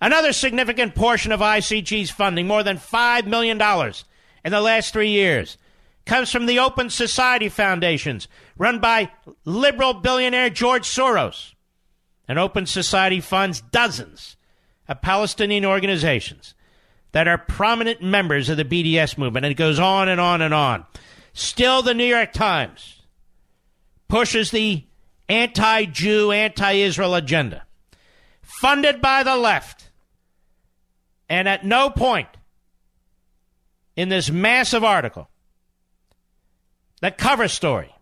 Another 0.00 0.32
significant 0.32 0.94
portion 0.94 1.32
of 1.32 1.40
ICG's 1.40 2.10
funding, 2.10 2.46
more 2.46 2.62
than 2.62 2.76
$5 2.76 3.26
million 3.26 3.60
in 4.44 4.52
the 4.52 4.60
last 4.60 4.92
three 4.92 5.10
years, 5.10 5.58
comes 6.04 6.30
from 6.30 6.46
the 6.46 6.60
Open 6.60 6.88
Society 6.88 7.48
Foundations 7.48 8.28
run 8.56 8.78
by 8.78 9.10
liberal 9.44 9.94
billionaire 9.94 10.50
George 10.50 10.84
Soros. 10.84 11.54
And 12.28 12.38
Open 12.38 12.66
Society 12.66 13.20
funds 13.20 13.60
dozens 13.60 14.36
of 14.86 15.02
Palestinian 15.02 15.64
organizations 15.64 16.54
that 17.16 17.28
are 17.28 17.38
prominent 17.38 18.02
members 18.02 18.50
of 18.50 18.58
the 18.58 18.64
BDS 18.66 19.16
movement. 19.16 19.46
And 19.46 19.50
it 19.50 19.56
goes 19.56 19.78
on 19.78 20.10
and 20.10 20.20
on 20.20 20.42
and 20.42 20.52
on. 20.52 20.84
Still, 21.32 21.80
the 21.80 21.94
New 21.94 22.04
York 22.04 22.34
Times 22.34 23.00
pushes 24.06 24.50
the 24.50 24.84
anti 25.26 25.86
Jew, 25.86 26.30
anti 26.30 26.72
Israel 26.72 27.14
agenda, 27.14 27.64
funded 28.42 29.00
by 29.00 29.22
the 29.22 29.34
left. 29.34 29.88
And 31.26 31.48
at 31.48 31.64
no 31.64 31.88
point 31.88 32.28
in 33.96 34.10
this 34.10 34.30
massive 34.30 34.84
article, 34.84 35.30
the 37.00 37.10
cover 37.10 37.48
story, 37.48 37.94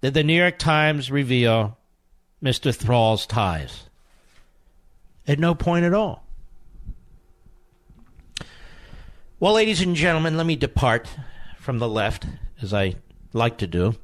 did 0.00 0.12
the 0.12 0.24
New 0.24 0.34
York 0.34 0.58
Times 0.58 1.08
reveal 1.08 1.78
Mr. 2.42 2.74
Thrall's 2.74 3.26
ties. 3.28 3.84
At 5.28 5.38
no 5.38 5.54
point 5.54 5.84
at 5.84 5.94
all. 5.94 6.21
Well, 9.42 9.54
ladies 9.54 9.80
and 9.80 9.96
gentlemen, 9.96 10.36
let 10.36 10.46
me 10.46 10.54
depart 10.54 11.08
from 11.58 11.80
the 11.80 11.88
left, 11.88 12.26
as 12.60 12.72
I 12.72 12.94
like 13.32 13.58
to 13.58 13.66
do, 13.66 13.96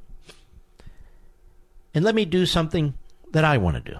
and 1.94 2.04
let 2.04 2.16
me 2.16 2.24
do 2.24 2.44
something 2.44 2.94
that 3.30 3.44
I 3.44 3.58
want 3.58 3.76
to 3.76 3.92
do. 3.92 3.98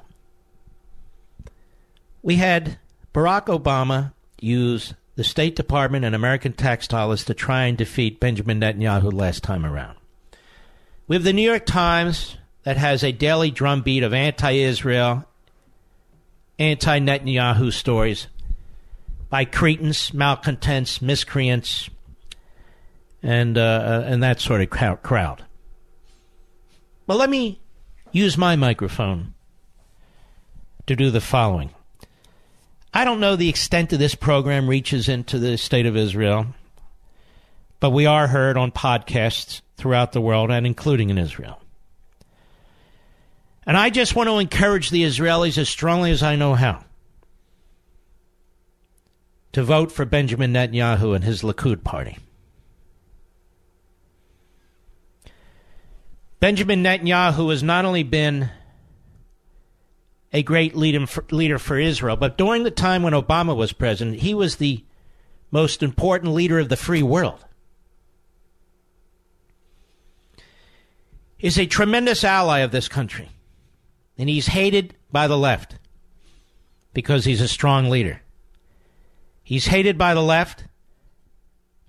We 2.24 2.34
had 2.34 2.80
Barack 3.14 3.56
Obama 3.56 4.14
use 4.40 4.94
the 5.14 5.22
State 5.22 5.54
Department 5.54 6.04
and 6.04 6.12
American 6.12 6.54
tax 6.54 6.88
dollars 6.88 7.24
to 7.26 7.34
try 7.34 7.66
and 7.66 7.78
defeat 7.78 8.18
Benjamin 8.18 8.58
Netanyahu 8.60 9.12
last 9.12 9.44
time 9.44 9.64
around. 9.64 9.96
We 11.06 11.14
have 11.14 11.22
the 11.22 11.32
New 11.32 11.48
York 11.48 11.66
Times 11.66 12.36
that 12.64 12.78
has 12.78 13.04
a 13.04 13.12
daily 13.12 13.52
drumbeat 13.52 14.02
of 14.02 14.12
anti 14.12 14.54
Israel, 14.54 15.24
anti 16.58 16.98
Netanyahu 16.98 17.72
stories 17.72 18.26
by 19.30 19.44
cretins, 19.44 20.12
malcontents, 20.14 21.02
miscreants, 21.02 21.90
and 23.22 23.58
uh, 23.58 23.60
uh, 23.60 24.02
and 24.06 24.22
that 24.22 24.40
sort 24.40 24.60
of 24.60 24.70
crowd. 24.70 25.44
Well, 27.06 27.18
let 27.18 27.30
me 27.30 27.60
use 28.12 28.38
my 28.38 28.56
microphone 28.56 29.34
to 30.86 30.96
do 30.96 31.10
the 31.10 31.20
following. 31.20 31.70
I 32.92 33.04
don't 33.04 33.20
know 33.20 33.36
the 33.36 33.48
extent 33.48 33.92
of 33.92 33.98
this 33.98 34.14
program 34.14 34.68
reaches 34.68 35.08
into 35.08 35.38
the 35.38 35.58
state 35.58 35.86
of 35.86 35.96
Israel, 35.96 36.46
but 37.80 37.90
we 37.90 38.06
are 38.06 38.26
heard 38.26 38.56
on 38.56 38.72
podcasts 38.72 39.60
throughout 39.76 40.12
the 40.12 40.20
world 40.20 40.50
and 40.50 40.66
including 40.66 41.10
in 41.10 41.18
Israel. 41.18 41.60
And 43.66 43.76
I 43.76 43.90
just 43.90 44.16
want 44.16 44.28
to 44.28 44.38
encourage 44.38 44.88
the 44.88 45.02
Israelis 45.02 45.58
as 45.58 45.68
strongly 45.68 46.10
as 46.10 46.22
I 46.22 46.36
know 46.36 46.54
how 46.54 46.84
to 49.52 49.62
vote 49.62 49.90
for 49.90 50.04
Benjamin 50.04 50.52
Netanyahu 50.52 51.14
and 51.14 51.24
his 51.24 51.42
Likud 51.42 51.82
party. 51.84 52.18
Benjamin 56.40 56.82
Netanyahu 56.82 57.50
has 57.50 57.62
not 57.62 57.84
only 57.84 58.02
been 58.02 58.50
a 60.32 60.42
great 60.42 60.76
leader 60.76 61.06
for, 61.58 61.78
Israel, 61.78 62.16
but 62.16 62.38
during 62.38 62.62
the 62.62 62.70
time 62.70 63.02
when 63.02 63.14
Obama 63.14 63.56
was 63.56 63.72
president, 63.72 64.20
he 64.20 64.34
was 64.34 64.56
the 64.56 64.84
most 65.50 65.82
important 65.82 66.34
leader 66.34 66.58
of 66.58 66.68
the 66.68 66.76
free 66.76 67.02
world. 67.02 67.44
He's 71.38 71.58
a 71.58 71.66
tremendous 71.66 72.24
ally 72.24 72.58
of 72.58 72.72
this 72.72 72.88
country, 72.88 73.30
and 74.18 74.28
he's 74.28 74.48
hated 74.48 74.94
by 75.10 75.26
the 75.26 75.38
left 75.38 75.76
because 76.92 77.24
he's 77.24 77.40
a 77.40 77.48
strong 77.48 77.88
leader. 77.88 78.20
He's 79.48 79.64
hated 79.64 79.96
by 79.96 80.12
the 80.12 80.22
left 80.22 80.64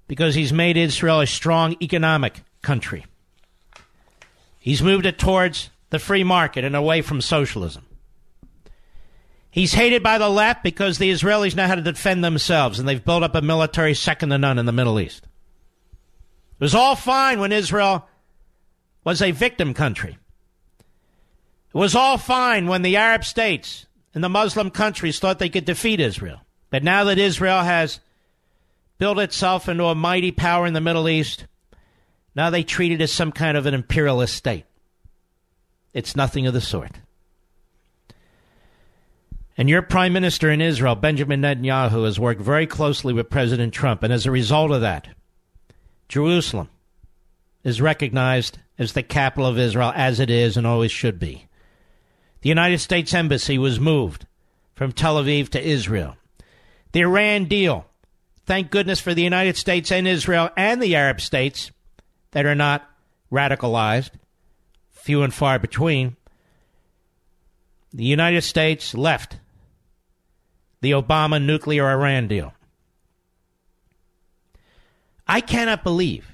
because 0.07 0.33
he's 0.33 0.53
made 0.53 0.77
Israel 0.77 1.19
a 1.19 1.27
strong 1.27 1.75
economic 1.81 2.41
country. 2.61 3.05
He's 4.59 4.81
moved 4.81 5.05
it 5.05 5.19
towards 5.19 5.69
the 5.89 5.99
free 5.99 6.23
market 6.23 6.63
and 6.63 6.73
away 6.73 7.01
from 7.01 7.19
socialism. 7.19 7.85
He's 9.51 9.73
hated 9.73 10.01
by 10.01 10.17
the 10.17 10.29
left 10.29 10.63
because 10.63 10.99
the 10.99 11.11
Israelis 11.11 11.53
know 11.53 11.67
how 11.67 11.75
to 11.75 11.81
defend 11.81 12.23
themselves 12.23 12.79
and 12.79 12.87
they've 12.87 13.03
built 13.03 13.23
up 13.23 13.35
a 13.35 13.41
military 13.41 13.93
second 13.93 14.29
to 14.29 14.37
none 14.37 14.57
in 14.57 14.65
the 14.65 14.71
Middle 14.71 14.97
East. 14.97 15.25
It 15.25 16.63
was 16.63 16.75
all 16.75 16.95
fine 16.95 17.41
when 17.41 17.51
Israel 17.51 18.07
was 19.03 19.21
a 19.21 19.31
victim 19.31 19.73
country. 19.73 20.17
It 21.73 21.77
was 21.77 21.93
all 21.93 22.17
fine 22.17 22.67
when 22.67 22.83
the 22.83 22.95
Arab 22.95 23.25
states 23.25 23.85
and 24.13 24.23
the 24.23 24.29
Muslim 24.29 24.71
countries 24.71 25.19
thought 25.19 25.39
they 25.39 25.49
could 25.49 25.65
defeat 25.65 25.99
Israel. 25.99 26.39
But 26.69 26.83
now 26.83 27.05
that 27.05 27.17
Israel 27.17 27.61
has 27.61 27.99
built 28.97 29.19
itself 29.19 29.67
into 29.67 29.85
a 29.85 29.95
mighty 29.95 30.31
power 30.31 30.67
in 30.67 30.73
the 30.73 30.81
Middle 30.81 31.09
East, 31.09 31.45
now 32.35 32.49
they 32.49 32.63
treat 32.63 32.91
it 32.91 33.01
as 33.01 33.11
some 33.11 33.31
kind 33.31 33.57
of 33.57 33.65
an 33.65 33.73
imperialist 33.73 34.35
state. 34.35 34.65
It's 35.93 36.15
nothing 36.15 36.45
of 36.45 36.53
the 36.53 36.61
sort. 36.61 36.91
And 39.57 39.67
your 39.67 39.81
prime 39.81 40.13
minister 40.13 40.49
in 40.49 40.61
Israel, 40.61 40.95
Benjamin 40.95 41.41
Netanyahu, 41.41 42.05
has 42.05 42.19
worked 42.19 42.39
very 42.39 42.65
closely 42.65 43.13
with 43.13 43.29
President 43.29 43.73
Trump. 43.73 44.03
And 44.03 44.13
as 44.13 44.25
a 44.25 44.31
result 44.31 44.71
of 44.71 44.81
that, 44.81 45.09
Jerusalem 46.07 46.69
is 47.63 47.81
recognized 47.81 48.59
as 48.77 48.93
the 48.93 49.03
capital 49.03 49.45
of 49.45 49.59
Israel, 49.59 49.91
as 49.95 50.21
it 50.21 50.29
is 50.29 50.55
and 50.55 50.65
always 50.65 50.91
should 50.91 51.19
be. 51.19 51.47
The 52.41 52.47
United 52.47 52.79
States 52.79 53.13
Embassy 53.13 53.57
was 53.57 53.81
moved 53.81 54.25
from 54.75 54.93
Tel 54.93 55.21
Aviv 55.21 55.49
to 55.49 55.61
Israel. 55.61 56.15
The 56.91 57.01
Iran 57.01 57.45
deal, 57.45 57.85
thank 58.45 58.71
goodness 58.71 58.99
for 58.99 59.13
the 59.13 59.21
United 59.21 59.57
States 59.57 59.91
and 59.91 60.07
Israel 60.07 60.49
and 60.57 60.81
the 60.81 60.95
Arab 60.95 61.21
states 61.21 61.71
that 62.31 62.45
are 62.45 62.55
not 62.55 62.89
radicalized, 63.31 64.11
few 64.89 65.23
and 65.23 65.33
far 65.33 65.59
between. 65.59 66.15
The 67.93 68.05
United 68.05 68.41
States 68.41 68.93
left 68.93 69.37
the 70.81 70.91
Obama 70.91 71.43
nuclear 71.43 71.87
Iran 71.87 72.27
deal. 72.27 72.53
I 75.27 75.41
cannot 75.41 75.83
believe 75.83 76.27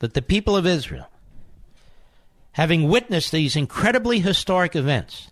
that 0.00 0.12
the 0.12 0.20
people 0.20 0.54
of 0.54 0.66
Israel, 0.66 1.08
having 2.52 2.88
witnessed 2.88 3.32
these 3.32 3.56
incredibly 3.56 4.20
historic 4.20 4.76
events, 4.76 5.30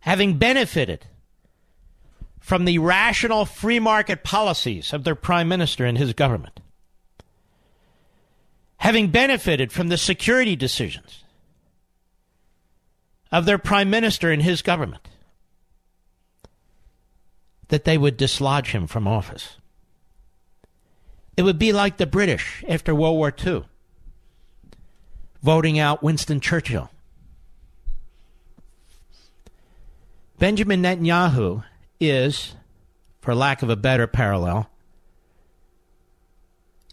having 0.00 0.38
benefited 0.38 1.06
from 2.48 2.64
the 2.64 2.78
rational 2.78 3.44
free 3.44 3.78
market 3.78 4.24
policies 4.24 4.94
of 4.94 5.04
their 5.04 5.14
prime 5.14 5.46
minister 5.46 5.84
and 5.84 5.98
his 5.98 6.14
government, 6.14 6.60
having 8.78 9.10
benefited 9.10 9.70
from 9.70 9.88
the 9.88 9.98
security 9.98 10.56
decisions 10.56 11.24
of 13.30 13.44
their 13.44 13.58
prime 13.58 13.90
minister 13.90 14.32
and 14.32 14.40
his 14.40 14.62
government, 14.62 15.10
that 17.68 17.84
they 17.84 17.98
would 17.98 18.16
dislodge 18.16 18.70
him 18.70 18.86
from 18.86 19.06
office. 19.06 19.58
It 21.36 21.42
would 21.42 21.58
be 21.58 21.74
like 21.74 21.98
the 21.98 22.06
British 22.06 22.64
after 22.66 22.94
World 22.94 23.18
War 23.18 23.30
II 23.46 23.64
voting 25.42 25.78
out 25.78 26.02
Winston 26.02 26.40
Churchill. 26.40 26.90
Benjamin 30.38 30.82
Netanyahu 30.82 31.62
is, 32.00 32.54
for 33.20 33.34
lack 33.34 33.62
of 33.62 33.70
a 33.70 33.76
better 33.76 34.06
parallel, 34.06 34.70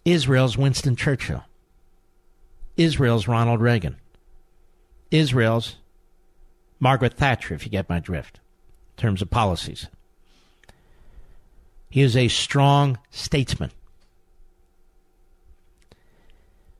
Israel's 0.04 0.58
Winston 0.58 0.96
Churchill, 0.96 1.44
Israel's 2.78 3.28
Ronald 3.28 3.62
Reagan, 3.62 3.98
Israel's 5.12 5.78
Margaret 6.80 7.14
Thatcher, 7.14 7.54
if 7.54 7.66
you 7.66 7.72
get 7.72 7.90
my 7.90 8.00
drift, 8.00 8.40
in 8.98 9.02
terms 9.02 9.22
of 9.22 9.30
policies. 9.30 9.88
He 11.90 12.02
is 12.02 12.18
a 12.18 12.28
strong 12.28 13.00
statesman, 13.10 13.72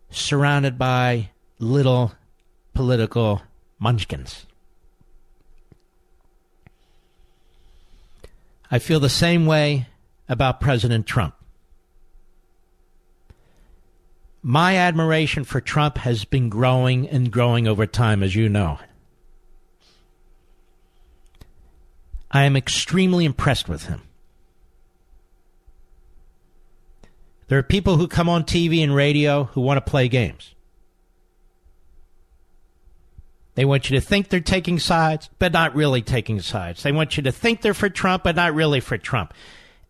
surrounded 0.10 0.78
by 0.78 1.30
little 1.58 2.12
political 2.74 3.42
munchkins. 3.80 4.46
I 8.76 8.80
feel 8.80 9.00
the 9.00 9.08
same 9.08 9.46
way 9.46 9.88
about 10.28 10.60
President 10.60 11.06
Trump. 11.06 11.34
My 14.42 14.76
admiration 14.76 15.46
for 15.46 15.62
Trump 15.62 16.00
has 16.00 16.26
been 16.26 16.50
growing 16.50 17.08
and 17.08 17.32
growing 17.32 17.70
over 17.70 17.86
time, 17.86 18.22
as 18.22 18.36
you 18.36 18.50
know. 18.50 18.80
I 22.30 22.44
am 22.44 22.58
extremely 22.58 23.24
impressed 23.24 23.70
with 23.70 23.86
him. 23.86 24.02
There 27.48 27.58
are 27.58 27.64
people 27.64 27.96
who 27.96 28.10
come 28.10 28.28
on 28.28 28.44
TV 28.44 28.84
and 28.84 28.94
radio 28.94 29.46
who 29.46 29.62
want 29.62 29.78
to 29.78 29.90
play 29.90 30.10
games. 30.10 30.54
They 33.56 33.66
want 33.66 33.90
you 33.90 34.00
to 34.00 34.06
think 34.06 34.30
they're 34.30 34.42
taking 34.42 34.80
sides, 34.80 35.30
but 35.40 35.54
not 35.54 35.76
really 35.76 36.02
taking 36.02 36.42
sides. 36.42 36.84
They 36.84 36.92
want 36.92 37.18
you 37.18 37.24
to 37.24 37.32
think 37.32 37.62
they're 37.62 37.74
for 37.74 37.90
Trump, 37.90 38.24
but 38.24 38.36
not 38.36 38.54
really 38.54 38.82
for 38.82 38.98
Trump. 38.98 39.34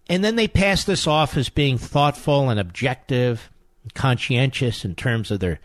And 0.08 0.24
then 0.24 0.36
they 0.36 0.48
pass 0.48 0.84
this 0.84 1.08
off 1.08 1.36
as 1.36 1.50
being 1.50 1.78
thoughtful 1.78 2.50
and 2.50 2.60
objective, 2.60 3.50
and 3.84 3.94
conscientious 3.94 4.86
in 4.86 4.96
terms 4.96 5.32
of 5.32 5.40
their 5.40 5.60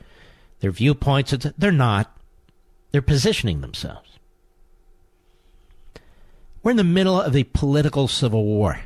their 0.60 0.70
viewpoints. 0.70 1.34
They're 1.58 1.72
not. 1.72 2.16
They're 2.90 3.02
positioning 3.02 3.60
themselves. 3.60 4.18
We're 6.62 6.72
in 6.72 6.76
the 6.76 6.84
middle 6.84 7.20
of 7.20 7.36
a 7.36 7.44
political 7.44 8.08
civil 8.08 8.44
war 8.44 8.80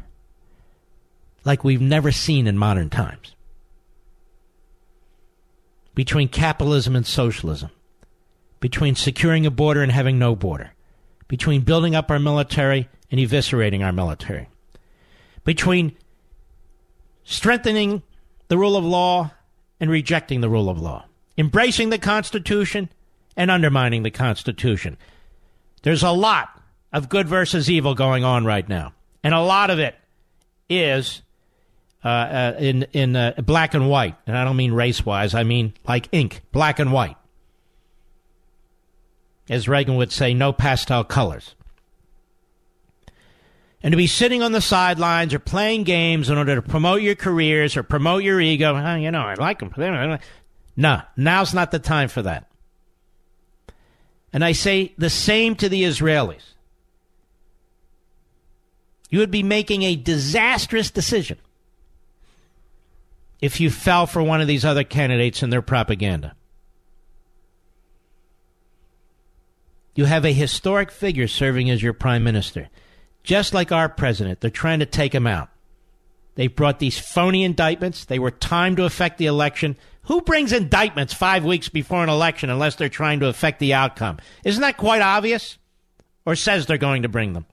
like 1.45 1.65
we've 1.65 1.81
never 1.81 2.11
seen 2.11 2.47
in 2.47 2.57
modern 2.57 2.91
times 2.91 3.35
between 5.95 6.28
capitalism 6.28 6.97
and 6.97 7.07
socialism, 7.07 7.70
between 8.65 8.95
securing 8.95 9.45
a 9.45 9.51
border 9.51 9.82
and 9.82 9.93
having 9.93 10.19
no 10.19 10.35
border, 10.35 10.73
between 11.28 11.61
building 11.61 11.95
up 11.95 12.11
our 12.11 12.19
military 12.19 12.89
and 13.11 13.20
eviscerating 13.20 13.85
our 13.85 13.93
military, 13.93 14.49
between 15.45 15.95
strengthening 17.24 18.03
the 18.49 18.57
rule 18.57 18.74
of 18.74 18.82
law 18.82 19.31
and 19.78 19.91
rejecting 19.91 20.41
the 20.41 20.49
rule 20.49 20.70
of 20.70 20.81
law, 20.81 21.05
embracing 21.36 21.91
the 21.91 21.99
Constitution 21.99 22.89
and 23.36 23.51
undermining 23.51 24.03
the 24.03 24.11
Constitution. 24.11 24.97
There's 25.82 26.03
a 26.03 26.12
lot 26.12 26.59
of 26.91 27.11
good 27.11 27.28
versus 27.28 27.69
evil 27.69 27.95
going 27.95 28.24
on 28.24 28.47
right 28.47 28.66
now, 28.66 28.95
and 29.23 29.35
a 29.35 29.43
lot 29.43 29.69
of 29.69 29.78
it 29.78 29.95
is 30.70 31.20
uh, 32.03 32.09
uh, 32.09 32.57
in 32.59 32.85
in 32.95 33.15
uh, 33.15 33.35
black 33.45 33.74
and 33.74 33.91
white, 33.91 34.15
and 34.27 34.39
I 34.39 34.43
don't 34.43 34.57
mean 34.57 34.73
race 34.73 35.05
wise. 35.05 35.35
I 35.35 35.43
mean 35.43 35.74
like 35.86 36.09
ink, 36.12 36.41
black 36.51 36.78
and 36.78 36.95
white. 36.95 37.19
As 39.49 39.69
Reagan 39.69 39.97
would 39.97 40.12
say, 40.12 40.33
no 40.35 40.53
pastel 40.53 41.05
colors. 41.05 41.55
And 43.83 43.93
to 43.93 43.97
be 43.97 44.07
sitting 44.07 44.43
on 44.43 44.53
the 44.53 44.62
sidelines 44.62 45.35
or 45.35 45.39
playing 45.39 45.85
games 45.85 46.31
in 46.31 46.39
order 46.39 46.55
to 46.55 46.62
promote 46.62 47.03
your 47.03 47.15
careers 47.15 47.77
or 47.77 47.83
promote 47.83 48.23
your 48.23 48.41
ego, 48.41 48.75
oh, 48.75 48.95
you 48.95 49.11
know, 49.11 49.21
I 49.21 49.35
like 49.35 49.59
them. 49.59 50.19
No, 50.75 51.03
now's 51.16 51.53
not 51.53 51.71
the 51.71 51.79
time 51.79 52.09
for 52.09 52.23
that. 52.23 52.51
And 54.33 54.43
I 54.43 54.53
say 54.53 54.95
the 54.97 55.11
same 55.11 55.55
to 55.57 55.69
the 55.69 55.85
Israelis. 55.85 56.55
You 59.11 59.19
would 59.19 59.31
be 59.31 59.43
making 59.43 59.83
a 59.83 59.95
disastrous 59.95 60.91
decision 60.91 61.39
if 63.41 63.61
you 63.61 63.71
fell 63.71 64.07
for 64.07 64.23
one 64.23 64.41
of 64.41 64.49
these 64.49 64.65
other 64.65 64.83
candidates 64.83 65.43
and 65.43 65.53
their 65.53 65.62
propaganda. 65.62 66.35
You 69.95 70.07
have 70.07 70.25
a 70.25 70.33
historic 70.33 70.91
figure 70.91 71.29
serving 71.29 71.71
as 71.71 71.83
your 71.83 71.93
prime 71.93 72.25
minister. 72.25 72.69
Just 73.23 73.55
like 73.55 73.73
our 73.73 73.89
president, 73.89 74.41
they're 74.41 74.51
trying 74.51 74.81
to 74.81 74.87
take 74.87 75.15
him 75.15 75.27
out. 75.27 75.49
They 76.35 76.49
brought 76.49 76.81
these 76.81 76.99
phony 76.99 77.45
indictments. 77.45 78.05
They 78.05 78.19
were 78.19 78.31
timed 78.31 78.79
to 78.79 78.85
affect 78.85 79.19
the 79.19 79.27
election. 79.27 79.77
Who 80.03 80.21
brings 80.21 80.53
indictments 80.53 81.15
five 81.15 81.45
weeks 81.45 81.69
before 81.69 82.03
an 82.03 82.09
election 82.09 82.51
unless 82.51 82.75
they're 82.77 82.89
trying 82.89 83.21
to 83.21 83.29
affect 83.29 83.61
the 83.61 83.75
outcome? 83.75 84.19
Isn't 84.45 84.62
that 84.62 84.77
quite 84.77 85.01
obvious? 85.01 85.59
Or 86.27 86.35
says 86.35 86.66
they're 86.66 86.77
going 86.77 87.03
to 87.03 87.09
bring 87.09 87.33
them? 87.35 87.47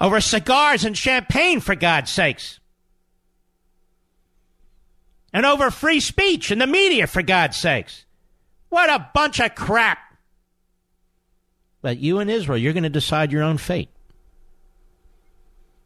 Over 0.00 0.20
cigars 0.20 0.84
and 0.84 0.96
champagne, 0.96 1.60
for 1.60 1.74
God's 1.74 2.10
sakes 2.10 2.58
and 5.32 5.44
over 5.44 5.70
free 5.70 6.00
speech 6.00 6.50
and 6.50 6.60
the 6.60 6.66
media, 6.66 7.06
for 7.06 7.22
God's 7.22 7.56
sakes. 7.56 8.04
What 8.68 8.90
a 8.90 9.10
bunch 9.14 9.40
of 9.40 9.54
crap. 9.54 9.98
But 11.80 11.98
you 11.98 12.18
in 12.18 12.28
Israel, 12.28 12.58
you're 12.58 12.72
going 12.72 12.82
to 12.82 12.88
decide 12.88 13.32
your 13.32 13.42
own 13.42 13.58
fate. 13.58 13.90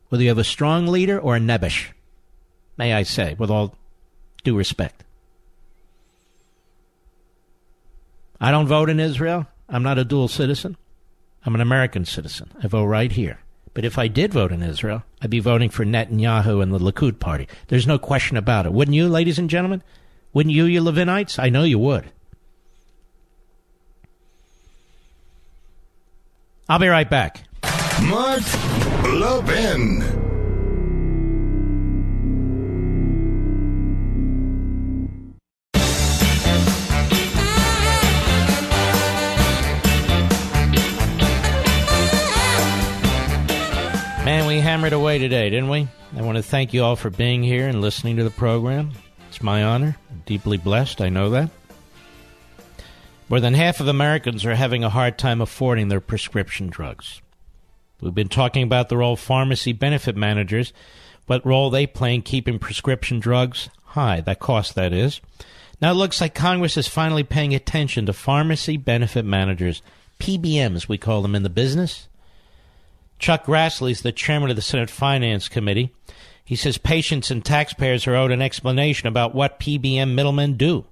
Whether 0.09 0.25
you 0.25 0.31
have 0.31 0.39
a 0.39 0.45
strong 0.45 0.87
leader 0.87 1.19
or 1.19 1.37
a 1.37 1.41
nebbish, 1.41 1.89
may 2.77 2.93
I 2.93 3.03
say, 3.03 3.35
with 3.39 3.51
all 3.51 3.77
due 4.45 4.57
respect. 4.57 5.05
I 8.41 8.51
don't 8.51 8.67
vote 8.67 8.91
in 8.91 9.01
Israel. 9.01 9.47
I'm 9.69 9.83
not 9.83 9.99
a 9.99 10.05
dual 10.05 10.29
citizen. 10.29 10.77
I'm 11.45 11.55
an 11.55 11.61
American 11.61 12.05
citizen. 12.05 12.51
I 12.63 12.67
vote 12.67 12.87
right 12.87 13.11
here. 13.11 13.39
But 13.75 13.85
if 13.85 13.99
I 13.99 14.09
did 14.09 14.33
vote 14.33 14.53
in 14.53 14.63
Israel, 14.63 15.03
I'd 15.23 15.31
be 15.31 15.41
voting 15.41 15.71
for 15.71 15.85
Netanyahu 15.85 16.63
and 16.63 16.73
the 16.73 16.79
Likud 16.79 17.19
party. 17.19 17.49
There's 17.69 17.87
no 17.87 17.99
question 17.99 18.37
about 18.37 18.67
it. 18.67 18.73
Wouldn't 18.73 18.95
you, 18.95 19.09
ladies 19.09 19.39
and 19.39 19.49
gentlemen? 19.49 19.83
Wouldn't 20.33 20.55
you, 20.55 20.65
you 20.65 20.83
Levinites? 20.83 21.39
I 21.39 21.49
know 21.49 21.63
you 21.63 21.79
would. 21.79 22.11
I'll 26.73 26.79
be 26.79 26.89
right 26.89 27.11
back. 27.11 27.43
Mark 28.01 28.41
Levin. 29.05 29.99
Man, 44.25 44.47
we 44.47 44.59
hammered 44.61 44.95
away 44.95 45.19
today, 45.19 45.51
didn't 45.51 45.69
we? 45.69 45.87
I 46.17 46.23
want 46.23 46.39
to 46.39 46.43
thank 46.43 46.73
you 46.73 46.83
all 46.85 46.97
for 46.97 47.11
being 47.11 47.43
here 47.43 47.69
and 47.69 47.83
listening 47.83 48.17
to 48.17 48.25
the 48.25 48.31
program. 48.31 48.93
It's 49.29 49.43
my 49.43 49.63
honor. 49.63 49.95
I'm 50.11 50.23
deeply 50.25 50.57
blessed, 50.57 51.03
I 51.03 51.11
know 51.11 51.29
that. 51.29 51.51
More 53.29 53.41
than 53.41 53.55
half 53.55 53.81
of 53.81 53.89
Americans 53.89 54.45
are 54.45 54.55
having 54.55 54.85
a 54.85 54.91
hard 54.91 55.17
time 55.17 55.41
affording 55.41 55.89
their 55.89 56.01
prescription 56.01 56.69
drugs. 56.69 57.23
We've 58.01 58.15
been 58.15 58.29
talking 58.29 58.63
about 58.63 58.89
the 58.89 58.97
role 58.97 59.15
of 59.15 59.21
pharmacy 59.21 59.73
benefit 59.73 60.17
managers, 60.17 60.73
what 61.27 61.47
role 61.47 61.71
they 61.71 61.87
play 61.87 62.15
in 62.15 62.23
keeping 62.23 62.59
prescription 62.59 63.21
drugs 63.21 63.71
high, 63.85 64.21
that 64.23 64.41
cost 64.41 64.75
that 64.75 64.93
is. 64.93 65.21
Now 65.81 65.93
it 65.93 65.97
looks 65.97 66.21
like 66.21 66.35
Congress 66.35 66.77
is 66.77 66.89
finally 66.89 67.25
paying 67.25 67.55
attention 67.55 68.07
to 68.07 68.13
pharmacy 68.13 68.77
benefit 68.77 69.25
managers, 69.25 69.83
PBMs, 70.19 70.89
we 70.89 70.99
call 70.99 71.23
them 71.23 71.35
in 71.35 71.43
the 71.43 71.51
business. 71.51 72.09
Chuck 73.19 73.47
Grassley 73.47 73.93
is 73.93 74.03
the 74.03 74.13
chairman 74.13 74.51
of 74.51 74.57
the 74.57 74.63
Senate 74.63 74.91
Finance 74.91 75.49
Committee. 75.49 75.93
He 76.45 76.57
says 76.57 76.79
patients 76.79 77.31
and 77.31 77.45
taxpayers 77.45 78.07
are 78.07 78.17
owed 78.17 78.31
an 78.31 78.43
explanation 78.43 79.09
about 79.09 79.35
what 79.35 79.61
PBM 79.61 80.15
middlemen 80.15 80.57
do. 80.57 80.87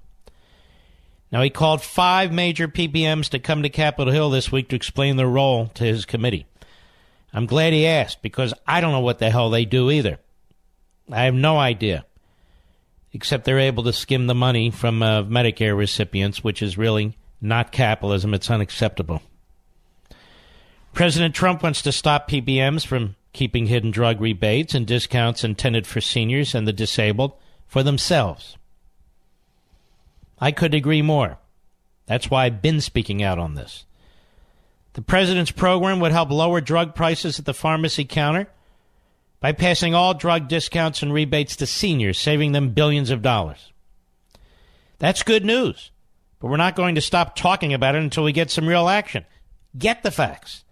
Now, 1.32 1.42
he 1.42 1.50
called 1.50 1.82
five 1.82 2.32
major 2.32 2.66
PBMs 2.66 3.28
to 3.30 3.38
come 3.38 3.62
to 3.62 3.68
Capitol 3.68 4.12
Hill 4.12 4.30
this 4.30 4.50
week 4.50 4.68
to 4.68 4.76
explain 4.76 5.16
their 5.16 5.28
role 5.28 5.68
to 5.74 5.84
his 5.84 6.04
committee. 6.04 6.46
I'm 7.32 7.46
glad 7.46 7.72
he 7.72 7.86
asked 7.86 8.22
because 8.22 8.52
I 8.66 8.80
don't 8.80 8.92
know 8.92 9.00
what 9.00 9.20
the 9.20 9.30
hell 9.30 9.50
they 9.50 9.64
do 9.64 9.90
either. 9.90 10.18
I 11.10 11.24
have 11.24 11.34
no 11.34 11.58
idea. 11.58 12.04
Except 13.12 13.44
they're 13.44 13.58
able 13.58 13.84
to 13.84 13.92
skim 13.92 14.26
the 14.26 14.34
money 14.34 14.70
from 14.70 15.02
uh, 15.02 15.22
Medicare 15.24 15.76
recipients, 15.76 16.42
which 16.42 16.62
is 16.62 16.78
really 16.78 17.16
not 17.40 17.72
capitalism. 17.72 18.34
It's 18.34 18.50
unacceptable. 18.50 19.22
President 20.92 21.34
Trump 21.34 21.62
wants 21.62 21.82
to 21.82 21.92
stop 21.92 22.28
PBMs 22.28 22.84
from 22.84 23.16
keeping 23.32 23.66
hidden 23.66 23.90
drug 23.92 24.20
rebates 24.20 24.74
and 24.74 24.86
discounts 24.86 25.44
intended 25.44 25.86
for 25.86 26.00
seniors 26.00 26.54
and 26.54 26.66
the 26.66 26.72
disabled 26.72 27.32
for 27.66 27.82
themselves. 27.82 28.56
I 30.40 30.52
couldn't 30.52 30.78
agree 30.78 31.02
more. 31.02 31.38
That's 32.06 32.30
why 32.30 32.46
I've 32.46 32.62
been 32.62 32.80
speaking 32.80 33.22
out 33.22 33.38
on 33.38 33.54
this. 33.54 33.84
The 34.94 35.02
president's 35.02 35.52
program 35.52 36.00
would 36.00 36.12
help 36.12 36.30
lower 36.30 36.60
drug 36.60 36.94
prices 36.94 37.38
at 37.38 37.44
the 37.44 37.54
pharmacy 37.54 38.04
counter 38.04 38.48
by 39.38 39.52
passing 39.52 39.94
all 39.94 40.14
drug 40.14 40.48
discounts 40.48 41.02
and 41.02 41.12
rebates 41.12 41.54
to 41.56 41.66
seniors, 41.66 42.18
saving 42.18 42.52
them 42.52 42.70
billions 42.70 43.10
of 43.10 43.22
dollars. 43.22 43.72
That's 44.98 45.22
good 45.22 45.44
news, 45.44 45.90
but 46.40 46.48
we're 46.48 46.56
not 46.56 46.76
going 46.76 46.96
to 46.96 47.00
stop 47.00 47.36
talking 47.36 47.72
about 47.72 47.94
it 47.94 48.02
until 48.02 48.24
we 48.24 48.32
get 48.32 48.50
some 48.50 48.66
real 48.66 48.88
action. 48.88 49.24
Get 49.78 50.02
the 50.02 50.10
facts. 50.10 50.64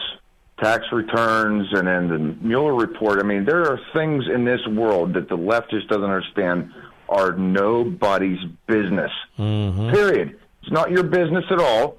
tax 0.62 0.84
returns 0.92 1.66
and 1.72 1.86
then 1.86 2.08
the 2.08 2.18
Mueller 2.46 2.74
report, 2.74 3.18
I 3.20 3.26
mean, 3.26 3.44
there 3.44 3.62
are 3.62 3.80
things 3.92 4.24
in 4.32 4.44
this 4.44 4.60
world 4.68 5.14
that 5.14 5.28
the 5.28 5.36
left 5.36 5.70
just 5.70 5.88
doesn't 5.88 6.04
understand 6.04 6.70
are 7.08 7.32
nobody's 7.32 8.38
business. 8.66 9.10
Mm-hmm. 9.38 9.90
Period. 9.90 10.38
It's 10.62 10.72
not 10.72 10.90
your 10.90 11.02
business 11.02 11.44
at 11.50 11.58
all. 11.58 11.98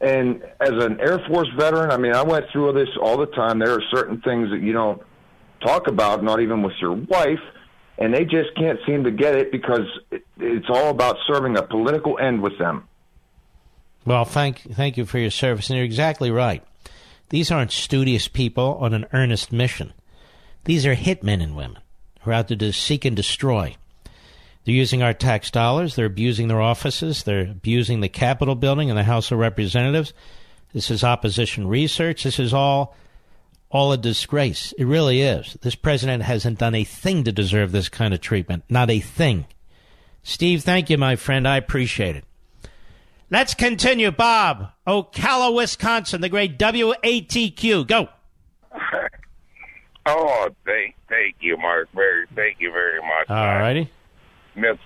And 0.00 0.42
as 0.60 0.70
an 0.70 0.98
Air 1.00 1.20
Force 1.28 1.48
veteran, 1.58 1.90
I 1.90 1.98
mean, 1.98 2.14
I 2.14 2.22
went 2.22 2.46
through 2.52 2.72
this 2.72 2.88
all 3.00 3.18
the 3.18 3.26
time. 3.26 3.58
There 3.58 3.74
are 3.74 3.82
certain 3.94 4.20
things 4.22 4.50
that 4.50 4.62
you 4.62 4.72
don't 4.72 5.02
talk 5.62 5.88
about, 5.88 6.24
not 6.24 6.40
even 6.40 6.62
with 6.62 6.72
your 6.80 6.94
wife, 6.94 7.40
and 7.98 8.14
they 8.14 8.24
just 8.24 8.54
can't 8.56 8.78
seem 8.86 9.04
to 9.04 9.10
get 9.10 9.34
it 9.34 9.52
because 9.52 9.86
it, 10.10 10.24
it's 10.38 10.66
all 10.70 10.88
about 10.88 11.16
serving 11.26 11.58
a 11.58 11.62
political 11.62 12.18
end 12.18 12.42
with 12.42 12.58
them. 12.58 12.88
Well, 14.06 14.24
thank 14.24 14.60
thank 14.60 14.96
you 14.96 15.04
for 15.04 15.18
your 15.18 15.30
service, 15.30 15.68
and 15.68 15.76
you're 15.76 15.84
exactly 15.84 16.30
right. 16.30 16.64
These 17.30 17.50
aren't 17.50 17.72
studious 17.72 18.28
people 18.28 18.76
on 18.80 18.92
an 18.92 19.06
earnest 19.12 19.50
mission. 19.52 19.92
These 20.64 20.84
are 20.84 20.94
hitmen 20.94 21.42
and 21.42 21.56
women 21.56 21.78
who 22.20 22.30
are 22.30 22.34
out 22.34 22.48
to 22.48 22.72
seek 22.72 23.04
and 23.04 23.16
destroy. 23.16 23.76
They're 24.64 24.74
using 24.74 25.02
our 25.02 25.14
tax 25.14 25.50
dollars. 25.50 25.94
They're 25.94 26.06
abusing 26.06 26.48
their 26.48 26.60
offices. 26.60 27.22
They're 27.22 27.50
abusing 27.50 28.00
the 28.00 28.08
Capitol 28.08 28.54
building 28.54 28.90
and 28.90 28.98
the 28.98 29.04
House 29.04 29.30
of 29.30 29.38
Representatives. 29.38 30.12
This 30.72 30.90
is 30.90 31.02
opposition 31.02 31.66
research. 31.66 32.24
This 32.24 32.38
is 32.38 32.52
all 32.52 32.94
all 33.70 33.92
a 33.92 33.96
disgrace. 33.96 34.74
It 34.76 34.84
really 34.84 35.22
is. 35.22 35.56
This 35.62 35.76
president 35.76 36.24
hasn't 36.24 36.58
done 36.58 36.74
a 36.74 36.82
thing 36.82 37.22
to 37.24 37.32
deserve 37.32 37.70
this 37.70 37.88
kind 37.88 38.12
of 38.12 38.20
treatment. 38.20 38.64
Not 38.68 38.90
a 38.90 38.98
thing. 38.98 39.46
Steve, 40.24 40.64
thank 40.64 40.90
you, 40.90 40.98
my 40.98 41.14
friend. 41.14 41.46
I 41.46 41.56
appreciate 41.56 42.16
it. 42.16 42.24
Let's 43.30 43.54
continue. 43.54 44.10
Bob, 44.10 44.72
Ocala, 44.86 45.54
Wisconsin, 45.54 46.20
the 46.20 46.28
great 46.28 46.58
WATQ. 46.58 47.86
Go. 47.86 48.08
Oh, 50.06 50.48
thank, 50.64 50.96
thank 51.10 51.36
you, 51.40 51.58
Mark. 51.58 51.88
Very, 51.94 52.26
thank 52.34 52.56
you 52.58 52.72
very 52.72 53.00
much. 53.00 53.28
All 53.28 53.36
righty. 53.36 53.90
Miss, 54.56 54.78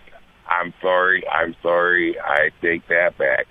I'm 0.49 0.75
sorry. 0.83 1.27
I'm 1.29 1.55
sorry. 1.63 2.19
I 2.21 2.51
take 2.61 2.87
that 2.89 3.17
back. 3.17 3.47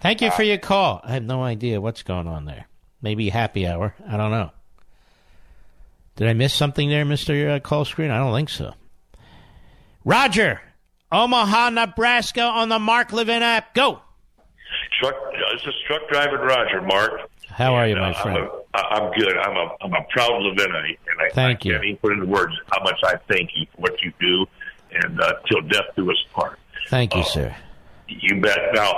Thank 0.00 0.22
you 0.22 0.30
for 0.30 0.42
your 0.42 0.58
call. 0.58 1.02
I 1.04 1.12
have 1.12 1.22
no 1.22 1.42
idea 1.42 1.80
what's 1.80 2.02
going 2.02 2.26
on 2.26 2.46
there. 2.46 2.68
Maybe 3.02 3.28
happy 3.28 3.66
hour. 3.66 3.94
I 4.08 4.16
don't 4.16 4.30
know. 4.30 4.50
Did 6.16 6.28
I 6.28 6.32
miss 6.32 6.54
something 6.54 6.88
there, 6.88 7.04
Mr. 7.04 7.56
Uh, 7.56 7.60
call 7.60 7.84
screen? 7.84 8.10
I 8.10 8.18
don't 8.18 8.34
think 8.34 8.48
so. 8.48 8.74
Roger, 10.04 10.60
Omaha, 11.12 11.70
Nebraska 11.70 12.42
on 12.42 12.68
the 12.68 12.78
Mark 12.78 13.12
Levin 13.12 13.42
app. 13.42 13.74
Go. 13.74 14.00
Truck. 15.00 15.14
uh, 15.14 15.52
This 15.54 15.62
is 15.66 15.74
truck 15.86 16.02
driving 16.10 16.40
Roger, 16.40 16.82
Mark. 16.82 17.12
How 17.48 17.74
are 17.74 17.86
you, 17.86 17.92
And, 17.94 18.02
my 18.02 18.10
uh, 18.12 18.22
friend? 18.22 18.38
I'm, 18.38 18.44
a, 18.44 18.78
I- 18.78 18.94
I'm 19.06 19.12
good. 19.12 19.36
I'm 19.38 19.56
a 19.56 19.68
I'm 19.82 19.92
a 19.94 20.04
proud 20.10 20.30
Levinite, 20.42 20.98
and 21.08 21.20
I, 21.20 21.28
Thank 21.32 21.60
I 21.60 21.68
you. 21.68 21.72
can't 21.74 21.84
even 21.84 21.96
put 21.98 22.12
into 22.12 22.26
words 22.26 22.52
how 22.72 22.82
much 22.82 22.98
I 23.04 23.14
thank 23.28 23.50
you 23.54 23.66
for 23.74 23.82
what 23.82 24.02
you 24.02 24.12
do, 24.20 24.46
and 25.02 25.20
uh, 25.20 25.34
till 25.48 25.62
death 25.62 25.84
do 25.96 26.10
us 26.10 26.16
part. 26.34 26.58
Thank 26.88 27.14
you, 27.14 27.22
sir. 27.24 27.54
You 28.08 28.40
bet. 28.40 28.58
Now, 28.74 28.92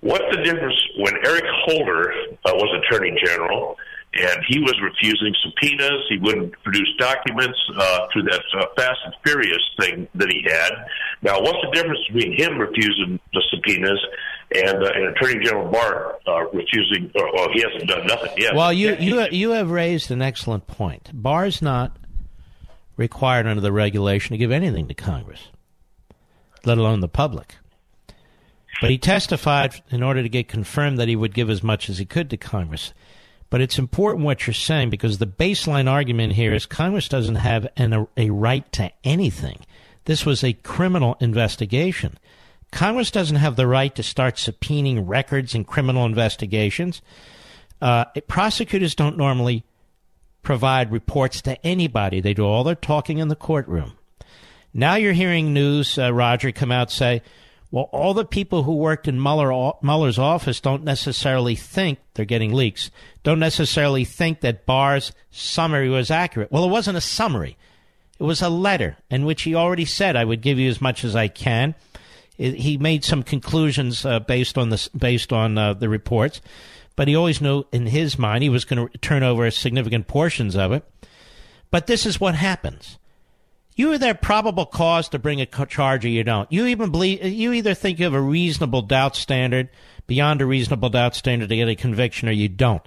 what's 0.00 0.24
the 0.34 0.42
difference 0.42 0.76
when 0.98 1.14
Eric 1.26 1.44
Holder 1.66 2.12
uh, 2.44 2.52
was 2.54 2.82
Attorney 2.84 3.16
General 3.24 3.76
and 4.20 4.38
he 4.48 4.58
was 4.60 4.74
refusing 4.82 5.34
subpoenas? 5.42 6.02
He 6.08 6.18
wouldn't 6.18 6.52
produce 6.62 6.88
documents 6.98 7.58
uh, 7.76 8.06
through 8.12 8.24
that 8.24 8.42
uh, 8.58 8.66
Fast 8.76 8.98
and 9.04 9.14
Furious 9.24 9.62
thing 9.80 10.08
that 10.14 10.28
he 10.30 10.42
had. 10.48 10.72
Now, 11.22 11.40
what's 11.40 11.58
the 11.62 11.70
difference 11.72 12.00
between 12.10 12.36
him 12.36 12.58
refusing 12.58 13.18
the 13.32 13.42
subpoenas 13.50 14.00
and, 14.54 14.82
uh, 14.82 14.90
and 14.94 15.16
Attorney 15.16 15.44
General 15.44 15.70
Barr 15.70 16.18
uh, 16.26 16.44
refusing? 16.52 17.10
Or, 17.14 17.32
well, 17.34 17.48
he 17.52 17.62
hasn't 17.62 17.88
done 17.88 18.06
nothing 18.06 18.32
yet. 18.36 18.54
Well, 18.54 18.72
you 18.72 18.96
you 18.98 19.26
you 19.30 19.50
have 19.50 19.70
raised 19.70 20.10
an 20.10 20.22
excellent 20.22 20.66
point. 20.66 21.10
Barr's 21.12 21.62
not 21.62 21.96
required 22.96 23.46
under 23.46 23.60
the 23.60 23.72
regulation 23.72 24.34
to 24.34 24.38
give 24.38 24.50
anything 24.50 24.88
to 24.88 24.94
Congress, 24.94 25.48
let 26.64 26.78
alone 26.78 27.00
the 27.00 27.08
public. 27.08 27.56
But 28.80 28.90
he 28.90 28.98
testified 28.98 29.82
in 29.90 30.02
order 30.02 30.22
to 30.22 30.28
get 30.28 30.46
confirmed 30.48 30.98
that 30.98 31.08
he 31.08 31.16
would 31.16 31.34
give 31.34 31.50
as 31.50 31.62
much 31.62 31.90
as 31.90 31.98
he 31.98 32.04
could 32.04 32.30
to 32.30 32.36
Congress. 32.36 32.92
But 33.50 33.60
it's 33.60 33.78
important 33.78 34.24
what 34.24 34.46
you're 34.46 34.54
saying 34.54 34.90
because 34.90 35.18
the 35.18 35.26
baseline 35.26 35.90
argument 35.90 36.34
here 36.34 36.52
is 36.52 36.66
Congress 36.66 37.08
doesn't 37.08 37.36
have 37.36 37.66
an, 37.76 37.92
a, 37.92 38.08
a 38.16 38.30
right 38.30 38.70
to 38.72 38.90
anything. 39.04 39.60
This 40.04 40.26
was 40.26 40.44
a 40.44 40.52
criminal 40.52 41.16
investigation. 41.20 42.18
Congress 42.70 43.10
doesn't 43.10 43.36
have 43.36 43.56
the 43.56 43.66
right 43.66 43.94
to 43.94 44.02
start 44.02 44.36
subpoenaing 44.36 45.04
records 45.06 45.54
in 45.54 45.64
criminal 45.64 46.04
investigations. 46.04 47.00
Uh, 47.80 48.04
prosecutors 48.26 48.94
don't 48.94 49.16
normally 49.16 49.64
provide 50.42 50.92
reports 50.92 51.40
to 51.42 51.66
anybody. 51.66 52.20
They 52.20 52.34
do 52.34 52.44
all 52.44 52.64
their 52.64 52.74
talking 52.74 53.18
in 53.18 53.28
the 53.28 53.36
courtroom. 53.36 53.92
Now 54.74 54.96
you're 54.96 55.12
hearing 55.12 55.52
news, 55.52 55.98
uh, 55.98 56.12
Roger, 56.12 56.52
come 56.52 56.70
out 56.70 56.90
say, 56.90 57.22
well, 57.70 57.88
all 57.92 58.14
the 58.14 58.24
people 58.24 58.62
who 58.62 58.76
worked 58.76 59.08
in 59.08 59.22
Mueller, 59.22 59.72
Mueller's 59.82 60.18
office 60.18 60.60
don't 60.60 60.84
necessarily 60.84 61.54
think 61.54 61.98
they're 62.14 62.24
getting 62.24 62.54
leaks, 62.54 62.90
don't 63.22 63.38
necessarily 63.38 64.04
think 64.04 64.40
that 64.40 64.64
Barr's 64.64 65.12
summary 65.30 65.90
was 65.90 66.10
accurate. 66.10 66.50
Well, 66.50 66.64
it 66.64 66.70
wasn't 66.70 66.96
a 66.96 67.02
summary. 67.02 67.58
It 68.18 68.24
was 68.24 68.40
a 68.40 68.48
letter 68.48 68.96
in 69.10 69.26
which 69.26 69.42
he 69.42 69.54
already 69.54 69.84
said, 69.84 70.16
I 70.16 70.24
would 70.24 70.40
give 70.40 70.58
you 70.58 70.68
as 70.68 70.80
much 70.80 71.04
as 71.04 71.14
I 71.14 71.28
can. 71.28 71.74
He 72.38 72.78
made 72.78 73.04
some 73.04 73.22
conclusions 73.22 74.04
uh, 74.04 74.20
based 74.20 74.56
on, 74.56 74.70
the, 74.70 74.88
based 74.96 75.32
on 75.32 75.58
uh, 75.58 75.74
the 75.74 75.88
reports, 75.88 76.40
but 76.96 77.06
he 77.06 77.16
always 77.16 77.40
knew 77.40 77.64
in 77.70 77.86
his 77.86 78.18
mind 78.18 78.42
he 78.42 78.48
was 78.48 78.64
going 78.64 78.88
to 78.88 78.98
turn 78.98 79.22
over 79.22 79.50
significant 79.50 80.06
portions 80.06 80.56
of 80.56 80.72
it. 80.72 80.84
But 81.70 81.86
this 81.86 82.06
is 82.06 82.20
what 82.20 82.34
happens 82.34 82.98
you 83.78 83.92
are 83.92 83.98
there 83.98 84.12
probable 84.12 84.66
cause 84.66 85.08
to 85.10 85.20
bring 85.20 85.40
a 85.40 85.46
charge 85.46 86.04
or 86.04 86.08
you 86.08 86.24
don't. 86.24 86.50
You 86.52 86.66
even 86.66 86.90
believe 86.90 87.24
you 87.24 87.52
either 87.52 87.74
think 87.74 88.00
you 88.00 88.06
have 88.06 88.12
a 88.12 88.20
reasonable 88.20 88.82
doubt 88.82 89.14
standard 89.14 89.68
beyond 90.08 90.42
a 90.42 90.46
reasonable 90.46 90.88
doubt 90.88 91.14
standard 91.14 91.48
to 91.48 91.56
get 91.56 91.68
a 91.68 91.76
conviction 91.76 92.28
or 92.28 92.32
you 92.32 92.48
don't. 92.48 92.82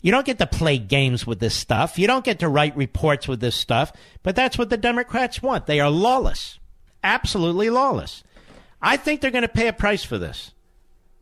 You 0.00 0.12
don't 0.12 0.24
get 0.24 0.38
to 0.38 0.46
play 0.46 0.78
games 0.78 1.26
with 1.26 1.40
this 1.40 1.56
stuff. 1.56 1.98
You 1.98 2.06
don't 2.06 2.24
get 2.24 2.38
to 2.38 2.48
write 2.48 2.76
reports 2.76 3.26
with 3.26 3.40
this 3.40 3.56
stuff, 3.56 3.92
but 4.22 4.36
that's 4.36 4.56
what 4.56 4.70
the 4.70 4.76
Democrats 4.76 5.42
want. 5.42 5.66
They 5.66 5.80
are 5.80 5.90
lawless. 5.90 6.60
Absolutely 7.02 7.68
lawless. 7.68 8.22
I 8.80 8.96
think 8.96 9.20
they're 9.20 9.32
going 9.32 9.42
to 9.42 9.48
pay 9.48 9.66
a 9.66 9.72
price 9.72 10.04
for 10.04 10.18
this. 10.18 10.52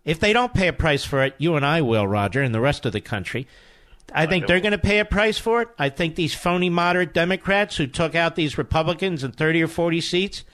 If 0.04 0.20
they 0.20 0.34
don't 0.34 0.52
pay 0.52 0.68
a 0.68 0.74
price 0.74 1.06
for 1.06 1.24
it, 1.24 1.34
you 1.38 1.56
and 1.56 1.64
I 1.64 1.80
will, 1.80 2.06
Roger, 2.06 2.42
and 2.42 2.54
the 2.54 2.60
rest 2.60 2.84
of 2.84 2.92
the 2.92 3.00
country. 3.00 3.48
I 4.12 4.26
think 4.26 4.46
they're 4.46 4.60
going 4.60 4.72
to 4.72 4.78
pay 4.78 5.00
a 5.00 5.04
price 5.04 5.38
for 5.38 5.62
it. 5.62 5.68
I 5.78 5.88
think 5.88 6.14
these 6.14 6.34
phony 6.34 6.70
moderate 6.70 7.12
Democrats 7.12 7.76
who 7.76 7.86
took 7.86 8.14
out 8.14 8.36
these 8.36 8.56
Republicans 8.56 9.24
in 9.24 9.32
30 9.32 9.62
or 9.62 9.68
40 9.68 10.00
seats, 10.00 10.44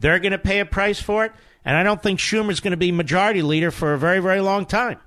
they're 0.00 0.18
going 0.18 0.32
to 0.32 0.38
pay 0.38 0.60
a 0.60 0.66
price 0.66 1.00
for 1.00 1.24
it. 1.24 1.32
And 1.64 1.76
I 1.76 1.82
don't 1.82 2.02
think 2.02 2.18
Schumer's 2.18 2.60
going 2.60 2.72
to 2.72 2.76
be 2.76 2.92
majority 2.92 3.42
leader 3.42 3.70
for 3.70 3.94
a 3.94 3.98
very, 3.98 4.20
very 4.20 4.40
long 4.40 4.66
time. 4.66 4.98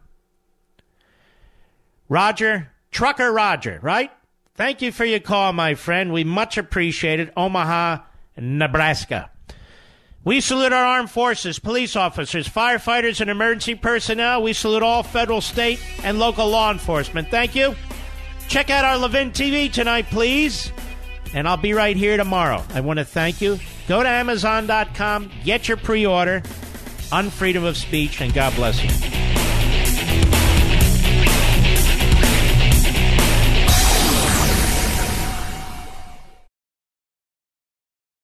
Roger, 2.08 2.72
Trucker 2.92 3.32
Roger, 3.32 3.80
right? 3.82 4.12
Thank 4.56 4.82
you 4.82 4.92
for 4.92 5.06
your 5.06 5.20
call, 5.20 5.54
my 5.54 5.76
friend. 5.76 6.12
We 6.12 6.24
much 6.24 6.58
appreciate 6.58 7.20
it. 7.20 7.32
Omaha, 7.38 8.00
Nebraska. 8.36 9.30
We 10.26 10.42
salute 10.42 10.74
our 10.74 10.84
armed 10.84 11.12
forces, 11.12 11.60
police 11.60 11.96
officers, 11.96 12.48
firefighters, 12.50 13.22
and 13.22 13.30
emergency 13.30 13.76
personnel. 13.76 14.44
We 14.44 14.52
salute 14.52 14.84
all 14.84 15.02
federal, 15.02 15.40
state, 15.40 15.80
and 16.04 16.20
local 16.20 16.50
law 16.50 16.72
enforcement. 16.72 17.30
Thank 17.30 17.56
you. 17.56 17.74
Check 18.50 18.72
out 18.72 18.84
our 18.84 18.98
Levin 18.98 19.32
TV 19.32 19.72
tonight, 19.72 20.08
please. 20.10 20.74
And 21.36 21.48
I'll 21.48 21.56
be 21.56 21.74
right 21.74 21.96
here 21.96 22.18
tomorrow. 22.18 22.64
I 22.74 22.82
want 22.82 22.98
to 22.98 23.06
thank 23.06 23.42
you. 23.42 23.60
Go 23.88 24.02
to 24.02 24.10
Amazon.com, 24.10 25.32
get 25.44 25.68
your 25.68 25.78
pre 25.78 26.06
order 26.06 26.42
on 27.12 27.30
freedom 27.30 27.64
of 27.64 27.78
speech, 27.78 28.22
and 28.22 28.34
God 28.34 28.56
bless 28.56 28.84
you. 28.84 28.90